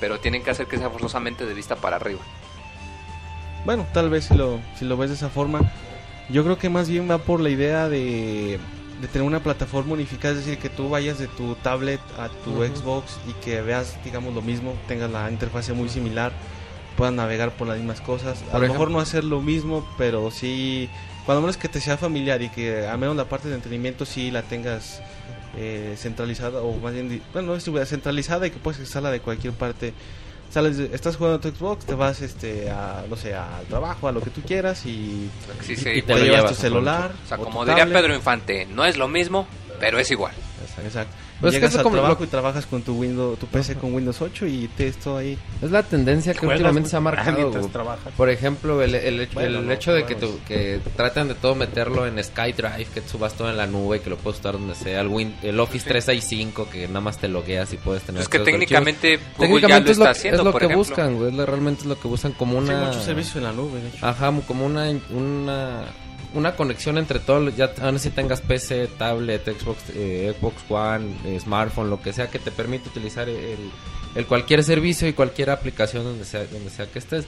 [0.00, 2.20] pero tienen que hacer que sea forzosamente de vista para arriba.
[3.64, 5.60] Bueno, tal vez si lo, si lo ves de esa forma.
[6.28, 8.60] Yo creo que más bien va por la idea de,
[9.00, 12.64] de tener una plataforma unificada, es decir, que tú vayas de tu tablet a tu.
[12.64, 16.32] Xbox y que veas, digamos, lo mismo, tengas la interfase muy similar,
[16.96, 18.38] puedas navegar por las mismas cosas.
[18.52, 20.88] A lo ejemplo- mejor no hacer lo mismo, pero sí,
[21.26, 24.30] cuando menos que te sea familiar y que al menos la parte de entretenimiento sí
[24.30, 25.00] la tengas
[25.56, 29.92] eh, centralizada, o más bien, bueno, no centralizada y que puedes instalarla de cualquier parte
[30.50, 34.12] sales estás jugando a tu Xbox, te vas este a no sé, al trabajo, a
[34.12, 35.30] lo que tú quieras y,
[35.62, 37.12] Sí, y sí, te, te lo llevas llevas, tu celular.
[37.24, 38.02] O sea, o como diría tablet.
[38.02, 39.46] Pedro Infante, no es lo mismo,
[39.80, 40.34] pero es igual.
[40.82, 41.14] Exacto.
[41.40, 43.76] Es que Llegas es al como lo- trabajo y trabajas con tu Windows, tu PC
[43.76, 45.38] con Windows 8 y te esto ahí.
[45.62, 47.50] Es la tendencia que últimamente se ha marcado.
[48.16, 51.34] Por ejemplo, el, el hecho, Bueno, el no, hecho de que, tu- que tratan de
[51.34, 54.74] todo meterlo en SkyDrive, que subas todo en la nube, que lo puedes usar donde
[54.74, 58.22] sea, el, Win- el Office 365, que nada más te logueas y puedes tener...
[58.22, 60.66] Es que técnicamente ya Técnicamente lo es lo, está que- haciendo, es lo por que
[60.66, 60.84] ejemplo.
[60.88, 62.84] buscan, güey, es lo- realmente es lo que buscan como Sí, una...
[62.86, 64.06] muchos servicios en la nube, de hecho.
[64.06, 65.82] Ajá, como una, una,
[66.34, 71.40] una conexión entre todos, ya aún si tengas PC, tablet, Xbox, eh, Xbox One, eh,
[71.40, 73.70] smartphone, lo que sea que te permite utilizar el,
[74.14, 77.26] el cualquier servicio y cualquier aplicación donde sea, donde sea que estés.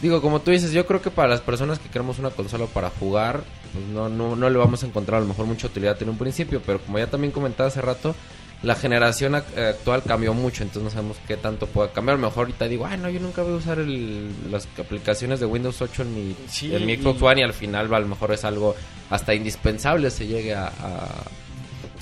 [0.00, 2.88] Digo, como tú dices, yo creo que para las personas que queremos una consola para
[2.88, 3.42] jugar,
[3.72, 6.16] pues no, no, no le vamos a encontrar a lo mejor mucha utilidad en un
[6.16, 8.14] principio, pero como ya también comentaba hace rato,
[8.62, 12.16] la generación ac- actual cambió mucho, entonces no sabemos qué tanto pueda cambiar.
[12.16, 15.40] A lo mejor ahorita digo, ay, no, yo nunca voy a usar el- las aplicaciones
[15.40, 17.98] de Windows 8 en mi, Sí, en mi y- Xbox One y al final a
[18.00, 18.74] lo mejor es algo
[19.08, 21.24] hasta indispensable se llegue a, a,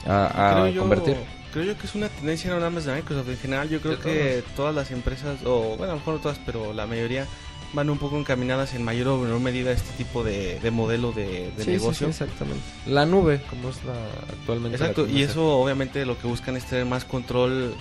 [0.07, 1.17] a- a creo yo, convertir.
[1.53, 3.29] creo yo que es una tendencia no nada más de Microsoft.
[3.29, 6.39] En general, yo creo que todas las empresas, o bueno, a lo mejor no todas,
[6.45, 7.27] pero la mayoría
[7.75, 11.13] van un poco encaminadas en mayor o menor medida a este tipo de, de modelo
[11.13, 12.07] de, de Sí, sí, negocio.
[12.07, 12.63] sí, exactamente.
[12.87, 13.95] La nube, como es la
[14.33, 14.77] actualmente.
[14.79, 17.75] Exacto, y eso obviamente lo que buscan es tener más control,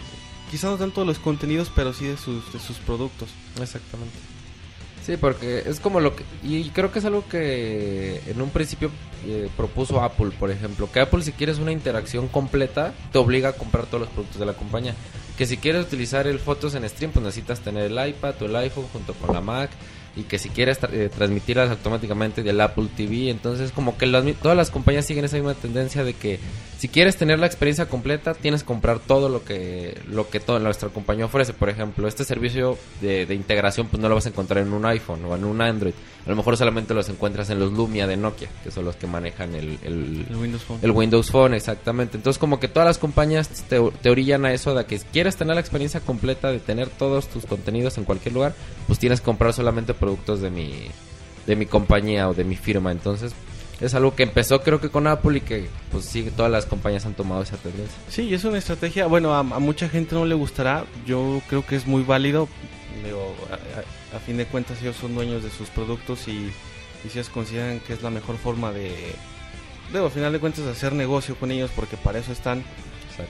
[0.52, 3.30] quizás no tanto de los contenidos, pero sí de sus, de sus productos.
[3.62, 4.16] Exactamente.
[5.06, 6.26] Sí, porque es como lo que...
[6.44, 8.92] Y creo que es algo que en un principio
[9.26, 10.92] eh, propuso Apple, por ejemplo.
[10.92, 14.46] Que Apple si quieres una interacción completa, te obliga a comprar todos los productos de
[14.46, 14.96] la compañía.
[15.38, 18.56] Que si quieres utilizar el fotos en stream, pues necesitas tener el iPad o el
[18.56, 19.70] iPhone junto con la Mac.
[20.16, 23.30] Y que si quieres eh, transmitirlas automáticamente del Apple TV.
[23.30, 26.40] Entonces como que las todas las compañías siguen esa misma tendencia de que
[26.80, 30.58] si quieres tener la experiencia completa, tienes que comprar todo lo que lo que toda
[30.60, 31.54] nuestra compañía ofrece.
[31.54, 34.86] Por ejemplo, este servicio de, de integración pues no lo vas a encontrar en un
[34.86, 35.94] iPhone o en un Android.
[36.28, 39.08] A lo mejor solamente los encuentras en los Lumia de Nokia, que son los que
[39.08, 40.80] manejan el, el, El Windows Phone.
[40.82, 42.18] el Windows Phone, exactamente.
[42.18, 45.38] Entonces como que todas las compañías te, te orillan a eso de que si quieres
[45.38, 48.54] tener la experiencia completa de tener todos tus contenidos en cualquier lugar,
[48.88, 50.74] pues tienes que comprar solamente productos de mi,
[51.46, 52.92] de mi compañía o de mi firma.
[52.92, 53.32] Entonces
[53.80, 57.06] es algo que empezó creo que con Apple y que pues sí, todas las compañías
[57.06, 57.96] han tomado esa tendencia.
[58.10, 61.78] Sí, es una estrategia, bueno, a, a mucha gente no le gustará, yo creo que
[61.78, 62.50] es muy válido,
[63.06, 63.34] digo,
[64.12, 67.18] a, a- a fin de cuentas ellos son dueños de sus productos y, y si
[67.20, 68.94] ellos consideran que es la mejor forma de,
[69.94, 72.64] al final de cuentas hacer negocio con ellos porque para eso están,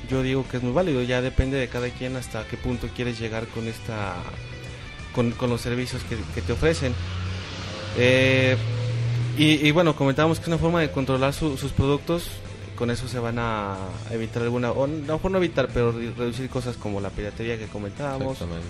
[0.10, 3.20] yo digo que es muy válido, ya depende de cada quien hasta qué punto quieres
[3.20, 4.16] llegar con esta,
[5.16, 6.94] con, con los servicios que, que te ofrecen.
[7.98, 8.58] Eh,
[9.38, 12.28] y, y bueno, comentábamos que es una forma de controlar su- sus productos.
[12.76, 13.76] Con eso se van a
[14.12, 17.58] evitar alguna, o a lo mejor no evitar, pero re- reducir cosas como la piratería
[17.58, 18.68] que comentábamos, Exactamente.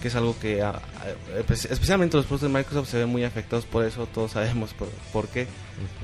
[0.00, 3.24] Que es algo que a- a- espe- especialmente los productos de Microsoft se ven muy
[3.24, 5.46] afectados por eso, todos sabemos por, por qué.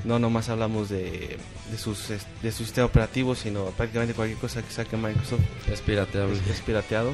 [0.04, 1.36] No nomás hablamos de,
[1.70, 2.08] de, sus,
[2.42, 5.40] de su sistema operativo, sino prácticamente cualquier cosa que saque Microsoft
[5.70, 6.34] Es pirateable.
[6.34, 7.12] es, es pirateado.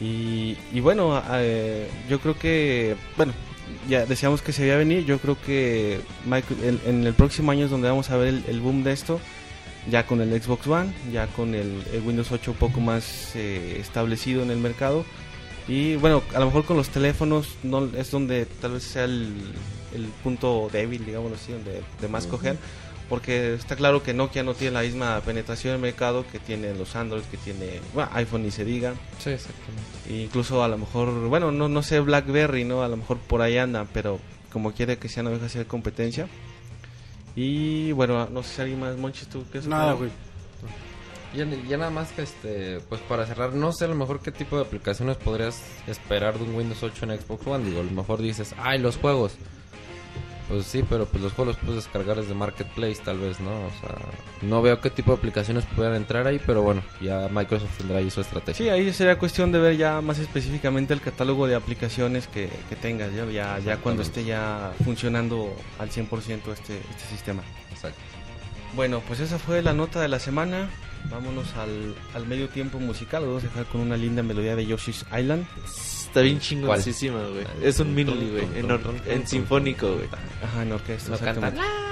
[0.00, 3.32] Y, y bueno, eh, yo creo que, bueno,
[3.88, 7.66] ya decíamos que se veía venir, yo creo que Micro- en, en el próximo año
[7.66, 9.20] es donde vamos a ver el, el boom de esto,
[9.90, 13.76] ya con el Xbox One, ya con el, el Windows 8 un poco más eh,
[13.80, 15.04] establecido en el mercado.
[15.70, 19.32] Y bueno, a lo mejor con los teléfonos no es donde tal vez sea el,
[19.94, 22.56] el punto débil, digámoslo así, donde de más coger.
[23.08, 26.76] Porque está claro que Nokia no tiene la misma penetración en el mercado que tienen
[26.76, 28.94] los Android, que tiene bueno, iPhone ni se diga.
[29.20, 29.84] Sí, exactamente.
[30.08, 32.82] E incluso a lo mejor, bueno, no, no sé BlackBerry, ¿no?
[32.82, 34.18] A lo mejor por ahí anda, pero
[34.52, 36.26] como quiere que sea no deja de ser competencia.
[37.36, 39.68] Y bueno, no sé si alguien más, Monchis, ¿tú qué es?
[39.68, 40.10] Nada, güey.
[41.34, 44.32] Ya, ya nada más que este, pues para cerrar, no sé a lo mejor qué
[44.32, 47.64] tipo de aplicaciones podrías esperar de un Windows 8 en Xbox One.
[47.64, 49.34] Digo, a lo mejor dices, ay, los juegos.
[50.48, 53.50] Pues sí, pero pues los juegos los puedes descargar desde Marketplace tal vez, ¿no?
[53.50, 53.96] O sea,
[54.42, 58.10] no veo qué tipo de aplicaciones puedan entrar ahí, pero bueno, ya Microsoft tendrá ahí
[58.10, 58.56] su estrategia.
[58.56, 62.74] Sí, ahí sería cuestión de ver ya más específicamente el catálogo de aplicaciones que, que
[62.74, 67.44] tengas, ya, ya, ya cuando esté ya funcionando al 100% este, este sistema.
[67.70, 68.00] Exacto.
[68.74, 70.68] Bueno, pues esa fue la nota de la semana.
[71.10, 73.22] Vámonos al, al medio tiempo musical.
[73.22, 75.44] Lo vamos a dejar con una linda melodía de Yoshi's Island.
[75.64, 77.46] Está bien chingoncísima, güey.
[77.62, 78.46] Es un mini, güey.
[78.56, 80.08] En, or- en sinfónico, güey.
[80.42, 81.10] Ajá, en orquesta.
[81.10, 81.54] No cantan.
[81.56, 81.90] exactamente.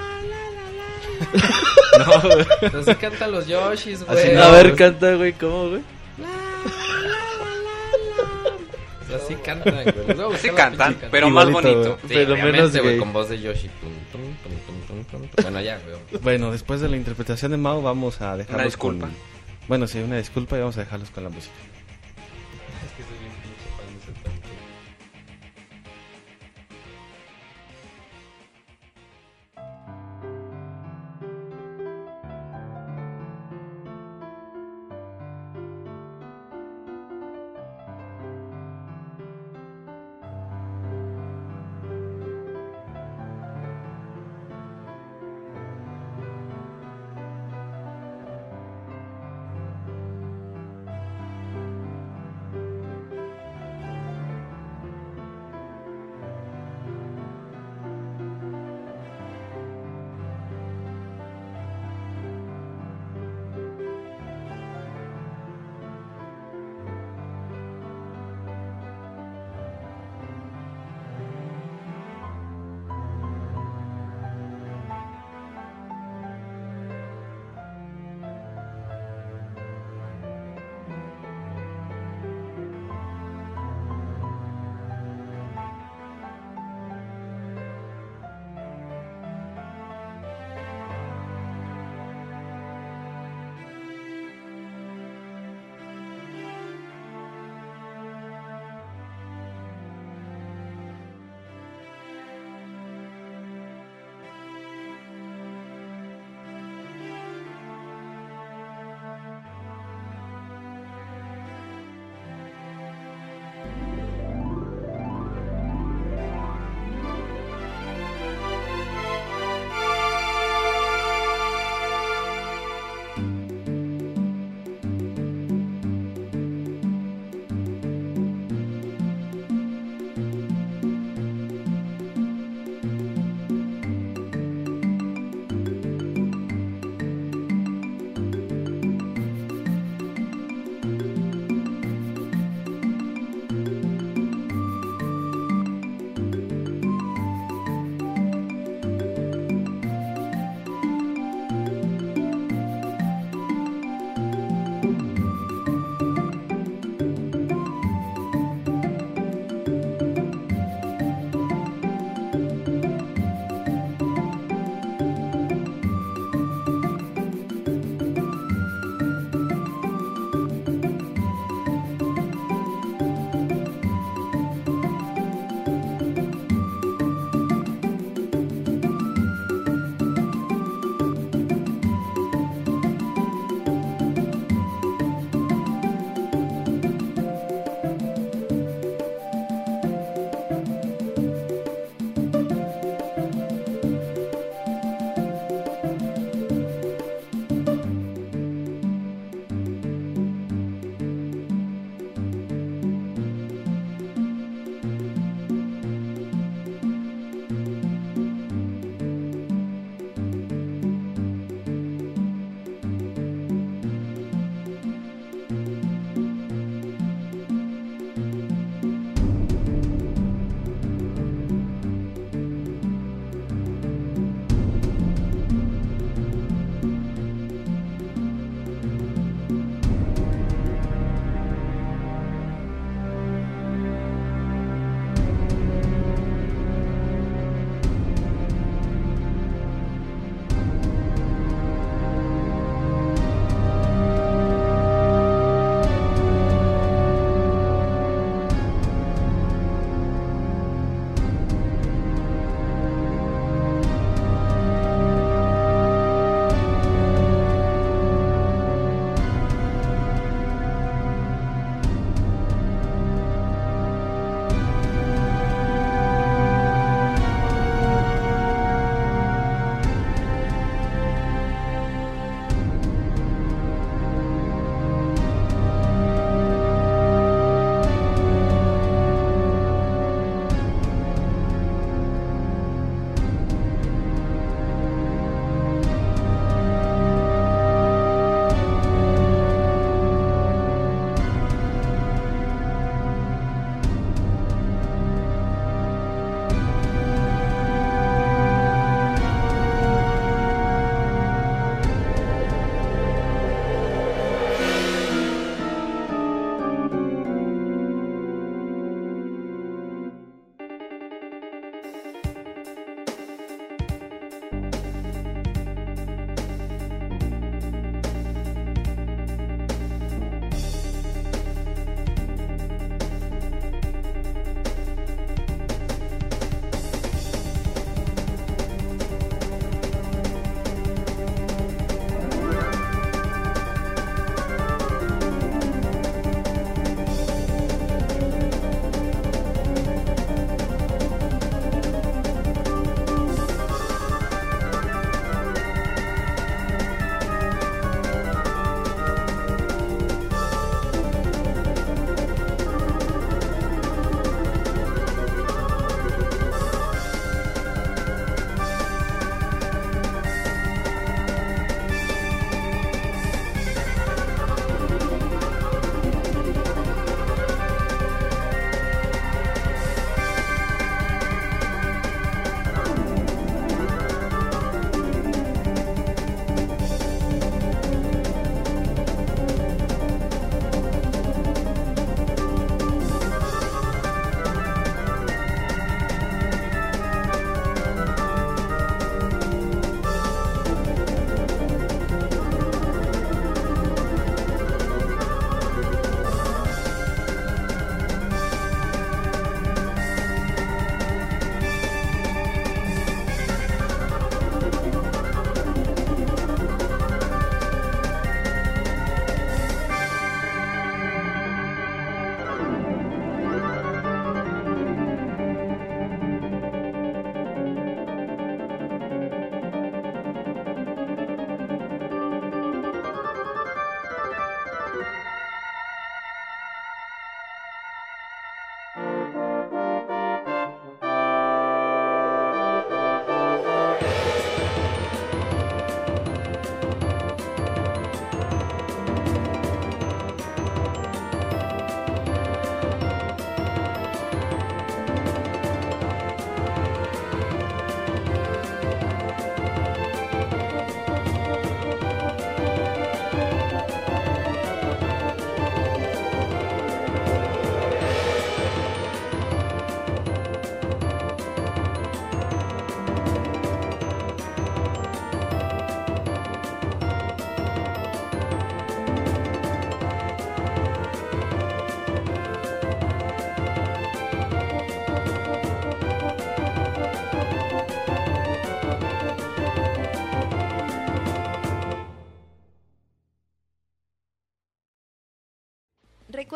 [1.99, 2.45] No, güey.
[2.81, 4.35] Así cantan los Yoshis, güey.
[4.37, 5.81] A ver, canta, güey, ¿cómo, güey?
[9.15, 10.37] Así cantan, güey.
[10.37, 11.97] Sí cantan, pero más bonito.
[12.01, 13.69] Sí, pero menos güey, con voz de Yoshi.
[15.41, 16.21] Bueno, ya, güey.
[16.21, 19.07] Bueno, después de la interpretación de Mao, vamos a dejarlos disculpa.
[19.07, 19.15] con-
[19.67, 21.53] Bueno, sí, una disculpa y vamos a dejarlos con la música.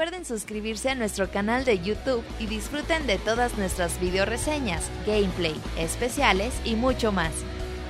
[0.03, 5.55] Recuerden suscribirse a nuestro canal de YouTube y disfruten de todas nuestras video reseñas, gameplay,
[5.77, 7.31] especiales y mucho más.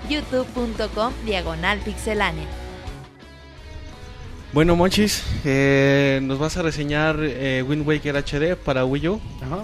[0.07, 2.45] youtube.com diagonal pixelánea.
[4.52, 9.22] Bueno, Monchis, eh, nos vas a reseñar eh, Wind Waker HD para Wii U.
[9.41, 9.64] Ajá.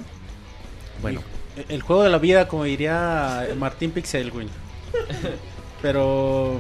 [1.04, 1.22] Bueno,
[1.68, 4.48] El juego de la vida, como diría Martín Pixel, güey.
[5.84, 6.60] Pero.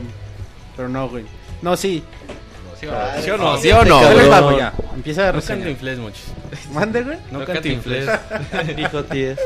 [0.77, 1.25] Pero no, güey.
[1.63, 2.03] No, sí.
[2.79, 3.57] ¿sí o no?
[3.57, 3.99] ¿Sí o no?
[5.09, 5.59] Empieza a No reseñar.
[5.63, 6.25] cantinfles, Monchis.
[6.71, 7.17] Mande, güey.
[7.31, 8.09] No No cantinfles.
[8.75, 9.39] Dijo tías.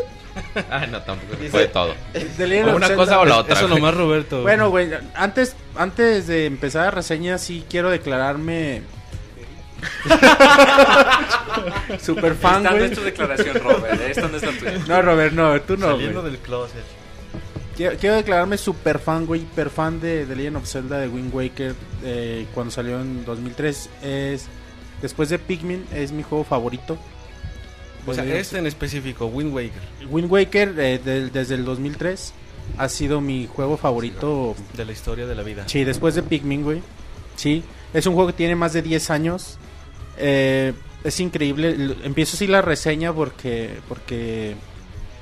[0.69, 1.35] Ah, no, tampoco.
[1.51, 1.93] Fue todo.
[2.37, 3.53] The Legend O una cosa o la otra.
[3.55, 3.79] Eso güey.
[3.79, 4.41] nomás Roberto.
[4.41, 8.81] Bueno, güey, antes, antes de empezar la reseña, sí quiero declararme.
[12.01, 12.89] Super fan, Esta no güey.
[12.89, 14.01] es tu declaración, Robert.
[14.01, 14.79] Esta no es la tuya.
[14.87, 16.33] No, Robert, no, tú no, Saliendo güey.
[16.33, 16.83] del closet.
[17.75, 21.33] Quiero, quiero declararme super fan, güey, hiper fan de The Legend of Zelda de Wind
[21.33, 21.73] Waker
[22.03, 23.89] eh, cuando salió en 2003.
[24.03, 24.47] Es,
[25.03, 26.97] después de Pikmin, es mi juego favorito.
[28.07, 32.33] O sea, este en específico, Wind Waker, Wind Waker, eh, desde el 2003,
[32.77, 34.55] ha sido mi juego favorito.
[34.75, 35.65] de la historia de la vida.
[35.67, 36.81] Sí, después de Pikmin, güey.
[37.35, 37.63] Sí,
[37.93, 39.57] es un juego que tiene más de 10 años.
[40.17, 40.73] Eh,
[41.03, 41.95] es increíble.
[42.03, 44.55] Empiezo así la reseña porque, porque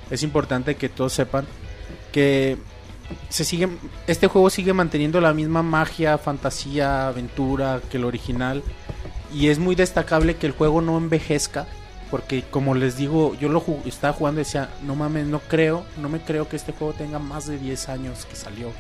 [0.10, 1.46] es importante que todos sepan
[2.12, 2.58] que
[3.30, 3.68] se sigue,
[4.08, 8.64] este juego sigue manteniendo la misma magia, fantasía, aventura que el original.
[9.34, 11.68] Y es muy destacable que el juego no envejezca.
[12.10, 15.86] Porque como les digo, yo lo ju- estaba jugando y decía, no mames, no creo,
[15.98, 18.72] no me creo que este juego tenga más de 10 años que salió.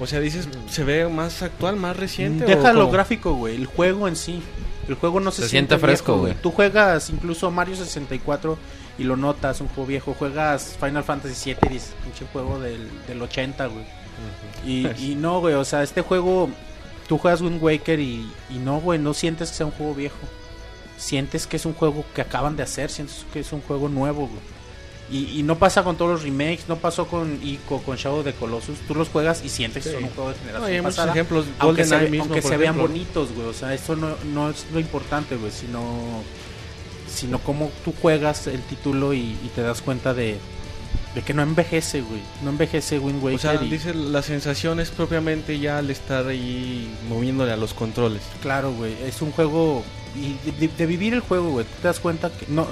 [0.00, 2.44] O sea, dices, ¿se ve más actual, más reciente?
[2.44, 3.54] o Deja lo gráfico, güey.
[3.54, 4.42] El juego en sí.
[4.88, 6.34] El juego no se, Se siente fresco, güey.
[6.42, 8.58] Tú juegas incluso Mario 64
[8.98, 10.14] y lo notas, un juego viejo.
[10.18, 13.84] Juegas Final Fantasy 7 y dices, pinche juego del, del 80, güey.
[14.66, 16.50] Y, y no, güey, o sea, este juego,
[17.08, 20.16] tú juegas Wind Waker y, y no, güey, no sientes que sea un juego viejo.
[20.96, 24.28] Sientes que es un juego que acaban de hacer, sientes que es un juego nuevo,
[24.28, 24.56] güey.
[25.08, 28.32] Y, y no pasa con todos los remakes, no pasó con Ico, con Shadow the
[28.32, 28.78] Colossus.
[28.88, 31.12] Tú los juegas y sientes que son un juego de No, generación hay muchos pasada.
[31.12, 31.44] ejemplos.
[31.60, 33.46] Aunque se, ve- mismo, aunque se vean bonitos, güey.
[33.46, 35.52] O sea, eso no, no es lo importante, güey.
[35.52, 35.80] Sino,
[37.08, 40.38] sino cómo tú juegas el título y, y te das cuenta de,
[41.16, 42.20] de que no envejece, güey.
[42.44, 43.36] No envejece Wind Waker.
[43.36, 47.74] O sea, y- dice la sensación es propiamente ya al estar ahí moviéndole a los
[47.74, 48.22] controles.
[48.42, 48.92] Claro, güey.
[49.02, 49.82] Es un juego.
[50.14, 51.64] Y de, de- de vivir el juego, güey.
[51.66, 52.46] Tú te das cuenta que.
[52.48, 52.68] no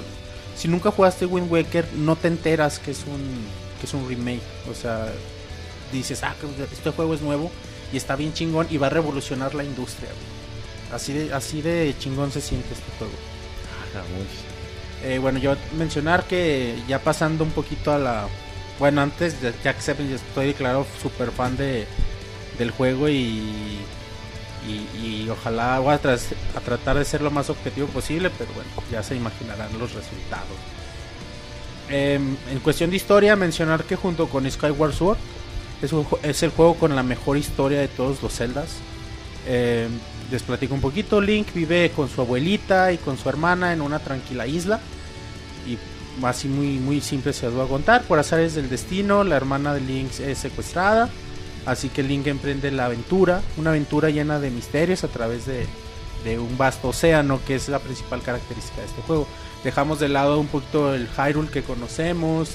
[0.55, 3.19] Si nunca jugaste Wind Waker, no te enteras que es un,
[3.81, 4.41] que es un remake.
[4.71, 5.07] O sea,
[5.91, 6.33] dices, ah,
[6.71, 7.51] este juego es nuevo
[7.91, 10.95] y está bien chingón y va a revolucionar la industria, güey.
[10.95, 13.13] Así de, así de chingón se siente este juego.
[15.05, 18.27] Eh, bueno, yo mencionar que ya pasando un poquito a la...
[18.79, 21.85] Bueno, antes de Jack Seven estoy declarado super fan de,
[22.57, 23.77] del juego y,
[24.67, 29.03] y, ojalá voy a, a tratar de ser lo más objetivo posible, pero bueno, ya
[29.03, 30.57] se imaginarán los resultados.
[31.87, 35.19] Em, en cuestión de historia, mencionar que junto con Skyward Sword
[35.83, 35.91] es,
[36.23, 38.69] es el juego con la mejor historia de todos los Zeldas.
[39.47, 39.91] Em,
[40.31, 41.21] les platico un poquito.
[41.21, 44.81] Link vive con su abuelita y con su hermana en una tranquila isla.
[45.65, 45.77] Y
[46.25, 48.03] así muy, muy simple se los voy a contar.
[48.03, 51.09] Por azares del destino, la hermana de Link es secuestrada.
[51.65, 53.41] Así que Link emprende la aventura.
[53.57, 55.65] Una aventura llena de misterios a través de,
[56.23, 59.27] de un vasto océano, que es la principal característica de este juego.
[59.63, 62.51] Dejamos de lado un poquito el Hyrule que conocemos,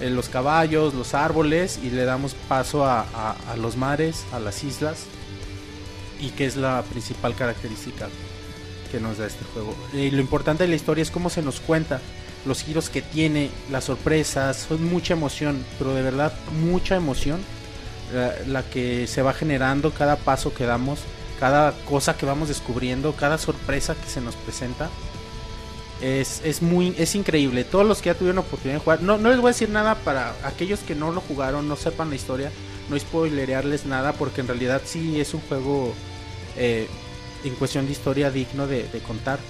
[0.00, 4.40] eh, los caballos, los árboles, y le damos paso a, a- a los mares, a
[4.40, 5.04] las islas,
[6.20, 8.08] y que es la principal característica
[8.90, 9.72] que nos da este juego.
[9.92, 12.00] Y lo importante de la historia es cómo se nos cuenta,
[12.44, 17.40] los giros que tiene, las sorpresas, son mucha emoción, pero de verdad mucha emoción
[18.12, 21.00] la, la que se va generando cada paso que damos,
[21.40, 24.88] cada cosa que vamos descubriendo, cada sorpresa que se nos presenta.
[26.00, 27.64] Es, es muy es increíble.
[27.64, 29.96] Todos los que ya tuvieron oportunidad de jugar, no, no les voy a decir nada
[29.96, 32.52] para aquellos que no lo jugaron, no sepan la historia,
[32.88, 35.92] no spoilerearles nada, porque en realidad sí es un juego
[36.56, 36.86] eh,
[37.42, 39.40] en cuestión de historia digno de contar.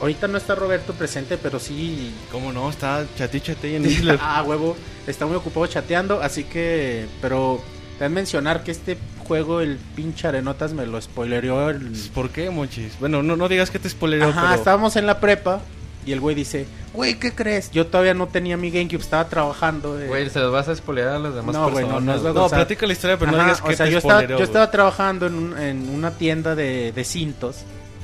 [0.00, 2.70] Ahorita no está Roberto presente, pero sí ¿Cómo no?
[2.70, 4.16] Está chati chati en Isla.
[4.20, 7.60] ah, huevo, está muy ocupado chateando, así que, pero
[7.98, 8.96] también mencionar que este
[9.28, 11.68] juego, el pinche Arenotas, me lo spoilereó.
[11.70, 11.92] El...
[12.14, 12.98] ¿Por qué, Monchis?
[12.98, 14.54] Bueno, no, no digas que te spoileró, Ajá, pero...
[14.54, 15.60] estábamos en la prepa
[16.06, 17.70] y el güey dice, güey, ¿qué crees?
[17.70, 20.00] Yo todavía no tenía mi GameCube, estaba trabajando.
[20.00, 20.06] eh.
[20.08, 22.02] Güey, se los vas a spoilear a las demás No, güey, personas.
[22.02, 23.76] no, no es lo- No, o sea, platica la historia, pero no digas que o
[23.76, 24.46] sea, te yo estaba, spoileró, yo güey.
[24.46, 27.58] estaba trabajando en, un- en una tienda de, de cintos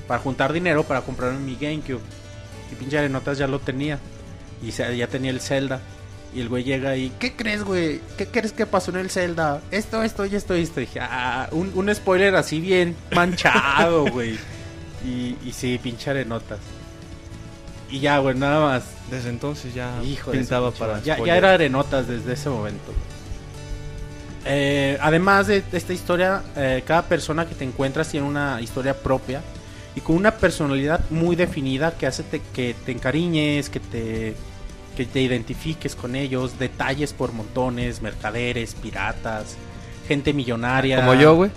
[0.06, 2.00] para juntar dinero para comprarme mi GameCube.
[2.70, 3.98] Y pinche Arenotas ya lo tenía.
[4.62, 5.80] Y ya tenía el Zelda.
[6.34, 8.00] Y el güey llega y, ¿qué crees, güey?
[8.18, 9.60] ¿Qué crees que pasó en el Zelda?
[9.70, 10.80] Esto, esto y esto y esto.
[10.80, 14.38] Y dije, ah, un, un spoiler así bien manchado, güey.
[15.04, 16.58] Y, y sí, pinche Arenotas.
[17.90, 18.84] y ya, güey, nada más.
[19.10, 22.92] Desde entonces ya Hijo pintaba para ya, ya era arenotas desde ese momento.
[24.44, 29.42] Eh, además de esta historia, eh, cada persona que te encuentras tiene una historia propia
[29.96, 34.34] y con una personalidad muy definida que hace te- que te encariñes, que te,
[34.96, 39.56] que te identifiques con ellos, detalles por montones, mercaderes, piratas,
[40.06, 40.98] gente millonaria.
[40.98, 41.50] Como yo, güey.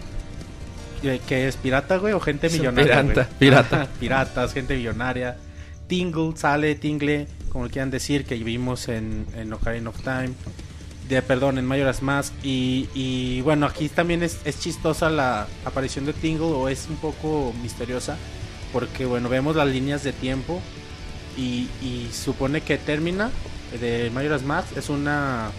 [1.04, 2.14] Eh, ¿Que es pirata, güey?
[2.14, 3.02] ¿O gente millonaria?
[3.04, 3.88] pirata, pirata.
[4.00, 5.38] Piratas, gente millonaria.
[5.88, 10.32] Tingle, sale, Tingle, como le quieran decir, que vimos en, en Ocarina of Time.
[11.10, 12.34] De, perdón, en Majora's Mask.
[12.44, 16.96] Y, y bueno, aquí también es, es chistosa la aparición de Tingle, o es un
[16.98, 18.16] poco misteriosa.
[18.72, 20.62] Porque, bueno, vemos las líneas de tiempo.
[21.38, 23.32] Y, supone que Termina
[23.80, 25.52] de Majora's Mask es una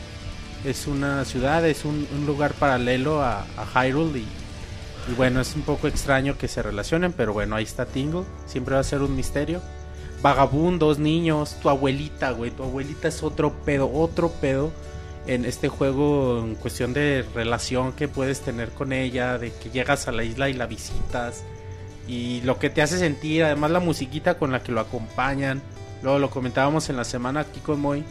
[0.65, 4.27] es una ciudad, es un, lugar paralelo a, Hyrule y,
[5.11, 8.75] y bueno, es un poco extraño que se relacionen, pero bueno, ahí está Tingle, siempre
[8.75, 9.63] va a ser un misterio.
[10.21, 14.71] Vagabundos, niños, tu abuelita, güey, tu abuelita es otro pedo, otro pedo
[15.27, 20.09] en este juego en cuestión de relación que puedes tener con ella, de que llegas
[20.09, 21.45] a la isla y la visitas
[22.09, 25.63] y lo que te hace sentir, además la musiquita con la que lo acompañan.
[26.03, 28.05] Luego lo comentábamos en la semana aquí con Moy,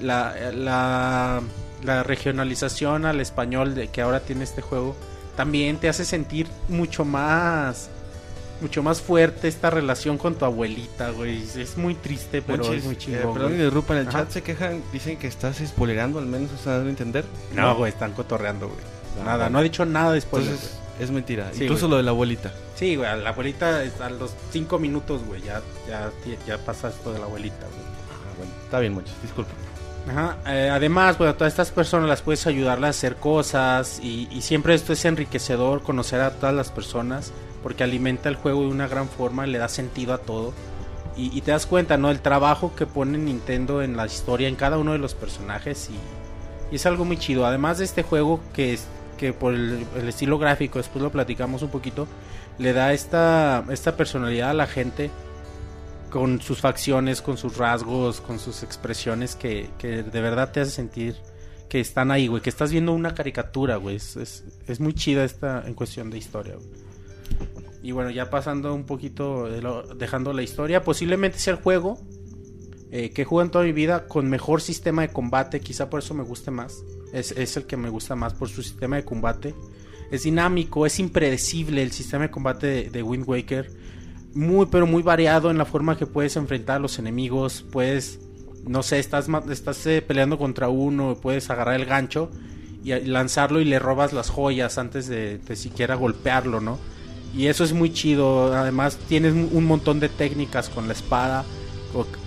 [0.00, 1.40] la, la,
[1.82, 4.96] la regionalización al español de que ahora tiene este juego
[5.36, 7.88] también te hace sentir mucho más
[8.62, 11.42] mucho más fuerte esta relación con tu abuelita, güey.
[11.56, 13.32] Es muy triste, pero Monchis, es muy eh, chingón.
[13.34, 14.18] perdón, interrumpa, en el Ajá.
[14.18, 17.24] chat se quejan, dicen que estás spoilerando, al menos están dando a entender.
[17.54, 18.80] No, güey, están cotorreando, güey.
[19.24, 20.44] Nada, no ha dicho nada después.
[20.44, 21.50] Entonces, es mentira.
[21.52, 21.90] Sí, Incluso güey.
[21.92, 22.52] lo de la abuelita.
[22.76, 26.10] Sí, güey, a la abuelita a los cinco minutos, güey, ya, ya,
[26.46, 27.90] ya pasa esto de la abuelita, güey.
[28.10, 29.50] Ah, bueno, está bien, muchos, disculpa.
[30.08, 34.40] Ajá, eh, además, bueno, todas estas personas las puedes ayudarlas a hacer cosas y, y
[34.40, 37.32] siempre esto es enriquecedor conocer a todas las personas
[37.62, 40.52] porque alimenta el juego de una gran forma, le da sentido a todo
[41.16, 42.10] y, y te das cuenta, ¿no?
[42.10, 46.72] El trabajo que pone Nintendo en la historia, en cada uno de los personajes y,
[46.72, 47.46] y es algo muy chido.
[47.46, 48.86] Además de este juego que, es,
[49.18, 52.06] que por el, el estilo gráfico, después lo platicamos un poquito,
[52.58, 55.10] le da esta, esta personalidad a la gente
[56.10, 60.72] con sus facciones, con sus rasgos, con sus expresiones que, que de verdad te hace
[60.72, 61.16] sentir
[61.68, 63.96] que están ahí, güey, que estás viendo una caricatura, güey.
[63.96, 66.89] Es, es, es muy chida esta en cuestión de historia, güey.
[67.82, 69.48] Y bueno, ya pasando un poquito,
[69.96, 71.98] dejando la historia, posiblemente sea el juego
[72.92, 76.12] eh, que jugado en toda mi vida con mejor sistema de combate, quizá por eso
[76.12, 76.82] me guste más.
[77.12, 79.54] Es, es el que me gusta más por su sistema de combate.
[80.10, 83.70] Es dinámico, es impredecible el sistema de combate de, Wind Waker
[84.32, 88.20] muy pero muy variado en la forma que puedes enfrentar a los enemigos puedes
[88.64, 92.30] no sé estás estás eh, peleando contra uno puedes agarrar el gancho
[92.84, 96.78] y lanzarlo y le robas las joyas antes de, de siquiera golpearlo no
[97.34, 101.44] y eso es muy chido además tienes un montón de técnicas con la espada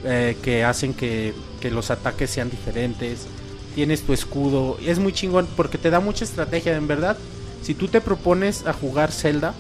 [0.04, 3.28] eh, que hacen que, que los ataques sean diferentes
[3.76, 7.18] tienes tu escudo es muy chingón porque te da mucha estrategia en verdad
[7.62, 9.54] si tú te propones a jugar Zelda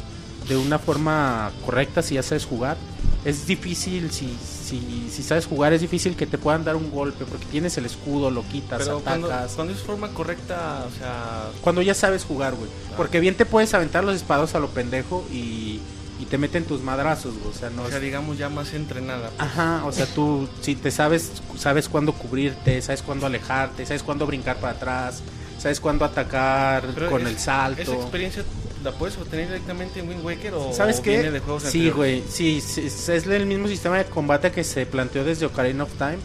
[0.47, 2.77] de una forma correcta si ya sabes jugar.
[3.25, 7.26] Es difícil, si, si, si sabes jugar, es difícil que te puedan dar un golpe
[7.26, 9.52] porque tienes el escudo, lo quitas, Pero cuando, atacas.
[9.53, 11.49] cuando es forma correcta, o sea...
[11.61, 12.69] Cuando ya sabes jugar, güey.
[12.98, 15.80] Porque bien te puedes aventar los espados a lo pendejo y,
[16.19, 17.53] y te meten tus madrazos, güey.
[17.53, 18.03] O sea, no O sea, es...
[18.03, 19.30] digamos ya más entrenada.
[19.30, 19.41] pues.
[19.41, 24.26] Ajá, o sea, tú si te sabes sabes cuándo cubrirte, sabes cuándo alejarte, sabes cuándo
[24.26, 25.22] brincar para atrás,
[25.60, 27.81] sabes cuándo atacar Pero con es- el salto.
[27.81, 28.44] ¿Esa experiencia
[28.84, 31.11] la puedes obtener directamente en Wind Waker o ¿Sabes qué?
[31.11, 32.23] viene de juegos Sí, güey.
[32.30, 36.18] Sí, sí, es el mismo sistema de combate que se planteó desde Ocarina of Time.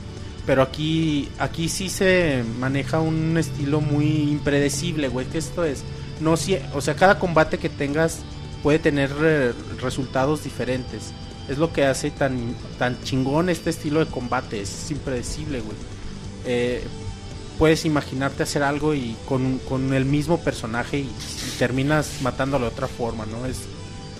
[0.46, 5.26] Pero aquí, aquí sí se maneja un estilo muy impredecible, güey.
[5.26, 5.82] Que esto es.
[6.20, 8.20] No si, o sea, cada combate que tengas
[8.62, 11.12] puede tener eh, resultados diferentes.
[11.48, 14.62] Es lo que hace tan, tan chingón este estilo de combate.
[14.62, 15.76] Es impredecible, güey.
[16.46, 16.82] Eh,
[17.58, 22.72] puedes imaginarte hacer algo y con, con el mismo personaje y, y terminas matándolo de
[22.72, 23.46] otra forma, ¿no?
[23.46, 23.58] Es,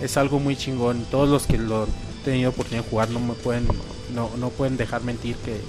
[0.00, 1.04] es algo muy chingón.
[1.10, 1.88] Todos los que lo han
[2.24, 3.66] tenido oportunidad de jugar no me pueden
[4.14, 5.60] no, no pueden dejar mentir que,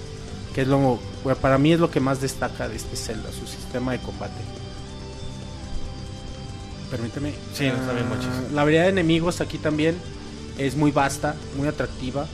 [0.54, 3.46] que es lo bueno, para mí es lo que más destaca de este Zelda, su
[3.46, 4.42] sistema de combate.
[6.90, 7.34] Permíteme.
[7.54, 8.42] Sí, está bien, Ah.
[8.54, 9.96] La variedad de enemigos aquí también
[10.58, 12.28] es muy vasta, muy atractiva.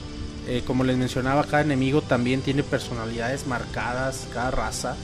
[0.48, 4.96] Eh, como les mencionaba, cada enemigo también tiene personalidades marcadas, cada raza.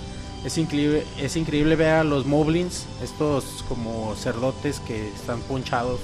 [0.44, 6.00] Es increíble, es increíble ver a los moblins, estos como cerdotes que están ponchados.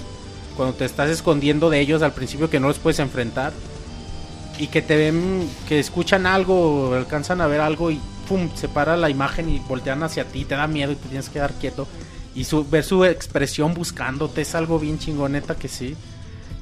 [0.56, 3.52] Cuando te estás escondiendo de ellos al principio que no los puedes enfrentar.
[4.58, 8.96] Y que te ven, que escuchan algo, alcanzan a ver algo y pum, se para
[8.96, 11.86] la imagen y voltean hacia ti, te da miedo y te tienes que quedar quieto.
[12.34, 15.96] Y su, ver su expresión buscándote es algo bien chingoneta que sí.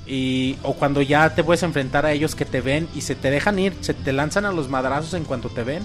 [0.06, 3.30] Y, o cuando ya te puedes enfrentar a ellos que te ven y se te
[3.30, 5.84] dejan ir, se te lanzan a los madrazos en cuanto te ven.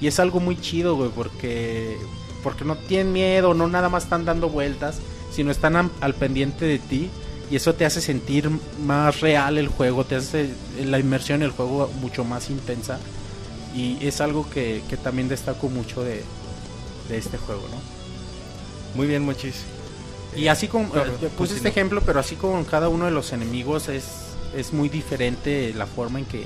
[0.00, 1.96] Y es algo muy chido, güey, porque,
[2.42, 4.98] porque no tienen miedo, no nada más están dando vueltas,
[5.32, 7.10] sino están al pendiente de ti.
[7.50, 8.50] Y eso te hace sentir
[8.84, 10.50] más real el juego, te hace
[10.84, 12.98] la inmersión en el juego mucho más intensa.
[13.74, 16.22] Y es algo que, que también destaco mucho de,
[17.08, 17.76] de este juego, ¿no?
[18.94, 19.64] Muy bien, Mochis.
[20.36, 23.10] Y así como Claro, eh, puse este ejemplo, pero así como en cada uno de
[23.10, 24.04] los enemigos es,
[24.54, 26.44] es muy diferente la forma en que,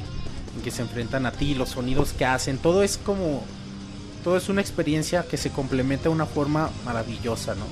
[0.62, 3.42] que se enfrentan a ti, los sonidos que hacen, todo es como
[4.22, 7.64] todo es una experiencia que se complementa de una forma maravillosa, ¿no?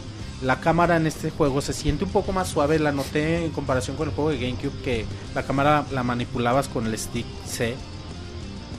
[0.43, 3.97] La cámara en este juego se siente un poco más suave, la noté en comparación
[3.97, 5.05] con el juego de GameCube que
[5.35, 7.77] la cámara la manipulabas con el stick C.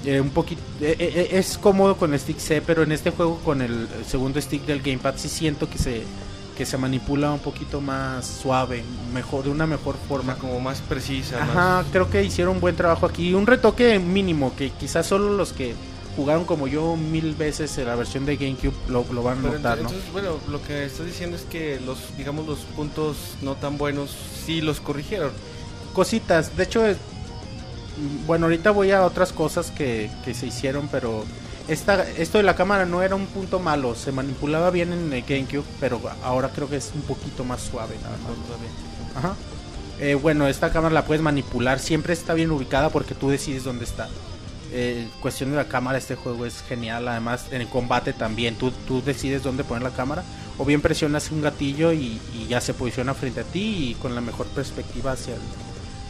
[0.03, 3.37] Eh, un poquito eh, eh, es cómodo con el stick C, pero en este juego
[3.39, 6.01] con el segundo stick del gamepad sí siento que se
[6.61, 8.83] que se manipula un poquito más suave,
[9.15, 10.35] mejor de una mejor forma.
[10.35, 11.41] Como más precisa.
[11.41, 13.33] Ajá, más- creo que hicieron un buen trabajo aquí.
[13.33, 15.73] Un retoque mínimo que quizás solo los que
[16.15, 19.53] jugaron como yo mil veces en la versión de GameCube lo, lo van a Pero
[19.55, 19.89] notar, ¿no?
[20.11, 24.15] bueno, lo que estás diciendo es que los, digamos, los puntos no tan buenos
[24.45, 25.31] sí los corrigieron.
[25.93, 26.97] Cositas, de hecho, es-
[28.27, 31.23] bueno, ahorita voy a otras cosas que, que se hicieron, pero
[31.67, 35.21] esta, esto de la cámara no era un punto malo, se manipulaba bien en el
[35.21, 39.15] GameCube, pero ahora creo que es un poquito más suave, nada más.
[39.15, 39.35] Ajá.
[39.99, 43.85] Eh, bueno, esta cámara la puedes manipular, siempre está bien ubicada porque tú decides dónde
[43.85, 44.09] está.
[44.73, 47.07] Eh, cuestión de la cámara, este juego es genial.
[47.07, 50.23] Además, en el combate también, tú, tú decides dónde poner la cámara.
[50.57, 54.15] O bien presionas un gatillo y, y ya se posiciona frente a ti y con
[54.15, 55.41] la mejor perspectiva hacia el,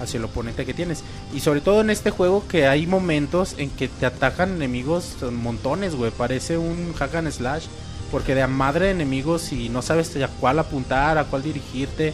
[0.01, 1.03] hacia el oponente que tienes.
[1.33, 5.95] Y sobre todo en este juego que hay momentos en que te atacan enemigos montones,
[5.95, 6.11] güey.
[6.11, 7.65] Parece un hack and slash.
[8.11, 12.13] Porque de a madre de enemigos y no sabes a cuál apuntar, a cuál dirigirte.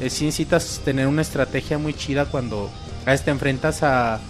[0.00, 2.68] Eh, sí necesitas tener una estrategia muy chida cuando
[3.06, 4.20] a te enfrentas a,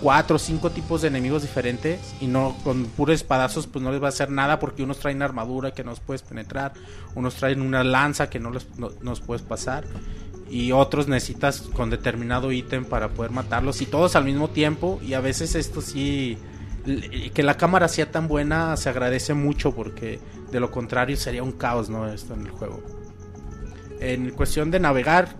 [0.00, 4.02] cuatro o cinco tipos de enemigos diferentes y no con puros espadazos pues no les
[4.02, 6.72] va a hacer nada porque unos traen armadura que no los puedes penetrar,
[7.14, 9.84] unos traen una lanza que no los no, no los puedes pasar
[10.50, 15.14] y otros necesitas con determinado ítem para poder matarlos y todos al mismo tiempo y
[15.14, 16.38] a veces esto sí
[17.34, 20.20] que la cámara sea tan buena se agradece mucho porque
[20.52, 22.80] de lo contrario sería un caos no esto en el juego
[23.98, 25.36] en cuestión de navegar,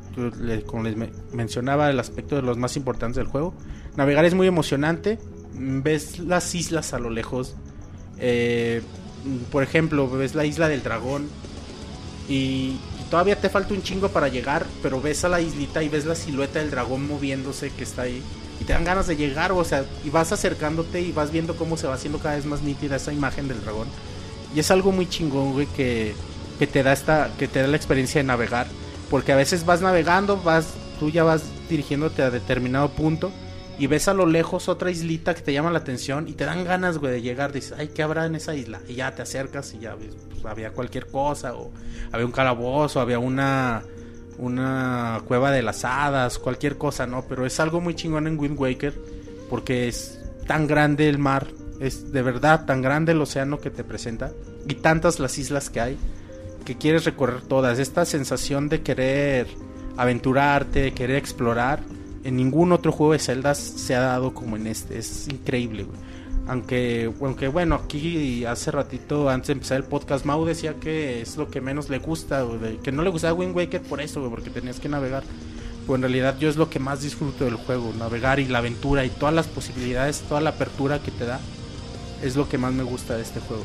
[0.65, 3.55] como les me- mencionaba, el aspecto de los más importantes del juego.
[3.97, 5.19] Navegar es muy emocionante.
[5.53, 7.55] Ves las islas a lo lejos.
[8.19, 8.81] Eh,
[9.53, 11.29] por ejemplo, ves la isla del dragón.
[12.31, 12.79] Y
[13.11, 14.67] todavía te falta un chingo para llegar.
[14.83, 18.23] Pero ves a la islita y ves la silueta del dragón moviéndose que está ahí.
[18.61, 21.77] Y te dan ganas de llegar, o sea, y vas acercándote y vas viendo cómo
[21.77, 23.89] se va haciendo cada vez más nítida esa imagen del dragón.
[24.55, 26.15] Y es algo muy chingón, güey, que,
[26.59, 28.67] que te da esta, que te da la experiencia de navegar.
[29.11, 30.69] Porque a veces vas navegando, vas,
[30.99, 33.31] tú ya vas dirigiéndote a determinado punto
[33.79, 36.65] y ves a lo lejos otra islita que te llama la atención y te dan
[36.65, 37.53] ganas, güey, de llegar.
[37.53, 38.81] Dices, ay, ¿qué habrá en esa isla?
[38.89, 41.71] Y ya te acercas y ya ves, pues, había cualquier cosa, o
[42.13, 43.83] había un calabozo, había una,
[44.39, 47.23] una cueva de las hadas, cualquier cosa, ¿no?
[47.29, 48.95] Pero es algo muy chingón en Wind Waker
[49.51, 51.47] porque es tan grande el mar,
[51.81, 54.33] es de verdad tan grande el océano que te presenta
[54.67, 55.99] y tantas las islas que hay
[56.65, 57.79] que quieres recorrer todas.
[57.79, 59.47] Esta sensación de querer
[59.97, 61.81] aventurarte, querer explorar,
[62.27, 64.99] en ningún otro juego de Zelda se ha dado como en este.
[64.99, 65.99] Es increíble, güey.
[66.49, 71.37] Aunque, aunque bueno, aquí hace ratito, antes de empezar el podcast, Mau decía que es
[71.37, 74.31] lo que menos le gusta, güey, que no le gustaba Wind Waker por eso, güey,
[74.31, 75.25] porque tenías que navegar.
[75.87, 79.05] Pues en realidad yo es lo que más disfruto del juego, navegar y la aventura
[79.05, 81.41] y todas las posibilidades, toda la apertura que te da,
[82.23, 83.65] es lo que más me gusta de este juego.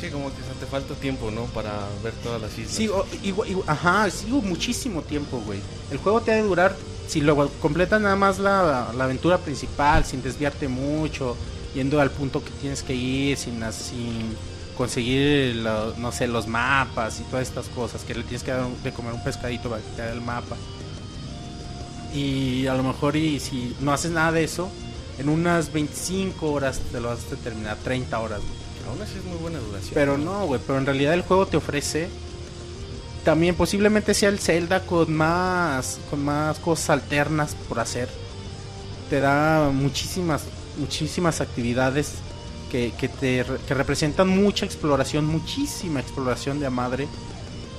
[0.00, 1.44] Sí, como que te falta tiempo, ¿no?
[1.46, 2.74] Para ver todas las islas.
[2.74, 5.60] Sí, o- igual- igual- ajá, sigo muchísimo tiempo, güey.
[5.90, 6.74] El juego te ha de durar,
[7.06, 11.36] si lo completas nada más la, la aventura principal, sin desviarte mucho,
[11.74, 14.36] yendo al punto que tienes que ir, sin, sin
[14.76, 18.64] conseguir, lo- no sé, los mapas y todas estas cosas, que le tienes que dar
[18.64, 20.56] un- de comer un pescadito para haga el mapa.
[22.14, 24.70] Y a lo mejor, y si no haces nada de eso,
[25.18, 28.40] en unas 25 horas te lo vas a terminar, 30 horas.
[28.88, 29.92] Aún así es muy buena duración.
[29.94, 32.08] Pero no, güey, pero en realidad el juego te ofrece
[33.24, 38.08] también posiblemente sea el Zelda con más con más cosas alternas por hacer.
[39.10, 40.44] Te da muchísimas
[40.78, 42.14] muchísimas actividades
[42.70, 43.44] que, que te
[43.74, 47.06] representan mucha exploración, muchísima exploración de a madre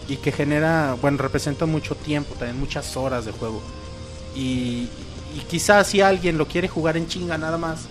[0.07, 3.61] y que genera, bueno, representan mucho tiempo, también muchas horas de juego.
[4.35, 4.89] Y,
[5.35, 7.85] y quizás si alguien lo quiere jugar en chinga nada más,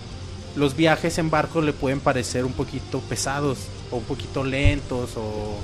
[0.55, 3.57] los viajes en barco le pueden parecer un poquito pesados
[3.91, 5.57] o un poquito lentos o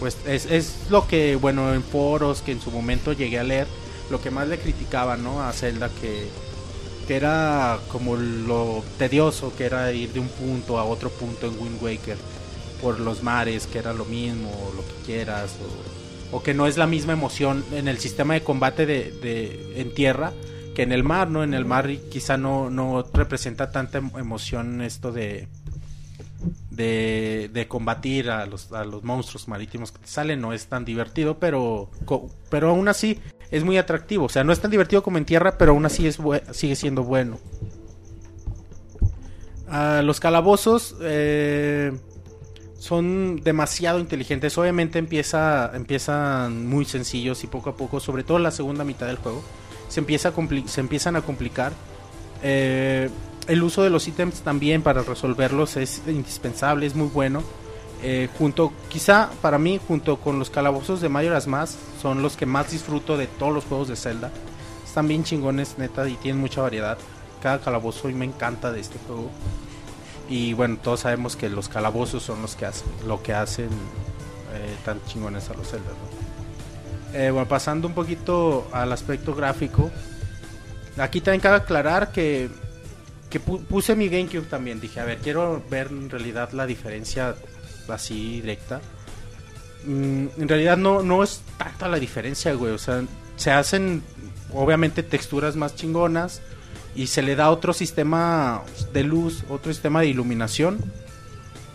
[0.00, 3.66] pues es, es lo que bueno en foros que en su momento llegué a leer
[4.10, 5.42] lo que más le criticaba, ¿no?
[5.42, 6.28] A Zelda que,
[7.06, 11.60] que era como lo tedioso que era ir de un punto a otro punto en
[11.60, 12.16] Wind Waker
[12.80, 15.56] por los mares, que era lo mismo, o lo que quieras,
[16.32, 19.72] o, o que no es la misma emoción en el sistema de combate de, de-
[19.80, 20.32] en tierra
[20.74, 21.42] que en el mar, ¿no?
[21.42, 25.48] En el mar quizá no, no representa tanta em- emoción esto de,
[26.70, 30.84] de, de combatir a los, a los monstruos marítimos que te salen, no es tan
[30.84, 31.90] divertido, pero,
[32.50, 33.20] pero aún así
[33.50, 34.26] es muy atractivo.
[34.26, 36.18] O sea, no es tan divertido como en tierra, pero aún así es
[36.52, 37.38] sigue siendo bueno.
[39.68, 41.92] Ah, los calabozos eh,
[42.78, 44.56] son demasiado inteligentes.
[44.56, 49.06] Obviamente empieza, empiezan muy sencillos y poco a poco, sobre todo en la segunda mitad
[49.06, 49.42] del juego,
[49.88, 50.32] se, empieza
[50.66, 51.72] se empiezan a complicar.
[52.42, 53.10] Eh,
[53.48, 57.42] el uso de los ítems también para resolverlos es indispensable, es muy bueno.
[58.02, 62.46] Eh, junto, quizá para mí, junto con los calabozos de Majora's Mask, son los que
[62.46, 64.30] más disfruto de todos los juegos de Zelda.
[64.84, 66.98] Están bien chingones, neta, y tienen mucha variedad.
[67.42, 69.30] Cada calabozo y me encanta de este juego.
[70.28, 73.70] Y bueno, todos sabemos que los calabozos son los que hacen, lo que hacen
[74.54, 75.90] eh, tan chingones a los Zelda.
[77.14, 79.90] Eh, bueno, pasando un poquito al aspecto gráfico.
[80.98, 82.50] Aquí también cabe aclarar que,
[83.30, 84.80] que pu- puse mi GameCube también.
[84.80, 87.34] Dije, a ver, quiero ver en realidad la diferencia
[87.88, 88.80] así directa.
[89.84, 92.72] Mm, en realidad no, no es tanta la diferencia, güey.
[92.72, 93.02] O sea,
[93.36, 94.02] se hacen
[94.52, 96.40] obviamente texturas más chingonas
[96.94, 100.78] y se le da otro sistema de luz, otro sistema de iluminación.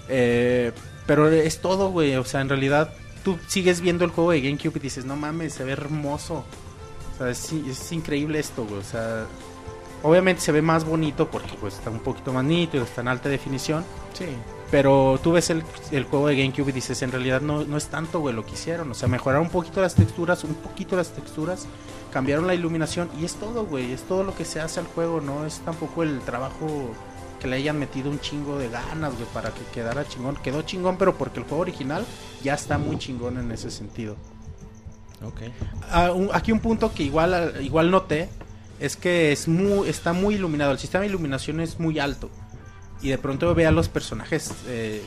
[0.10, 0.72] Eh,
[1.06, 2.16] pero es todo, güey.
[2.16, 2.94] O sea, en realidad
[3.24, 6.44] tú sigues viendo el juego de GameCube y dices, no mames, se ve hermoso.
[7.14, 8.80] O sea, es, es increíble esto, güey.
[8.80, 9.26] O sea,
[10.04, 13.30] obviamente se ve más bonito porque pues está un poquito más nítido, está en alta
[13.30, 13.84] definición.
[14.14, 14.26] Sí.
[14.70, 17.88] Pero tú ves el, el juego de GameCube y dices, en realidad no, no es
[17.88, 18.90] tanto, güey, lo que hicieron.
[18.92, 21.68] O sea, mejoraron un poquito las texturas, un poquito las texturas,
[22.12, 23.92] cambiaron la iluminación y es todo, güey.
[23.92, 26.92] Es todo lo que se hace al juego, no es tampoco el trabajo
[27.40, 30.38] que le hayan metido un chingo de ganas, güey, para que quedara chingón.
[30.38, 32.04] Quedó chingón, pero porque el juego original
[32.42, 34.16] ya está muy chingón en ese sentido.
[35.24, 35.42] Ok.
[35.92, 38.28] Ah, un- aquí un punto que igual, igual noté
[38.84, 40.74] es que es muy, está muy iluminado.
[40.74, 42.30] El sistema de iluminación es muy alto.
[43.02, 45.02] Y de pronto ve a los personajes, eh,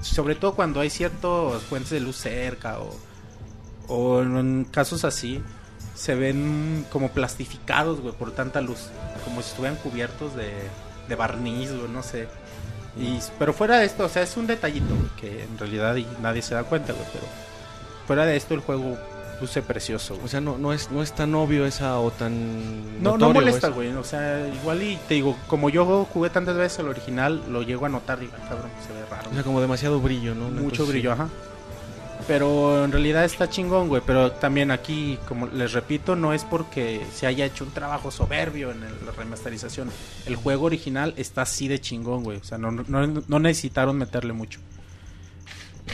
[0.00, 2.78] sobre todo cuando hay ciertos fuentes de luz cerca
[3.86, 5.40] o, en, casos así,
[5.94, 8.88] se ven como plastificados, güey, por tanta luz.
[9.24, 10.50] Como si estuvieran cubiertos de,
[11.08, 12.26] de barniz, güey, no sé.
[12.96, 16.56] Y, pero fuera de esto, o sea, es un detallito que en realidad nadie se
[16.56, 17.26] da cuenta, güey, pero
[18.08, 18.98] fuera de esto el juego
[19.40, 20.26] luce precioso, güey.
[20.26, 23.02] O sea, no, no, es, no es tan obvio esa o tan.
[23.02, 23.74] No, no molesta, eso.
[23.76, 23.92] güey.
[23.94, 27.86] O sea, igual y te digo, como yo jugué tantas veces el original, lo llego
[27.86, 29.30] a notar, digo, "Ay, cabrón, se ve raro.
[29.30, 30.46] O sea, como demasiado brillo, ¿no?
[30.48, 31.28] Una Mucho brillo, ajá.
[32.26, 34.02] Pero en realidad está chingón, güey.
[34.04, 38.70] Pero también aquí, como les repito, no es porque se haya hecho un trabajo soberbio
[38.72, 39.88] en el- la remasterización.
[40.26, 42.38] El juego original está así de chingón, güey.
[42.38, 42.84] O sea, no, no,
[43.26, 44.60] no necesitaron meterle mucho.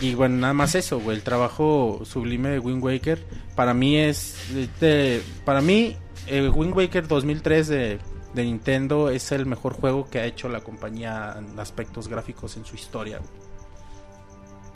[0.00, 1.16] Y bueno, nada más eso, güey.
[1.16, 3.24] El trabajo sublime de Wind Waker.
[3.54, 4.36] Para mí es.
[4.80, 5.96] de- para mí,
[6.26, 7.98] el Wind Waker 2003 de,
[8.34, 12.64] de Nintendo es el mejor juego que ha hecho la compañía en aspectos gráficos en
[12.64, 13.30] su historia, güey.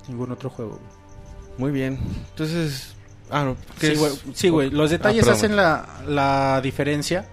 [0.09, 1.59] Ningún otro juego, güey.
[1.59, 1.99] Muy bien.
[2.31, 2.95] Entonces.
[3.31, 3.57] Ah, no.
[3.79, 4.13] ¿qué Sí, güey.
[4.35, 4.71] Sí, güey.
[4.71, 7.29] Los detalles perdón, hacen la, la diferencia.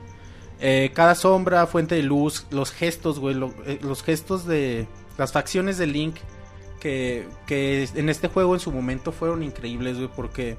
[0.59, 3.35] Eh, cada sombra, fuente de luz, los gestos, güey.
[3.35, 4.87] lo- eh, los gestos de.
[5.17, 6.15] Las facciones de Link.
[6.85, 10.09] Que, en este juego en su momento fueron increíbles, güey.
[10.15, 10.55] Porque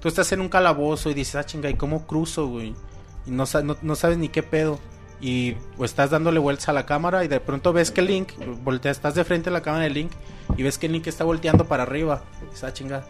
[0.00, 2.74] tú estás en un calabozo y dices, ah, chinga, ¿y cómo cruzo, güey?
[3.26, 4.78] Y no, sa- no, no sabes ni qué pedo.
[5.20, 8.32] Y pues, estás dándole vueltas a la cámara y de pronto ves que Link,
[8.62, 10.12] volteas, estás de frente a la cámara de Link
[10.56, 12.22] y ves que Link está volteando para arriba.
[12.42, 13.04] Y ah, chinga.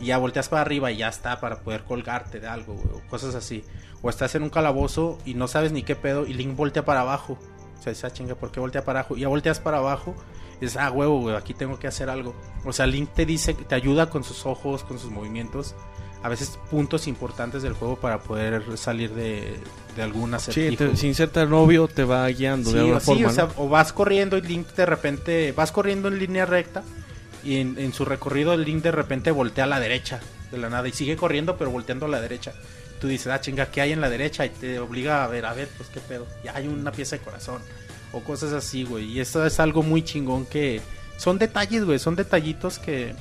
[0.00, 3.36] Y ya volteas para arriba y ya está para poder colgarte de algo, güey, cosas
[3.36, 3.62] así.
[4.02, 7.00] O estás en un calabozo y no sabes ni qué pedo y Link voltea para
[7.02, 7.38] abajo.
[7.78, 9.16] O sea, esa chinga, ¿por qué voltea para abajo?
[9.16, 10.16] Y ya volteas para abajo
[10.60, 12.34] dices, ah, huevo, güey, aquí tengo que hacer algo.
[12.64, 15.74] O sea, Link te dice, te ayuda con sus ojos, con sus movimientos.
[16.22, 19.56] A veces puntos importantes del juego para poder salir de,
[19.94, 23.00] de algún Sí, te- sin ser tan obvio, te va guiando Sí, de alguna o,
[23.00, 23.28] sí, forma.
[23.28, 23.52] o sea, ¿no?
[23.56, 26.82] o vas corriendo y Link de repente, vas corriendo en línea recta
[27.44, 30.18] y en, en su recorrido el Link de repente voltea a la derecha
[30.50, 32.52] de la nada y sigue corriendo pero volteando a la derecha.
[33.00, 34.44] Tú dices, ah, chinga, ¿qué hay en la derecha?
[34.44, 36.26] Y te obliga a ver, a ver, pues qué pedo.
[36.42, 37.62] Ya hay una pieza de corazón
[38.12, 39.06] o cosas así, güey.
[39.12, 40.80] Y eso es algo muy chingón que
[41.16, 43.14] son detalles, güey, son detallitos que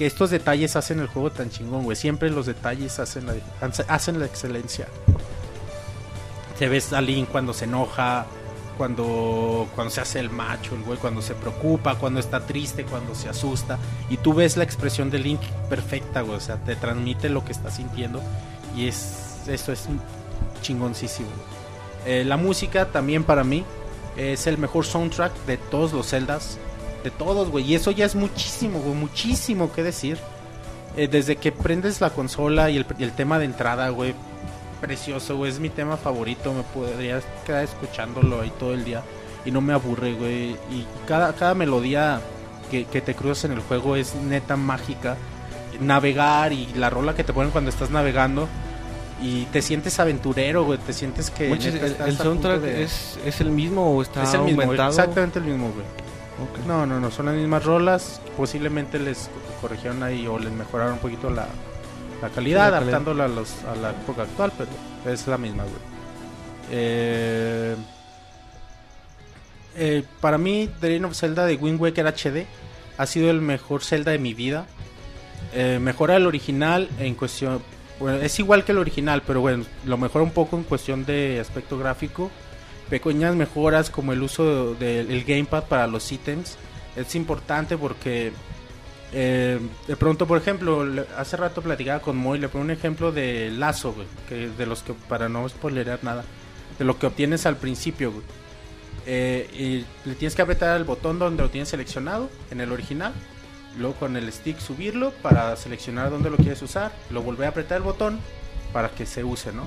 [0.00, 1.94] que estos detalles hacen el juego tan chingón, güey.
[1.94, 3.34] Siempre los detalles hacen la,
[3.86, 4.88] hacen la excelencia.
[6.58, 8.24] Te ves a Link cuando se enoja
[8.78, 13.14] cuando, cuando se hace el macho, el güey, cuando se preocupa, cuando está triste, cuando
[13.14, 13.78] se asusta.
[14.08, 16.38] Y tú ves la expresión de Link perfecta, güey.
[16.38, 18.22] O sea, te transmite lo que está sintiendo.
[18.74, 19.86] Y es eso es
[20.62, 21.28] chingoncísimo.
[22.06, 23.64] Eh, la música también para mí
[24.16, 26.58] es el mejor soundtrack de todos los Zeldas.
[27.04, 27.64] De todos, güey.
[27.64, 28.94] Y eso ya es muchísimo, güey.
[28.94, 30.18] Muchísimo que decir.
[30.96, 34.14] Eh, desde que prendes la consola y el, tema de entrada, güey.
[34.80, 35.50] Precioso, güey.
[35.50, 36.52] Es mi tema favorito.
[36.52, 39.02] Me podría quedar escuchándolo ahí todo el día.
[39.44, 40.50] Y no me aburre, güey.
[40.70, 42.20] Y cada, cada melodía
[42.70, 45.16] que, que te cruzas en el juego es neta mágica.
[45.80, 48.48] Navegar y la rola que te ponen cuando estás navegando.
[49.22, 50.78] Y te sientes aventurero, güey.
[50.78, 51.48] Te sientes que.
[51.50, 51.68] Neta
[52.04, 54.88] ¿el, el soundtrack de- es, es el mismo o está es el mismo, aumentado?
[54.90, 55.86] exactamente el mismo, güey.
[56.66, 58.20] No, no, no, son las mismas rolas.
[58.36, 59.28] Posiblemente les
[59.60, 61.46] corrigieron ahí o les mejoraron un poquito la,
[62.22, 62.78] la calidad, Sí, la calidad.
[62.78, 64.70] adaptándola a, los, a la época actual, pero
[65.14, 65.74] es la misma, güey.
[66.70, 67.76] Eh,
[69.76, 72.46] eh, para mí, The Legend of Zelda de Wind Waker HD
[72.98, 74.66] ha sido el mejor Zelda de mi vida.
[75.54, 77.62] Eh, mejora el original en cuestión.
[78.00, 81.38] Bueno, es igual que el original, pero bueno, lo mejora un poco en cuestión de
[81.38, 82.30] aspecto gráfico.
[82.88, 86.56] Pequeñas mejoras como el uso del el gamepad para los ítems
[86.96, 88.32] es importante porque
[89.12, 90.86] eh, de pronto, por ejemplo,
[91.16, 94.82] hace rato platicaba con Moy, le pongo un ejemplo de lazo, güey, que de los
[94.82, 96.24] que para no spoilerar nada,
[96.78, 98.24] de lo que obtienes al principio, güey.
[99.06, 103.12] Eh, y le tienes que apretar el botón donde lo tienes seleccionado en el original,
[103.78, 107.78] luego con el stick subirlo para seleccionar dónde lo quieres usar, lo volver a apretar
[107.78, 108.20] el botón
[108.72, 109.64] para que se use, ¿no?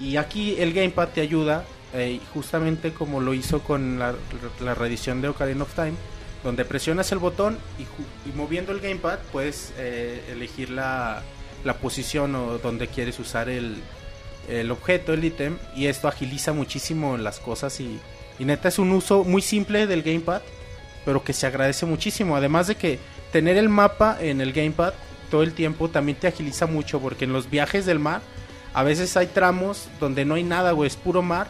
[0.00, 4.14] Y aquí el gamepad te ayuda, eh, justamente como lo hizo con la,
[4.60, 5.94] la reedición de Ocarina of Time,
[6.42, 11.22] donde presionas el botón y, moviendo el gamepad puedes eh, elegir la,
[11.64, 13.76] la posición o donde quieres usar el,
[14.48, 18.00] el objeto, el ítem, y esto agiliza muchísimo las cosas y,
[18.38, 20.40] y neta es un uso muy simple del gamepad,
[21.04, 22.36] pero que se agradece muchísimo.
[22.36, 22.98] Además de que
[23.32, 24.94] tener el mapa en el gamepad
[25.30, 28.20] todo el tiempo también te agiliza mucho, porque en los viajes del mar
[28.74, 31.48] a veces hay tramos donde no hay nada, güey, es puro mar.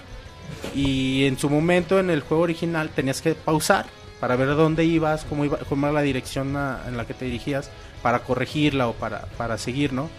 [0.74, 3.86] Y en su momento en el juego original tenías que pausar
[4.20, 6.48] para ver dónde ibas, cómo iba, cómo era la dirección
[6.86, 7.70] en la que te dirigías,
[8.02, 10.10] para corregirla o para, para seguir, ¿no?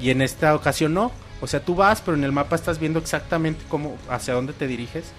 [0.00, 1.12] Y en esta ocasión no.
[1.40, 4.66] O sea, tú vas, pero en el mapa estás viendo exactamente cómo, hacia dónde te
[4.66, 5.12] diriges.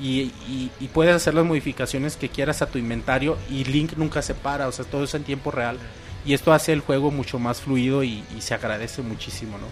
[0.00, 3.36] Y, y- y puedes hacer las modificaciones que quieras a tu inventario.
[3.50, 5.78] Y Link nunca se para, o sea, todo es en tiempo real.
[6.24, 9.66] Y esto hace el juego mucho más fluido y, y se agradece muchísimo, ¿no?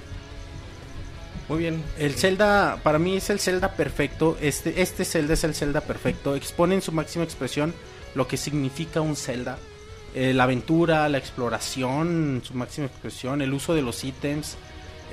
[1.48, 1.82] Muy bien.
[1.98, 4.36] El Zelda, para mí es el Zelda perfecto.
[4.40, 6.36] Este, este Zelda es el Zelda perfecto.
[6.36, 7.74] Expone en su máxima expresión
[8.14, 9.58] lo que significa un Zelda.
[10.14, 14.56] Eh, la aventura, la exploración, su máxima expresión, el uso de los ítems.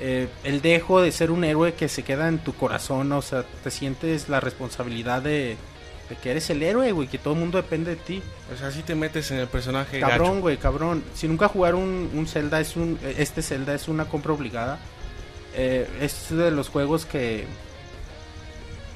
[0.00, 3.10] Eh, el dejo de ser un héroe que se queda en tu corazón.
[3.12, 5.56] O sea, te sientes la responsabilidad de,
[6.08, 8.22] de que eres el héroe, güey, que todo el mundo depende de ti.
[8.54, 10.40] O sea, si te metes en el personaje Cabrón, gacho.
[10.40, 11.04] güey, cabrón.
[11.14, 14.78] Si nunca jugar un, un Zelda es un este Zelda es una compra obligada.
[15.54, 17.44] Eh, es de los juegos que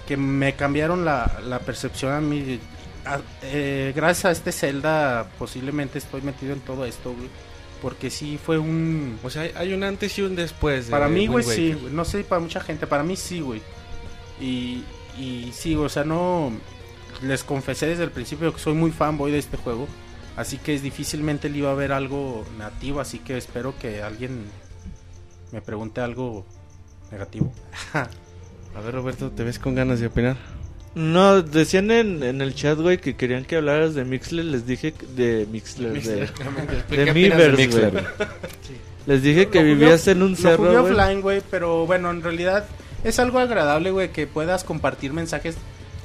[0.06, 2.58] que me cambiaron la, la percepción a mí.
[3.04, 7.28] A- eh, gracias a este Zelda posiblemente estoy metido en todo esto, güey.
[7.82, 10.86] Porque sí fue un O sea, hay- un antes y un después.
[10.86, 11.72] de para mí, güey, sí.
[11.74, 11.92] güey.
[11.92, 12.86] No sé, para mucha gente.
[12.86, 13.60] Para mí sí, güey.
[14.40, 14.84] Y,
[15.18, 16.52] y sí, o sea, no...
[17.22, 19.86] Les confesé desde el principio que soy muy fanboy de este juego.
[20.36, 23.00] Así que es difícilmente le iba a ver algo negativo.
[23.00, 24.44] Así que espero que alguien
[25.52, 26.46] me pregunte algo
[27.10, 27.52] negativo.
[28.74, 30.36] A ver, Roberto, ¿te ves con ganas de opinar?
[30.94, 34.44] No, decían en, en el chat, güey, que querían que hablaras de Mixler.
[34.44, 36.28] Les dije que- de Mixler, de,
[36.90, 37.90] ¿Qué de opinas Miiverse, Mixler?
[37.92, 38.04] güey.
[39.06, 40.92] Les dije que Lo vivías en un Lo jugué cerro, güey.
[40.92, 42.66] offline, güey, pero bueno, en realidad
[43.04, 45.56] es algo agradable, güey, que puedas compartir mensajes.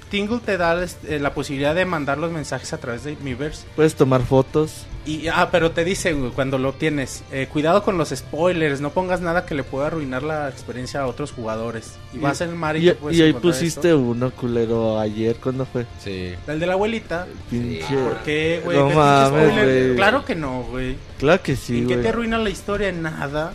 [0.09, 3.65] Tingle te da este, la posibilidad de mandar los mensajes a través de Miiverse.
[3.75, 4.85] Puedes tomar fotos.
[5.05, 8.89] Y, ah, pero te dice, güey, cuando lo tienes, eh, cuidado con los spoilers, no
[8.89, 11.93] pongas nada que le pueda arruinar la experiencia a otros jugadores.
[12.13, 15.37] Y, vas en el mar y, Y, te puedes y ahí pusiste uno, culero, ayer.
[15.37, 15.85] ¿Cuándo fue?
[16.03, 16.33] Sí.
[16.45, 17.25] El de la abuelita.
[17.49, 17.95] Pinche.
[17.95, 18.77] ¿Por qué, güey?
[18.77, 19.95] No ¿Qué pinche mames.
[19.95, 20.97] Claro que no, güey.
[21.19, 22.89] Claro que sí, ¿En qué te arruina la historia?
[22.89, 23.53] En nada.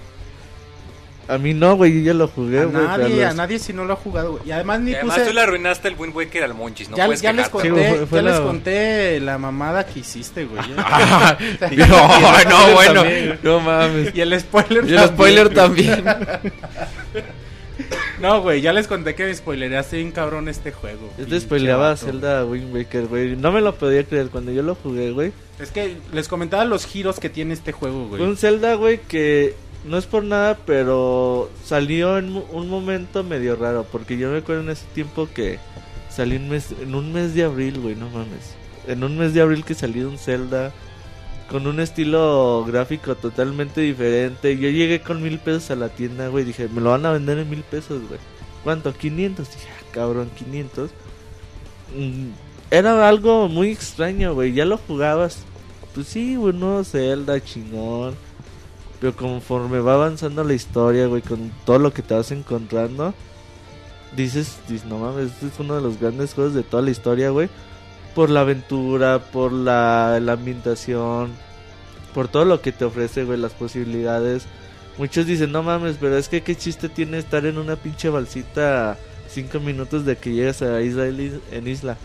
[1.34, 2.84] A mí no, güey, yo ya lo jugué, A güey.
[2.84, 4.42] nadie, a los- nadie si no lo ha jugado, güey.
[4.48, 5.28] Y además ni Y además puse...
[5.28, 7.74] tú le arruinaste el Wind Waker al Monchis, no ya puedes ya les conté, Sí,
[7.96, 10.62] fue- fue ya les la- conté la mamada que hiciste, güey.
[11.76, 13.04] no, no, bueno.
[13.42, 14.14] No mames.
[14.14, 16.04] y el spoiler Y el spoiler también.
[18.20, 21.10] No, güey, ya les conté que me spoilereaste bien cabrón este juego.
[21.18, 21.96] Yo te spoileaba.
[21.96, 23.34] Zelda Wind Waker, güey.
[23.34, 25.32] No me lo podía creer cuando yo lo jugué, güey.
[25.58, 28.22] Es que les comentaba los giros que tiene este juego, güey.
[28.22, 29.54] un Zelda, güey, que
[29.84, 33.84] no es por nada, pero salió en un momento medio raro.
[33.90, 35.58] Porque yo me acuerdo en ese tiempo que
[36.10, 38.54] salí un mes, en un mes de abril, güey, no mames.
[38.86, 40.72] En un mes de abril que salí de un Zelda
[41.50, 44.56] con un estilo gráfico totalmente diferente.
[44.56, 46.44] Yo llegué con mil pesos a la tienda, güey.
[46.44, 48.20] Dije, me lo van a vender en mil pesos, güey.
[48.64, 48.94] ¿Cuánto?
[48.94, 49.48] 500.
[49.50, 50.90] Dije, ah, cabrón, 500.
[51.96, 52.28] Mm,
[52.70, 54.52] Era algo muy extraño, güey.
[54.54, 55.40] Ya lo jugabas.
[55.94, 58.14] Pues sí, güey, no Zelda, chingón.
[59.02, 63.12] Pero conforme va avanzando la historia, güey, con todo lo que te vas encontrando,
[64.14, 67.30] dices, dices, no mames, este es uno de los grandes juegos de toda la historia,
[67.30, 67.48] güey.
[68.14, 71.32] Por la aventura, por la, la ambientación,
[72.14, 74.44] por todo lo que te ofrece, güey, las posibilidades.
[74.98, 78.96] Muchos dicen, no mames, pero es que qué chiste tiene estar en una pinche balsita
[79.28, 81.96] cinco minutos de que llegas a isla en isla.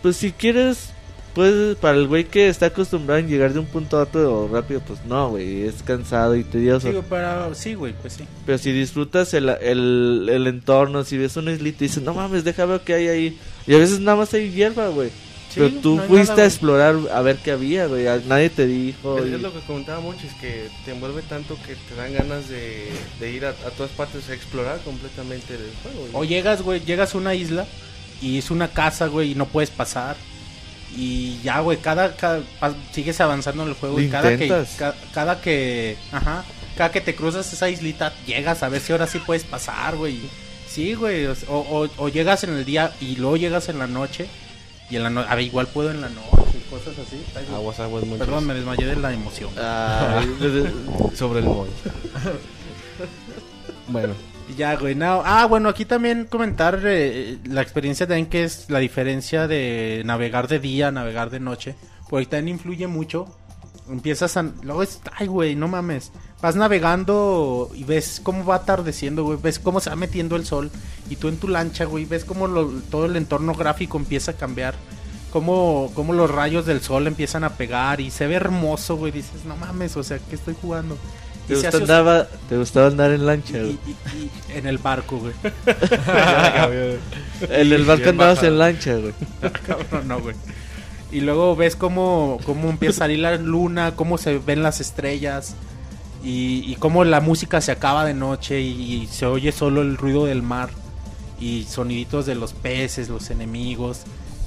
[0.00, 0.93] Pues si quieres,
[1.34, 4.80] pues para el güey que está acostumbrado en llegar de un punto a otro rápido,
[4.86, 6.86] pues no, güey, es cansado y tedioso.
[6.86, 7.54] Sí, güey, para...
[7.54, 8.24] sí, güey, pues sí.
[8.46, 12.44] Pero si disfrutas el, el, el entorno, si ves una islita y dices, no mames,
[12.44, 13.38] deja ver qué hay ahí.
[13.66, 15.08] Y a veces nada más hay hierba, güey.
[15.50, 18.06] Sí, Pero tú no fuiste nada, a explorar a ver qué había, güey.
[18.26, 19.18] Nadie te dijo.
[19.20, 22.12] Es, y- es lo que comentaba mucho, es que te envuelve tanto que te dan
[22.12, 22.88] ganas de,
[23.20, 26.08] de ir a, a todas partes a explorar completamente el juego.
[26.18, 27.66] O llegas, güey, llegas a una isla
[28.20, 30.16] y es una casa, güey, y no puedes pasar.
[30.96, 32.40] Y ya, güey, cada, cada-
[32.92, 34.48] sigues avanzando en el juego y cada que,
[34.78, 36.44] ca- cada que, ajá,
[36.76, 40.20] cada que te cruzas esa islita, llegas a ver si ahora sí puedes pasar, güey.
[40.68, 44.26] Sí, güey, o, o- o llegas en el día y luego llegas en la noche
[44.90, 47.22] y en la noche, a ver, igual puedo en la noche y cosas así.
[47.36, 47.46] Ay.
[47.54, 48.26] Aguas, aguas, muchos.
[48.26, 49.50] Perdón, me desmayé de la emoción.
[49.58, 50.28] Ay,
[51.16, 51.66] Sobre el mod.
[53.88, 54.14] bueno,
[54.56, 54.94] Ya, güey.
[54.94, 55.22] no.
[55.24, 60.48] Ah, bueno, aquí también comentar eh, la experiencia también que es la diferencia de navegar
[60.48, 61.74] de día, navegar de noche.
[62.10, 63.26] Porque también influye mucho.
[63.90, 64.42] Empiezas a...
[64.62, 64.84] Luego.
[65.16, 66.12] Ay, güey, no mames.
[66.42, 69.38] Vas navegando y ves cómo va atardeciendo, güey.
[69.42, 70.70] Ves cómo se va metiendo el sol.
[71.08, 74.36] Y tú en tu lancha, güey, ves cómo lo- todo el entorno gráfico empieza a
[74.36, 74.74] cambiar.
[75.32, 78.00] Cómo, cómo los rayos del sol empiezan a pegar.
[78.00, 79.10] Y se ve hermoso, güey.
[79.10, 80.96] Dices, no mames, o sea, ¿qué estoy jugando?
[81.46, 83.78] ¿Te, Y se gusta hace- andaba- ¿Te gustaba andar en lancha, y- güey?
[83.86, 83.90] y-
[84.52, 85.32] y- en el barco, güey.
[87.50, 89.12] En el barco andabas en lancha, güey.
[89.66, 90.36] Cabrón, no, güey.
[91.12, 95.54] Y luego ves cómo, cómo empieza a salir la luna, cómo se ven las estrellas
[96.24, 99.96] y, y cómo la música se acaba de noche y, y se oye solo el
[99.96, 100.70] ruido del mar
[101.40, 104.00] y soniditos de los peces, los enemigos.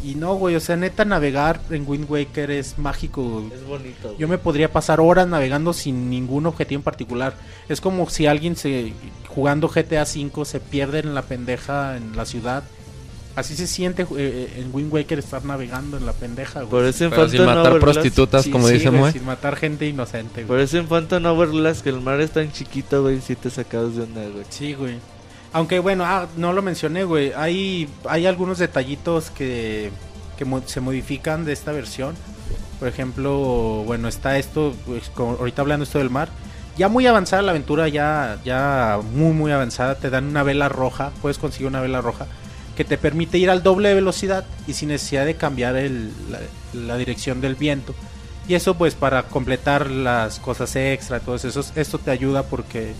[0.03, 3.23] Y no, güey, o sea, neta navegar en Wind Waker es mágico.
[3.23, 3.47] güey.
[3.53, 4.07] Es bonito.
[4.09, 4.17] güey.
[4.17, 7.33] Yo me podría pasar horas navegando sin ningún objetivo en particular.
[7.67, 8.93] Es como si alguien se
[9.27, 12.63] jugando GTA V se pierde en la pendeja en la ciudad.
[13.35, 16.71] Así se siente eh, en Wind Waker estar navegando en la pendeja, güey.
[16.71, 19.11] Por eso en Pero sin matar Hourglass- prostitutas, Sí, como sí, dice güey, Moe.
[19.11, 20.63] Sin matar gente inocente, Por güey.
[20.65, 24.03] eso en Phantom Hourglass que el mar es tan chiquito, güey, si te sacas de
[24.03, 24.43] onda, güey.
[24.49, 24.95] Sí, güey.
[25.53, 27.31] Aunque bueno, ah, no lo mencioné, güey.
[27.35, 29.91] Hay, hay algunos detallitos que,
[30.37, 32.15] que se modifican de esta versión.
[32.79, 36.29] Por ejemplo, bueno, está esto, pues, ahorita hablando esto del mar.
[36.77, 39.95] Ya muy avanzada la aventura, ya, ya muy, muy avanzada.
[39.95, 42.27] Te dan una vela roja, puedes conseguir una vela roja
[42.75, 46.39] que te permite ir al doble de velocidad y sin necesidad de cambiar el- la,
[46.73, 47.95] la dirección del viento.
[48.47, 52.93] Y eso pues para completar las cosas extra, todos esos, esto te ayuda porque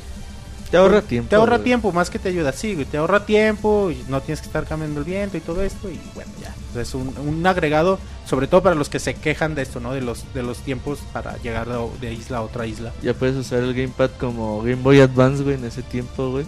[0.72, 1.30] Te ahorra tiempo.
[1.30, 1.64] te ahorra güey.
[1.66, 4.66] tiempo, más que te ayuda, sí, güey, te ahorra tiempo y no tienes que estar
[4.66, 6.54] cambiando el viento y todo esto y bueno, ya.
[6.82, 9.94] Es un, un agregado, sobre todo para los que se quejan de esto, ¿no?
[9.94, 12.92] De los de los tiempos para llegar de, de isla a otra isla.
[13.02, 16.46] Ya puedes usar el gamepad como Game Boy Advance, güey, en ese tiempo, güey.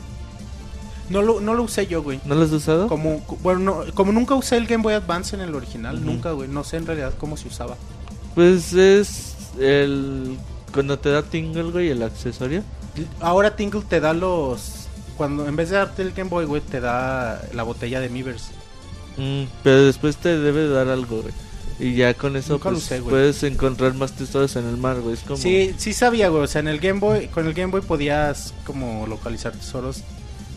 [1.09, 2.19] No lo, no lo usé yo, güey.
[2.25, 2.87] ¿No lo has usado?
[2.87, 6.47] Como, bueno, no- como nunca usé el Game Boy Advance en el original, nunca, güey.
[6.47, 7.75] No sé en realidad cómo se usaba.
[8.35, 10.37] Pues es el...
[10.71, 12.61] Cuando te da tingle, güey, el accesorio.
[13.19, 14.87] Ahora Tingle te da los...
[15.17, 18.51] Cuando en vez de darte el Game Boy, güey, te da la botella de Miiverse.
[19.17, 21.33] Mm, pero después te debe dar algo, güey.
[21.77, 25.13] Y ya con eso pues, puedes encontrar más tesoros en el mar, güey.
[25.15, 25.37] Es como...
[25.37, 26.43] Sí, sí sabía, güey.
[26.43, 30.03] O sea, en el Game Boy, con el Game Boy podías como localizar tesoros.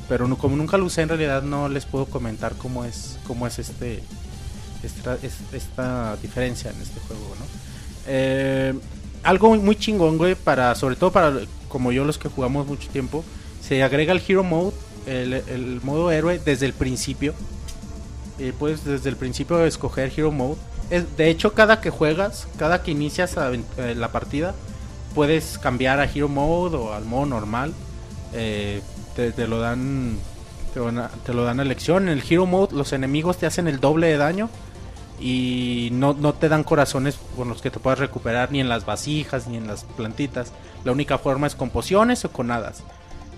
[0.08, 3.46] Pero no- como nunca lo usé, en realidad no les puedo comentar cómo es, cómo
[3.46, 4.02] es este,
[4.82, 7.44] esta, es- esta diferencia en este juego, ¿no?
[8.06, 8.74] Eh,
[9.22, 11.32] algo muy- muy chingón, güey, para, sobre todo para
[11.72, 13.24] como yo los que jugamos mucho tiempo,
[13.66, 14.72] se agrega el Hero Mode,
[15.06, 17.32] el, el modo héroe desde el principio.
[18.38, 20.56] Eh, puedes desde el principio escoger Hero Mode.
[20.90, 24.54] Es- de hecho, cada que juegas, cada que inicias aven- eh, la partida,
[25.14, 27.72] puedes cambiar a Hero Mode o al modo normal.
[28.34, 28.82] Eh,
[29.16, 30.18] te, te lo dan
[31.24, 32.04] te lo dan a elección.
[32.08, 34.48] En el Hero Mode los enemigos te hacen el doble de daño
[35.20, 38.84] y no, no te dan corazones con los que te puedas recuperar ni en las
[38.86, 40.50] vasijas ni en las plantitas.
[40.84, 42.82] La única forma es con pociones o con hadas.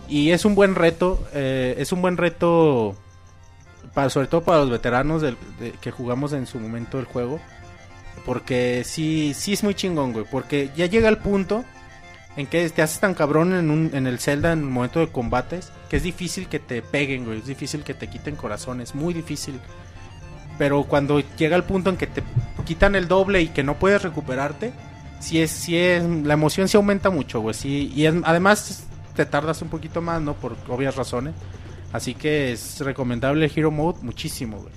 [0.08, 2.96] Y es un buen reto, eh, es un buen reto
[3.94, 5.22] para, sobre todo para los veteranos
[5.80, 7.40] que jugamos en su momento el juego.
[8.26, 10.24] Porque sí, sí es muy chingón, güey.
[10.30, 11.64] Porque ya llega el punto
[12.36, 15.08] en que te haces tan cabrón en, un, en el Zelda en el momento de
[15.08, 17.38] combates que es difícil que te peguen, güey.
[17.38, 18.94] Es difícil que te quiten corazones.
[18.94, 19.60] Muy difícil.
[20.58, 22.22] Pero cuando llega el punto en que te
[22.64, 24.72] quitan el doble y que no puedes recuperarte,
[25.20, 27.54] sí es, sí es, la emoción se aumenta mucho, güey.
[27.54, 28.84] Sí, y es- además
[29.14, 30.34] te tardas un poquito más, ¿no?
[30.34, 31.34] Por obvias razones.
[31.92, 34.72] Así que es recomendable el Hero Mode muchísimo, güey.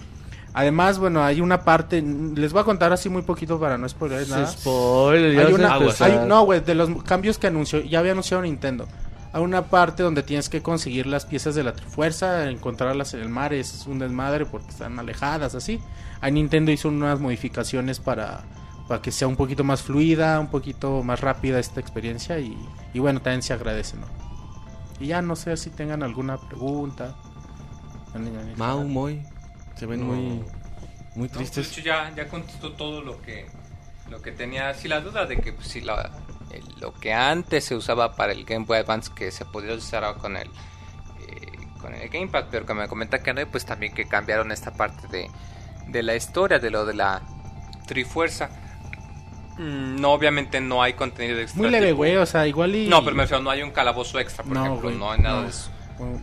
[0.53, 4.27] Además, bueno, hay una parte, les voy a contar así muy poquito para no spoiler
[4.27, 4.47] nada.
[4.47, 8.87] Spoiler, Hay una, hay- no, güey, de los cambios que anunció, ya había anunciado Nintendo.
[9.33, 13.29] Hay una parte donde tienes que conseguir las piezas de la Trifuerza, encontrarlas en el
[13.29, 15.79] mar, es un desmadre porque están alejadas, así.
[16.21, 18.41] Ahí Nintendo hizo unas modificaciones para,
[18.87, 22.57] para que sea un poquito más fluida, un poquito más rápida esta experiencia y,
[22.93, 24.07] y bueno, también se agradece, ¿no?
[24.99, 27.15] Y ya no sé si tengan alguna pregunta.
[28.57, 29.23] Mau, Moy,
[29.75, 30.43] se ven muy,
[31.15, 31.67] muy No, tristes.
[31.67, 33.47] pues, de hecho, ya, ya contestó todo lo que,
[34.09, 34.73] lo que tenía.
[34.73, 36.11] Sí, la duda de que pues, si la,
[36.51, 40.03] el- lo que antes se usaba para el Game Boy Advance, que se podría usar
[40.03, 43.65] ahora con el, eh, con el Gamepad, pero que me comenta que no, y pues
[43.65, 45.29] también que cambiaron esta parte de,
[45.87, 47.21] de la historia, de lo de la
[47.85, 48.49] Trifuerza.
[49.57, 51.61] Mm, no, obviamente no hay contenido extra.
[51.61, 52.87] Muy leve, güey, o sea, igual y...
[52.87, 55.37] No, pero me refiero, no hay un calabozo extra, por No, ejemplo, no hay nada
[55.37, 55.43] no.
[55.43, 55.69] de eso.
[55.97, 56.21] Bueno,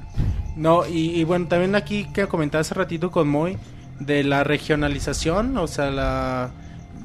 [0.57, 3.59] No, y, y bueno, también aquí que comentaba hace ratito con Moy
[3.99, 6.51] de la regionalización, o sea, la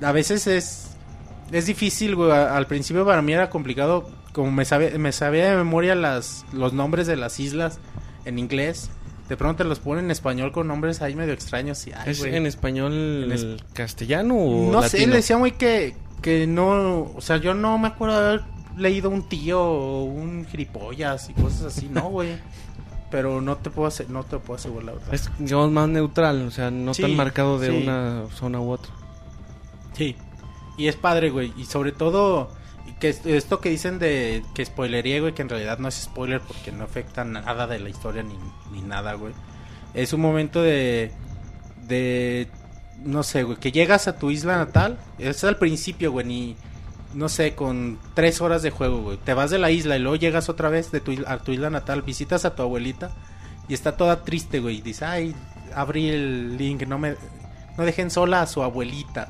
[0.02, 0.86] a veces es
[1.52, 5.58] es difícil, güey, al principio para mí era complicado, como me sabía me sabía de
[5.58, 7.80] memoria las los nombres de las islas
[8.26, 8.92] en inglés,
[9.30, 12.20] de pronto te los ponen en español con nombres ahí medio extraños y ay, ¿Es
[12.20, 12.36] güey.
[12.36, 17.22] en español En es- castellano o No sé, le decía muy que, que no, o
[17.22, 18.42] sea, yo no me acuerdo de haber
[18.78, 22.38] leído un tío o un gilipollas y cosas así, no, güey.
[23.12, 25.14] Pero no te puedo hacer, no te puedo asegurar la verdad.
[25.14, 27.78] Es, digamos, más neutral, o sea, no Sí, tan marcado de sí.
[27.84, 28.92] una zona u otra.
[29.94, 30.16] Sí.
[30.78, 31.52] Y es padre, güey.
[31.58, 32.52] Y sobre todo,
[33.00, 36.40] que es- esto que dicen de que spoilería, güey, que en realidad no es spoiler
[36.40, 38.36] porque no afecta nada de la historia ni,
[38.72, 39.34] ni nada, güey.
[39.96, 41.12] Es un momento de.
[41.88, 42.48] de.
[43.04, 44.98] No sé, güey, que llegas a tu isla natal.
[45.18, 46.56] Es al principio, güey, ni.
[47.14, 49.18] no sé, con tres horas de juego, güey.
[49.18, 51.70] Te vas de la isla y luego llegas otra vez de tu, a tu isla
[51.70, 53.12] natal, visitas a tu abuelita
[53.68, 54.78] y está toda triste, güey.
[54.78, 55.36] Y dice, ay,
[55.74, 57.16] abrí el link, no me.
[57.78, 59.30] no dejen sola a su abuelita.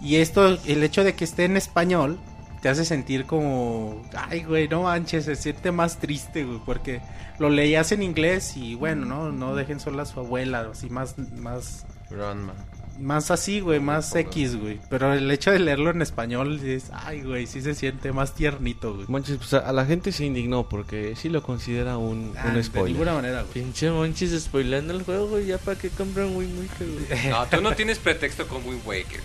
[0.00, 2.18] Y esto, el hecho de que esté en español,
[2.60, 7.00] te hace sentir como, ay, güey, no manches, se siente más triste, güey, porque
[7.38, 11.16] lo leías en inglés y bueno, no, no dejen sola a su abuela, así más,
[11.18, 12.54] más, Grandma.
[13.00, 14.78] Más así, güey, más X, güey.
[14.90, 18.94] Pero el hecho de leerlo en español, es, ay, güey, sí se siente más tiernito,
[18.94, 19.06] güey.
[19.08, 22.62] Monchis, pues a, la gente se indignó porque sí lo considera un, Ah, un de
[22.64, 22.92] spoiler.
[22.92, 23.52] ninguna manera, güey.
[23.54, 25.46] Pinche monchis spoileando el juego, güey.
[25.46, 27.28] Ya para qué compran Wind Waker, güey.
[27.30, 29.20] No, tú no tienes pretexto con Wind Waker.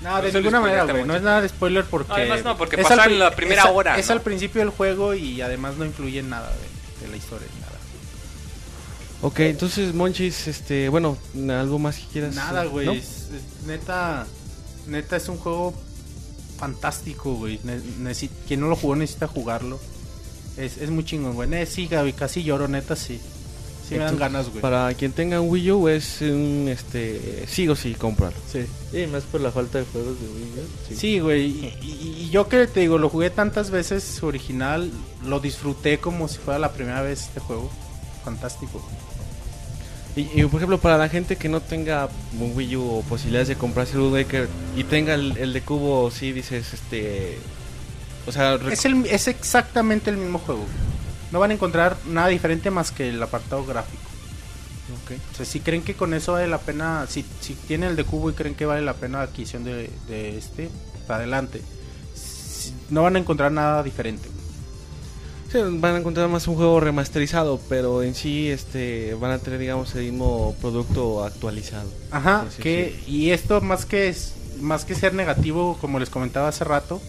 [0.00, 1.04] No, de No lo ninguna manera, güey.
[1.04, 2.12] No es nada de spoiler porque.
[2.12, 4.14] Además, no, porque al pri- la primera es a- hora, Es ¿no?
[4.14, 7.46] al principio del juego y además no influye en nada de, de la historia.
[7.60, 7.61] Nada,
[9.22, 11.16] Ok, entonces, Monchis, este, bueno,
[11.48, 12.34] algo más que quieras.
[12.34, 13.02] nada eh, güey.
[13.66, 14.26] neta.
[14.88, 15.72] Neta es un juego
[16.58, 17.60] fantástico, güey.
[18.48, 19.78] Quien no lo jugó necesita jugarlo.
[20.56, 21.48] Es, es muy chingón, güey.
[21.48, 23.20] Ne- Sí, Gaby, casi lloro, neta, sí.
[23.88, 24.60] Sí me dan ganas, güey.
[24.60, 28.38] Para quien tenga un Wii U es un, este, sí o sí comprarlo.
[28.50, 28.64] Sí.
[28.90, 30.98] Sí, más por la falta de juegos de Wii, güey.
[30.98, 31.42] Sí, güey.
[31.46, 34.90] Y, y- y yo que te digo, lo jugué tantas veces su original,
[35.26, 37.70] lo disfruté como si fuera la primera vez este juego.
[38.24, 38.80] Fantástico.
[40.14, 42.08] Y, y, por ejemplo, para la gente que no tenga
[42.38, 46.10] un Wii U o posibilidades de comprarse el Waker y tenga el, el de cubo,
[46.10, 47.38] sí dices, este,
[48.26, 50.64] o sea, Es, el, es exactamente el mismo juego.
[51.30, 54.02] No van a encontrar nada diferente más que el apartado gráfico.
[55.06, 55.12] ok.
[55.32, 58.04] O sea, si creen que con eso vale la pena, si, si tienen el de
[58.04, 60.68] cubo y creen que vale la pena la adquisición de, de este,
[61.06, 61.62] para adelante.
[62.14, 64.28] Si- no van a encontrar nada diferente.
[65.52, 69.58] Sí, van a encontrar más un juego remasterizado, pero en sí, este, van a tener,
[69.58, 71.90] digamos, el mismo producto actualizado.
[72.10, 76.48] Ajá, sí, que y esto más que es más que ser negativo, como les comentaba
[76.48, 77.02] hace rato,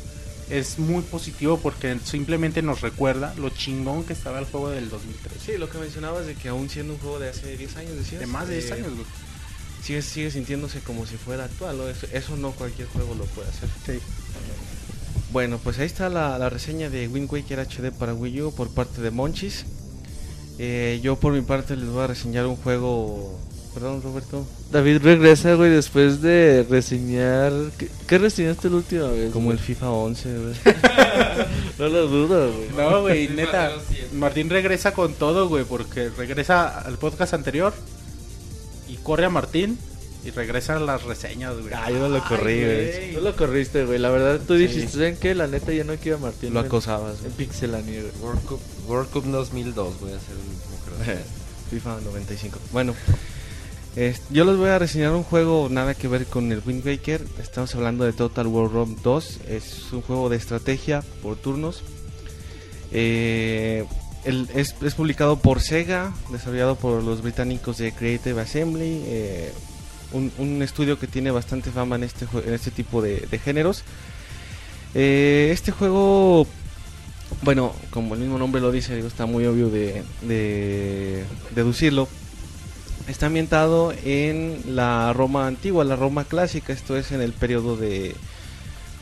[0.50, 5.42] es muy positivo porque simplemente nos recuerda lo chingón que estaba el juego del 2003.
[5.42, 8.20] Sí, lo que mencionabas de que aún siendo un juego de hace 10 años, decías.
[8.20, 9.06] De más de 10 eh, años, güey.
[9.82, 11.88] Sigue, sigue sintiéndose como si fuera actual, ¿no?
[11.88, 13.70] Eso, eso no cualquier juego lo puede hacer.
[13.86, 14.00] Sí.
[15.34, 18.70] Bueno, pues ahí está la, la reseña de Wind Waker HD para Wii U por
[18.70, 19.66] parte de Monchis.
[20.60, 23.40] Eh, yo por mi parte les voy a reseñar un juego...
[23.74, 24.46] Perdón, Roberto.
[24.72, 27.52] David regresa, güey, después de reseñar.
[27.80, 29.34] ¿Qué, qué reseñaste la última vez?
[29.34, 29.58] Como el?
[29.58, 30.54] FIFA 11, güey.
[31.80, 32.70] No lo dudo, güey.
[32.78, 33.72] No, güey, neta.
[34.14, 37.74] Martín regresa con todo, güey, porque regresa al podcast anterior.
[38.88, 39.80] y corre a Martín
[40.26, 41.74] y regresa a las reseñas, güey.
[41.74, 43.14] Ah, yo no lo corrí, güey.
[43.16, 44.00] Tú lo corriste, güey.
[44.00, 45.36] La verdad, tú dijiste, ¿saben qué?
[45.36, 46.54] La neta, yo no quiero a Martín.
[46.54, 47.18] Lo en- acosabas.
[47.26, 48.12] En Pixelania, güey.
[48.22, 51.18] World Cup, World Cup 2002 voy a hacer el mismo creo.
[51.70, 52.60] FIFA 95.
[52.72, 52.96] Bueno,
[53.96, 57.22] es- yo les voy a reseñar un juego nada que ver con el Wind Waker.
[57.42, 59.40] Estamos hablando de Total War Rome 2.
[59.50, 61.84] Es un juego de estrategia por turnos.
[62.92, 63.86] Eh,
[64.24, 69.02] el- es, es publicado por Sega, desarrollado por los británicos de Creative Assembly.
[69.06, 69.52] eh,
[70.14, 73.84] un, estudio que tiene bastante fama en este, en este tipo de, géneros.
[74.96, 76.48] Eh, este juego
[77.42, 81.24] bueno, como el mismo nombre lo dice, digo, está muy obvio de, de
[81.56, 82.08] deducirlo.
[83.08, 88.16] Está ambientado en la Roma antigua, la Roma clásica, esto es en el periodo de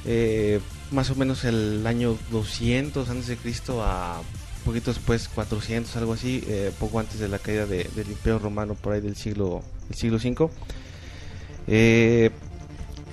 [0.06, 0.60] eh,
[0.92, 4.22] más o menos el año 200 antes de Cristo a
[4.66, 8.74] poquito después 400, algo así, eh, poco antes de la caída de- del Imperio Romano,
[8.76, 10.50] por ahí del siglo, el siglo V.
[11.68, 12.32] Eh,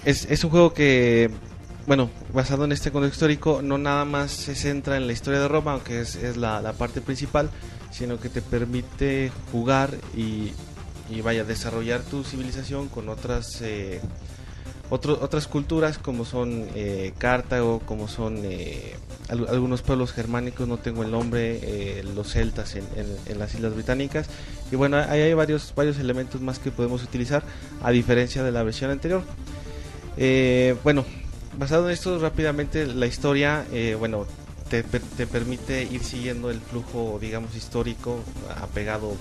[0.04, 1.30] es, es un juego que
[1.88, 5.48] bueno, basado en este contexto histórico, no nada más se centra en la historia de
[5.48, 7.48] Roma, aunque es, la, la parte principal,
[7.90, 10.52] sino que te permite jugar y,
[11.08, 14.02] y vaya, desarrollar tu civilización con otras eh,
[14.90, 18.94] otro- otras culturas como son eh, Cartago, como son eh,
[19.28, 24.26] al- algunos pueblos germánicos, no tengo el nombre, eh, los celtas en, las Islas Británicas.
[24.72, 27.42] Y bueno, ahí hay varios, varios elementos más que podemos utilizar,
[27.82, 29.22] a diferencia de la versión anterior.
[30.82, 31.04] Bueno,
[31.58, 33.64] basado en esto rápidamente la historia,
[33.98, 34.26] bueno,
[34.68, 38.18] te, te permite ir siguiendo el flujo, digamos, histórico,
[38.60, 39.14] apegado,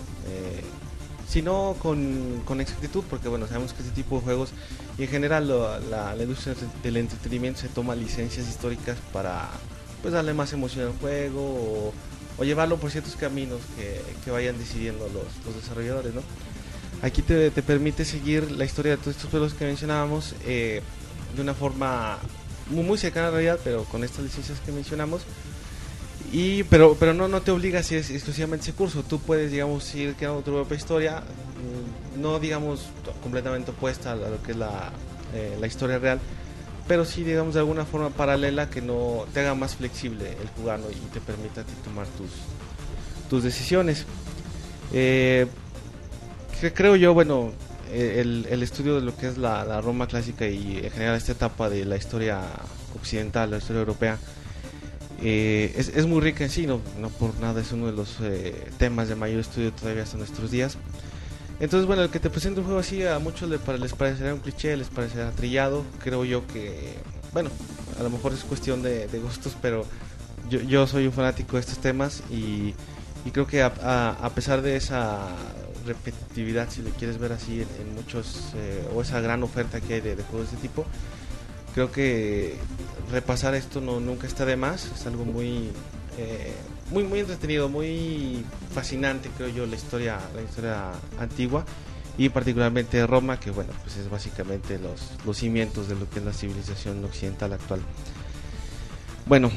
[1.27, 4.49] si no con, con exactitud, porque bueno, sabemos que este tipo de juegos
[4.97, 5.47] y en general
[5.89, 9.49] la, industria del entretenimiento se toma licencias históricas para
[10.01, 11.93] pues darle más emoción al juego
[12.37, 13.59] o, llevarlo por ciertos caminos
[14.23, 16.21] que, vayan decidiendo los, desarrolladores, ¿no?
[17.01, 20.81] Aquí te, te permite seguir la historia de todos estos pueblos que mencionábamos eh,
[21.35, 22.17] de una forma
[22.69, 25.21] muy, muy cercana a la realidad, pero con estas licencias que mencionamos.
[26.31, 29.03] Y, pero, pero no, no te obliga si es exclusivamente ese curso.
[29.03, 32.87] Tú puedes, digamos, ir creando tu propia historia, mm, no, digamos,
[33.23, 34.91] completamente opuesta a lo que es la,
[35.33, 36.19] eh, la historia real,
[36.87, 40.79] pero sí, digamos, de alguna forma paralela que no te haga más flexible el jugar
[40.79, 40.89] ¿no?
[40.89, 42.29] y te permita ti tomar tus,
[43.29, 44.05] tus decisiones.
[44.93, 45.47] Eh,
[46.59, 47.51] que creo yo, bueno,
[47.91, 51.15] eh, el, el estudio de lo que es la, la Roma clásica y en general
[51.15, 52.41] esta etapa de la historia
[52.95, 54.17] occidental, la historia europea,
[55.21, 58.17] eh, es, es muy rica en sí, no, no por nada es uno de los
[58.21, 60.77] eh, temas de mayor estudio todavía hasta nuestros días.
[61.59, 64.33] Entonces, bueno, el que te presente un juego así a muchos les, pare- les parecerá
[64.33, 65.83] un cliché, les parecerá trillado.
[66.03, 66.93] Creo yo que,
[67.33, 67.49] bueno,
[67.99, 69.83] a lo mejor es cuestión de, gustos, pero
[70.51, 72.75] yo, yo soy un fanático de estos temas y,
[73.25, 75.19] y creo que a, a- pesar de esa
[75.87, 79.95] repetitividad, si lo quieres ver así, en, en muchos, eh, o esa gran oferta que
[79.95, 80.85] hay de, de juegos de este tipo,
[81.77, 82.55] creo que
[83.11, 85.69] repasar esto no nunca está de más, es algo muy
[86.17, 86.55] eh,
[86.89, 88.43] muy muy entretenido, muy
[88.73, 91.65] fascinante creo yo la historia la historia antigua
[92.17, 96.25] y particularmente Roma que bueno pues es básicamente los, los cimientos de lo que es
[96.25, 97.81] la civilización occidental actual.
[99.27, 99.51] Bueno,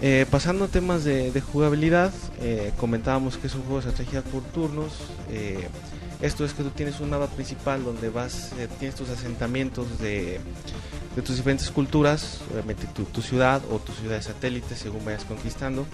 [0.00, 4.42] eh, pasando a temas de, jugabilidad, eh, comentábamos que es un juego de estrategia por
[4.44, 4.92] turnos.
[6.22, 10.40] Esto es que tú tienes un mapa principal donde vas, eh, tienes tus asentamientos de,
[11.14, 15.86] de tus diferentes culturas, obviamente tu, ciudad o tu ciudad de satélite según vayas conquistando.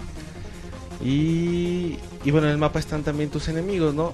[1.05, 4.12] Y, y bueno, en el mapa están también tus enemigos, ¿no?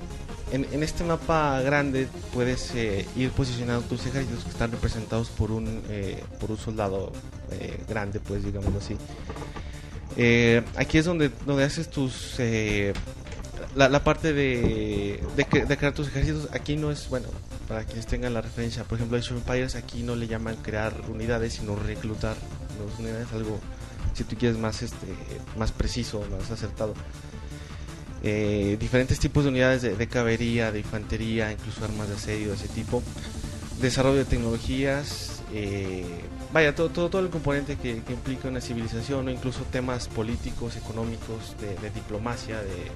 [0.51, 5.51] En, en este mapa grande puedes eh, ir posicionando tus ejércitos que están representados por
[5.51, 7.13] un, eh, por un soldado
[7.89, 8.97] grande, pues digámoslo así.
[10.77, 12.39] Aquí es donde, donde haces tus...
[13.79, 17.29] la, parte de, de, de crear tus ejércitos, aquí no es, bueno,
[17.69, 20.93] para quienes tengan la referencia, por ejemplo, Age of Empires, aquí no le llaman crear
[21.09, 22.37] unidades, sino reclutar
[22.85, 23.61] las unidades, algo,
[24.15, 25.07] si tú quieres, más, este,
[25.57, 26.95] más preciso, más acertado.
[28.25, 32.67] Eh, diferentes tipos de unidades de, de caballería, de infantería, incluso armas de asedio ese
[32.67, 33.01] tipo.
[33.81, 36.05] Desarrollo de tecnologías, eh,
[36.53, 41.55] vaya, todo, todo, todo el componente que, implica una civilización, o incluso temas políticos, económicos,
[41.61, 42.91] de diplomacia, de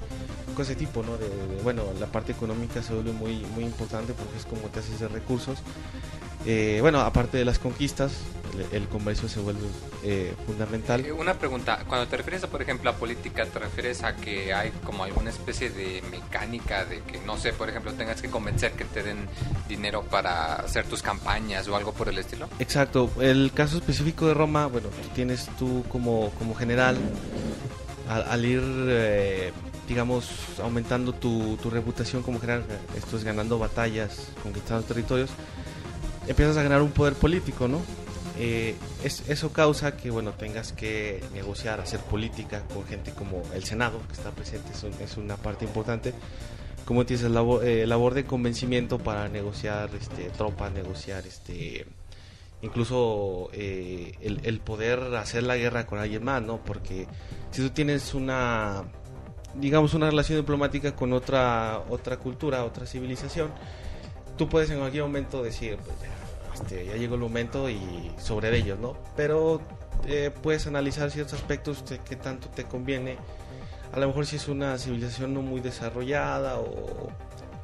[0.55, 1.17] cosas de tipo, ¿no?
[1.19, 4.81] De, de- bueno, la parte económica se vuelve muy, muy importante porque es como te
[4.81, 5.59] haces de recursos.
[6.45, 8.13] Eh, bueno, aparte de las conquistas,
[8.73, 9.61] el, el comercio se vuelve
[10.03, 11.05] eh, fundamental.
[11.07, 14.53] Eh, Una pregunta, cuando te refieres, a, por ejemplo, a política, ¿te refieres a que
[14.53, 18.73] hay como alguna especie de mecánica de que, no sé, por ejemplo, tengas que convencer
[18.73, 19.29] que te den
[19.69, 22.49] dinero para hacer tus campañas o algo por el estilo?
[22.59, 26.97] Exacto, el caso específico de Roma, bueno, tú tienes tú como, como general,
[28.09, 29.53] al, al ir, eh,
[29.93, 30.25] digamos,
[30.63, 32.65] aumentando tu, tu reputación como general,
[32.97, 35.29] esto es ganando batallas, conquistando territorios,
[36.27, 37.79] empiezas a ganar un poder político, ¿no?
[38.39, 38.75] Eh,
[39.05, 44.01] es, eso causa que, bueno, tengas que negociar, hacer política con gente como el Senado,
[44.09, 46.15] que está presente, es, un- es una parte importante.
[46.87, 51.87] Como tienes labor, eh, labor de convencimiento para negociar este, tropas, negociar este
[52.63, 56.59] incluso eh, el, el poder hacer la guerra con alguien más, ¿no?
[56.65, 57.07] Porque
[57.51, 58.85] si tú tienes una,
[59.55, 63.51] digamos, una relación diplomática con otra, otra cultura, otra civilización,
[64.37, 68.57] tú puedes en cualquier momento decir, pues, ya, este, ya llegó el momento y sobre
[68.57, 68.97] ellos, ¿no?
[69.17, 69.61] Pero
[70.07, 73.17] eh, puedes analizar ciertos aspectos de qué tanto te conviene.
[73.93, 77.11] A lo mejor si es una civilización no muy desarrollada o,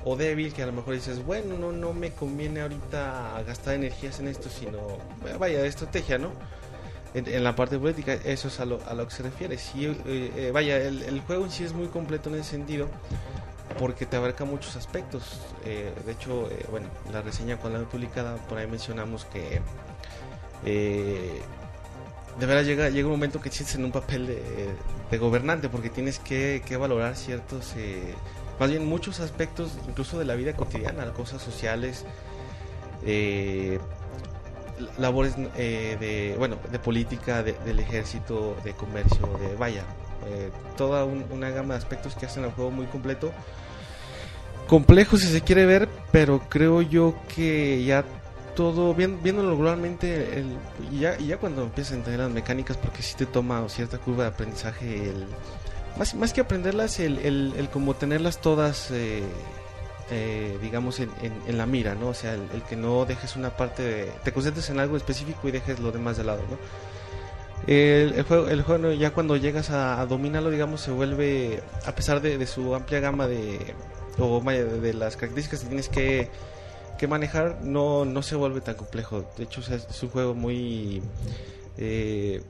[0.05, 4.21] o débil, que a lo mejor dices, bueno, no, no me conviene ahorita gastar energías
[4.21, 4.79] en esto, sino,
[5.39, 6.33] vaya, estrategia, ¿no?
[7.15, 9.57] En, la parte política, eso es a lo, a lo que se refiere.
[9.59, 12.89] Sí, eh, eh, vaya, el, el juego en sí es muy completo en ese sentido,
[13.79, 15.41] porque te abarca muchos aspectos.
[15.65, 19.61] Eh, de hecho, bueno, la reseña cuando la publicada, por ahí mencionamos que
[22.39, 26.19] de verdad llega, llega un momento que sientes en un papel de, gobernante, porque tienes
[26.19, 27.75] que, que valorar ciertos,
[28.61, 32.05] más bien muchos aspectos, incluso de la vida cotidiana, cosas sociales,
[34.99, 39.85] labores eh, de, bueno, de política, de- del ejército, de comercio, de vaya,
[40.27, 43.33] eh, toda un- una gama de aspectos que hacen al juego muy completo.
[44.67, 48.05] Complejo si se quiere ver, pero creo yo que ya
[48.55, 50.57] todo, bien, viéndolo globalmente, el,
[50.99, 54.25] ya, y ya cuando empiezas a entender las mecánicas, porque si te toma cierta curva
[54.25, 55.27] de aprendizaje, el,
[55.97, 59.23] más, más que aprenderlas, el, el, el como tenerlas todas, eh,
[60.11, 62.09] eh, digamos, en, en, la mira, ¿no?
[62.09, 65.49] O sea, el, el que no dejes una parte, de, te concentres en algo específico
[65.49, 66.59] y dejes lo demás de lado, ¿no?
[67.67, 72.39] El, juego, el juego ya cuando llegas a, dominarlo, digamos, se vuelve, a pesar de,
[72.39, 73.75] de su amplia gama de,
[74.19, 76.31] o de, de las características que tienes que,
[76.99, 79.29] que manejar, no, no se vuelve tan complejo.
[79.37, 81.03] De hecho, es un juego muy,
[81.77, 82.43] eh,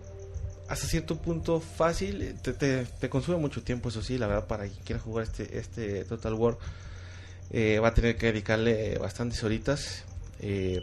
[0.68, 4.64] hasta cierto punto fácil, te, te, te consume mucho tiempo, eso sí, la verdad, para
[4.64, 6.58] quien quiera jugar este, este Total War,
[7.50, 10.04] eh, va a tener que dedicarle bastantes horitas.
[10.40, 10.82] eh,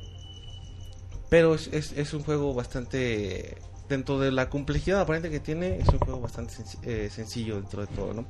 [1.30, 3.58] pero es, es, es un juego bastante
[3.90, 7.82] dentro de la complejidad aparente que tiene es un juego bastante senc- eh, sencillo dentro
[7.86, 8.26] de todo no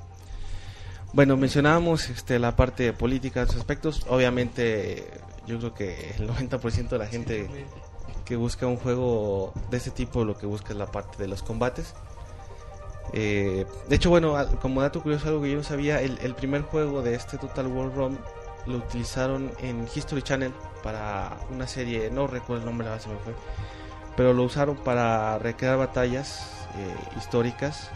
[1.14, 4.06] bueno mencionábamos este la parte política de esos aspectos.
[4.10, 5.06] Obviamente
[5.48, 7.48] yo creo que el 90% de la gente
[8.26, 11.42] que busca un juego de este tipo lo que busca es la parte de los
[11.44, 11.94] combates
[13.18, 17.02] Eh, de hecho bueno como dato curioso algo que yo no sabía el, primer juego
[17.02, 18.18] de este Total War ROM
[18.66, 20.52] lo utilizaron en History Channel
[20.84, 23.34] para una serie no recuerdo el nombre se me fue
[24.18, 27.90] pero lo usaron para recrear batallas eh, históricas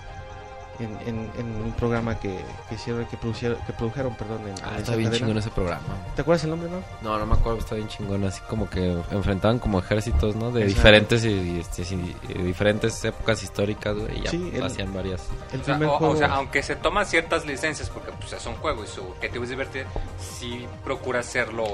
[0.80, 2.40] en, en- en un programa que,
[2.70, 5.18] que hicieron que produjeron, que produjeron perdón en, Ah, en está bien cadena.
[5.18, 5.82] chingón ese programa.
[6.16, 6.82] ¿te acuerdas el nombre no?
[7.02, 8.24] No, no me acuerdo, está bien chingón.
[8.24, 10.52] Así como que enfrentaban como ejércitos, ¿no?
[10.52, 10.76] De Exacto.
[10.78, 14.20] diferentes y, y, este, sí, y diferentes épocas históricas, güey.
[14.20, 15.28] Y ya Sí, el- hacían varias.
[15.52, 19.02] el O sea, aunque se toman ciertas licencias, porque pues, es un juego y su
[19.02, 19.86] objetivo es divertir,
[20.20, 21.66] sí procura hacerlo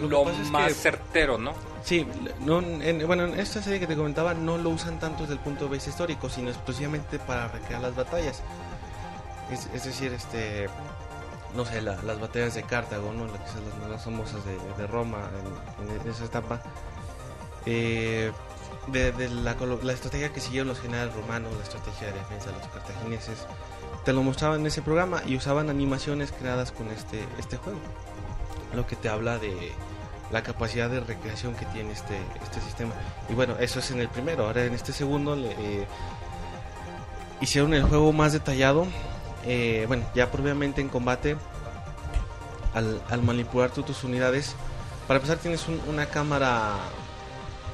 [0.00, 1.52] Lo es más que- certero, ¿no?
[1.84, 2.06] Sí,
[2.40, 5.40] no, en, bueno, en esta serie que te comentaba no lo usan tanto desde el
[5.40, 8.42] punto de vista histórico, sino exclusivamente para recrear las batallas.
[9.50, 10.68] Es, es decir, este,
[11.54, 13.26] no sé, la- las batallas de Cartago, ¿no?
[13.26, 15.28] Son las más famosas de, de Roma
[15.82, 16.62] en, en esa etapa.
[17.66, 18.32] Eh,
[18.88, 22.58] de, de la, la estrategia que siguieron los generales romanos, la estrategia de defensa de
[22.58, 23.46] los cartagineses,
[24.04, 27.78] te lo mostraban en ese programa y usaban animaciones creadas con este, este juego.
[28.74, 29.72] Lo que te habla de
[30.30, 32.92] la capacidad de recreación que tiene este, este sistema.
[33.28, 34.46] Y bueno, eso es en el primero.
[34.46, 35.86] Ahora en este segundo eh,
[37.40, 38.86] hicieron el juego más detallado.
[39.44, 41.36] Eh, bueno, ya previamente en combate,
[42.74, 44.56] al, manipular tus unidades,
[45.06, 46.72] para empezar tienes un- una cámara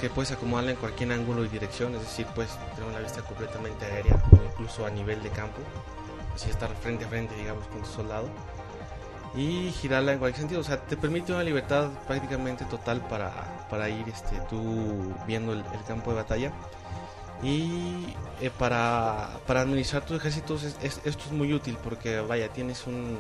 [0.01, 3.85] que puedes acomodarla en cualquier ángulo y dirección, es decir, puedes tener una vista completamente
[3.87, 5.61] aérea o incluso a nivel de campo,
[6.35, 8.29] así estar frente a frente, digamos, con tu soldado
[9.35, 10.61] y girarla en cualquier sentido.
[10.61, 15.65] O sea, te permite una libertad prácticamente total para, para ir este, tú viendo el,
[15.87, 16.53] campo de batalla.
[17.43, 22.49] Y eh, para, para administrar tus ejércitos es- es- esto es muy útil porque, vaya,
[22.49, 23.19] tienes un,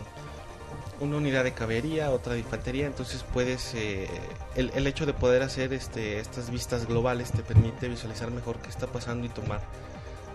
[1.00, 4.08] una unidad de caballería, otra de infantería, entonces puedes, eh,
[4.56, 8.68] el, el hecho de poder hacer este, estas vistas globales te permite visualizar mejor qué
[8.68, 9.60] está pasando y tomar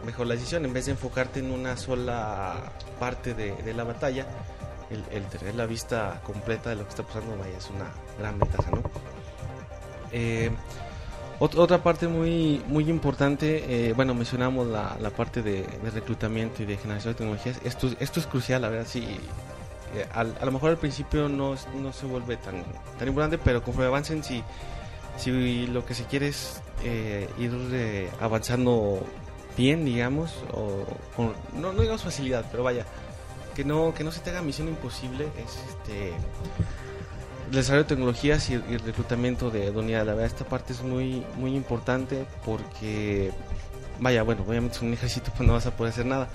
[0.04, 2.56] mejor la decisión en vez de enfocarte en una sola
[3.00, 4.26] parte de, de la batalla
[4.90, 7.88] el, tener la vista completa de lo que está pasando es una
[8.20, 8.82] gran ventaja, ¿no?
[10.12, 10.52] Eh,
[11.40, 16.66] Ot- otra parte muy muy importante, eh, bueno, mencionamos la, la parte de, reclutamiento y
[16.66, 17.60] de generación de tecnologías.
[17.66, 19.02] Esto, es- esto es crucial, la verdad, sí.
[19.96, 22.64] eh, a lo mejor al principio no, no se vuelve tan,
[22.98, 24.42] tan importante, pero conforme avancen, si,
[25.18, 29.06] si lo que se quiere es eh, ir eh, avanzando
[29.58, 30.86] bien, digamos, o
[31.18, 32.86] con, no, no digamos facilidad, pero vaya,
[33.56, 36.14] que no, que no se te haga misión imposible, es este
[37.52, 40.06] desarrollo de tecnologías y, el reclutamiento de, unidades.
[40.08, 43.32] La verdad, esta parte es muy, muy importante porque,
[44.00, 46.28] vaya, bueno, obviamente es un ejército, pues no vas a poder hacer nada.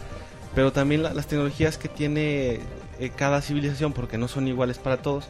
[0.55, 2.61] Pero también la- las tecnologías que tiene
[2.99, 5.27] eh, cada civilización, porque no son iguales para todos,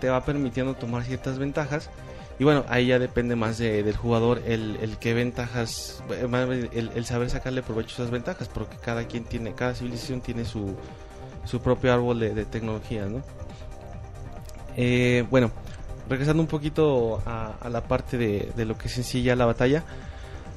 [0.00, 1.90] te va permitiendo tomar ciertas ventajas.
[2.38, 7.04] Y bueno, ahí ya depende más de- del jugador el, el qué ventajas, eh, el
[7.06, 10.76] saber sacarle provecho a esas ventajas, porque cada quien tiene, cada civilización tiene su,
[11.46, 13.22] su propio árbol de, de tecnologías, ¿no?
[14.76, 15.50] Eh, bueno,
[16.08, 19.84] regresando un poquito a, la parte de, lo que es en sí ya la batalla,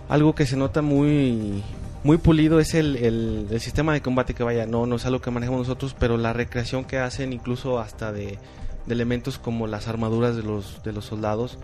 [0.10, 1.64] algo que se nota muy
[2.04, 5.32] muy pulido es el, el- sistema de combate que vaya, no, no es algo que
[5.32, 8.40] manejamos nosotros, pero la recreación que hacen incluso hasta de,
[8.88, 11.58] elementos como las armaduras de los, de los soldados.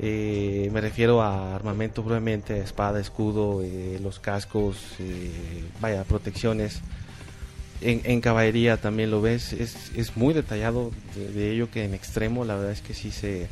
[0.00, 4.76] Eh, me refiero a armamento probablemente, espada, escudo, eh, los cascos,
[5.80, 6.80] vaya, protecciones.
[7.80, 10.90] En, caballería también lo ves, es, es muy detallado
[11.34, 13.48] de, ello que en extremo, la verdad es que sí se...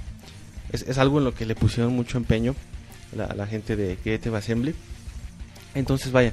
[0.72, 2.54] Es, algo en lo que le pusieron mucho empeño
[3.14, 4.74] la, la gente de Creative Assembly.
[5.74, 6.32] Entonces vaya,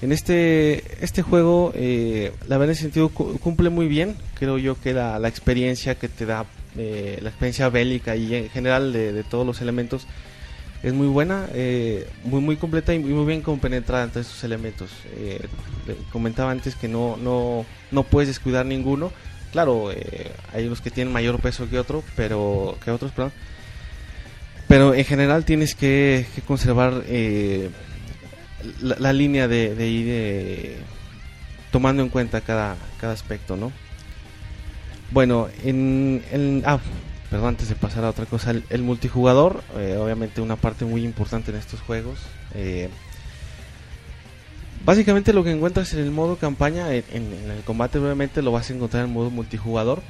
[0.00, 4.58] en este, este juego, eh, la verdad en ese sentido cu- cumple muy bien, creo
[4.58, 6.44] yo que la, la experiencia que te da,
[6.76, 10.06] eh, la experiencia bélica y en general de todos los elementos,
[10.84, 14.90] es muy buena, eh, muy muy completa y muy bien compenetrada entre estos elementos.
[15.16, 15.44] Eh,
[16.12, 19.10] comentaba antes que no, no, no puedes descuidar ninguno.
[19.50, 23.32] Claro, eh, hay unos que tienen mayor peso que otro, pero que otros, perdón.
[24.68, 27.02] Pero en general tienes que, conservar
[28.80, 30.76] la, línea de, de ir
[31.70, 33.72] tomando en cuenta cada, cada aspecto, ¿no?
[35.10, 36.78] Bueno, en, en- ah,
[37.34, 41.50] perdón, antes de pasar a otra cosa, el, multijugador, eh, obviamente una parte muy importante
[41.50, 42.20] en estos juegos.
[42.54, 42.88] eh,
[44.84, 48.74] básicamente lo que encuentras en el modo campaña, en, el combate obviamente lo vas a
[48.74, 50.00] encontrar en modo multijugador.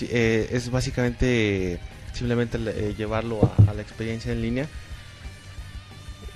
[0.00, 1.78] Eh, es básicamente
[2.14, 2.56] simplemente
[2.96, 4.68] llevarlo a, la experiencia en línea.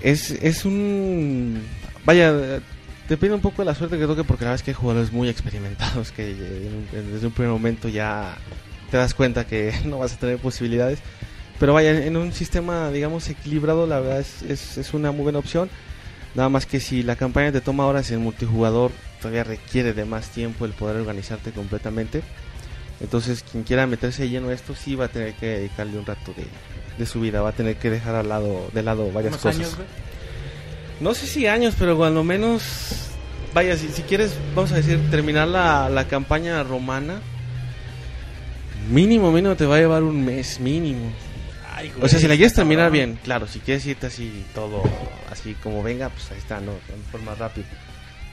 [0.03, 1.63] Es, es un...
[2.05, 2.61] Vaya,
[3.09, 5.11] depende un poco de la suerte que toque porque la verdad es que hay jugadores
[5.11, 8.37] muy experimentados que desde un primer momento ya
[8.95, 11.01] te das cuenta que no vas a tener posibilidades.
[11.59, 15.41] Pero vaya, en, un sistema, digamos, equilibrado, la verdad es, es, es una muy buena
[15.41, 15.69] opción.
[16.37, 20.29] Nada más que si la campaña te toma horas en multijugador, todavía requiere de más
[20.29, 22.23] tiempo el poder organizarte completamente.
[23.01, 26.33] Entonces, quien quiera meterse lleno a esto, sí va a tener que dedicarle un rato
[26.37, 26.47] de,
[26.97, 29.57] de su vida, va a tener que dejar al lado, de lado varias cosas.
[29.57, 29.77] años.
[31.01, 32.63] No sé si años, pero cuando menos.
[33.55, 37.21] Vaya, si, si quieres, vamos a decir, terminar la, la campaña romana.
[38.91, 41.11] Mínimo, mínimo te va a llevar un mes, mínimo.
[41.75, 42.93] Ay, O sea, si la quieres terminar cabrón.
[42.93, 44.83] bien, claro, si quieres irte así todo,
[45.31, 46.73] así como venga, pues ahí está, ¿no?
[47.07, 47.67] Mejor más rápido.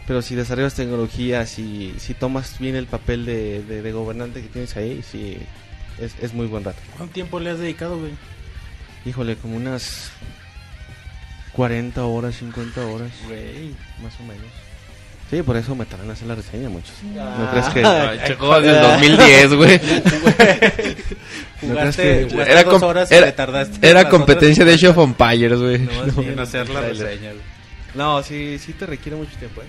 [0.07, 4.47] Pero si desarrollas tecnologías y si tomas bien el papel de, de- de gobernante que
[4.47, 5.37] tienes ahí, sí,
[5.99, 6.79] es, es muy buen rato.
[6.97, 8.11] ¿Cuánto tiempo le has dedicado, güey?
[9.05, 10.11] Híjole, como unas
[11.53, 13.73] 40 horas, 50 horas, Güey.
[14.03, 14.45] más o menos.
[15.31, 16.93] Sí, por eso me tardan en hacer la reseña muchos.
[17.15, 17.83] ¿No crees que...?
[17.85, 19.79] Ay, che, juegos del 2010, güey.
[19.79, 20.95] ¿No crees
[21.61, 23.89] Jugaste, que- jugaste Era dos com- horas y era- le tardaste.
[23.89, 25.77] Era competencia de Age of Empires, güey.
[25.79, 27.41] Nomás No, en hacer la reseña, güey.
[27.95, 29.65] No, sí, sí te requiere mucho tiempo, ¿eh?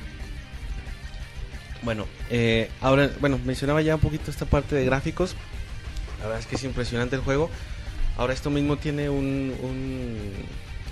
[1.82, 5.34] Bueno, eh, ahora, bueno, mencionaba ya un poquito esta parte de gráficos.
[6.20, 7.50] La verdad es que es impresionante el juego.
[8.16, 10.18] Ahora esto mismo tiene un, un,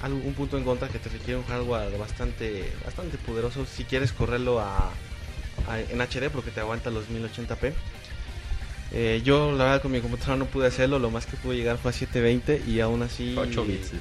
[0.09, 3.67] un punto en contra que te requiere un hardware bastante, bastante poderoso.
[3.67, 4.91] Si quieres correrlo a,
[5.69, 7.73] a- en HD porque te aguanta los 1080p.
[8.93, 11.79] Eh, yo la verdad con mi computadora no pude hacerlo, lo más que pude llegar
[11.79, 13.37] fue a 720 y aún así...
[13.39, 13.93] 8 bits.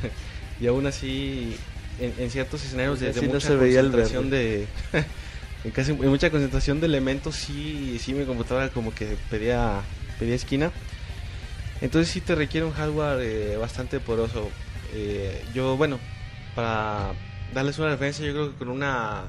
[0.60, 1.56] y aún así
[1.98, 4.66] en, en ciertos escenarios de, de Así no mucha se veía el concentración de
[5.64, 9.80] en casi en mucha concentración de elementos sí sí mi computadora como que pedía
[10.20, 10.70] pedía esquina.
[11.80, 14.50] Entonces sí te requiere un hardware eh, bastante poderoso
[14.92, 16.00] Eh, yo bueno
[16.54, 17.14] para
[17.52, 19.24] darles una referencia yo creo que con una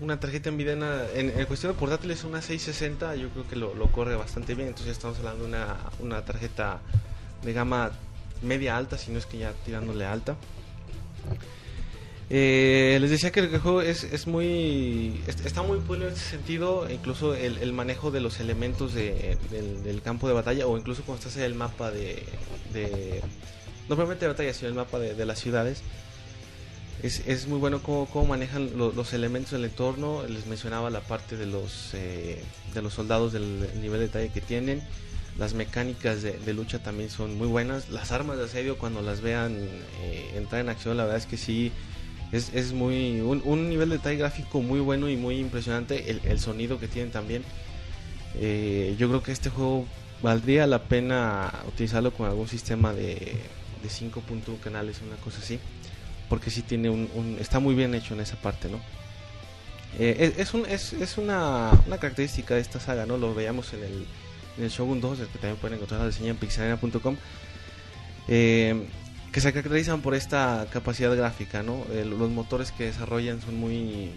[0.00, 4.16] una tarjeta una- en, en cuestión de portátiles una 660 yo creo que lo, corre
[4.16, 4.68] bastante bien.
[4.68, 6.80] Entonces estamos hablando de una, una tarjeta
[7.42, 7.92] de gama
[8.42, 10.36] media alta si no es que ya tirándole alta.
[12.30, 16.24] Eh, les decía que el juego es, es muy es- está muy pulido en ese
[16.24, 21.18] sentido incluso el, manejo de los elementos de- del, campo de batalla o incluso cuando
[21.20, 22.22] estás en el mapa de,
[23.88, 25.82] no propiamente de batalla, sino el mapa de, de las ciudades.
[27.02, 30.22] Es, es muy bueno cómo, cómo manejan lo- los elementos del entorno.
[30.26, 34.40] Les mencionaba la parte de los, eh, de los soldados, del, nivel de detalle que
[34.40, 34.82] tienen.
[35.38, 37.90] Las mecánicas de, de lucha también son muy buenas.
[37.90, 39.58] Las armas de asedio, cuando las vean
[40.02, 41.72] eh, entrar en acción, la verdad es que sí.
[42.32, 46.10] Es, es muy un, un nivel de detalle gráfico muy bueno y muy impresionante.
[46.10, 47.44] El, el sonido que tienen también.
[48.36, 49.86] Eh, yo creo que este juego
[50.22, 53.36] valdría la pena utilizarlo con algún sistema de,
[53.84, 55.60] de 5.1 canales, una cosa así.
[56.28, 58.80] Porque sí tiene un, está muy bien hecho en esa parte, ¿no?
[59.98, 63.16] Eh, es, es, es, una, una característica de esta saga, ¿no?
[63.18, 64.06] Lo veíamos en el,
[64.58, 67.16] en el Shogun 2, el que también pueden encontrar la reseña en pixelania.com.
[68.26, 68.86] Eh,
[69.30, 71.84] que se caracterizan por esta capacidad gráfica, ¿no?
[71.92, 74.10] Eh, los motores que desarrollan son muy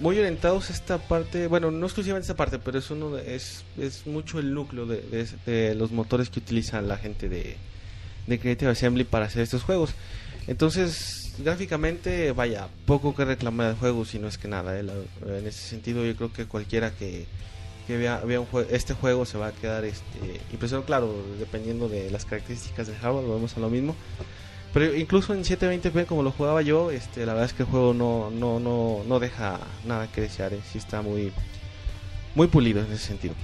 [0.00, 4.06] muy orientados a esta parte, bueno, no exclusivamente esta parte, pero es uno es, es
[4.06, 7.58] mucho el núcleo de los motores que utiliza la gente de,
[8.30, 9.90] de Creative Assembly para hacer estos juegos.
[10.46, 14.78] Entonces, gráficamente, vaya, poco que reclamar del juego, si no es que nada.
[14.78, 14.84] ¿eh?
[15.26, 17.26] En ese sentido, yo creo que cualquiera que,
[17.86, 21.88] que vea, vea un jue- este juego se va a quedar este, impresionado, claro, dependiendo
[21.88, 23.94] de las características del hardware, volvemos a lo mismo.
[24.72, 27.92] Pero incluso en 720p como lo jugaba yo, este, la verdad es que el juego
[27.92, 30.60] no, no, no, no deja nada que desear, ¿eh?
[30.72, 31.32] sí está muy,
[32.36, 33.34] muy pulido en ese sentido.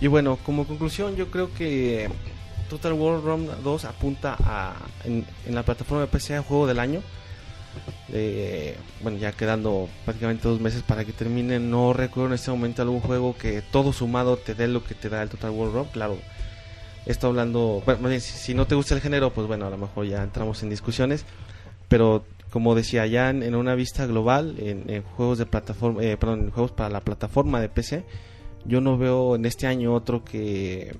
[0.00, 2.08] Y bueno, como conclusión yo creo que
[2.70, 4.74] Total War Rome 2 apunta a,
[5.04, 7.02] en, la plataforma de PC a juego del año.
[8.12, 12.82] Eh, bueno, ya quedando prácticamente dos meses para que termine, no recuerdo en este momento
[12.82, 15.90] algún juego que todo sumado te dé lo que te da el Total War Rome,
[15.92, 16.16] claro.
[17.06, 20.06] Esto hablando, bueno, si, si no te gusta el género, pues bueno, a lo mejor
[20.06, 21.24] ya entramos en discusiones,
[21.88, 26.40] pero como decía, ya en, una vista global, en, en juegos de plataforma, eh, perdón,
[26.40, 28.04] en juegos para la plataforma de PC,
[28.64, 30.94] yo no veo en este año otro que,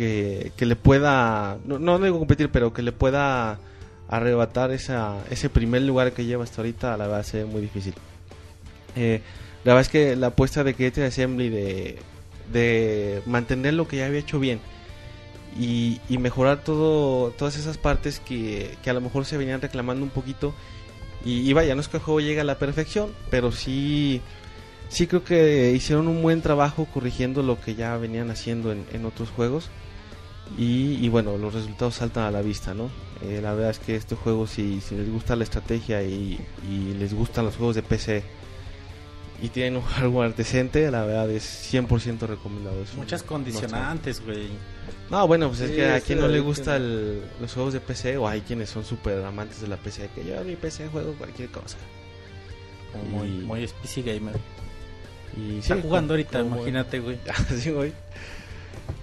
[0.00, 3.58] que, le pueda, no, no digo competir, pero que le pueda
[4.08, 7.94] arrebatar esa, ese primer lugar que lleva hasta ahorita, la verdad ve muy difícil.
[8.96, 9.20] Eh,
[9.62, 11.98] la verdad es que la apuesta de Creative Assembly de,
[12.50, 14.60] de mantener lo que ya había hecho bien
[15.58, 20.02] y, y mejorar todo, todas esas partes que, que a lo mejor se venían reclamando
[20.02, 20.54] un poquito.
[21.26, 24.22] Y, y vaya, no es que el juego llegue a la perfección, pero sí,
[24.88, 29.04] sí creo que hicieron un buen trabajo corrigiendo lo que ya venían haciendo en, en
[29.04, 29.68] otros juegos.
[30.58, 32.90] Y, y bueno, los resultados saltan a la vista, ¿no?
[33.22, 36.38] Eh, la verdad es que este juego, si, si les gusta la estrategia y,
[36.68, 38.22] y les gustan los juegos de PC
[39.42, 42.82] y tienen un hardware decente, la verdad es 100% recomendado.
[42.82, 44.48] Es un- Muchas condicionantes, güey.
[45.10, 48.16] no, bueno, pues es que a quien no le gusta el- los juegos de PC
[48.16, 51.12] o hay quienes son súper amantes de la PC, que yo en mi PC juego
[51.14, 51.76] cualquier cosa.
[52.92, 54.34] Como Muy, muy PC gamer.
[55.36, 57.18] Y Está sí, jugando ahorita, como- imagínate, güey.
[57.50, 57.92] Así, güey.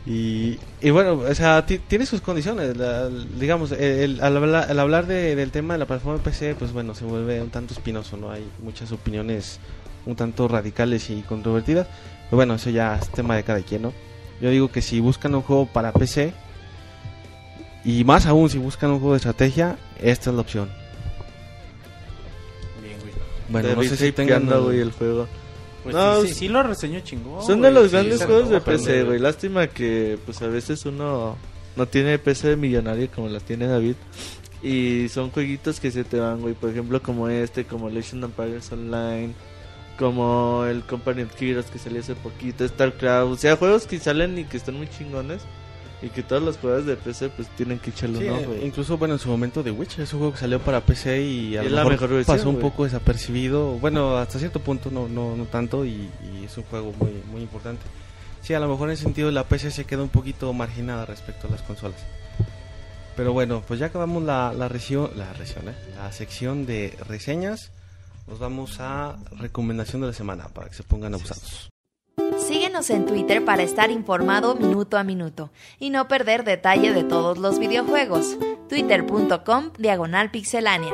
[0.10, 2.78] Y, y bueno, o sea, ti- tiene sus condiciones.
[2.78, 6.56] la- digamos, el, al, hablar, al hablar de- del tema de la plataforma de PC,
[6.58, 8.32] pues bueno, se vuelve un tanto espinoso, ¿no?
[8.32, 9.60] Hay muchas opiniones
[10.06, 11.88] un tanto radicales y controvertidas.
[12.30, 13.94] Pero bueno, eso ya es tema de cada quien, ¿no?
[14.40, 16.34] Yo digo que si buscan un juego para PC,
[17.84, 20.70] y más aún si buscan un juego de estrategia, esta es la opción.
[22.82, 23.14] Bien, güey.
[23.50, 24.44] Bueno, no sé si tengan...
[24.44, 25.28] anda, güey, el juego.
[25.92, 27.46] Pues No, sí, sí, sí lo reseño chingón.
[27.46, 29.20] Son de los grandes juegos de PC, güey.
[29.20, 31.38] Lástima que, pues, a veces uno
[31.78, 33.96] no tiene PC millonario como la tiene David.
[34.62, 36.56] Y son jueguitos que se te van, güey.
[36.56, 39.34] Por ejemplo, como este, como Legend of Empires Online.
[39.98, 42.68] Como el Company of Heroes que salió hace poquito.
[42.68, 43.32] StarCraft.
[43.32, 45.44] O sea, juegos que salen y que están muy chingones.
[46.02, 48.66] Y que todos los jugadores de PC, pues, tienen que echarle Sí, un ojo, güey.
[48.68, 51.58] incluso bueno en su momento The Witcher es un juego que salió para PC y
[51.58, 53.72] a lo mejor mejor versión, pasó un poco desapercibido.
[53.80, 57.42] Bueno hasta cierto punto no no no tanto y, y es un juego muy muy
[57.42, 57.82] importante.
[58.44, 61.48] Sí a lo mejor en ese sentido la PC se queda un poquito marginada respecto
[61.48, 62.00] a las consolas.
[63.16, 65.76] Pero bueno pues ya acabamos la la región la región, ¿eh?
[65.96, 67.72] la sección de reseñas.
[68.28, 71.70] Nos vamos a recomendación de la semana para que se pongan abusados
[72.38, 77.38] Síguenos en Twitter para estar informado minuto a minuto y no perder detalle de todos
[77.38, 78.38] los videojuegos.
[78.70, 80.94] Twitter.com Diagonal Pixelánea.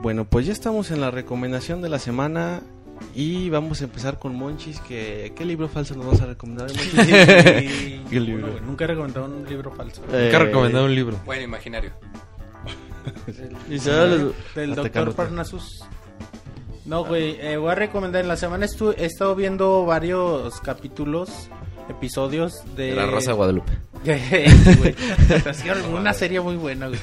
[0.00, 2.62] Bueno, pues ya estamos en la recomendación de la semana
[3.14, 4.80] y vamos a empezar con Monchis.
[4.80, 6.68] Que, ¿Qué libro falso nos vas a recomendar?
[6.68, 6.92] Monchis?
[6.92, 8.46] Sí, ¿Qué libro?
[8.50, 10.00] bueno, Nunca he recomendado un libro falso.
[10.12, 11.20] Eh, Nunca he recomendado un libro.
[11.26, 11.90] Bueno, imaginario.
[13.68, 15.84] Los- Del doctor Parnassus.
[16.88, 18.22] No, güey, eh, voy a recomendar.
[18.22, 21.50] En la semana he estado viendo varios capítulos,
[21.90, 22.86] episodios de.
[22.86, 23.72] De la Rosa de Guadalupe.
[25.92, 26.98] Una serie muy buena, güey.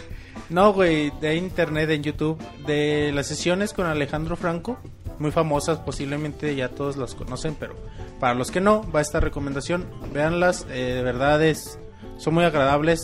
[0.50, 4.80] No, güey, de internet, en YouTube, de las sesiones con Alejandro Franco,
[5.20, 7.76] muy famosas, posiblemente ya todos las conocen, pero
[8.20, 11.78] para los que no, va esta recomendación, véanlas, eh, de verdad es,
[12.18, 13.02] son muy agradables,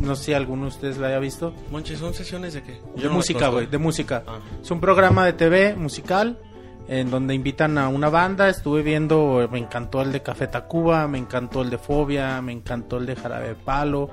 [0.00, 1.54] no sé si alguno de ustedes la haya visto.
[1.70, 2.80] Monchi, ¿son sesiones de qué?
[2.96, 4.22] de no música, güey, de música.
[4.26, 4.38] Ah.
[4.62, 6.38] Es un programa de TV musical
[6.88, 8.48] en donde invitan a una banda.
[8.48, 12.96] Estuve viendo, me encantó el de Café Tacuba, me encantó el de Fobia, me encantó
[12.98, 14.10] el de Jarabe de Palo.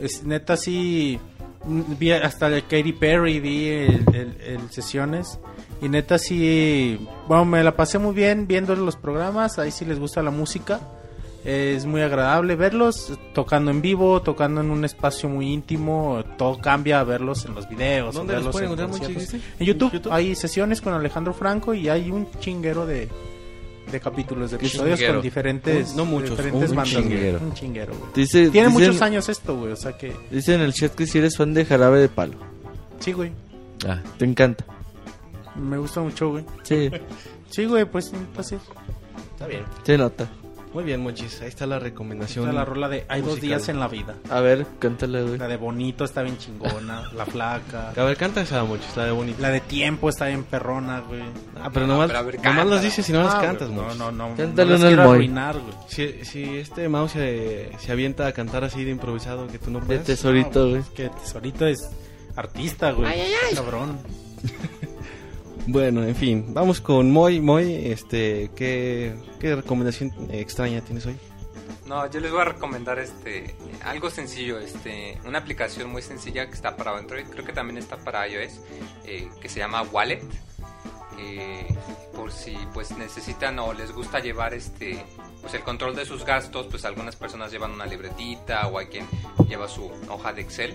[0.00, 1.18] Es neta sí,
[1.64, 5.38] vi hasta el de Katy Perry, vi el, el- el sesiones.
[5.80, 9.58] Y neta sí, bueno, me la pasé muy bien viendo los programas.
[9.58, 10.78] Ahí sí les gusta la música.
[11.44, 16.22] Es muy agradable verlos tocando en vivo, tocando en un espacio muy íntimo.
[16.36, 18.14] Todo cambia a verlos en los videos.
[18.14, 19.10] ¿Dónde los pueden en encontrar?
[19.58, 20.12] En YouTube, ¿YouTube?
[20.12, 23.08] hay sesiones con Alejandro Franco y hay un chinguero de,
[23.90, 25.14] de capítulos, de ¿Qué episodios chinguero?
[25.14, 26.92] con diferentes, Un- no muchos, diferentes un bandas.
[26.94, 27.38] chinguero.
[27.40, 28.10] Un chinguero, güey.
[28.14, 30.14] Dice, Tiene dicen- muchos años esto, güey, o sea que...
[30.30, 32.34] Dice en el chat que si eres fan de Jarabe de Palo.
[32.98, 33.32] Sí, güey,
[33.88, 34.62] Ah, Te encanta.
[35.56, 36.44] me gusta mucho, güey.
[36.64, 36.90] Sí,
[37.48, 38.56] Sí, güey, pues así.
[39.32, 39.62] Está bien.
[39.84, 40.28] se nota.
[40.72, 41.40] Muy bien, Monchis.
[41.42, 42.44] Ahí está la recomendación.
[42.44, 43.48] Está la rola de Hay dos musical.
[43.48, 44.14] días en la vida.
[44.30, 45.36] A ver, cántala, güey.
[45.36, 47.90] La de Bonito está bien chingona, La Flaca.
[47.96, 49.42] A ver, canta esa, Monchis, la de bonita.
[49.42, 51.22] La de Tiempo está bien perrona, güey.
[51.60, 53.80] Ah, pero nomás, pero ver, nomás las dices y no las Ah, cantas, güey.
[53.84, 54.36] No, no, no.
[54.36, 55.14] Cántale no las quiero Moy.
[55.14, 55.74] arruinar, güey.
[55.88, 59.80] Si, si este mouse se, se avienta a cantar así de improvisado que tú no
[59.80, 60.04] De puedes.
[60.04, 60.80] tesorito, güey.
[60.82, 61.78] Es que Tesorito es
[62.36, 63.12] artista, güey.
[63.56, 63.98] Cabrón.
[65.66, 67.40] Bueno, en fin, vamos con Moy.
[67.40, 71.16] Moy, este, ¿qué, qué recomendación extraña tienes hoy?
[71.86, 76.54] No, yo les voy a recomendar este algo sencillo, este una aplicación muy sencilla que
[76.54, 78.60] está para Android, creo que también está para iOS,
[79.06, 80.22] eh, que se llama Wallet.
[81.18, 81.66] Eh,
[82.20, 85.02] por si pues necesitan o les gusta llevar este
[85.40, 89.06] pues el control de sus gastos, pues algunas personas llevan una libretita o hay quien
[89.48, 90.74] lleva su hoja de Excel.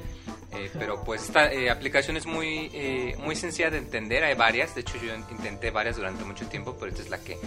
[0.53, 4.73] Eh, pero pues esta eh, aplicación es muy, eh, muy sencilla de entender, hay varias,
[4.73, 7.37] de hecho yo intenté varias durante mucho tiempo, pero esta es la que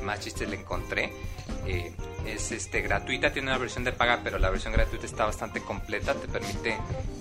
[0.00, 1.12] más chistes le encontré.
[1.66, 1.92] Eh,
[2.26, 6.14] es este, gratuita, tiene una versión de paga, pero la versión gratuita está bastante completa,
[6.14, 6.76] te permite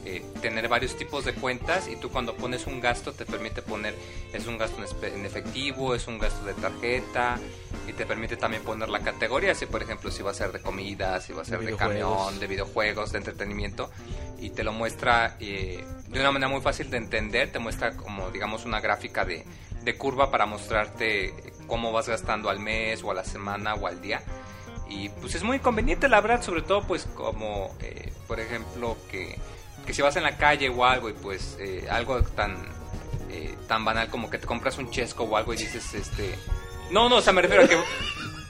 [0.06, 3.96] eh, tener varios tipos de cuentas y tú cuando pones un gasto te permite poner,
[4.34, 7.38] es un gasto en efectivo, es un gasto de tarjeta
[7.88, 10.60] y te permite también poner la categoría, si por ejemplo si va a ser de
[10.60, 13.90] comida, si va a ser de, camión, de videojuegos, de entretenimiento
[14.40, 18.30] y te lo muestra eh, de una manera muy fácil de entender, te muestra como
[18.32, 19.46] digamos una gráfica de,
[19.84, 21.34] de curva para mostrarte
[21.68, 24.22] cómo vas gastando al mes o a la semana o al día.
[24.90, 29.38] Y pues es muy conveniente la verdad sobre todo pues como eh, por ejemplo que,
[29.86, 32.56] que si vas en la calle o algo y pues eh, algo tan
[33.30, 36.36] eh, tan banal como que te compras un chesco o algo y dices este
[36.92, 37.78] no no o sea me refiero a que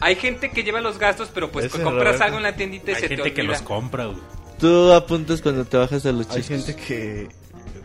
[0.01, 2.23] hay gente que lleva los gastos pero pues Ese compras Roberto.
[2.23, 4.19] algo en la tiendita y Hay se te gente que olvida los compra, güey.
[4.57, 7.29] Tú apuntas cuando te bajas a los Hay gente que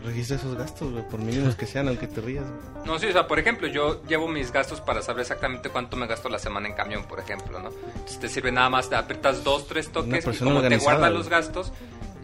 [0.05, 2.43] registra esos gastos, güey, por mínimos que sean, aunque te rías.
[2.45, 2.85] güey.
[2.85, 6.05] No, sí, o sea, por ejemplo, yo llevo mis gastos para saber exactamente cuánto me
[6.05, 7.69] gasto la semana en camión, por ejemplo, ¿no?
[7.95, 11.13] Entonces te sirve nada más, te aprietas dos, tres toques y como te guarda güey.
[11.13, 11.71] los gastos,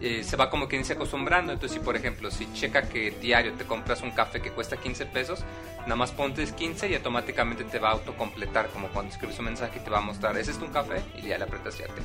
[0.02, 1.52] eh, se va como quien dice acostumbrando.
[1.52, 5.06] Entonces, si por ejemplo, si checa que diario te compras un café que cuesta 15
[5.06, 5.44] pesos,
[5.82, 9.78] nada más pontes 15 y automáticamente te va a autocompletar, como cuando escribes un mensaje
[9.80, 11.86] y te va a mostrar, ese es tu café, y ya le apretas y ya
[11.86, 12.02] te,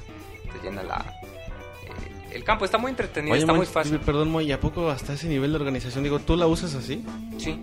[0.52, 1.04] te llena la...
[1.86, 4.00] eh, el campo está muy entretenido, Oye, está muy fácil.
[4.00, 6.04] Perdón, Moy, ¿a poco hasta ese nivel de organización?
[6.04, 7.04] Digo, ¿tú la usas así?
[7.38, 7.60] Sí.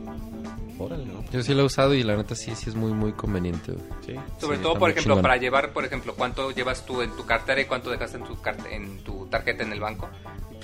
[0.78, 1.24] Órale, ¿no?
[1.30, 3.72] yo sí lo he usado y la neta sí, sí es muy, muy conveniente.
[4.04, 4.14] Sí.
[4.40, 5.22] Sobre Sí, todo, por ejemplo, chingón.
[5.22, 8.40] para llevar, por ejemplo, cuánto llevas tú en tu cartera y cuánto dejas en tu,
[8.40, 10.08] car- en tu tarjeta en el banco.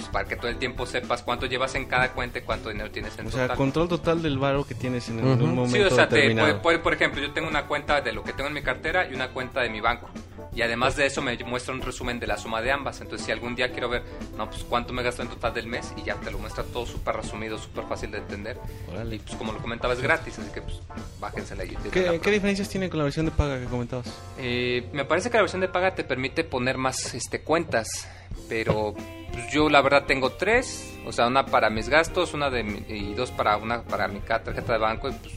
[0.01, 2.91] Pues para que todo el tiempo sepas cuánto llevas en cada cuenta y cuánto dinero
[2.91, 3.57] tienes en O sea, total.
[3.59, 5.45] control total del varo que tienes en, en Ujú.
[5.45, 6.49] un momento Sí, o sea, te, determinado.
[6.49, 9.07] puede- puede- por ejemplo, yo tengo una cuenta de lo que tengo en mi cartera
[9.11, 10.09] y una cuenta de mi banco.
[10.55, 13.01] Y además de eso me muestra un resumen de la suma de ambas.
[13.01, 14.03] Entonces, si algún día quiero ver,
[14.37, 16.87] no, pues cuánto me gasto en total del mes y ya te lo muestra todo
[16.87, 18.57] súper resumido, súper fácil de entender.
[18.91, 19.17] Órale.
[19.17, 20.81] Y pues como lo comentaba es gratis, así que pues
[21.21, 24.07] bájensela y ¿Qué, qué diferencias tiene con la versión de paga que comentabas?
[24.39, 28.09] Eh, me parece que la versión de paga te permite poner más este, cuentas,
[28.49, 28.95] pero
[29.33, 32.85] pues, yo la verdad tengo tres, o sea, una para mis gastos, una de mi-
[32.89, 35.35] y dos para una para mi tarjeta de banco y pues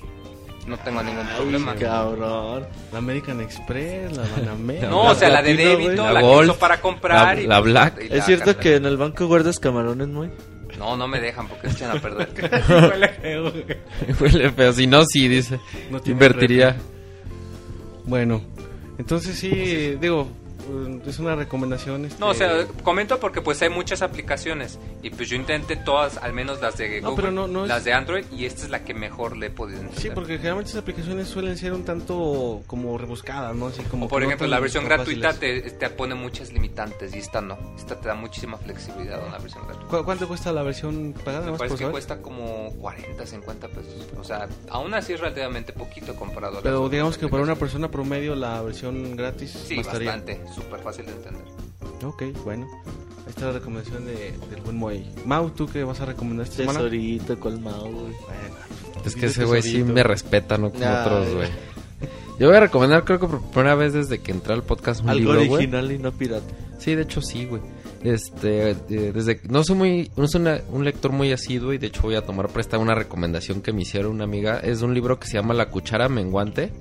[0.68, 1.74] no tengo ningún problema.
[1.74, 2.66] Ay, cabrón.
[2.92, 4.82] La American Express, la Banamex.
[4.90, 7.60] No, o sea, la de débito, la, La que uso para comprar la- y la
[7.60, 8.02] pues, Black.
[8.06, 10.32] y la ¿Es cierto que en el banco guardas camarones, muy?
[10.80, 12.30] No, no me dejan porque se echan a perder.
[14.20, 15.60] Huele feo, si no, sí, dice.
[15.92, 16.76] No Invertiría.
[18.06, 18.42] Bueno,
[18.98, 20.43] entonces sí, digo, eh,
[21.06, 22.06] es una recomendación.
[22.06, 22.20] Este...
[22.20, 26.34] No, o sea, comento porque pues hay muchas aplicaciones y pues yo intenté todas, al
[26.34, 28.70] menos las de No, Google, pero no- no es- las de Android y esta es
[28.70, 30.02] la que mejor le he podido entender.
[30.02, 33.68] Sí, porque generalmente esas aplicaciones suelen ser un tanto como rebuscadas, ¿no?
[33.68, 37.42] Así como O por ejemplo, la versión gratuita te, te pone muchas limitantes y esta
[37.42, 37.58] no.
[37.78, 39.90] Esta te da muchísima flexibilidad a una versión gratuita.
[39.98, 41.52] ¿Cu- ¿Cuánto cuesta la versión pagada?
[41.52, 41.92] Me parece que saber.
[41.92, 44.08] cuesta como 40, 50 pesos.
[44.20, 47.90] O sea, aún así es relativamente poquito comparado a Pero digamos que para una persona
[47.90, 50.10] promedio la versión gratis Sí, bastaría.
[50.12, 50.40] bastante.
[50.54, 51.44] Súper fácil de entender.
[52.04, 52.68] Ok, bueno.
[53.26, 55.06] Ahí está la recomendación de, del buen Moy.
[55.26, 56.80] Mau, ¿tú qué vas a recomendar esta semana?
[56.80, 58.14] Tesorito, colmado, güey.
[58.14, 60.96] Bueno, Es que ese güey sí me respeta, no como Ay.
[61.02, 61.50] otros, güey.
[62.40, 65.10] Yo voy a recomendar, creo que por primera vez desde que entré al podcast, un
[65.10, 66.46] Algo libro, original y no pirata.
[66.80, 67.62] Sí, de hecho sí, güey.
[68.04, 71.88] Este, eh, desde no soy muy, no soy una- un lector muy asiduo y de
[71.88, 74.60] hecho voy a tomar presta una recomendación que me hicieron una amiga.
[74.60, 76.72] Es un libro que se llama La cuchara menguante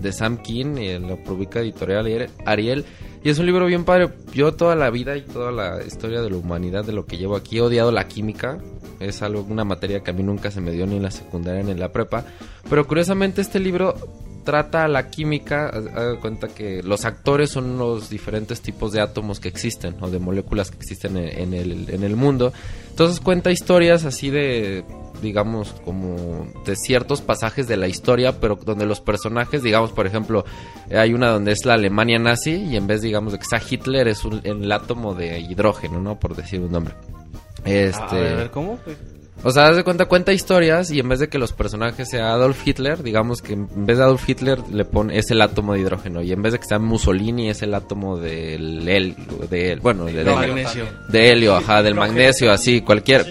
[0.00, 2.84] de Sam King y lo publica editorial Ariel.
[3.22, 4.10] Y es un libro bien padre.
[4.32, 7.36] Yo toda la vida y toda la historia de la humanidad de lo que llevo
[7.36, 8.58] aquí he odiado la química.
[9.00, 11.62] Es algo, una materia que a mí nunca se me dio ni en la secundaria
[11.62, 12.24] ni en la prepa.
[12.68, 13.94] Pero curiosamente este libro
[14.50, 19.46] trata la química, haga cuenta que los actores son los diferentes tipos de átomos que
[19.46, 22.52] existen o de moléculas que existen en, en el, en el mundo.
[22.88, 24.84] Entonces cuenta historias así de,
[25.22, 30.44] digamos, como de ciertos pasajes de la historia, pero donde los personajes, digamos, por ejemplo,
[30.90, 34.08] hay una donde es la Alemania nazi y en vez, digamos, de que sea Hitler
[34.08, 36.18] es un, el átomo de hidrógeno, ¿no?
[36.18, 36.94] Por decir un nombre.
[37.64, 38.02] Este...
[38.02, 38.80] A ver, a ver, ¿cómo?
[39.42, 42.32] O sea, haz de cuenta, cuenta historias y en vez de que los personajes sea
[42.32, 45.80] Adolf Hitler, digamos que en vez de Adolf Hitler le pone es el átomo de
[45.80, 49.16] hidrógeno y en vez de que sea Mussolini es el átomo del helio,
[49.48, 50.34] de, bueno, helio.
[50.34, 50.84] magnesio.
[51.08, 53.26] de helio, ajá, del magnesio, así, cualquier.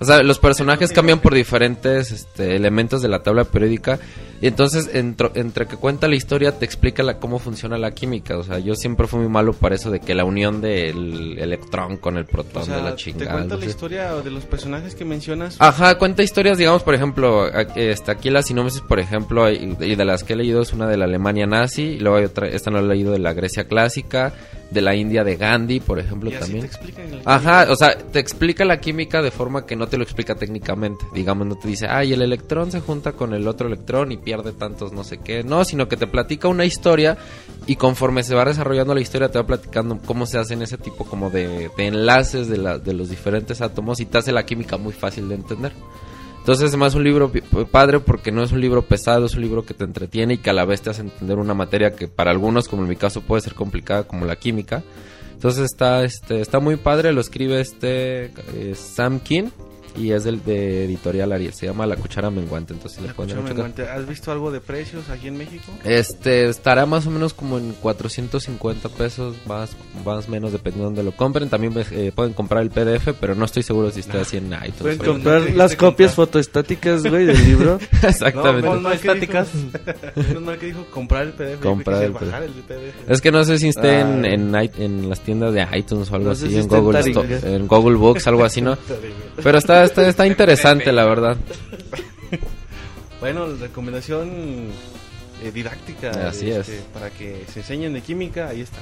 [0.00, 3.98] O sea, los personajes cambian por diferentes este, elementos de la tabla periódica
[4.40, 8.36] y entonces entro- entre que cuenta la historia te explica la, cómo funciona la química.
[8.36, 11.96] O sea, yo siempre fui muy malo para eso de que la unión del electrón
[11.96, 13.32] con el protón O sea, de la te chingada.
[13.32, 15.56] cuenta algo la historia de los personajes que mencionas.
[15.60, 20.04] Ajá, cuenta historias, digamos, por ejemplo, este, aquí la sinopsis, por ejemplo, y y de
[20.04, 22.70] las que he leído es una de la Alemania nazi, y luego hay otra, esta
[22.70, 24.32] no la he leído de la Grecia clásica,
[24.74, 26.60] de la India de Gandhi, por ejemplo, y así también.
[26.62, 29.96] te explican el- Ajá, o sea, te explica la química de forma que no te
[29.96, 31.06] lo explica técnicamente.
[31.14, 34.52] Digamos, no te dice, ay, el electrón se junta con el otro electrón y pierde
[34.52, 35.42] tantos no sé qué.
[35.44, 37.16] No, sino que te platica una historia
[37.66, 41.04] y conforme se va desarrollando la historia te va platicando cómo se hacen ese tipo
[41.06, 44.76] como de, de enlaces de, la, de los diferentes átomos y te hace la química
[44.76, 45.72] muy fácil de entender.
[46.44, 47.32] Entonces es más un libro
[47.70, 50.50] padre porque no es un libro pesado, es un libro que te entretiene y que
[50.50, 53.22] a la vez te hace entender una materia que para algunos, como en mi caso,
[53.22, 54.82] puede ser complicada como la química.
[55.32, 59.48] Entonces está, este, está muy padre, lo escribe este eh, Sam King
[59.96, 63.30] y es del de editorial Ariel, se llama La Cuchara Menguante, entonces si le pueden
[63.30, 63.84] Escúchame, checar.
[63.84, 65.72] Guante, ¿Has visto algo de precios aquí en México?
[65.84, 71.10] Este estará más o menos como en 450 pesos, más más menos dependiendo de donde
[71.10, 71.48] lo compren.
[71.48, 74.74] También eh, pueden comprar el PDF, pero no estoy seguro si está así en iTunes.
[74.80, 76.26] Pueden comprar no las copias comprar.
[76.28, 77.78] fotoestáticas, güey, del libro.
[78.02, 78.68] Exactamente.
[78.68, 79.48] mal que estáticas.
[80.40, 81.60] mal que dijo comprar el PDF.
[81.60, 83.08] Comprar el bajar el PDF.
[83.10, 84.28] Es que no sé si esté en, Ah.
[84.28, 87.00] en, i- en las tiendas de iTunes o algo No así, si en, en Google
[87.44, 88.76] en Google Books, algo así, ¿no?
[89.42, 91.36] Pero está, está, está interesante, la verdad.
[93.20, 94.68] Bueno, recomendación
[95.42, 96.28] eh, didáctica.
[96.28, 96.82] Así este, es.
[96.92, 98.76] Para que se enseñen de química, ahí está.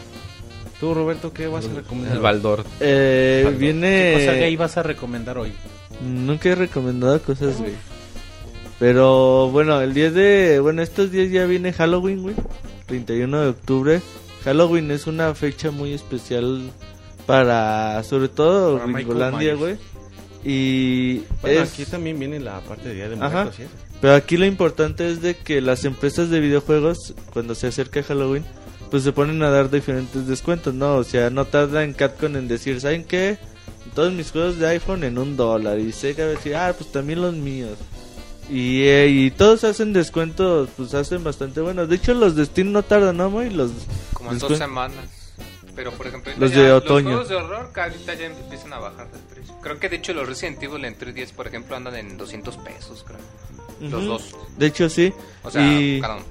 [0.80, 2.16] Tú, Roberto, ¿qué vas a recomendar?
[2.16, 2.64] El Baldor.
[2.80, 3.56] Eh, Algo.
[3.56, 4.14] viene...
[4.16, 5.52] ¿Qué cosa gay vas a recomendar hoy?
[6.00, 7.74] Nunca he recomendado cosas, güey.
[8.80, 10.58] Pero bueno, el día de.
[10.58, 12.34] Bueno, estos días ya viene Halloween, güey.
[12.86, 14.02] 31 de octubre.
[14.44, 16.72] Halloween es una fecha muy especial
[17.26, 18.02] para.
[18.02, 19.76] Sobre todo Para Gringolandia, güey.
[20.44, 21.18] Y.
[21.40, 23.16] Bueno, es- aquí también viene la parte de Día de.
[23.16, 23.56] Muertos.
[23.56, 23.64] ¿sí?
[24.00, 28.44] Pero aquí lo importante es de que las empresas de videojuegos, cuando se acerca Halloween,
[28.90, 30.96] pues se ponen a dar diferentes descuentos, ¿no?
[30.96, 33.38] O sea, no tarda en Capcom en decir, ¿saben qué?
[33.94, 35.78] Todos mis juegos de iPhone en un dólar.
[35.78, 37.78] Y Sega va a decir, ah, pues también los míos.
[38.50, 41.88] Y, eh, y todos hacen descuentos, pues hacen bastante buenos.
[41.88, 43.50] De hecho, los de Steam no tardan, ¿no, muy?
[43.50, 43.70] Los...
[44.12, 45.04] Como en dos semanas.
[45.74, 47.10] Pero por ejemplo, Los ya de otoño.
[47.16, 49.31] Los juegos de horror ahorita ya empiezan a bajar de.
[49.62, 53.04] Creo que de hecho los Resident Evil en 310, por ejemplo, andan en 200 pesos,
[53.06, 53.90] creo.
[53.90, 54.36] Los dos.
[54.58, 55.12] De hecho, sí.
[55.42, 56.00] O sea, y...
[56.00, 56.24] cada uno.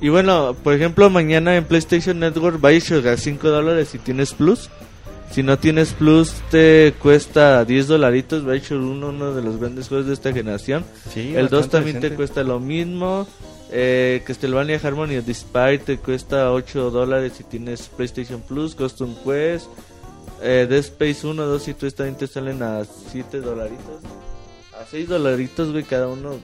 [0.00, 4.68] Y bueno, por ejemplo, mañana en PlayStation Network Bioshock a 5 dólares si tienes Plus.
[5.30, 8.44] Si no tienes Plus, te cuesta 10 dolaritos.
[8.44, 10.84] Bioshock 1, uno de los grandes juegos de esta generación.
[11.12, 13.26] Sí, El 2 bastante también te cuesta lo mismo.
[13.70, 18.74] Eh, Castlevania Harmony of the Spire te cuesta 8 dólares si tienes PlayStation Plus.
[18.74, 19.68] Custom Quest.
[20.42, 24.02] Eh, Dead Space 1, 2 y 3 también te salen a 7 dolaritos.
[24.80, 26.38] A 6 dolaritos, güey, cada uno.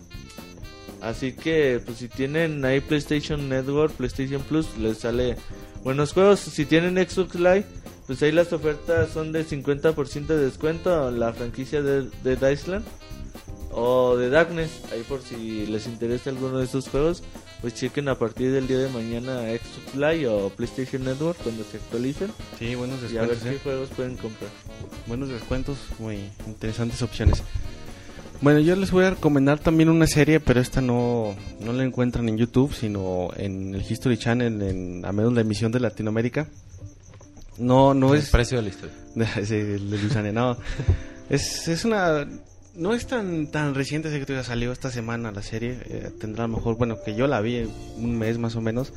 [1.00, 5.36] Así que, pues si tienen ahí PlayStation Network, PlayStation Plus, les sale
[5.82, 6.40] buenos juegos.
[6.40, 7.64] Si tienen Xbox Live,
[8.06, 12.84] pues ahí las ofertas son de 50% de descuento en la franquicia de, de Island
[13.72, 14.70] o de Darkness.
[14.92, 17.22] Ahí por si les interesa alguno de esos juegos,
[17.60, 21.76] pues chequen a partir del día de mañana Xbox Live o PlayStation Network cuando se
[21.76, 23.42] actualicen Sí, buenos y a ver descuentos.
[23.42, 23.60] qué ¿eh?
[23.62, 24.50] juegos pueden comprar.
[25.06, 27.42] Buenos descuentos, muy interesantes opciones.
[28.42, 32.26] Bueno, yo les voy a recomendar también una serie, pero esta no, no la encuentran
[32.30, 36.48] en YouTube, sino en el History Channel, en, a menos la emisión de Latinoamérica.
[37.58, 38.30] No, no El es...
[38.30, 38.94] precio de la historia.
[39.44, 40.56] sí, el de no.
[41.28, 42.26] es, es una...
[42.74, 45.78] No es tan tan reciente, así que todavía salió esta semana la serie.
[45.86, 48.92] eh, tendrá a lo mejor, bueno, que yo la vi un mes más o menos.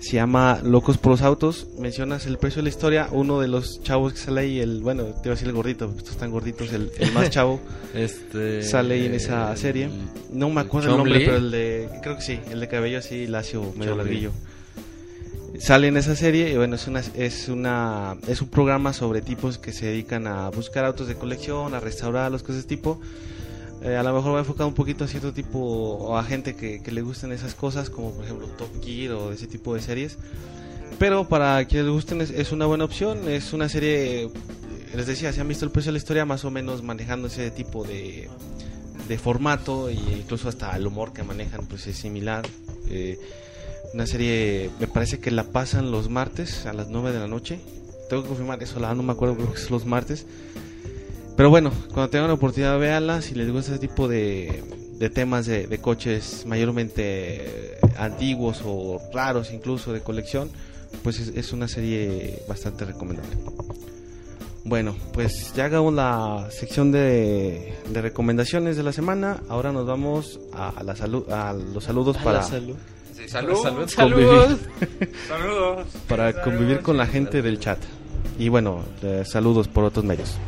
[0.00, 1.66] Se llama Locos por los Autos.
[1.78, 3.08] Mencionas el precio de la historia.
[3.10, 5.92] Uno de los chavos que sale ahí, el, bueno, te iba a decir el gordito,
[5.96, 7.60] estos están gorditos, el, el más chavo.
[7.94, 8.62] Este...
[8.62, 9.90] sale ahí en esa serie.
[10.32, 11.88] No me acuerdo el nombre, pero el de.
[12.02, 14.30] Creo que sí, el de cabello así lacio, medio larguillo.
[15.58, 19.58] Sale en esa serie y bueno, es una, es una es un programa sobre tipos
[19.58, 23.00] que se dedican a buscar autos de colección, a restaurarlos, cosas tipo.
[23.82, 26.82] Eh, a lo mejor va enfocado un poquito a cierto tipo o a gente que,
[26.82, 30.18] que le gustan esas cosas, como por ejemplo Top Gear o ese tipo de series.
[30.98, 34.30] Pero para quienes les gusten es, es una buena opción, es una serie,
[34.94, 37.50] les decía, si han visto el precio de la historia, más o menos manejando ese
[37.50, 38.28] tipo de,
[39.08, 42.46] de formato e incluso hasta el humor que manejan pues es similar.
[42.88, 43.18] Eh,
[43.94, 47.60] una serie, me parece que la pasan los martes a las 9 de la noche.
[48.08, 50.26] Tengo que confirmar eso, la no me acuerdo, creo que es los martes.
[51.36, 53.22] Pero bueno, cuando tengan la oportunidad, véanla.
[53.22, 54.62] Si les gusta ese tipo de,
[54.98, 60.50] de temas de, de coches mayormente antiguos o raros, incluso de colección,
[61.02, 63.36] pues es, es una serie bastante recomendable.
[64.64, 69.38] Bueno, pues ya hagamos la sección de, de recomendaciones de la semana.
[69.48, 72.76] Ahora nos vamos a, a la salu- a los saludos A para, la salud.
[73.20, 73.62] Sí, salud.
[73.62, 74.58] Salud, Convivir.
[75.28, 75.86] Saludos.
[76.08, 77.78] para convivir con la gente del chat.
[78.38, 80.38] Y bueno, eh, saludos por otros medios.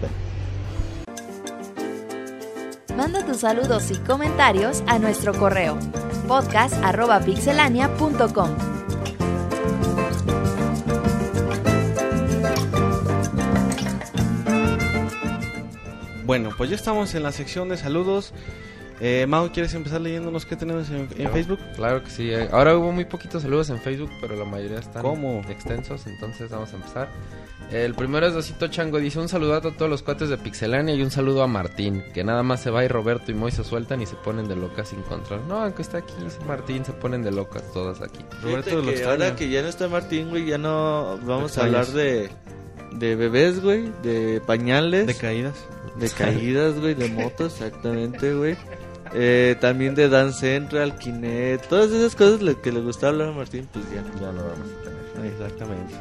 [2.96, 5.78] Manda tus saludos y comentarios a nuestro correo
[6.28, 8.50] podcast.pixelania.com.
[16.24, 18.32] Bueno, pues ya estamos en la sección de saludos.
[19.04, 21.58] Eh, Mau, ¿quieres empezar leyéndonos qué tenemos en, en Facebook?
[21.74, 22.30] Claro que sí.
[22.30, 25.42] eh, Ahora hubo muy poquitos saludos en Facebook, pero la mayoría están ¿Cómo?
[25.48, 27.08] extensos, entonces vamos a empezar.
[27.72, 31.02] El primero es Dosito Chango, dice un saludo a todos los cuates de Pixelania y
[31.02, 34.00] un saludo a Martín, que nada más se va y Roberto y Moy se sueltan
[34.02, 35.40] y se ponen de locas sin control.
[35.48, 36.14] No, aunque está aquí
[36.46, 38.20] Martín, se ponen de locas todas aquí.
[38.40, 41.64] Roberto Fíjate lo que ahora que ya no está Martín, güey, ya no vamos a
[41.64, 42.30] hablar de,
[42.92, 45.54] de bebés, güey, de pañales, De de, caídas.
[46.16, 48.56] caídas, güey, de motos, exactamente, güey.
[49.14, 53.68] Eh, también de Dance Central, Kinect, todas esas cosas que le gustaba hablar a Martín,
[53.72, 54.02] pues ya.
[54.20, 55.32] Ya no vamos a tener.
[55.32, 55.94] Exactamente.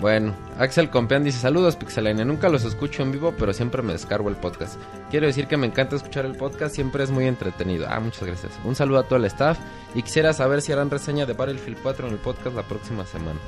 [0.00, 4.28] Bueno, Axel Compeán dice saludos Pixelania, nunca los escucho en vivo, pero siempre me descargo
[4.28, 4.78] el podcast.
[5.10, 7.86] Quiero decir que me encanta escuchar el podcast, siempre es muy entretenido.
[7.88, 8.52] Ah, muchas gracias.
[8.64, 9.58] Un saludo a todo el staff
[9.96, 13.40] y quisiera saber si harán reseña de Battlefield 4 en el podcast la próxima semana.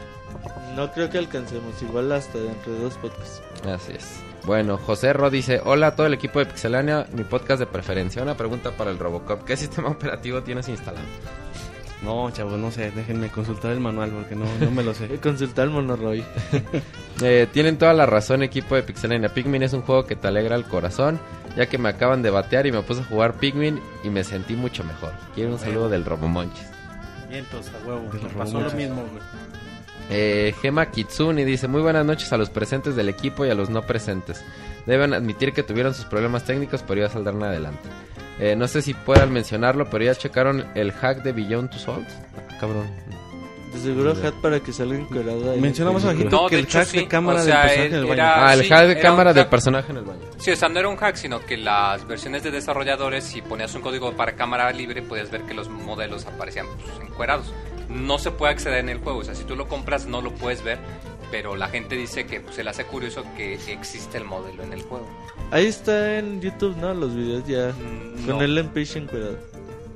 [0.74, 3.42] No creo que alcancemos, igual hasta dentro de dos podcasts.
[3.64, 4.29] Así es.
[4.44, 8.22] Bueno, José Ro dice, hola a todo el equipo de Pixelania, mi podcast de preferencia.
[8.22, 11.04] Una pregunta para el Robocop, ¿qué sistema operativo tienes instalado?
[12.02, 15.08] No, chavos, no sé, déjenme consultar el manual porque no, no me lo sé.
[15.22, 16.24] Consultar el Monoroy.
[17.22, 19.28] Eh, tienen toda la razón, equipo de Pixelania.
[19.28, 21.20] Pikmin es un juego que te alegra el corazón,
[21.54, 24.54] ya que me acaban de batear y me puse a jugar Pikmin y me sentí
[24.56, 25.12] mucho mejor.
[25.34, 26.66] Quiero un saludo del Robomonchis.
[27.28, 28.10] Vientos, a huevo.
[28.38, 29.22] Pasó lo mismo, güey.
[30.10, 33.70] Eh, Gema Kitsune dice, muy buenas noches a los presentes del equipo y a los
[33.70, 34.44] no presentes.
[34.86, 37.88] Deben admitir que tuvieron sus problemas técnicos, pero ya saldrán adelante.
[38.40, 42.08] Eh, no sé si puedan mencionarlo, pero ya checaron el hack de Beyond Two Souls.
[42.36, 42.86] Ah, cabrón.
[43.72, 45.60] De seguro hat para que salga encuerado ahí.
[45.60, 47.90] Mencionamos Sí, abajito No, que el hecho, hack de cámara O sea, del personaje él
[47.92, 48.12] del baño.
[48.14, 49.50] era- Ah, el sí, hack de cámara del hack.
[49.50, 50.20] personaje en el baño.
[50.38, 53.72] Sí, o sea, no era un hack, sino que las versiones de desarrolladores, si ponías
[53.76, 57.52] un código para cámara libre, podías ver que los modelos aparecían pues, encuerados.
[57.90, 60.32] No se puede acceder en el juego, o sea, si tú lo compras no lo
[60.32, 60.78] puedes ver,
[61.30, 64.72] pero la gente dice que pues, se le hace curioso que existe el modelo en
[64.72, 65.08] el juego.
[65.50, 66.94] Ahí está en YouTube, ¿no?
[66.94, 67.72] Los videos ya.
[67.72, 68.42] Mm, Con no.
[68.42, 69.36] el Page encuerado.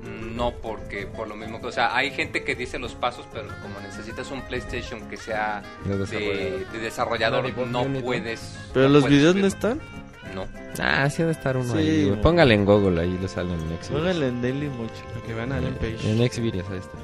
[0.02, 3.26] Mm, No, porque por lo mismo que, o sea, hay gente que dice los pasos,
[3.32, 6.72] pero como necesitas un PlayStation que sea De de, desarrollador.
[6.72, 8.58] de desarrollador, Una debug no puedes.
[8.72, 9.80] Pero no los puedes videos no están.
[10.34, 10.48] No.
[10.82, 12.08] Ah, sí ha de estar uno Sí, ahí.
[12.08, 12.20] güey.
[12.20, 13.88] Póngale en Google, ahí le salen en Xvideos.
[13.90, 15.04] Pónganle en Daily Mucho.
[15.12, 15.98] Para que vean a Ellen Page.
[16.10, 16.98] En Xvideos, ahí está.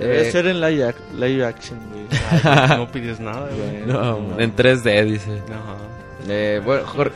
[0.00, 2.06] Debe Eh, ser en live, ac- live action, güey.
[2.44, 3.86] Ay, no pides nada, güey.
[3.86, 5.42] no, en 3D, dice.
[5.48, 5.76] Ajá.
[6.28, 7.12] Eh, bueno, Jor-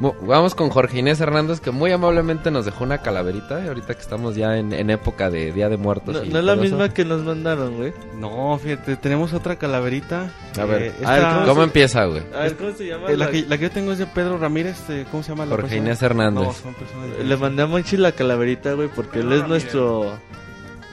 [0.00, 3.64] Mu- Vamos con Jorge Inés Hernández que muy amablemente nos dejó una calaverita.
[3.64, 6.14] y ahorita que estamos ya en, en época de Día de Muertos.
[6.14, 6.62] No, y no es la eso.
[6.62, 7.92] misma que nos mandaron, güey.
[8.16, 10.30] No, fíjate, tenemos otra calaverita.
[10.56, 12.22] A ver, Eh, a ver, esta- ¿Cómo empieza, güey?
[12.32, 13.10] A ver, ¿cómo se llama?
[13.10, 14.76] eh, la, que, la que yo tengo es de Pedro Ramírez.
[14.88, 15.78] eh, ¿Cómo se llama la Jorge?
[15.78, 16.44] Inés Hernández.
[16.46, 19.62] No, son personas Le mandé a Monchi la calaverita, güey, porque él No, es Ramírez.
[19.64, 20.12] nuestro...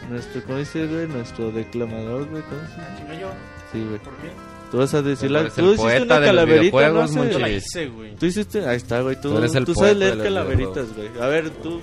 [0.10, 1.08] Nuestro, ¿cómo dice, güey?
[1.08, 2.44] Nuestro declamador, güey.
[2.44, 3.20] ¿Cómo se llama?
[3.22, 3.30] Yo.
[3.72, 4.00] Sí, güey.
[4.00, 4.30] ¿Por qué?
[4.72, 5.40] Tú vas a decir la...
[5.40, 7.08] Tú eres Tú el hiciste poeta una de los calaverita, videojuegos, ¿no?
[7.08, 7.18] sé.
[7.20, 7.34] Monchi.
[7.34, 7.54] Yo la Sí.
[7.56, 8.16] hice, güey.
[8.16, 8.68] Tú hiciste...
[8.68, 9.16] Ahí está, güey.
[9.22, 11.10] Tú, Tú eres el tú sabes leer calaveritas, güey.
[11.22, 11.82] A ver, tú...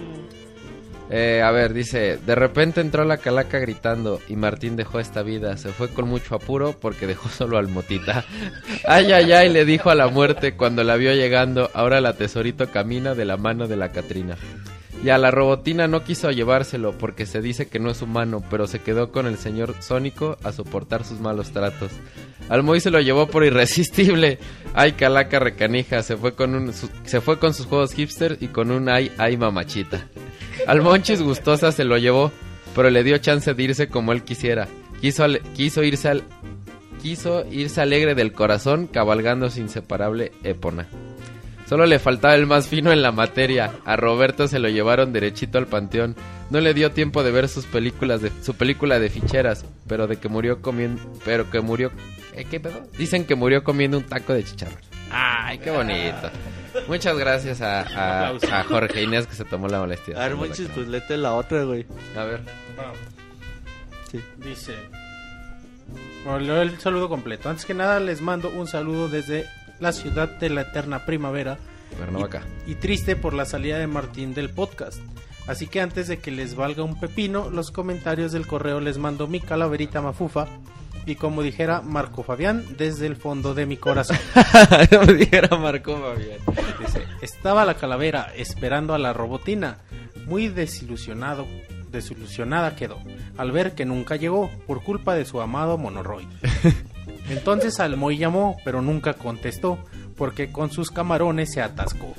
[1.15, 5.57] Eh, a ver, dice, de repente entró la calaca gritando y Martín dejó esta vida.
[5.59, 8.25] Se fue con mucho apuro porque dejó solo al motita.
[8.87, 11.71] Ay, ay, ay, le dijo a la muerte cuando la vio llegando.
[11.75, 14.37] Ahora la tesorito camina de la mano de la Catrina.
[15.03, 18.69] Y a la robotina no quiso llevárselo porque se dice que no es humano, pero
[18.69, 21.91] se quedó con el señor Sónico a soportar sus malos tratos.
[22.49, 24.39] Al se lo llevó por irresistible.
[24.75, 28.71] Ay, calaca recanija, se fue con un, se fue con sus juegos hipster y con
[28.71, 30.07] un ay, ay mamachita.
[30.67, 32.31] Al Monchis gustosa se lo llevó,
[32.75, 34.69] pero le dio chance de irse como él quisiera.
[35.01, 36.23] Quiso, quiso irse
[37.03, 40.87] quiso irse alegre del corazón, cabalgando su inseparable épona.
[41.73, 43.73] Solo le faltaba el más fino en la materia.
[43.87, 46.15] A Roberto se lo llevaron derechito al panteón.
[46.51, 50.19] No le dio tiempo de ver sus películas de su película de ficheras, pero de
[50.19, 51.91] que murió comiendo, pero que murió
[52.35, 52.87] ¿eh, ¿qué pedo?
[52.99, 54.77] Dicen que murió comiendo un taco de chicharrón.
[55.11, 56.31] Ay, qué bonito.
[56.89, 60.23] Muchas gracias a, a, a Jorge Inés que se tomó la molestia.
[60.23, 61.87] A ver, Monchis, pues lete la otra, güey.
[62.15, 62.43] A ver.
[64.45, 64.75] Dice.
[66.27, 67.49] Bueno, el saludo completo.
[67.49, 69.47] Antes que nada, les mando un saludo desde
[69.83, 71.59] la ciudad de la eterna primavera.
[71.99, 72.47] Cuernavaca.
[72.67, 75.01] Y, y triste por la salida de Martín del podcast.
[75.49, 79.27] Así que antes de que les valga un pepino, los comentarios del correo les mando
[79.27, 80.47] mi calaverita mafufa.
[81.05, 84.17] Y como dijera Marco Fabián, desde el fondo de mi corazón.
[85.07, 86.39] Me dijera Marco Fabián.
[86.79, 89.79] Dice, estaba la calavera esperando a la robotina.
[90.27, 91.45] Muy desilusionado,
[91.91, 92.99] desilusionada quedó
[93.37, 96.29] al ver que nunca llegó por culpa de su amado Monoroid.
[97.33, 99.79] Entonces Almoy llamó, pero nunca contestó
[100.17, 102.15] porque con sus camarones se atascó.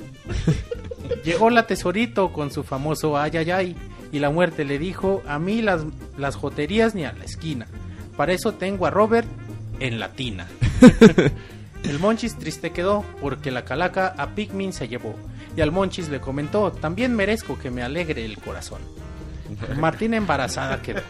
[1.24, 3.76] Llegó la tesorito con su famoso ay ay ay
[4.10, 5.84] y la muerte le dijo a mí las,
[6.18, 7.66] las joterías ni a la esquina.
[8.16, 9.28] Para eso tengo a Robert
[9.78, 10.46] en latina.
[11.84, 15.14] El Monchis triste quedó porque la calaca a Pikmin se llevó.
[15.56, 18.80] Y al Monchis le comentó, también merezco que me alegre el corazón.
[19.78, 21.02] Martín embarazada quedó.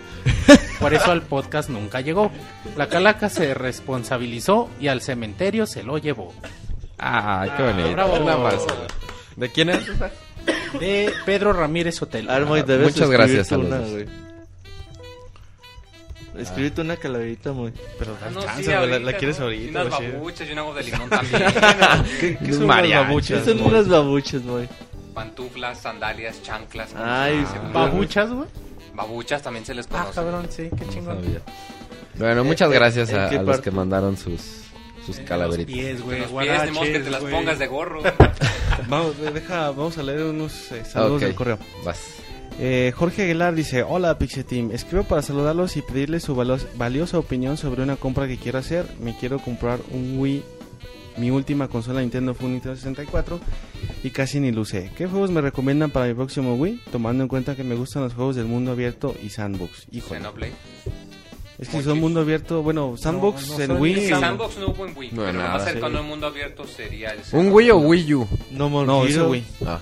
[0.81, 2.31] Por eso al podcast nunca llegó.
[2.77, 6.33] La calaca se responsabilizó y al cementerio se lo llevó.
[6.99, 7.93] Ah, qué bonito.
[7.93, 8.15] bravo.
[8.23, 8.57] Una más.
[9.37, 9.81] ¿De quién es?
[10.79, 12.29] De Pedro Ramírez Hotel.
[12.29, 14.25] Armoy, debes Muchas gracias escribirte a los una, güey.
[16.37, 17.73] Escríbete una calaverita, muy.
[17.99, 19.45] Pero Ah, da no, chance, sí, güey, la, la quieres ¿no?
[19.45, 19.65] ahorita.
[19.65, 21.43] Y unas babuchas y un agua de limón también.
[22.21, 23.05] ¿Qué, qué son mariachi.
[23.07, 23.45] babuchas?
[23.45, 24.69] Son unas babuchas, muy.
[25.15, 26.91] Pantuflas, sandalias, chanclas.
[26.97, 28.49] Ay, Ah, Babuchas, güey.
[28.95, 30.15] Babuchas también se les Ah, conoce.
[30.15, 31.23] cabrón, sí, qué No chingón.
[31.23, 31.41] sabía.
[32.19, 34.41] Bueno, muchas Eh, gracias ¿en a, a los que mandaron sus,
[35.07, 35.75] sus calaveritas.
[35.75, 36.21] Los pies, güey.
[36.21, 38.03] Los pies, modo que te las pongas de gorro.
[38.89, 41.21] Vamos, eh, deja, vamos a leer unos eh, saludos Ok.
[41.23, 41.59] del correo.
[41.85, 42.01] Vas.
[42.61, 47.19] Eh, Jorge Aguilar dice, hola Pixie Team, escribo para saludarlos y pedirles su valo- valiosa
[47.19, 48.87] opinión sobre una compra que quiero hacer.
[49.01, 50.45] Me quiero comprar un Wii.
[51.17, 53.41] Mi última consola Nintendo fue un Nintendo 64
[54.03, 54.91] y casi ni lo usé.
[54.97, 56.81] ¿Qué juegos me recomiendan para mi próximo Wii?
[56.91, 59.87] Tomando en cuenta que me gustan los juegos del mundo abierto y sandbox.
[59.93, 60.21] Híjole.
[60.21, 60.53] Xenoblade.
[61.59, 63.95] Es que son mundo abierto, bueno, sandbox No, no en Wii.
[64.09, 64.21] Sandbox.
[64.21, 65.11] Sandbox no hubo en Wii.
[65.13, 65.97] No, pero lo nada, más cercano sí.
[65.99, 67.53] al mundo abierto sería el ¿Un.
[67.53, 68.29] Wii o Wii U?
[68.51, 69.01] No No.
[69.03, 69.45] Wii.
[69.65, 69.81] Ah,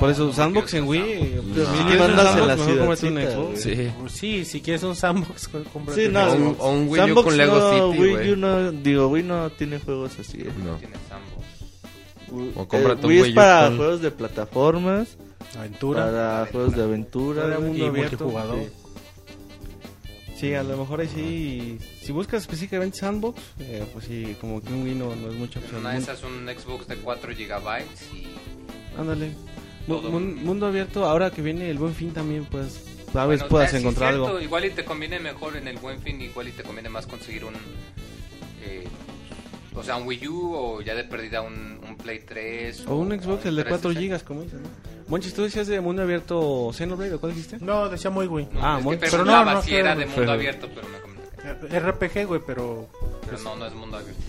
[0.00, 1.00] Por eso, no, sandbox en Wii.
[1.00, 1.30] Sandbox.
[1.54, 1.76] pues, No.
[1.76, 3.60] si quieres un Mandas en sandbox, la mejor cómprate un Xbox.
[3.62, 3.90] sí.
[4.18, 6.40] Sí, si quieres un sandbox, cómprate Sí, un no, Xbox.
[6.40, 8.32] un, o un Wii U Sandbox con Lego no, City, Wii.
[8.32, 10.38] U no, digo, Wii no tiene juegos así.
[10.40, 10.50] eh.
[10.64, 10.76] No.
[10.76, 11.46] Tiene Sandbox.
[12.32, 15.08] Wii- O cómprate eh, un Wii Wii es U para con- juegos de plataformas,
[15.58, 16.04] Aventura.
[16.06, 18.58] para juegos de aventura Para mundo y abierto, multijugador.
[18.60, 18.68] sí.
[20.36, 21.78] Sí, a lo mejor ahí sí.
[22.02, 25.58] Si buscas específicamente sandbox, eh, pues sí, como que un Wii no, no es mucha
[25.58, 25.80] opción.
[25.82, 27.82] Una de esas es un Xbox de 4 GB
[28.14, 28.26] y
[28.98, 29.32] Ándale.
[29.86, 33.76] Mundo abierto, ahora que viene el buen fin también, pues tal vez Bueno, puedas eh,
[33.78, 34.40] sí, encontrar cierto, algo.
[34.40, 37.44] Igual y te conviene mejor en el buen fin, igual y te conviene más conseguir
[37.44, 37.54] un.
[38.62, 38.86] eh,
[39.74, 42.86] o sea, un Wii U o ya de perdida un, un Play 3.
[42.86, 44.16] O un Xbox, el de 4 360.
[44.18, 44.68] GB, como dices, ¿no?
[45.08, 47.58] Monchis, ¿tú decías de mundo abierto Xenoblade o cuál dijiste?
[47.60, 48.46] No, decía muy güey.
[48.52, 51.00] No, Ah, es muy- que pero preguntaba no, no era de mundo abierto, pero me
[51.00, 51.80] comenté.
[51.80, 52.88] RPG, güey, pero.
[53.24, 54.22] Pero no, no es mundo abierto.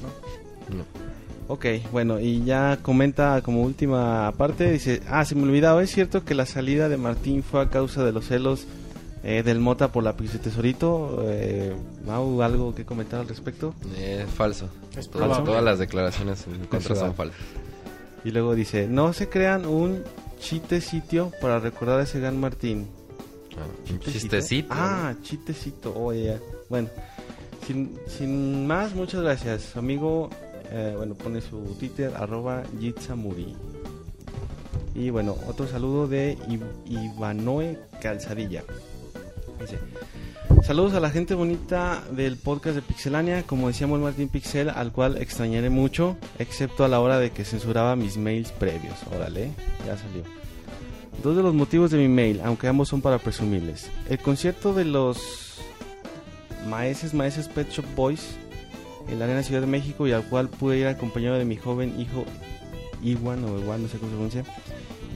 [1.51, 6.23] Ok, bueno, y ya comenta como última parte, dice, ah, se me olvidaba, es cierto
[6.23, 8.63] que la salida de Martín fue a causa de los celos
[9.25, 11.25] eh, del Mota por la Pixie Tesorito.
[11.27, 11.73] Eh,
[12.07, 13.75] Mau, ¿algo que comentar al respecto?
[13.99, 14.69] Es falso.
[14.95, 15.45] Es Todas, probable.
[15.45, 17.41] todas las declaraciones en contra son falsas.
[18.23, 20.03] Y luego dice, no se crean un
[20.39, 22.87] chiste sitio para recordar a ese gran Martín.
[23.57, 24.69] Ah, un chistecito.
[24.71, 25.93] Ah, chistecito.
[25.97, 26.39] Oye, ya.
[26.69, 26.87] Bueno,
[27.67, 30.29] sin, sin más, muchas gracias, amigo.
[30.71, 33.55] Eh, bueno, pone su Twitter, arroba Jitsamuri.
[34.95, 36.37] Y bueno, otro saludo de
[36.85, 38.63] Ivanoe Calzadilla.
[40.63, 45.17] Saludos a la gente bonita del podcast de Pixelania, como decíamos Martín Pixel, al cual
[45.17, 48.95] extrañaré mucho, excepto a la hora de que censuraba mis mails previos.
[49.13, 49.51] Órale,
[49.85, 50.23] ya salió.
[51.23, 53.89] Dos de los motivos de mi mail, aunque ambos son para presumirles.
[54.09, 55.59] El concierto de los
[56.69, 58.35] Maeses Maeses Pet Shop Boys
[59.09, 61.99] en la Arena Ciudad de México y al cual pude ir acompañado de mi joven
[61.99, 62.25] hijo
[63.03, 64.43] Iwan o Iwan, no sé cómo se pronuncia,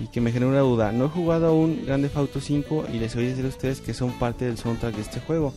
[0.04, 0.92] y que me generó una duda.
[0.92, 4.12] No he jugado aún Grande Auto 5 y les oí decir a ustedes que son
[4.14, 5.54] parte del soundtrack de este juego.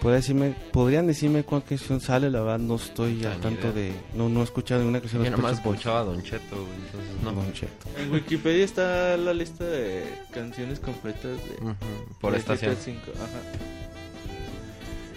[0.00, 2.30] ¿Podrían decirme, ¿podrían decirme cuál canción sale?
[2.30, 3.72] La verdad no estoy al tanto idea.
[3.72, 3.92] de...
[4.14, 5.74] No, no he escuchado ninguna canción Yo nomás Boys.
[5.78, 7.32] escuchaba a Don Cheto, entonces no.
[7.32, 7.86] Don Cheto.
[8.00, 11.74] En Wikipedia está la lista de canciones completas de Ujú,
[12.20, 12.76] Por de estación.
[12.76, 13.87] GTA V, Ajá.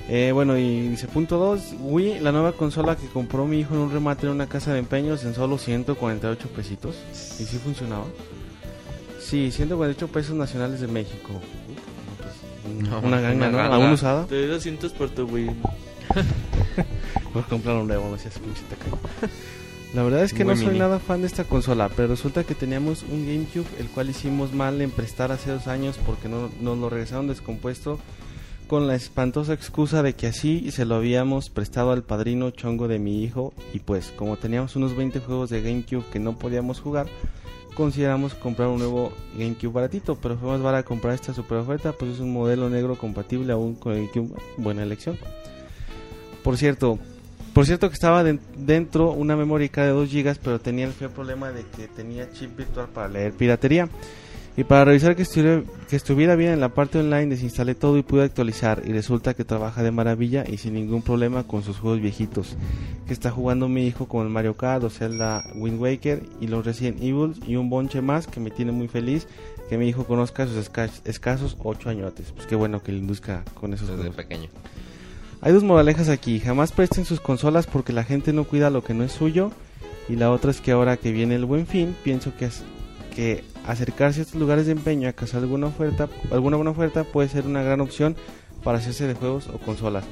[0.09, 3.81] Eh, bueno, y dice punto 2, Wii, la nueva consola que compró mi hijo en
[3.81, 6.95] un remate en una casa de empeños en solo 148 pesitos.
[7.39, 8.05] ¿Y si funcionaba?
[9.19, 11.29] Sí, 148 pesos nacionales de México.
[12.17, 13.59] Pues, No, una ganga, ¿no?
[13.61, 14.25] ¿Aún usada?
[14.25, 15.47] Te doy 200 por tu Wii.
[17.33, 18.61] Voy a comprar un nuevo, no seas pinche.
[19.93, 20.79] La verdad es que no soy mini.
[20.79, 24.81] nada fan de esta consola, pero resulta que teníamos un GameCube, el cual hicimos mal
[24.81, 27.99] en prestar hace dos años porque no, nos lo regresaron descompuesto
[28.71, 32.99] con la espantosa excusa de que así se lo habíamos prestado al padrino chongo de
[32.99, 37.05] mi hijo y pues como teníamos unos 20 juegos de GameCube que no podíamos jugar,
[37.75, 42.19] consideramos comprar un nuevo GameCube baratito, pero fue más comprar esta super oferta, pues es
[42.21, 45.17] un modelo negro compatible aún con el GameCube, buena elección.
[46.41, 46.97] Por cierto,
[47.53, 50.93] por cierto que estaba den- dentro una memory card de 2 GB, pero tenía el
[50.93, 53.89] feo problema de que tenía chip virtual para leer piratería.
[54.57, 58.03] Y para revisar que estuviera, que estuviera bien en la parte online, desinstalé todo y
[58.03, 58.81] pude actualizar.
[58.85, 62.57] Y resulta que trabaja de maravilla y sin ningún problema con sus juegos viejitos.
[63.07, 66.47] Que está jugando mi hijo con el Mario Kart, o sea, la Wind Waker y
[66.47, 69.25] los Resident Evil y un bonche más que me tiene muy feliz.
[69.69, 72.33] Que mi hijo conozca sus esca- escasos 8 añotes.
[72.33, 74.17] Pues qué bueno que le induzca con esos Desde juegos.
[74.17, 74.49] pequeño.
[75.39, 76.41] Hay dos moralejas aquí.
[76.41, 79.51] Jamás presten sus consolas porque la gente no cuida lo que no es suyo.
[80.09, 82.63] Y la otra es que ahora que viene el buen fin, pienso que, es-
[83.15, 87.29] que acercarse a estos lugares de empeño a cazar alguna oferta, alguna buena oferta puede
[87.29, 88.15] ser una gran opción
[88.63, 90.03] para hacerse de juegos o consolas.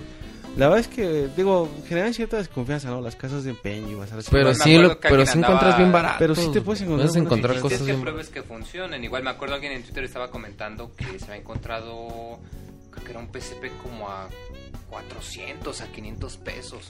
[0.57, 3.01] La verdad es que, digo, generan cierta desconfianza, ¿no?
[3.01, 5.77] Las casas de empeño y vas a ver si- Pero sí, lo, pero sí encuentras
[5.77, 6.15] bien barato.
[6.19, 9.03] Pero sí te puedes encontrar Puedes encontrar cosas que bien pruebas que funcionen.
[9.03, 12.39] Igual me acuerdo alguien en Twitter estaba comentando que se había encontrado,
[12.91, 14.27] creo que era un PSP como a
[14.89, 16.87] 400 a 500 pesos.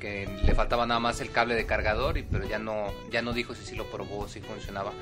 [0.00, 3.32] Que le faltaba nada más el cable de cargador, y, pero ya no, ya no
[3.32, 4.92] dijo si sí lo probó, si funcionaba.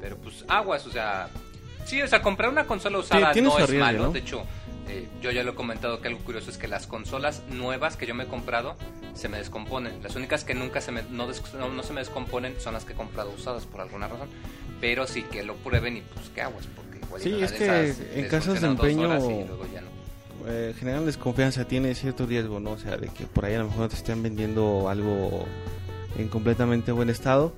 [0.00, 1.28] Pero pues aguas, o sea,
[1.84, 4.04] sí, o sea, comprar una consola usada tiene no es arriesgue, malo.
[4.06, 4.12] ¿no?
[4.12, 4.42] De hecho,
[4.88, 8.06] eh, yo ya lo he comentado que algo curioso es que las consolas nuevas que
[8.06, 8.76] yo me he comprado
[9.14, 10.02] se me descomponen.
[10.02, 11.26] Las únicas que nunca se me, no,
[11.58, 14.28] no, no se me descomponen son las que he comprado usadas por alguna razón.
[14.80, 18.00] Pero sí que lo prueben y pues qué aguas, porque igual Sí, es que esas
[18.14, 20.48] en les casas de empeño- no.
[20.48, 22.70] eh, generan desconfianza, tiene cierto riesgo, ¿no?
[22.72, 25.44] O sea, de que por ahí a lo mejor te estén vendiendo algo
[26.16, 27.52] en completamente buen estado.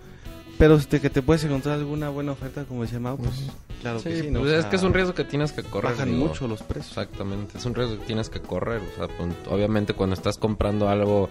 [0.63, 3.33] Pero este, que te puedes encontrar alguna buena oferta, como decía Mau, pues
[3.81, 4.39] claro Sí, que sí, ¿no?
[4.39, 5.91] pues O es sea, que es un riesgo que tienes que correr.
[5.91, 6.29] Bajan digo.
[6.29, 6.97] mucho los precios.
[6.97, 8.81] Exactamente, es un riesgo que tienes que correr.
[8.81, 11.29] O sea, pues, obviamente cuando estás comprando algo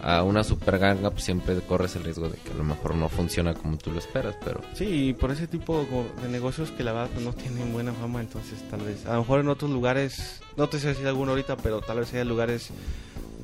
[0.00, 3.08] a una super ganga, pues siempre corres el riesgo de que a lo mejor no
[3.08, 5.84] funciona como tú lo esperas, pero Sí, y por ese tipo
[6.22, 9.22] de negocios que la verdad pues, no tienen buena fama, entonces tal vez, a lo
[9.22, 12.68] mejor en otros lugares, no te sé decir alguno ahorita, pero tal vez haya lugares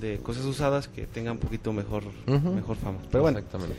[0.00, 2.98] de cosas usadas que tengan un poquito mejor, mejor fama.
[3.10, 3.74] Pero bueno, Exactamente.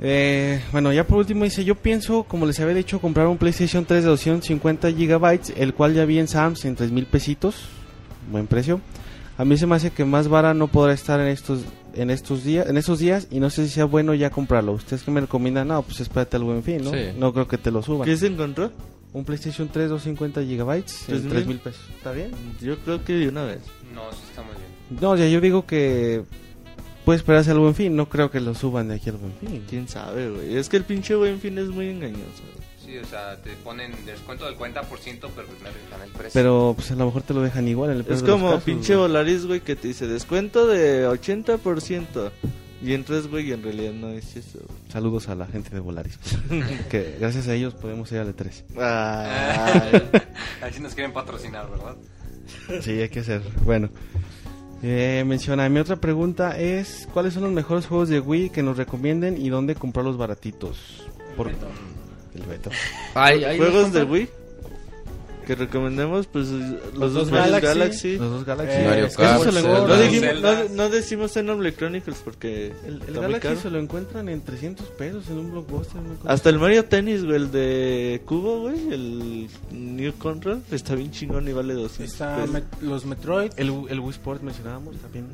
[0.00, 3.84] Eh, bueno, ya por último dice, yo pienso, como les había dicho, comprar un PlayStation
[3.84, 7.64] 3 de 250 gigabytes, el cual ya vi en Sams en 3 mil pesitos,
[8.30, 8.80] buen precio.
[9.38, 11.60] A mí se me hace que más vara no podrá estar en estos
[11.94, 14.72] en estos días, en estos días y no sé si sea bueno ya comprarlo.
[14.72, 16.90] Ustedes que me recomiendan, no, pues espérate al buen fin, ¿no?
[16.90, 16.98] Sí.
[17.18, 18.06] No creo que te lo suban.
[18.06, 18.70] ¿Qué se encontró?
[19.14, 21.46] Un PlayStation 3 250 gigabytes en ¿Tres 3 mil?
[21.46, 21.80] mil pesos.
[21.96, 22.30] ¿Está bien?
[22.60, 23.60] Yo creo que de una vez.
[23.94, 25.00] No, sí está muy bien.
[25.00, 26.22] No, ya yo digo que
[27.06, 29.64] puede esperarse al buen fin, no creo que lo suban de aquí al buen fin.
[29.70, 30.56] ¿Quién sabe, güey?
[30.56, 32.42] Es que el pinche buen fin es muy engañoso.
[32.84, 36.32] Sí, o sea, te ponen descuento del 40%, pero primero están el precio.
[36.34, 38.48] Pero pues a lo mejor te lo dejan igual en el Es de los como
[38.48, 39.06] casos, pinche güey.
[39.08, 42.30] Volaris, güey, que te dice descuento de 80%.
[42.82, 44.58] Y entras, güey, y en realidad no es eso.
[44.58, 44.78] güey.
[44.90, 46.18] Saludos a la gente de Volaris.
[46.90, 48.64] que gracias a ellos podemos ir al E3.
[48.78, 50.22] Ay.
[50.60, 51.94] Así nos quieren patrocinar, ¿verdad?
[52.82, 53.42] Sí, hay que hacer.
[53.64, 53.90] Bueno.
[54.82, 58.76] Eh, menciona, mi otra pregunta es, ¿cuáles son los mejores juegos de Wii que nos
[58.76, 61.06] recomienden y dónde comprarlos baratitos?
[61.36, 61.48] Por...
[61.48, 62.70] El Beto.
[63.14, 64.02] Ay, ay, Juegos de.
[64.02, 64.28] Wii
[65.46, 67.66] que recomendemos, pues los, dos Mario Galaxy.
[67.68, 68.16] Galaxy.
[68.18, 68.76] Los dos Galaxy.
[68.78, 69.44] Eh, Mario Kart.
[69.44, 70.64] No, encuentran- dijimos- Zelda.
[70.64, 75.28] no, no decimos Xenoblade Chronicles porque El, el Galaxy se lo encuentran en 300 pesos
[75.30, 76.00] en un blockbuster.
[76.24, 81.48] Hasta el Mario Tennis, güey, el de Cubo, güey, el New Control, está bien chingón
[81.48, 82.50] y vale 200 Está pesos.
[82.50, 83.52] Met- los Metroid.
[83.56, 85.26] El, el Wii Sport mencionábamos también.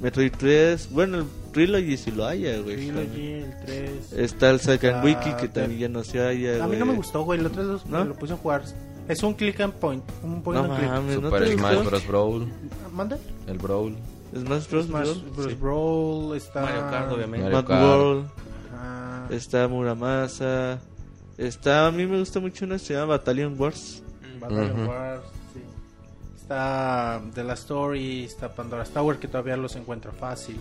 [0.00, 2.74] Metroid 3, bueno, el Trilogy si lo haya, güey.
[2.76, 4.12] Trilogy, el 3.
[4.16, 7.22] Está el Second Wiki que también ya no se halla, A mí no me gustó,
[7.22, 7.38] güey.
[7.38, 8.04] El otro lo, ¿No?
[8.04, 8.64] lo puse a jugar.
[9.08, 10.02] Es un click and point.
[10.22, 10.90] Un point No and click.
[10.90, 11.84] mames, ¿no Super te Smash?
[11.84, 12.06] Bros.
[12.06, 12.52] Brawl.
[12.92, 13.18] ¿Manda?
[13.46, 13.96] El Brawl.
[14.34, 14.86] Smash Bros.
[14.86, 15.30] Smash Brawl?
[15.36, 15.46] Bros.
[15.48, 15.54] Sí.
[15.54, 16.36] Brawl.
[16.36, 16.60] Está.
[16.62, 17.44] Mario Kart, obviamente.
[17.50, 17.82] Mario Kart.
[17.82, 18.26] World,
[18.76, 20.78] Ah, está Muramasa,
[21.38, 24.02] está, a mí me gusta mucho una que se llama Battalion Wars.
[24.40, 24.82] Battle Ujú.
[24.90, 25.20] Wars,
[25.54, 25.60] sí.
[26.36, 30.58] Está The Last Story, está Pandora's Tower, que todavía los encuentra fácil.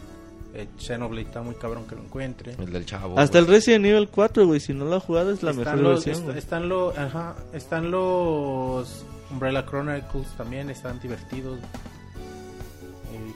[0.56, 2.54] Eh, Xenoblade está muy cabrón que lo encuentre.
[2.60, 3.18] El del chavo.
[3.18, 3.58] Hasta el güey.
[3.58, 6.30] Resident Evil 4, güey, si no lo has jugado es la están mejor los, versión.
[6.30, 11.58] est- están, los, ajá, están los Umbrella Chronicles también, están divertidos.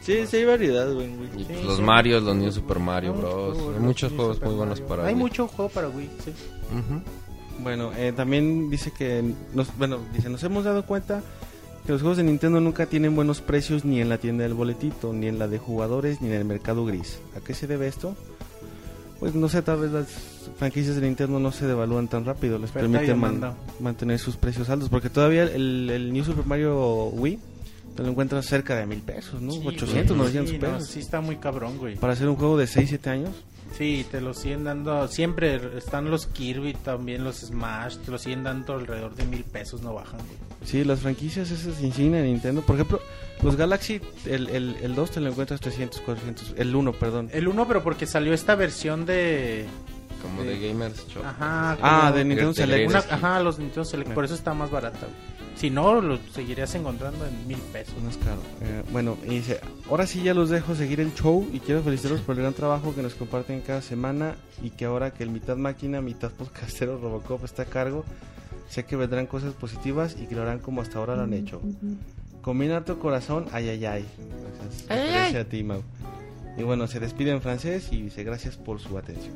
[0.01, 1.07] Sí, sí hay variedad, güey.
[1.07, 1.81] Y pues Sí, los sí.
[1.81, 3.55] Mario, los New Super Mario Bros.
[3.57, 4.87] juego, Hay muchos New juegos Super muy buenos Mario.
[4.95, 5.21] para Hay Wii.
[5.23, 6.31] mucho juego para Wii, sí.
[6.71, 7.01] Ujú.
[7.63, 11.21] Bueno, eh, también dice que nos, bueno, dice, nos hemos dado cuenta
[11.88, 15.14] que los juegos de Nintendo nunca tienen buenos precios ni en la tienda del boletito,
[15.14, 17.19] ni en la de jugadores, ni en el mercado gris.
[17.35, 18.16] ¿A qué se debe esto?
[19.19, 20.07] Pues no sé, tal vez las
[20.59, 24.90] franquicias de Nintendo no se devalúan tan rápido, les permite man- mantener sus precios altos,
[24.90, 27.40] porque todavía el, el New Super Mario Wii
[27.95, 29.53] te lo encuentras cerca de mil pesos, ¿no?
[29.53, 30.17] Sí, 800, güey.
[30.33, 30.90] 900 Sí, no, pesos.
[30.90, 31.95] sí está muy cabrón, güey.
[31.95, 33.32] Para hacer un juego de 6, 7 años.
[33.75, 35.07] Sí, te lo siguen dando.
[35.07, 37.97] Siempre están los Kirby, también los Smash.
[37.97, 40.37] Te lo siguen dando alrededor de mil pesos, no bajan, güey.
[40.65, 42.61] Sí, las franquicias esas insignia de Nintendo.
[42.61, 42.99] Por ejemplo,
[43.43, 46.53] los Galaxy, el, el, el 2 te lo encuentras 300, 400.
[46.57, 47.29] El 1, perdón.
[47.31, 49.65] El uno, pero porque salió esta versión de.
[50.21, 51.23] Como de Gamers Shop.
[51.23, 52.89] Ajá, Ah, de Nintendo Select.
[52.89, 54.11] una- ajá, los Nintendo Select.
[54.13, 55.36] Por eso está más barata, güey.
[55.58, 57.95] Si no, lo seguirías encontrando en mil pesos.
[58.03, 58.42] No es caro.
[58.61, 62.22] Eh, bueno, y dice, ahora sí ya los dejo seguir el show y quiero felicitarlos
[62.22, 65.58] por el gran trabajo que nos comparten cada semana y que ahora que el mitad
[65.58, 68.06] máquina, mitad podcastero Robocop está a cargo,
[68.69, 71.60] sé que vendrán cosas positivas y que lo harán como hasta ahora lo han hecho.
[72.44, 74.06] Combina harto corazón, ay ay ay.
[74.18, 74.90] Gracias.
[74.90, 75.82] Referencia a ti, Mau.
[76.56, 79.34] Y bueno, se despide en francés y dice gracias por su atención.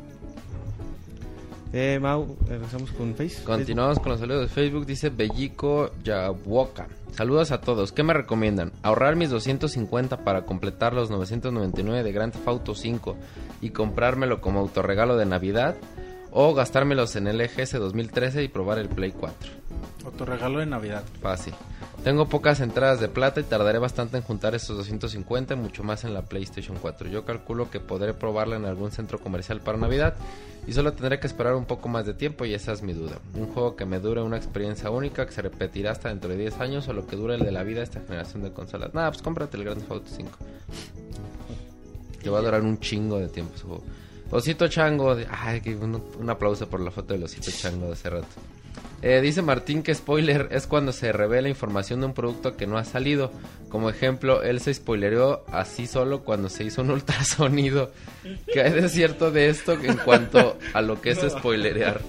[1.73, 3.43] Eh, Mau, regresamos con Face.
[3.43, 4.85] Continuamos con los saludos de Facebook.
[4.85, 6.87] Dice Bellico Yabuoka.
[7.11, 7.93] Saludos a todos.
[7.93, 8.73] ¿Qué me recomiendan?
[8.83, 13.15] ¿Ahorrar mis 250 para completar los 999 de Grand Theft Auto 5
[13.61, 15.75] y comprármelo como autorregalo de Navidad?
[16.31, 19.60] ¿O gastármelos en el EGS 2013 y probar el Play 4?
[20.05, 21.03] Otro regalo de Navidad.
[21.21, 21.53] Fácil.
[22.03, 26.15] Tengo pocas entradas de plata y tardaré bastante en juntar esos 250, mucho más en
[26.15, 27.09] la PlayStation 4.
[27.09, 30.15] Yo calculo que podré probarla en algún centro comercial para Navidad
[30.65, 33.19] y solo tendré que esperar un poco más de tiempo y esa es mi duda.
[33.35, 36.59] Un juego que me dure una experiencia única que se repetirá hasta dentro de 10
[36.59, 38.93] años o lo que dure el de la vida de esta generación de consolas.
[38.95, 40.31] Nada, pues cómprate el Grand Theft Auto 5.
[42.23, 43.83] Te va a durar un chingo de tiempo ese juego.
[44.31, 48.27] Osito Chango, ay, que un aplauso por la foto del Osito Chango de hace rato.
[49.01, 52.77] Eh, dice Martín que spoiler es cuando se revela información de un producto que no
[52.77, 53.31] ha salido.
[53.69, 57.91] Como ejemplo, él se spoilereó así solo cuando se hizo un ultrasonido.
[58.53, 62.01] ¿Qué hay de cierto de esto en cuanto a lo que es spoilerear?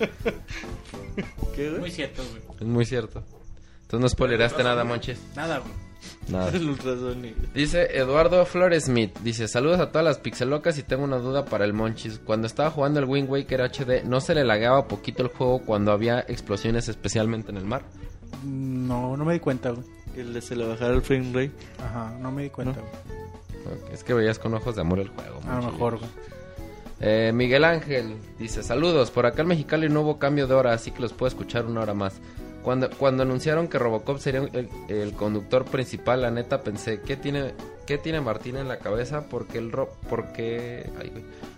[1.78, 2.42] Muy cierto, güey.
[2.60, 3.24] Es muy cierto.
[3.82, 5.18] Entonces no spoilereaste nada, Monches.
[5.34, 5.91] Nada, güey.
[6.28, 6.50] Nada.
[6.54, 7.36] El ultrasonido.
[7.54, 11.64] Dice Eduardo Flores Smith, dice saludos a todas las pixelocas y tengo una duda para
[11.64, 12.18] el Monchis.
[12.24, 15.92] Cuando estaba jugando el Wind Waker HD, ¿no se le lagueaba poquito el juego cuando
[15.92, 17.82] había explosiones especialmente en el mar?
[18.44, 19.84] No, no me di cuenta, güey.
[20.14, 21.52] Que le- se le bajara el frame rate.
[21.82, 22.82] Ajá, no me di cuenta, No.
[22.82, 23.82] güey.
[23.82, 25.40] Ok, Es que veías con ojos de amor el juego.
[25.48, 26.10] A lo mejor, güey.
[27.04, 30.90] Eh, Miguel Ángel dice saludos, por acá en Mexicali no hubo cambio de hora, así
[30.92, 32.14] que los puedo escuchar una hora más.
[32.62, 37.54] Cuando, cuando anunciaron que Robocop sería el, el conductor principal, la neta pensé, ¿qué tiene,
[37.86, 39.28] qué tiene Martín en la cabeza?
[39.28, 40.90] Porque el, ro porque,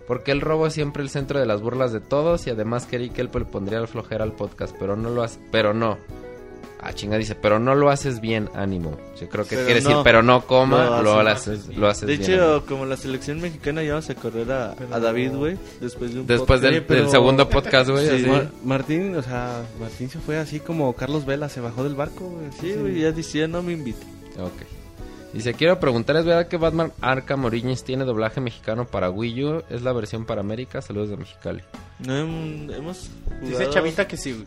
[0.06, 3.12] porque el robo es siempre el centro de las burlas de todos y además quería
[3.12, 5.98] que él pondría el flojera al podcast, pero no lo hace, pero no.
[6.86, 8.98] Ah, chinga, dice, pero no lo haces bien, ánimo.
[9.18, 10.02] Yo creo que Pero quiere decir, no.
[10.02, 12.30] pero no coma, Lo lo, haces- lo haces De bien.
[12.30, 12.66] hecho, ánimo.
[12.66, 15.56] como la selección mexicana ya vamos a correr a, Pero- a David, güey.
[15.80, 16.62] Después de un Después podcast.
[16.74, 18.06] del, pero- del segundo podcast, güey.
[18.20, 18.26] Sí.
[18.28, 22.28] Mar- Martín, o sea, Martín se fue así como Carlos Vela, se bajó del barco.
[22.28, 24.04] güey, Sí, güey, ya decía, no me invita.
[24.38, 24.52] Ok.
[25.32, 29.62] Dice, quiero preguntar, ¿es verdad que Batman Arkham Origins tiene doblaje mexicano para Wii U?
[29.70, 30.80] Es la versión para América.
[30.82, 31.62] Saludos de Mexicali.
[32.06, 33.08] No hem- hemos
[33.42, 34.44] Dice Chavita que sí, güey.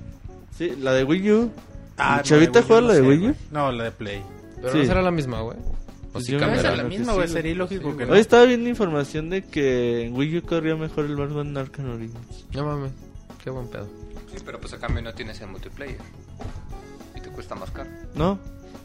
[0.58, 1.52] Sí, la de Wii U.
[1.98, 3.36] Ah, no, ¿Chavita U juega no la de Wii U?
[3.52, 4.22] No, la de Play.
[4.62, 4.80] Pero Sí.
[4.80, 5.58] no será la misma, güey.
[6.14, 7.28] O sí yo me No es la misma, sí, güey.
[7.28, 8.14] Sería ilógico que no.
[8.14, 12.46] Hoy estaba viendo información de que en Wii U corría mejor el Batman Arkham Origins.
[12.54, 12.92] No mames.
[13.44, 13.88] Qué buen pedo.
[14.34, 15.98] Sí, pero pues a cambio no tienes el multiplayer.
[17.16, 17.90] Y te cuesta más caro.
[18.16, 18.40] ¿No?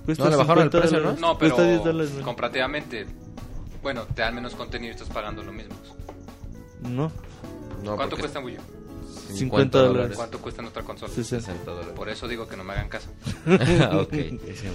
[0.04, 1.20] Cuesta No, le bajaron el 50 precio, dólares.
[1.20, 2.12] No, pero Cuesta 10 dólares.
[2.12, 2.24] güey.
[2.24, 3.06] comparativamente,
[3.82, 5.74] bueno, te dan menos contenido y estás pagando lo mismo.
[6.82, 7.10] No,
[7.82, 8.60] No, ¿Cuánto porque cuesta en Wii U?
[9.32, 10.16] 50 dólares.
[10.16, 11.12] ¿Cuánto cuesta nuestra consola?
[11.12, 11.92] 60 dólares.
[11.94, 13.08] Por eso digo que no me hagan caso.
[14.00, 14.14] ok.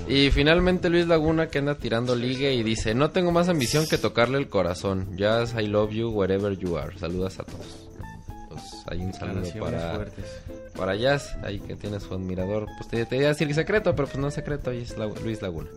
[0.07, 3.97] Y finalmente Luis Laguna que anda tirando ligue y dice, no tengo más ambición que
[3.97, 5.15] tocarle el corazón.
[5.17, 6.97] Jazz, I love you, wherever you are.
[6.97, 7.86] Saludas a todos.
[8.87, 10.25] Hay un saludo para, fuertes.
[10.75, 12.67] para Jazz, ahí que tiene su admirador.
[12.77, 15.07] Pues te, te iba a decir secreto, pero pues no es secreto, ahí es la-
[15.07, 15.67] Luis Laguna.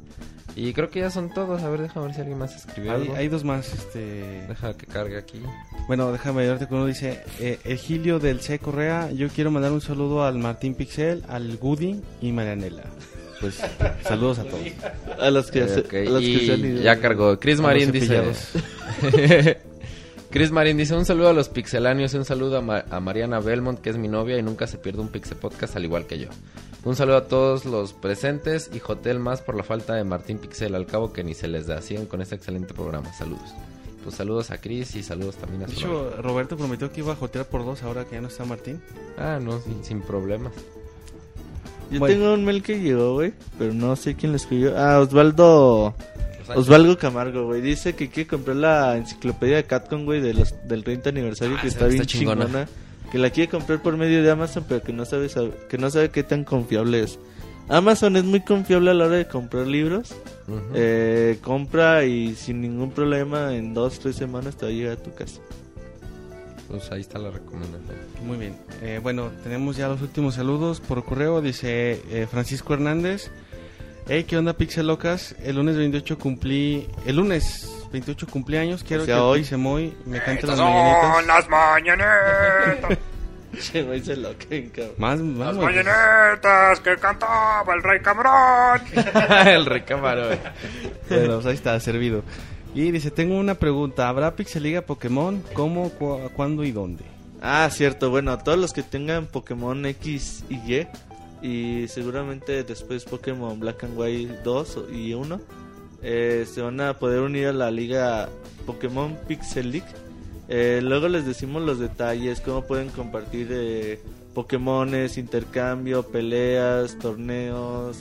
[0.57, 1.63] Y creo que ya son todos.
[1.63, 3.15] A ver, déjame ver si alguien más escribió Hay, algo.
[3.17, 4.45] hay dos más, este...
[4.49, 5.41] Deja que cargue aquí.
[5.87, 6.87] Bueno, déjame ayudarte con uno.
[6.87, 8.59] Dice, eh, Egilio del C.
[8.59, 12.83] Correa, yo quiero mandar un saludo al Martín Pixel, al Goody y Marianela.
[13.41, 13.61] Pues,
[14.03, 14.61] saludos a todos.
[15.21, 16.83] A los que, Eh, se- a los que y se han ido.
[16.83, 17.39] ya cargó.
[17.39, 19.57] Chris A Marín los dice...
[20.31, 23.41] Chris Marín dice un saludo a los pixeláneos y un saludo a, Ma- a Mariana
[23.41, 26.19] Belmont, que es mi novia y nunca se pierde un Pixel Podcast al igual que
[26.21, 26.29] yo.
[26.85, 30.75] Un saludo a todos los presentes y Jotel más por la falta de Martín Pixel,
[30.77, 31.81] al cabo que ni se les da.
[32.09, 33.13] Con este excelente programa.
[33.13, 33.53] Saludos.
[34.05, 36.09] Pues saludos a Chris y saludos también a De su novia.
[36.13, 38.81] hecho, Roberto prometió que iba a jotear por dos ahora que ya no está Martín.
[39.19, 40.53] Ah, no, sin, sin problemas.
[41.91, 42.15] Yo Bueno.
[42.15, 44.79] tengo un mail que llegó, güey, pero no sé quién lo escribió.
[44.79, 45.95] Ah, Osvaldo...
[46.59, 47.61] Osvaldo Camargo, güey.
[47.61, 51.63] Dice que quiere comprar la enciclopedia de Catcon, güey, de los, del 30 aniversario, Ah,
[51.63, 52.47] que está bien está chingona.
[52.47, 52.69] chingona.
[53.13, 55.91] Que la quiere comprar por medio de Amazon, pero que no sabe, sab- que no
[55.91, 57.19] sabe qué tan confiable es.
[57.69, 60.13] Amazon es muy confiable a la hora de comprar libros.
[60.75, 65.03] Eh, compra y sin ningún problema en dos, tres semanas te va a llegar a
[65.03, 65.41] tu casa.
[66.69, 67.97] Pues ahí está la recomendación.
[68.25, 68.55] Muy bien.
[68.83, 71.41] Eh, bueno, tenemos ya los últimos saludos por correo.
[71.41, 73.31] Dice eh, Francisco Hernández.
[74.09, 75.35] Hey, ¿qué onda, Pixel Locas?
[75.43, 76.89] El lunes 28 cumplí...
[77.07, 78.83] El lunes 28 cumpleaños.
[78.83, 79.31] Quiero O sea, que hoy.
[79.31, 81.15] hoy Pixemoy me cante las mañanitas.
[81.15, 82.99] son las mañanitas.
[83.61, 84.95] Che, güey, se lo creen, cabrón.
[84.99, 85.67] Más, más, Las güey.
[85.67, 88.81] mañanitas que cantaba el rey cabrón.
[89.49, 90.29] el recámaro.
[91.09, 92.23] Bueno, pues ahí está, servido.
[92.77, 94.09] Y dice, tengo una pregunta.
[94.09, 95.43] ¿Habrá Pixeliga Pokémon?
[95.53, 97.03] ¿Cómo, cu- cuándo y dónde?
[97.43, 98.09] Ah, cierto.
[98.11, 100.87] Bueno, todos los que tengan Pokémon X y Y
[101.43, 105.41] y seguramente después Pokémon Black and White 2 y 1
[106.03, 108.29] eh, se van a poder unir a la liga
[108.67, 109.89] Pokémon Pixel League.
[110.49, 114.01] Eh, luego les decimos los detalles, cómo pueden compartir eh,
[114.35, 117.99] Pokémones, intercambio, peleas, torneos,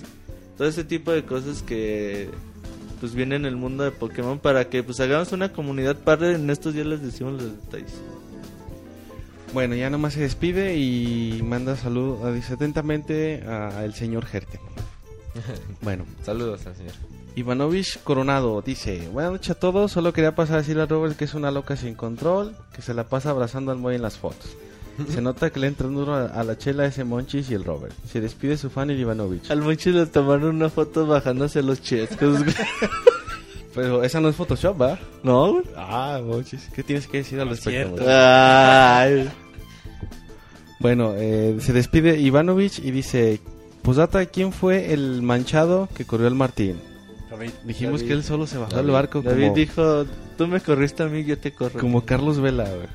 [0.58, 2.30] todo ese tipo de cosas que
[3.00, 6.36] pues vienen en el mundo de Pokémon para que pues hagamos una comunidad padre.
[6.36, 8.02] En estos días les decimos los detalles.
[9.54, 14.60] Bueno, ya nomás se despide y manda salud, dice atentamente al señor Gerte.
[15.82, 16.94] Bueno, Saludos al señor.
[17.36, 21.26] Ivanovich Coronado dice, buenas noches a todos, solo quería pasar a decirle a Robert que
[21.26, 24.58] es una loca sin control, que se la pasa abrazando al Moy en las fotos.
[25.10, 27.96] Se nota que le entra duro a, a la chela ese Monchis y el Robert.
[28.12, 29.50] Se despide su fan el Ivanovich.
[29.50, 32.42] Al Monchi le tomaron una foto bajándose los chescos.
[33.76, 35.00] Pero esa no es Photoshop, ¿va?
[35.24, 35.62] ¿No?
[35.76, 36.70] Ah, Monchis.
[36.74, 37.70] ¿Qué tienes que decir al respecto?
[37.72, 38.04] cierto.
[38.04, 38.08] güey?
[38.10, 39.30] Ay.
[40.80, 43.40] Bueno, eh, se despide Ivanovich y dice,
[43.82, 46.78] pues data, ¿quién fue el manchado que corrió al Martín?
[47.64, 48.08] Dijimos David.
[48.08, 48.86] que él solo se bajó David.
[48.86, 50.06] del barco David como, dijo,
[50.38, 51.80] tú me corriste a mí, yo te corro.
[51.80, 52.64] como Carlos Vela.
[52.66, 52.88] güey.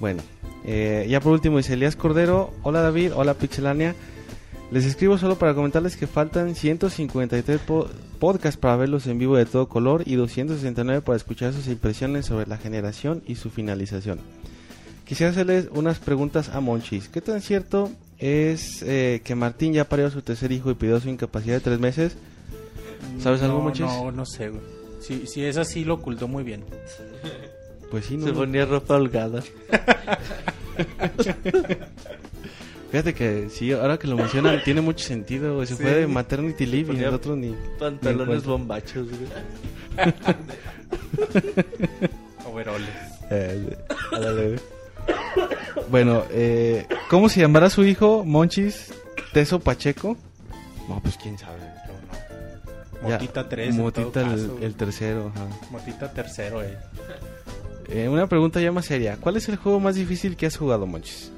[0.00, 0.22] Bueno,
[0.64, 3.94] eh, ya por último dice Elías Cordero, hola David, hola Pixelania.
[4.70, 7.88] Les escribo solo para comentarles que faltan 153 po-
[8.18, 12.46] podcasts para verlos en vivo de todo color y 269 para escuchar sus impresiones sobre
[12.46, 14.20] la generación y su finalización.
[15.06, 17.08] Quisiera hacerles unas preguntas a Monchis.
[17.08, 21.00] ¿Qué tan cierto es eh, que Martín ya parió a su tercer hijo y pidió
[21.00, 22.16] su incapacidad de tres meses?
[23.20, 23.86] ¿Sabes algo, no, Monchis?
[23.86, 24.60] No, no sé, güey.
[25.00, 26.62] Si, si es así, lo ocultó muy bien.
[27.90, 28.26] Pues sí, no.
[28.26, 29.42] Se ponía ropa holgada.
[32.90, 35.56] Fíjate que sí, ahora que lo mencionan, tiene mucho sentido.
[35.56, 35.66] güey.
[35.66, 35.82] Se Sí.
[35.82, 37.54] fue de maternity leave y otro ni.
[37.78, 39.28] Pantalones bombachos, güey.
[42.46, 42.88] Overoles.
[43.30, 43.76] Eh,
[45.90, 48.24] bueno, eh, ¿cómo se llamará su hijo?
[48.24, 48.92] ¿Monchis?
[49.32, 50.16] ¿Teso Pacheco?
[50.88, 51.58] No, pues quién sabe.
[53.06, 53.74] Ya, Motita 3.
[53.74, 55.30] Motita el, el tercero.
[55.34, 55.46] ajá.
[55.70, 56.76] Motita tercero, eh.
[57.88, 59.16] Eh, una pregunta ya más seria.
[59.20, 61.30] ¿Cuál es el juego más difícil que has jugado, Monchis?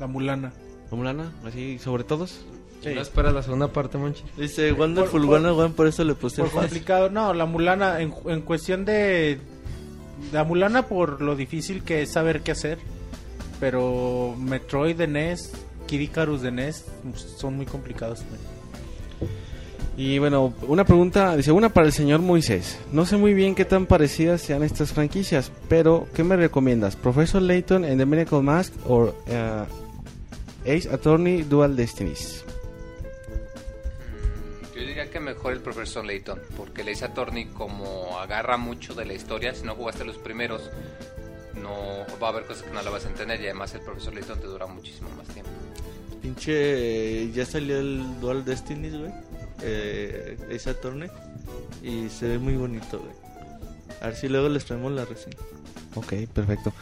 [0.00, 0.52] La mulana.
[0.90, 1.32] ¿Mulana?
[1.46, 2.40] ¿Así sobre todos?
[2.82, 2.90] Sí.
[2.94, 4.22] ¿No esperas la segunda parte, Monchi?
[4.36, 7.10] Dice Wonderful Por- por- 101, por eso le puse Por complicado.
[7.10, 9.38] No, la mulana, en, en cuestión de.
[10.32, 12.78] La mulana por lo difícil que es saber qué hacer.
[13.60, 15.52] Pero Metroid de NES,
[15.86, 16.84] Kid Icarus de NES,
[17.36, 18.20] son muy complicados.
[19.96, 22.78] Y bueno, una pregunta, dice una para el señor Moisés.
[22.92, 26.94] No sé muy bien qué tan parecidas sean estas franquicias, pero ¿qué me recomiendas?
[26.94, 29.64] ¿Professor Layton en The Miracle Mask o eh,
[30.62, 32.44] Ace Attorney Dual Destinies?
[34.74, 39.04] Yo diría que mejor el profesor Layton, porque el Ace Attorney como agarra mucho de
[39.04, 40.70] la historia, si no jugaste los primeros,
[41.54, 44.14] no va a haber cosas que no la vas a entender y además el profesor
[44.14, 45.50] Layton te dura muchísimo más tiempo.
[46.22, 49.12] Pinche, eh, ya salió el Dual Destinies, güey.
[49.62, 51.10] Eh, esa torne.
[51.82, 53.12] Y se ve muy bonito, güey.
[54.00, 55.36] A ver si luego les traemos la reseña.
[55.94, 56.72] Ok, perfecto.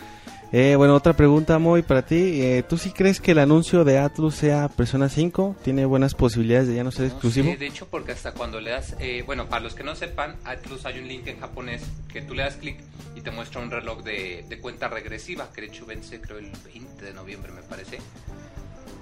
[0.53, 2.41] Eh, bueno, otra pregunta, Moy, para ti.
[2.41, 5.57] Eh, ¿Tú sí crees que el anuncio de Atlus sea Persona 5?
[5.63, 7.51] ¿Tiene buenas posibilidades de ya no ser No exclusivo?
[7.51, 10.37] sé, de hecho, porque hasta cuando le das, eh, bueno, para los que no sepan,
[10.45, 12.79] Atlus hay un link en japonés que tú le das clic
[13.17, 16.51] y te muestra un reloj de, de cuenta regresiva, que de hecho vence creo el
[16.73, 17.99] 20 de noviembre me parece.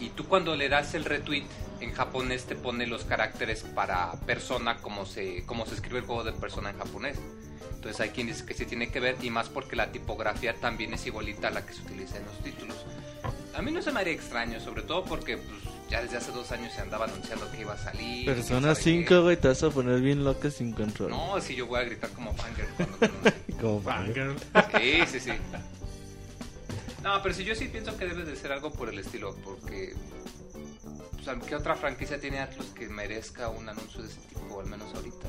[0.00, 1.44] Y tú cuando le das el retweet
[1.80, 6.24] en japonés te pone los caracteres para persona como se, como se escribe el juego
[6.24, 7.18] de persona en japonés.
[7.74, 10.94] Entonces hay quien dice que sí tiene que ver y más porque la tipografía también
[10.94, 12.76] es igualita a la que se utiliza en los títulos.
[13.54, 16.50] A mí no se me haría extraño, sobre todo porque pues, ya desde hace dos
[16.50, 18.26] años se andaba anunciando que iba a salir.
[18.26, 21.10] Persona quién sabe 5, güey, te vas a poner bien loca sin control.
[21.10, 22.98] No, sí, yo voy a gritar como fanger cuando.
[23.60, 24.34] Como Banger.
[24.78, 25.30] Sí, sí, sí.
[27.04, 29.92] No, pero sí, yo sí pienso que debe de ser algo por el estilo, porque...
[31.22, 34.92] Sea, ¿qué otra franquicia tiene Atlus que merezca un anuncio de ese tipo, al menos
[34.94, 35.28] ahorita?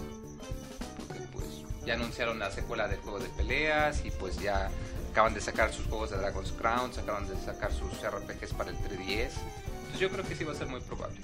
[0.97, 1.45] Porque pues
[1.85, 4.69] ya anunciaron la secuela del juego de peleas y pues ya
[5.11, 8.77] acaban de sacar sus juegos de Dragon's Crown, acaban de sacar sus RPGs para el
[8.77, 9.31] 3DS.
[9.77, 11.17] Entonces yo creo que sí va a ser muy probable.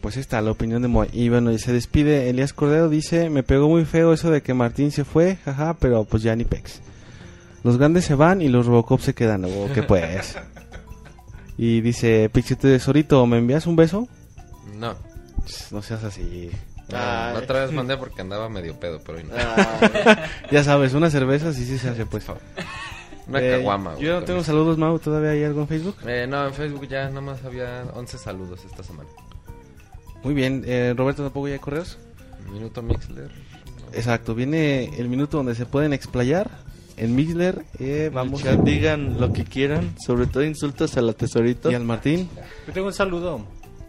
[0.00, 1.08] Pues está la opinión de Moy.
[1.12, 2.90] Y bueno, y se despide Elías Cordero.
[2.90, 6.36] Dice: Me pegó muy feo eso de que Martín se fue, jaja, pero pues ya
[6.36, 6.80] ni pex.
[7.64, 9.44] Los grandes se van y los Robocop se quedan.
[9.46, 10.36] Oh, ¿Qué pues?
[11.58, 14.06] y dice: Pixie Tesorito, ¿me envías un beso?
[14.76, 14.94] No.
[15.46, 16.50] Ch, No seas así.
[16.90, 19.32] No, la otra vez mandé porque andaba medio pedo, pero hoy no.
[19.36, 22.26] Ah, Ya sabes, una cerveza sí, sí se hace, pues.
[23.26, 24.48] Una Eh, caguama, Yo no tengo eso.
[24.48, 24.98] saludos, Mau.
[24.98, 25.96] ¿Todavía hay algo en Facebook?
[26.06, 29.08] Eh, no, en Facebook ya nada más había 11 saludos esta semana.
[30.22, 30.62] Muy bien.
[30.66, 31.98] Eh, Roberto, ¿tampoco ya hay correos?
[32.52, 33.30] Minuto Mixler.
[33.94, 34.34] Exacto.
[34.34, 36.50] Viene el minuto donde se pueden explayar.
[36.96, 41.70] En Mixler, eh, vamos a digan lo que quieran, sobre todo insultos a la tesorito.
[41.70, 42.28] y al Martín.
[42.66, 43.44] Yo tengo un saludo.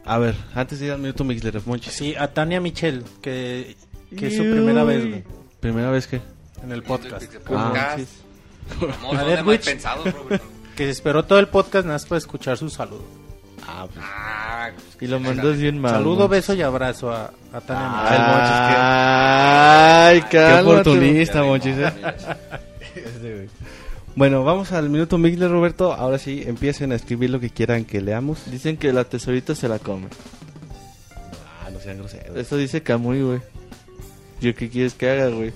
[0.05, 1.93] A ver, antes de ir al minuto Mixler, Monchis.
[1.93, 3.75] Sí, a Tania Michel, que,
[4.17, 5.23] que es su primera vez güey,
[5.59, 6.19] Primera vez que.
[6.63, 7.23] en el podcast.
[7.49, 8.21] Manches.
[8.81, 10.03] Vamos, A ¿dónde ver, pensado?
[10.75, 13.05] Que esperó todo el podcast nada más para escuchar su saludo.
[13.67, 14.05] Ah, pues.
[14.05, 15.91] Ah, Y lo mandas bien mal.
[15.91, 18.01] Saludo, beso y abrazo a, a Tania Ah,
[20.11, 20.19] Michel.
[20.19, 20.79] Monchis, Ay, Qué cálmate.
[20.89, 21.77] oportunista, Monchis.
[21.77, 21.93] eh.
[24.15, 25.93] Bueno, vamos al minuto Mixler, Roberto.
[25.93, 28.49] Ahora sí, empiecen a escribir lo que quieran que leamos.
[28.49, 30.07] Dicen que la tesorita se la come.
[31.65, 32.37] Ah, no sean groseros.
[32.37, 33.39] Eso dice Camuy, güey.
[34.41, 35.53] ¿Yo qué quieres que haga, güey?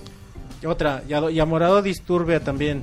[0.66, 2.82] Otra, y a, y a Morado Disturbia también.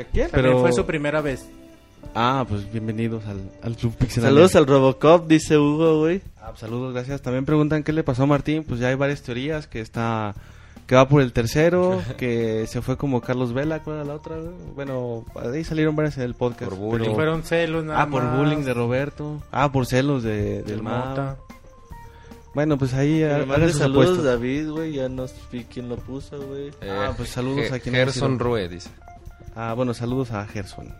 [0.00, 0.28] ¿A quién?
[0.30, 1.46] Pero- También fue su primera vez.
[2.14, 4.22] Ah, pues bienvenidos al, al Club Pixel.
[4.22, 6.22] Saludos al Robocop, dice Hugo, güey.
[6.40, 7.20] Ah, pues, saludos, gracias.
[7.22, 8.62] También preguntan qué le pasó a Martín.
[8.64, 10.34] Pues ya hay varias teorías que está
[10.86, 14.36] que va por el tercero, que se fue como Carlos Vela, ¿cuál era la otra?
[14.74, 16.70] Bueno, ahí salieron varias en el podcast.
[16.70, 17.04] Por bullying.
[17.04, 18.38] pero- Fueron celos nada Ah, por más.
[18.38, 19.42] bullying de Roberto.
[19.50, 20.82] Ah, por celos de, del del.
[20.82, 21.36] Mota.
[22.54, 24.24] Bueno, pues ahí hagan mande sus saludos apuestas.
[24.26, 24.92] David, güey.
[24.92, 26.68] Ya no vi quién lo puso, güey.
[26.80, 28.38] Eh, Ah, pues saludos Ge- a quien Gerson.
[28.38, 28.90] Rue, dice.
[29.56, 30.94] Ah, bueno, saludos a Gerson.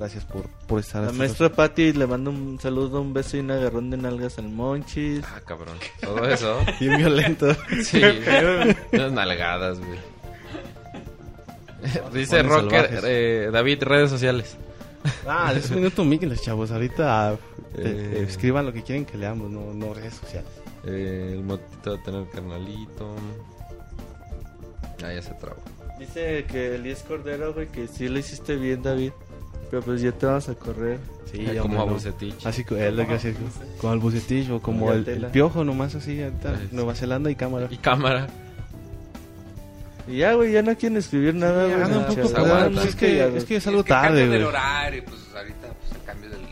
[0.00, 3.50] Gracias por, por estar La maestra Patti le mando un saludo, un beso y un
[3.50, 5.22] agarrón de nalgas al Monchis.
[5.24, 5.76] Ah, cabrón.
[6.00, 6.58] Todo eso.
[6.80, 7.54] Bien violento.
[7.84, 8.00] Sí.
[8.92, 9.98] Unas nalgadas, güey.
[12.12, 13.04] Dice Rocker, salvajes.
[13.06, 14.56] eh, David, redes sociales.
[15.26, 16.70] Ah, es un minuto Miguel, chavos.
[16.70, 17.34] Ahorita
[17.76, 18.26] eh, Eh.
[18.28, 20.50] escriban lo que quieren que leamos, no, no redes sociales.
[20.86, 23.14] Eh, el motito de tener carnalito.
[25.04, 25.60] Ah, ya se trabó.
[25.98, 29.12] Dice que Elías Cordero, güey, que sí lo hiciste bien, David.
[29.70, 30.98] Pero pues ya te vas a correr.
[31.30, 31.92] Sí, Eh, hombre, como a no.
[31.92, 32.44] Bucetich.
[32.44, 33.34] Así que es lo que hace,
[33.80, 36.68] como el bucetillo, o como Ya el, el piojo, nomás así, ahorita, Sí.
[36.72, 37.68] Nueva Zelanda y cámara.
[37.70, 38.26] Y cámara.
[40.08, 41.80] Y ya, güey, ya no quieren escribir nada, güey.
[41.80, 42.80] el pues, pesado, aguanta.
[42.80, 44.38] pues es que, es que ya salgo Es que el tarde, güey.
[44.38, 46.46] del horario, pues ahorita pues, el cambio del sí.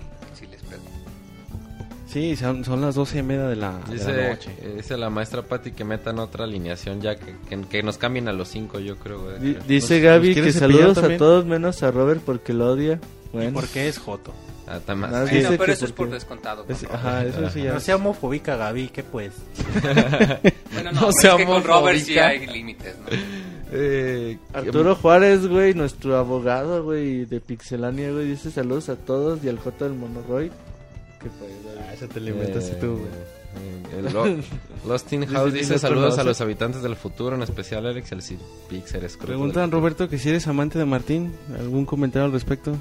[2.09, 4.51] Sí, son, son las doce y media de la, de la Dice, noche.
[4.63, 8.29] eh, dice la maestra Patti que metan otra alineación ya, que, que, que nos cambien
[8.29, 9.23] a los cinco, yo creo.
[9.25, 9.59] güey.
[9.69, 12.99] Dice ¿Nos- Gaby nos que saludos a todos menos a Robert porque lo odia.
[13.33, 14.33] ¿Y Bueno, por qué es Joto?
[14.67, 15.11] Ah, más.
[15.11, 16.65] Bueno, dice pero que eso es por descontado.
[16.69, 17.75] Es- ajá, eso sí ya.
[17.75, 19.33] No sea homofóbica, Gaby, ¿qué pues?
[20.73, 23.07] Bueno, No no, sea es que con Robert sí hay límites, ¿no?
[23.73, 29.49] Eh, Arturo Juárez, güey, nuestro abogado, güey, de Pixelania, güey, dice saludos a todos y
[29.49, 30.53] al J del Monoroid.
[31.23, 31.29] ¿Qué?
[31.81, 33.07] Ah, esa te la inventaste tú, güey.
[33.07, 34.25] eh, el Lo-
[34.89, 38.23] Lost in House que dice saludos a los habitantes del futuro, en especial Alex el
[38.69, 41.35] Pixel escroto Preguntan, Roberto, que si eres amante de Martín.
[41.59, 42.77] ¿Algún comentario al respecto?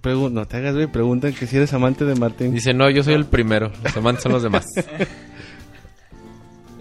[0.00, 0.86] Pregun no te hagas, güey.
[0.86, 2.52] Preguntan que si eres amante de Martín.
[2.52, 4.64] Dice, no, yo soy el primero, los amantes son los demás.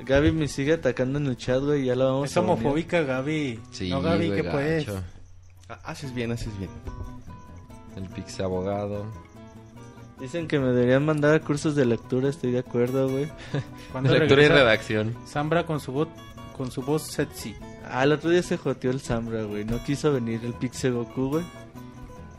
[0.05, 3.59] Gaby me sigue atacando en el chat, güey, ya la vamos Es a homofóbica, Gaby.
[3.71, 4.85] Sí, no, Gaby, ¿qué pues?
[4.85, 5.01] gacho.
[5.67, 6.69] Ah, Haces bien, haces bien.
[7.95, 9.05] El Pixie abogado.
[10.19, 13.27] Dicen que me deberían mandar a cursos de lectura, estoy de acuerdo, güey.
[14.03, 15.15] Lectura y redacción.
[15.25, 16.07] Sambra con su voz
[16.55, 17.53] con su voz sexy.
[17.89, 19.65] Ah, el otro día se joteó el Sambra, güey.
[19.65, 21.45] No quiso venir el Pixie Goku, güey.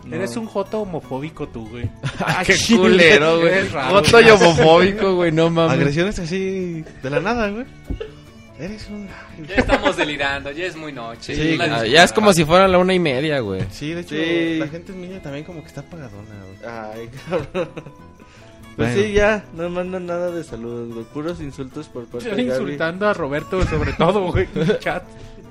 [0.07, 0.17] No.
[0.17, 1.91] Eres un joto homofóbico tú, güey.
[2.25, 3.69] Ah, qué culero, güey.
[3.69, 5.75] Joto y homofóbico, güey, no mames.
[5.75, 7.67] Agresiones así de la nada, güey.
[8.59, 9.07] Eres un...
[9.47, 11.35] Ya estamos delirando, ya es muy noche.
[11.35, 11.87] Sí, disculpa.
[11.87, 13.63] ya es como si fuera la una y media, güey.
[13.71, 14.59] Sí, de hecho, Sí.
[14.59, 16.73] la gente en Miña también como que está pagadona, güey.
[16.73, 17.69] Ay, cabrón.
[18.77, 18.95] Pues Bueno.
[19.09, 21.05] sí, ya, no mandan nada de saludos, güey.
[21.07, 22.63] Puros insultos por parte Estoy de Gaby.
[22.63, 25.03] insultando a Roberto sobre todo, güey, en el chat.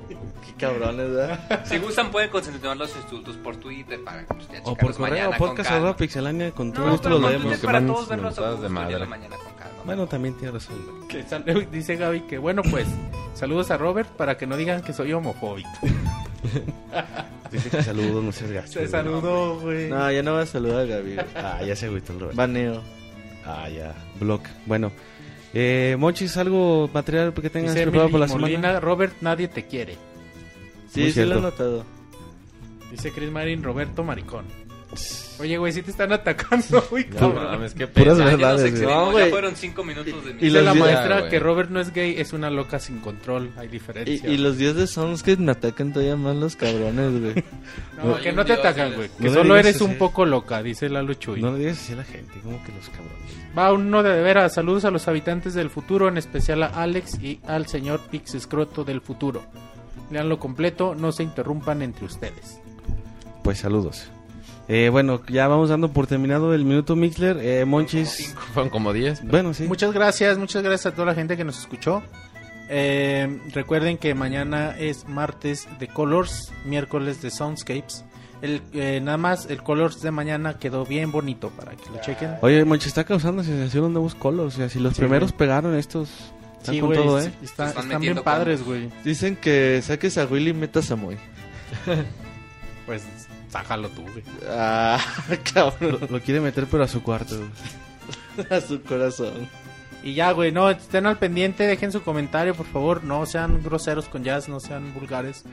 [0.09, 1.66] Qué cabrones, ¿verdad?
[1.66, 5.38] Si gustan pueden continuar los insultos por Twitter para pues, ya O por correo, mañana
[5.38, 5.77] con podcast calma.
[5.85, 7.58] arroba pixelania, con todo No, gusto lo con leemos.
[7.59, 9.00] Que para todos verlos de ya madre.
[9.00, 9.44] la mañana con.
[9.85, 10.75] Bueno, también tiene razón.
[11.07, 12.88] Que sal- dice Gaby que, bueno, pues,
[13.35, 15.69] saludos a Robert para que no digan que soy homofóbico.
[17.51, 18.72] Dice que saludos, no seas gacho.
[18.73, 18.91] Se güey.
[18.91, 19.89] saludó, güey.
[19.89, 21.15] No, ya no voy a saludar a Gaby.
[21.35, 22.35] Ah, ya se agüitó el Robert.
[22.35, 22.81] Baneo.
[23.45, 23.93] Ah, ya.
[24.19, 24.41] Block.
[24.65, 24.91] Bueno.
[25.53, 28.80] Eh, Monchis, algo material que tengas Dice preparado para la Molina, semana.
[28.80, 29.95] Robert, nadie te quiere.
[30.91, 31.85] Sí, Muy sí lo he notado.
[32.91, 34.45] Dice Chris Marin, Roberto Maricón.
[35.40, 37.06] Oye, güey, si te están atacando, güey.
[37.09, 37.43] No cabrón.
[37.45, 38.32] mames, qué Puras pena.
[38.32, 39.25] Ya, ya nos verdades, excedimos, No, güey.
[39.25, 41.93] ya fueron cinco minutos de Y mi Dice los la maestra que Robert no es
[41.93, 43.51] gay, es una loca sin control.
[43.57, 44.30] Hay diferencia.
[44.30, 47.43] Y, y los días de Soundscape me atacan todavía más los cabrones, güey.
[48.03, 49.09] No, que no te atacan, güey.
[49.19, 51.41] Que No solo eres un poco loca, dice Lalo Chuy.
[51.41, 53.57] No le digas así a la gente, como que los cabrones.
[53.57, 54.53] Va uno de veras.
[54.53, 58.83] Saludos a los habitantes del futuro, en especial a Alex y al señor Pix Escroto
[58.83, 59.43] del futuro.
[60.11, 62.59] Leanlo completo, no se interrumpan entre ustedes.
[63.43, 64.11] Pues saludos.
[64.68, 67.38] Eh, bueno, ya vamos dando por terminado el minuto Mixler.
[67.40, 68.34] Eh, Monchis.
[68.53, 69.24] Fueron como 10.
[69.27, 69.64] Bueno, sí.
[69.68, 72.02] Muchas gracias, muchas gracias a toda la gente que nos escuchó.
[72.68, 78.03] Eh, recuerden que mañana es martes de Colors, miércoles de Soundscapes.
[78.42, 82.32] El, eh, nada más el Colors de mañana quedó bien bonito para que lo chequen.
[82.42, 84.56] Oye, Monchis está causando sensación los nuevos colors.
[84.56, 85.38] O sea, si los Sí, primeros güey.
[85.38, 86.10] pegaron estos.
[86.58, 87.32] Están Sí, con güey, todo, ¿eh?
[87.44, 88.90] está- están están bien padres, güey.
[89.03, 91.18] Dicen que saques a Willy y metas a Moy.
[92.85, 93.02] Pues
[93.56, 94.24] sácalo tú, güey.
[94.50, 95.00] Ah,
[95.53, 96.00] cabrón.
[96.01, 97.35] Lo, lo quiere meter, pero a su cuarto.
[97.38, 98.48] güey.
[98.50, 99.48] A su corazón.
[100.03, 103.03] Y ya, güey, no, estén al pendiente, dejen su comentario, por favor.
[103.03, 105.43] No sean groseros con jazz, no sean vulgares.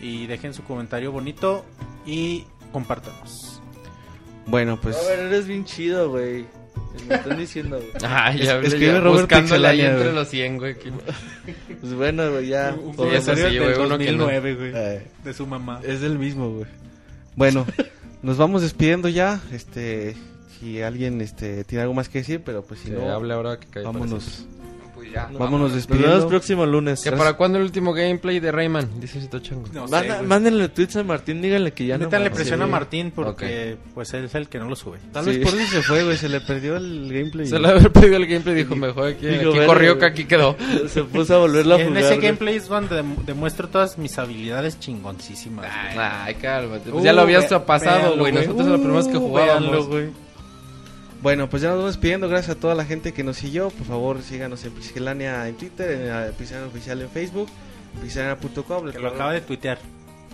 [0.00, 1.64] Y dejen su comentario bonito
[2.06, 3.60] y compártanos.
[4.46, 4.96] Bueno, pues.
[4.96, 6.44] A ver, eres bien chido, güey.
[7.08, 7.90] Me están diciendo, güey.
[8.06, 10.12] Ay, ya, Es- escribe ya, Robert ahí entre güey.
[10.14, 10.78] los 100, güey.
[10.78, 10.92] que-
[11.80, 12.74] Pues bueno, güey, ya.
[12.78, 14.72] Un comentario sí, güey, uno que no- 2009, güey.
[15.24, 15.80] De su mamá.
[15.84, 16.66] es del mismo, güey.
[17.36, 17.66] Bueno,
[18.22, 19.40] nos vamos despidiendo ya.
[19.52, 20.16] Este.
[20.58, 23.10] Si alguien este, tiene algo más que decir, pero pues si Que no.
[23.10, 24.44] hable ahora que cae vámonos.
[25.38, 26.08] Vámonos Nos despidiendo.
[26.14, 27.02] vemos próximo lunes.
[27.02, 29.00] ¿Que para cuándo el último gameplay de Rayman?
[29.00, 29.64] Dice Cito Chango.
[29.72, 30.26] No sé, Manda- güey.
[30.26, 32.08] mándenle tweets a Martín, díganle que ya no.
[32.10, 32.68] Le presiona a.
[32.68, 34.98] Martín porque pues él es el que no lo sube.
[35.12, 35.30] Tal Sí.
[35.38, 36.16] vez por eso se fue, güey.
[36.16, 37.46] Se le perdió el gameplay.
[37.46, 40.10] Se le haber perdido el gameplay dijo, mejor aquí, aquí "Vele, corrió que güey".
[40.10, 40.56] aquí quedó.
[40.88, 41.90] Se puso a volverlo a jugar.
[41.92, 42.20] en ese güey.
[42.20, 45.66] gameplay es donde dem- demuestro todas mis habilidades chingoncísimas.
[45.66, 45.98] güey.
[45.98, 46.90] Ay, cálmate.
[46.90, 48.32] Pues Uh, ya lo habías ve- pasado, véanlo, güey.
[48.32, 49.62] Nosotros la primera vez que Uh, jugábamos.
[49.70, 50.29] véanlo, güey.
[51.22, 52.28] Bueno, pues ya nos vamos despidiendo.
[52.28, 53.68] Gracias a toda la gente que nos siguió.
[53.70, 57.48] Por favor, síganos en Pixelania en Twitter, en eh, Pixelania Oficial en Facebook,
[58.00, 59.78] pixelania.com, Que lo acaba de tuitear.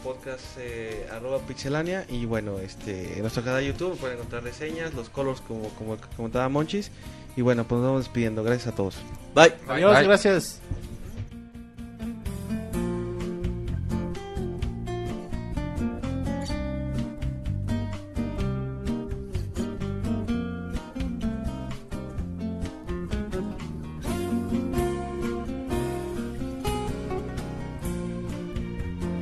[0.05, 4.95] podcast eh, arroba pixelania y bueno, este en nuestro canal de YouTube pueden encontrar reseñas,
[4.95, 6.93] los colors como, como comentaba Monchis.
[7.37, 8.43] Y bueno, pues nos vamos despidiendo.
[8.45, 8.97] Gracias a todos.
[9.35, 9.53] Bye.
[9.69, 10.05] Adiós, bye.
[10.05, 10.61] gracias.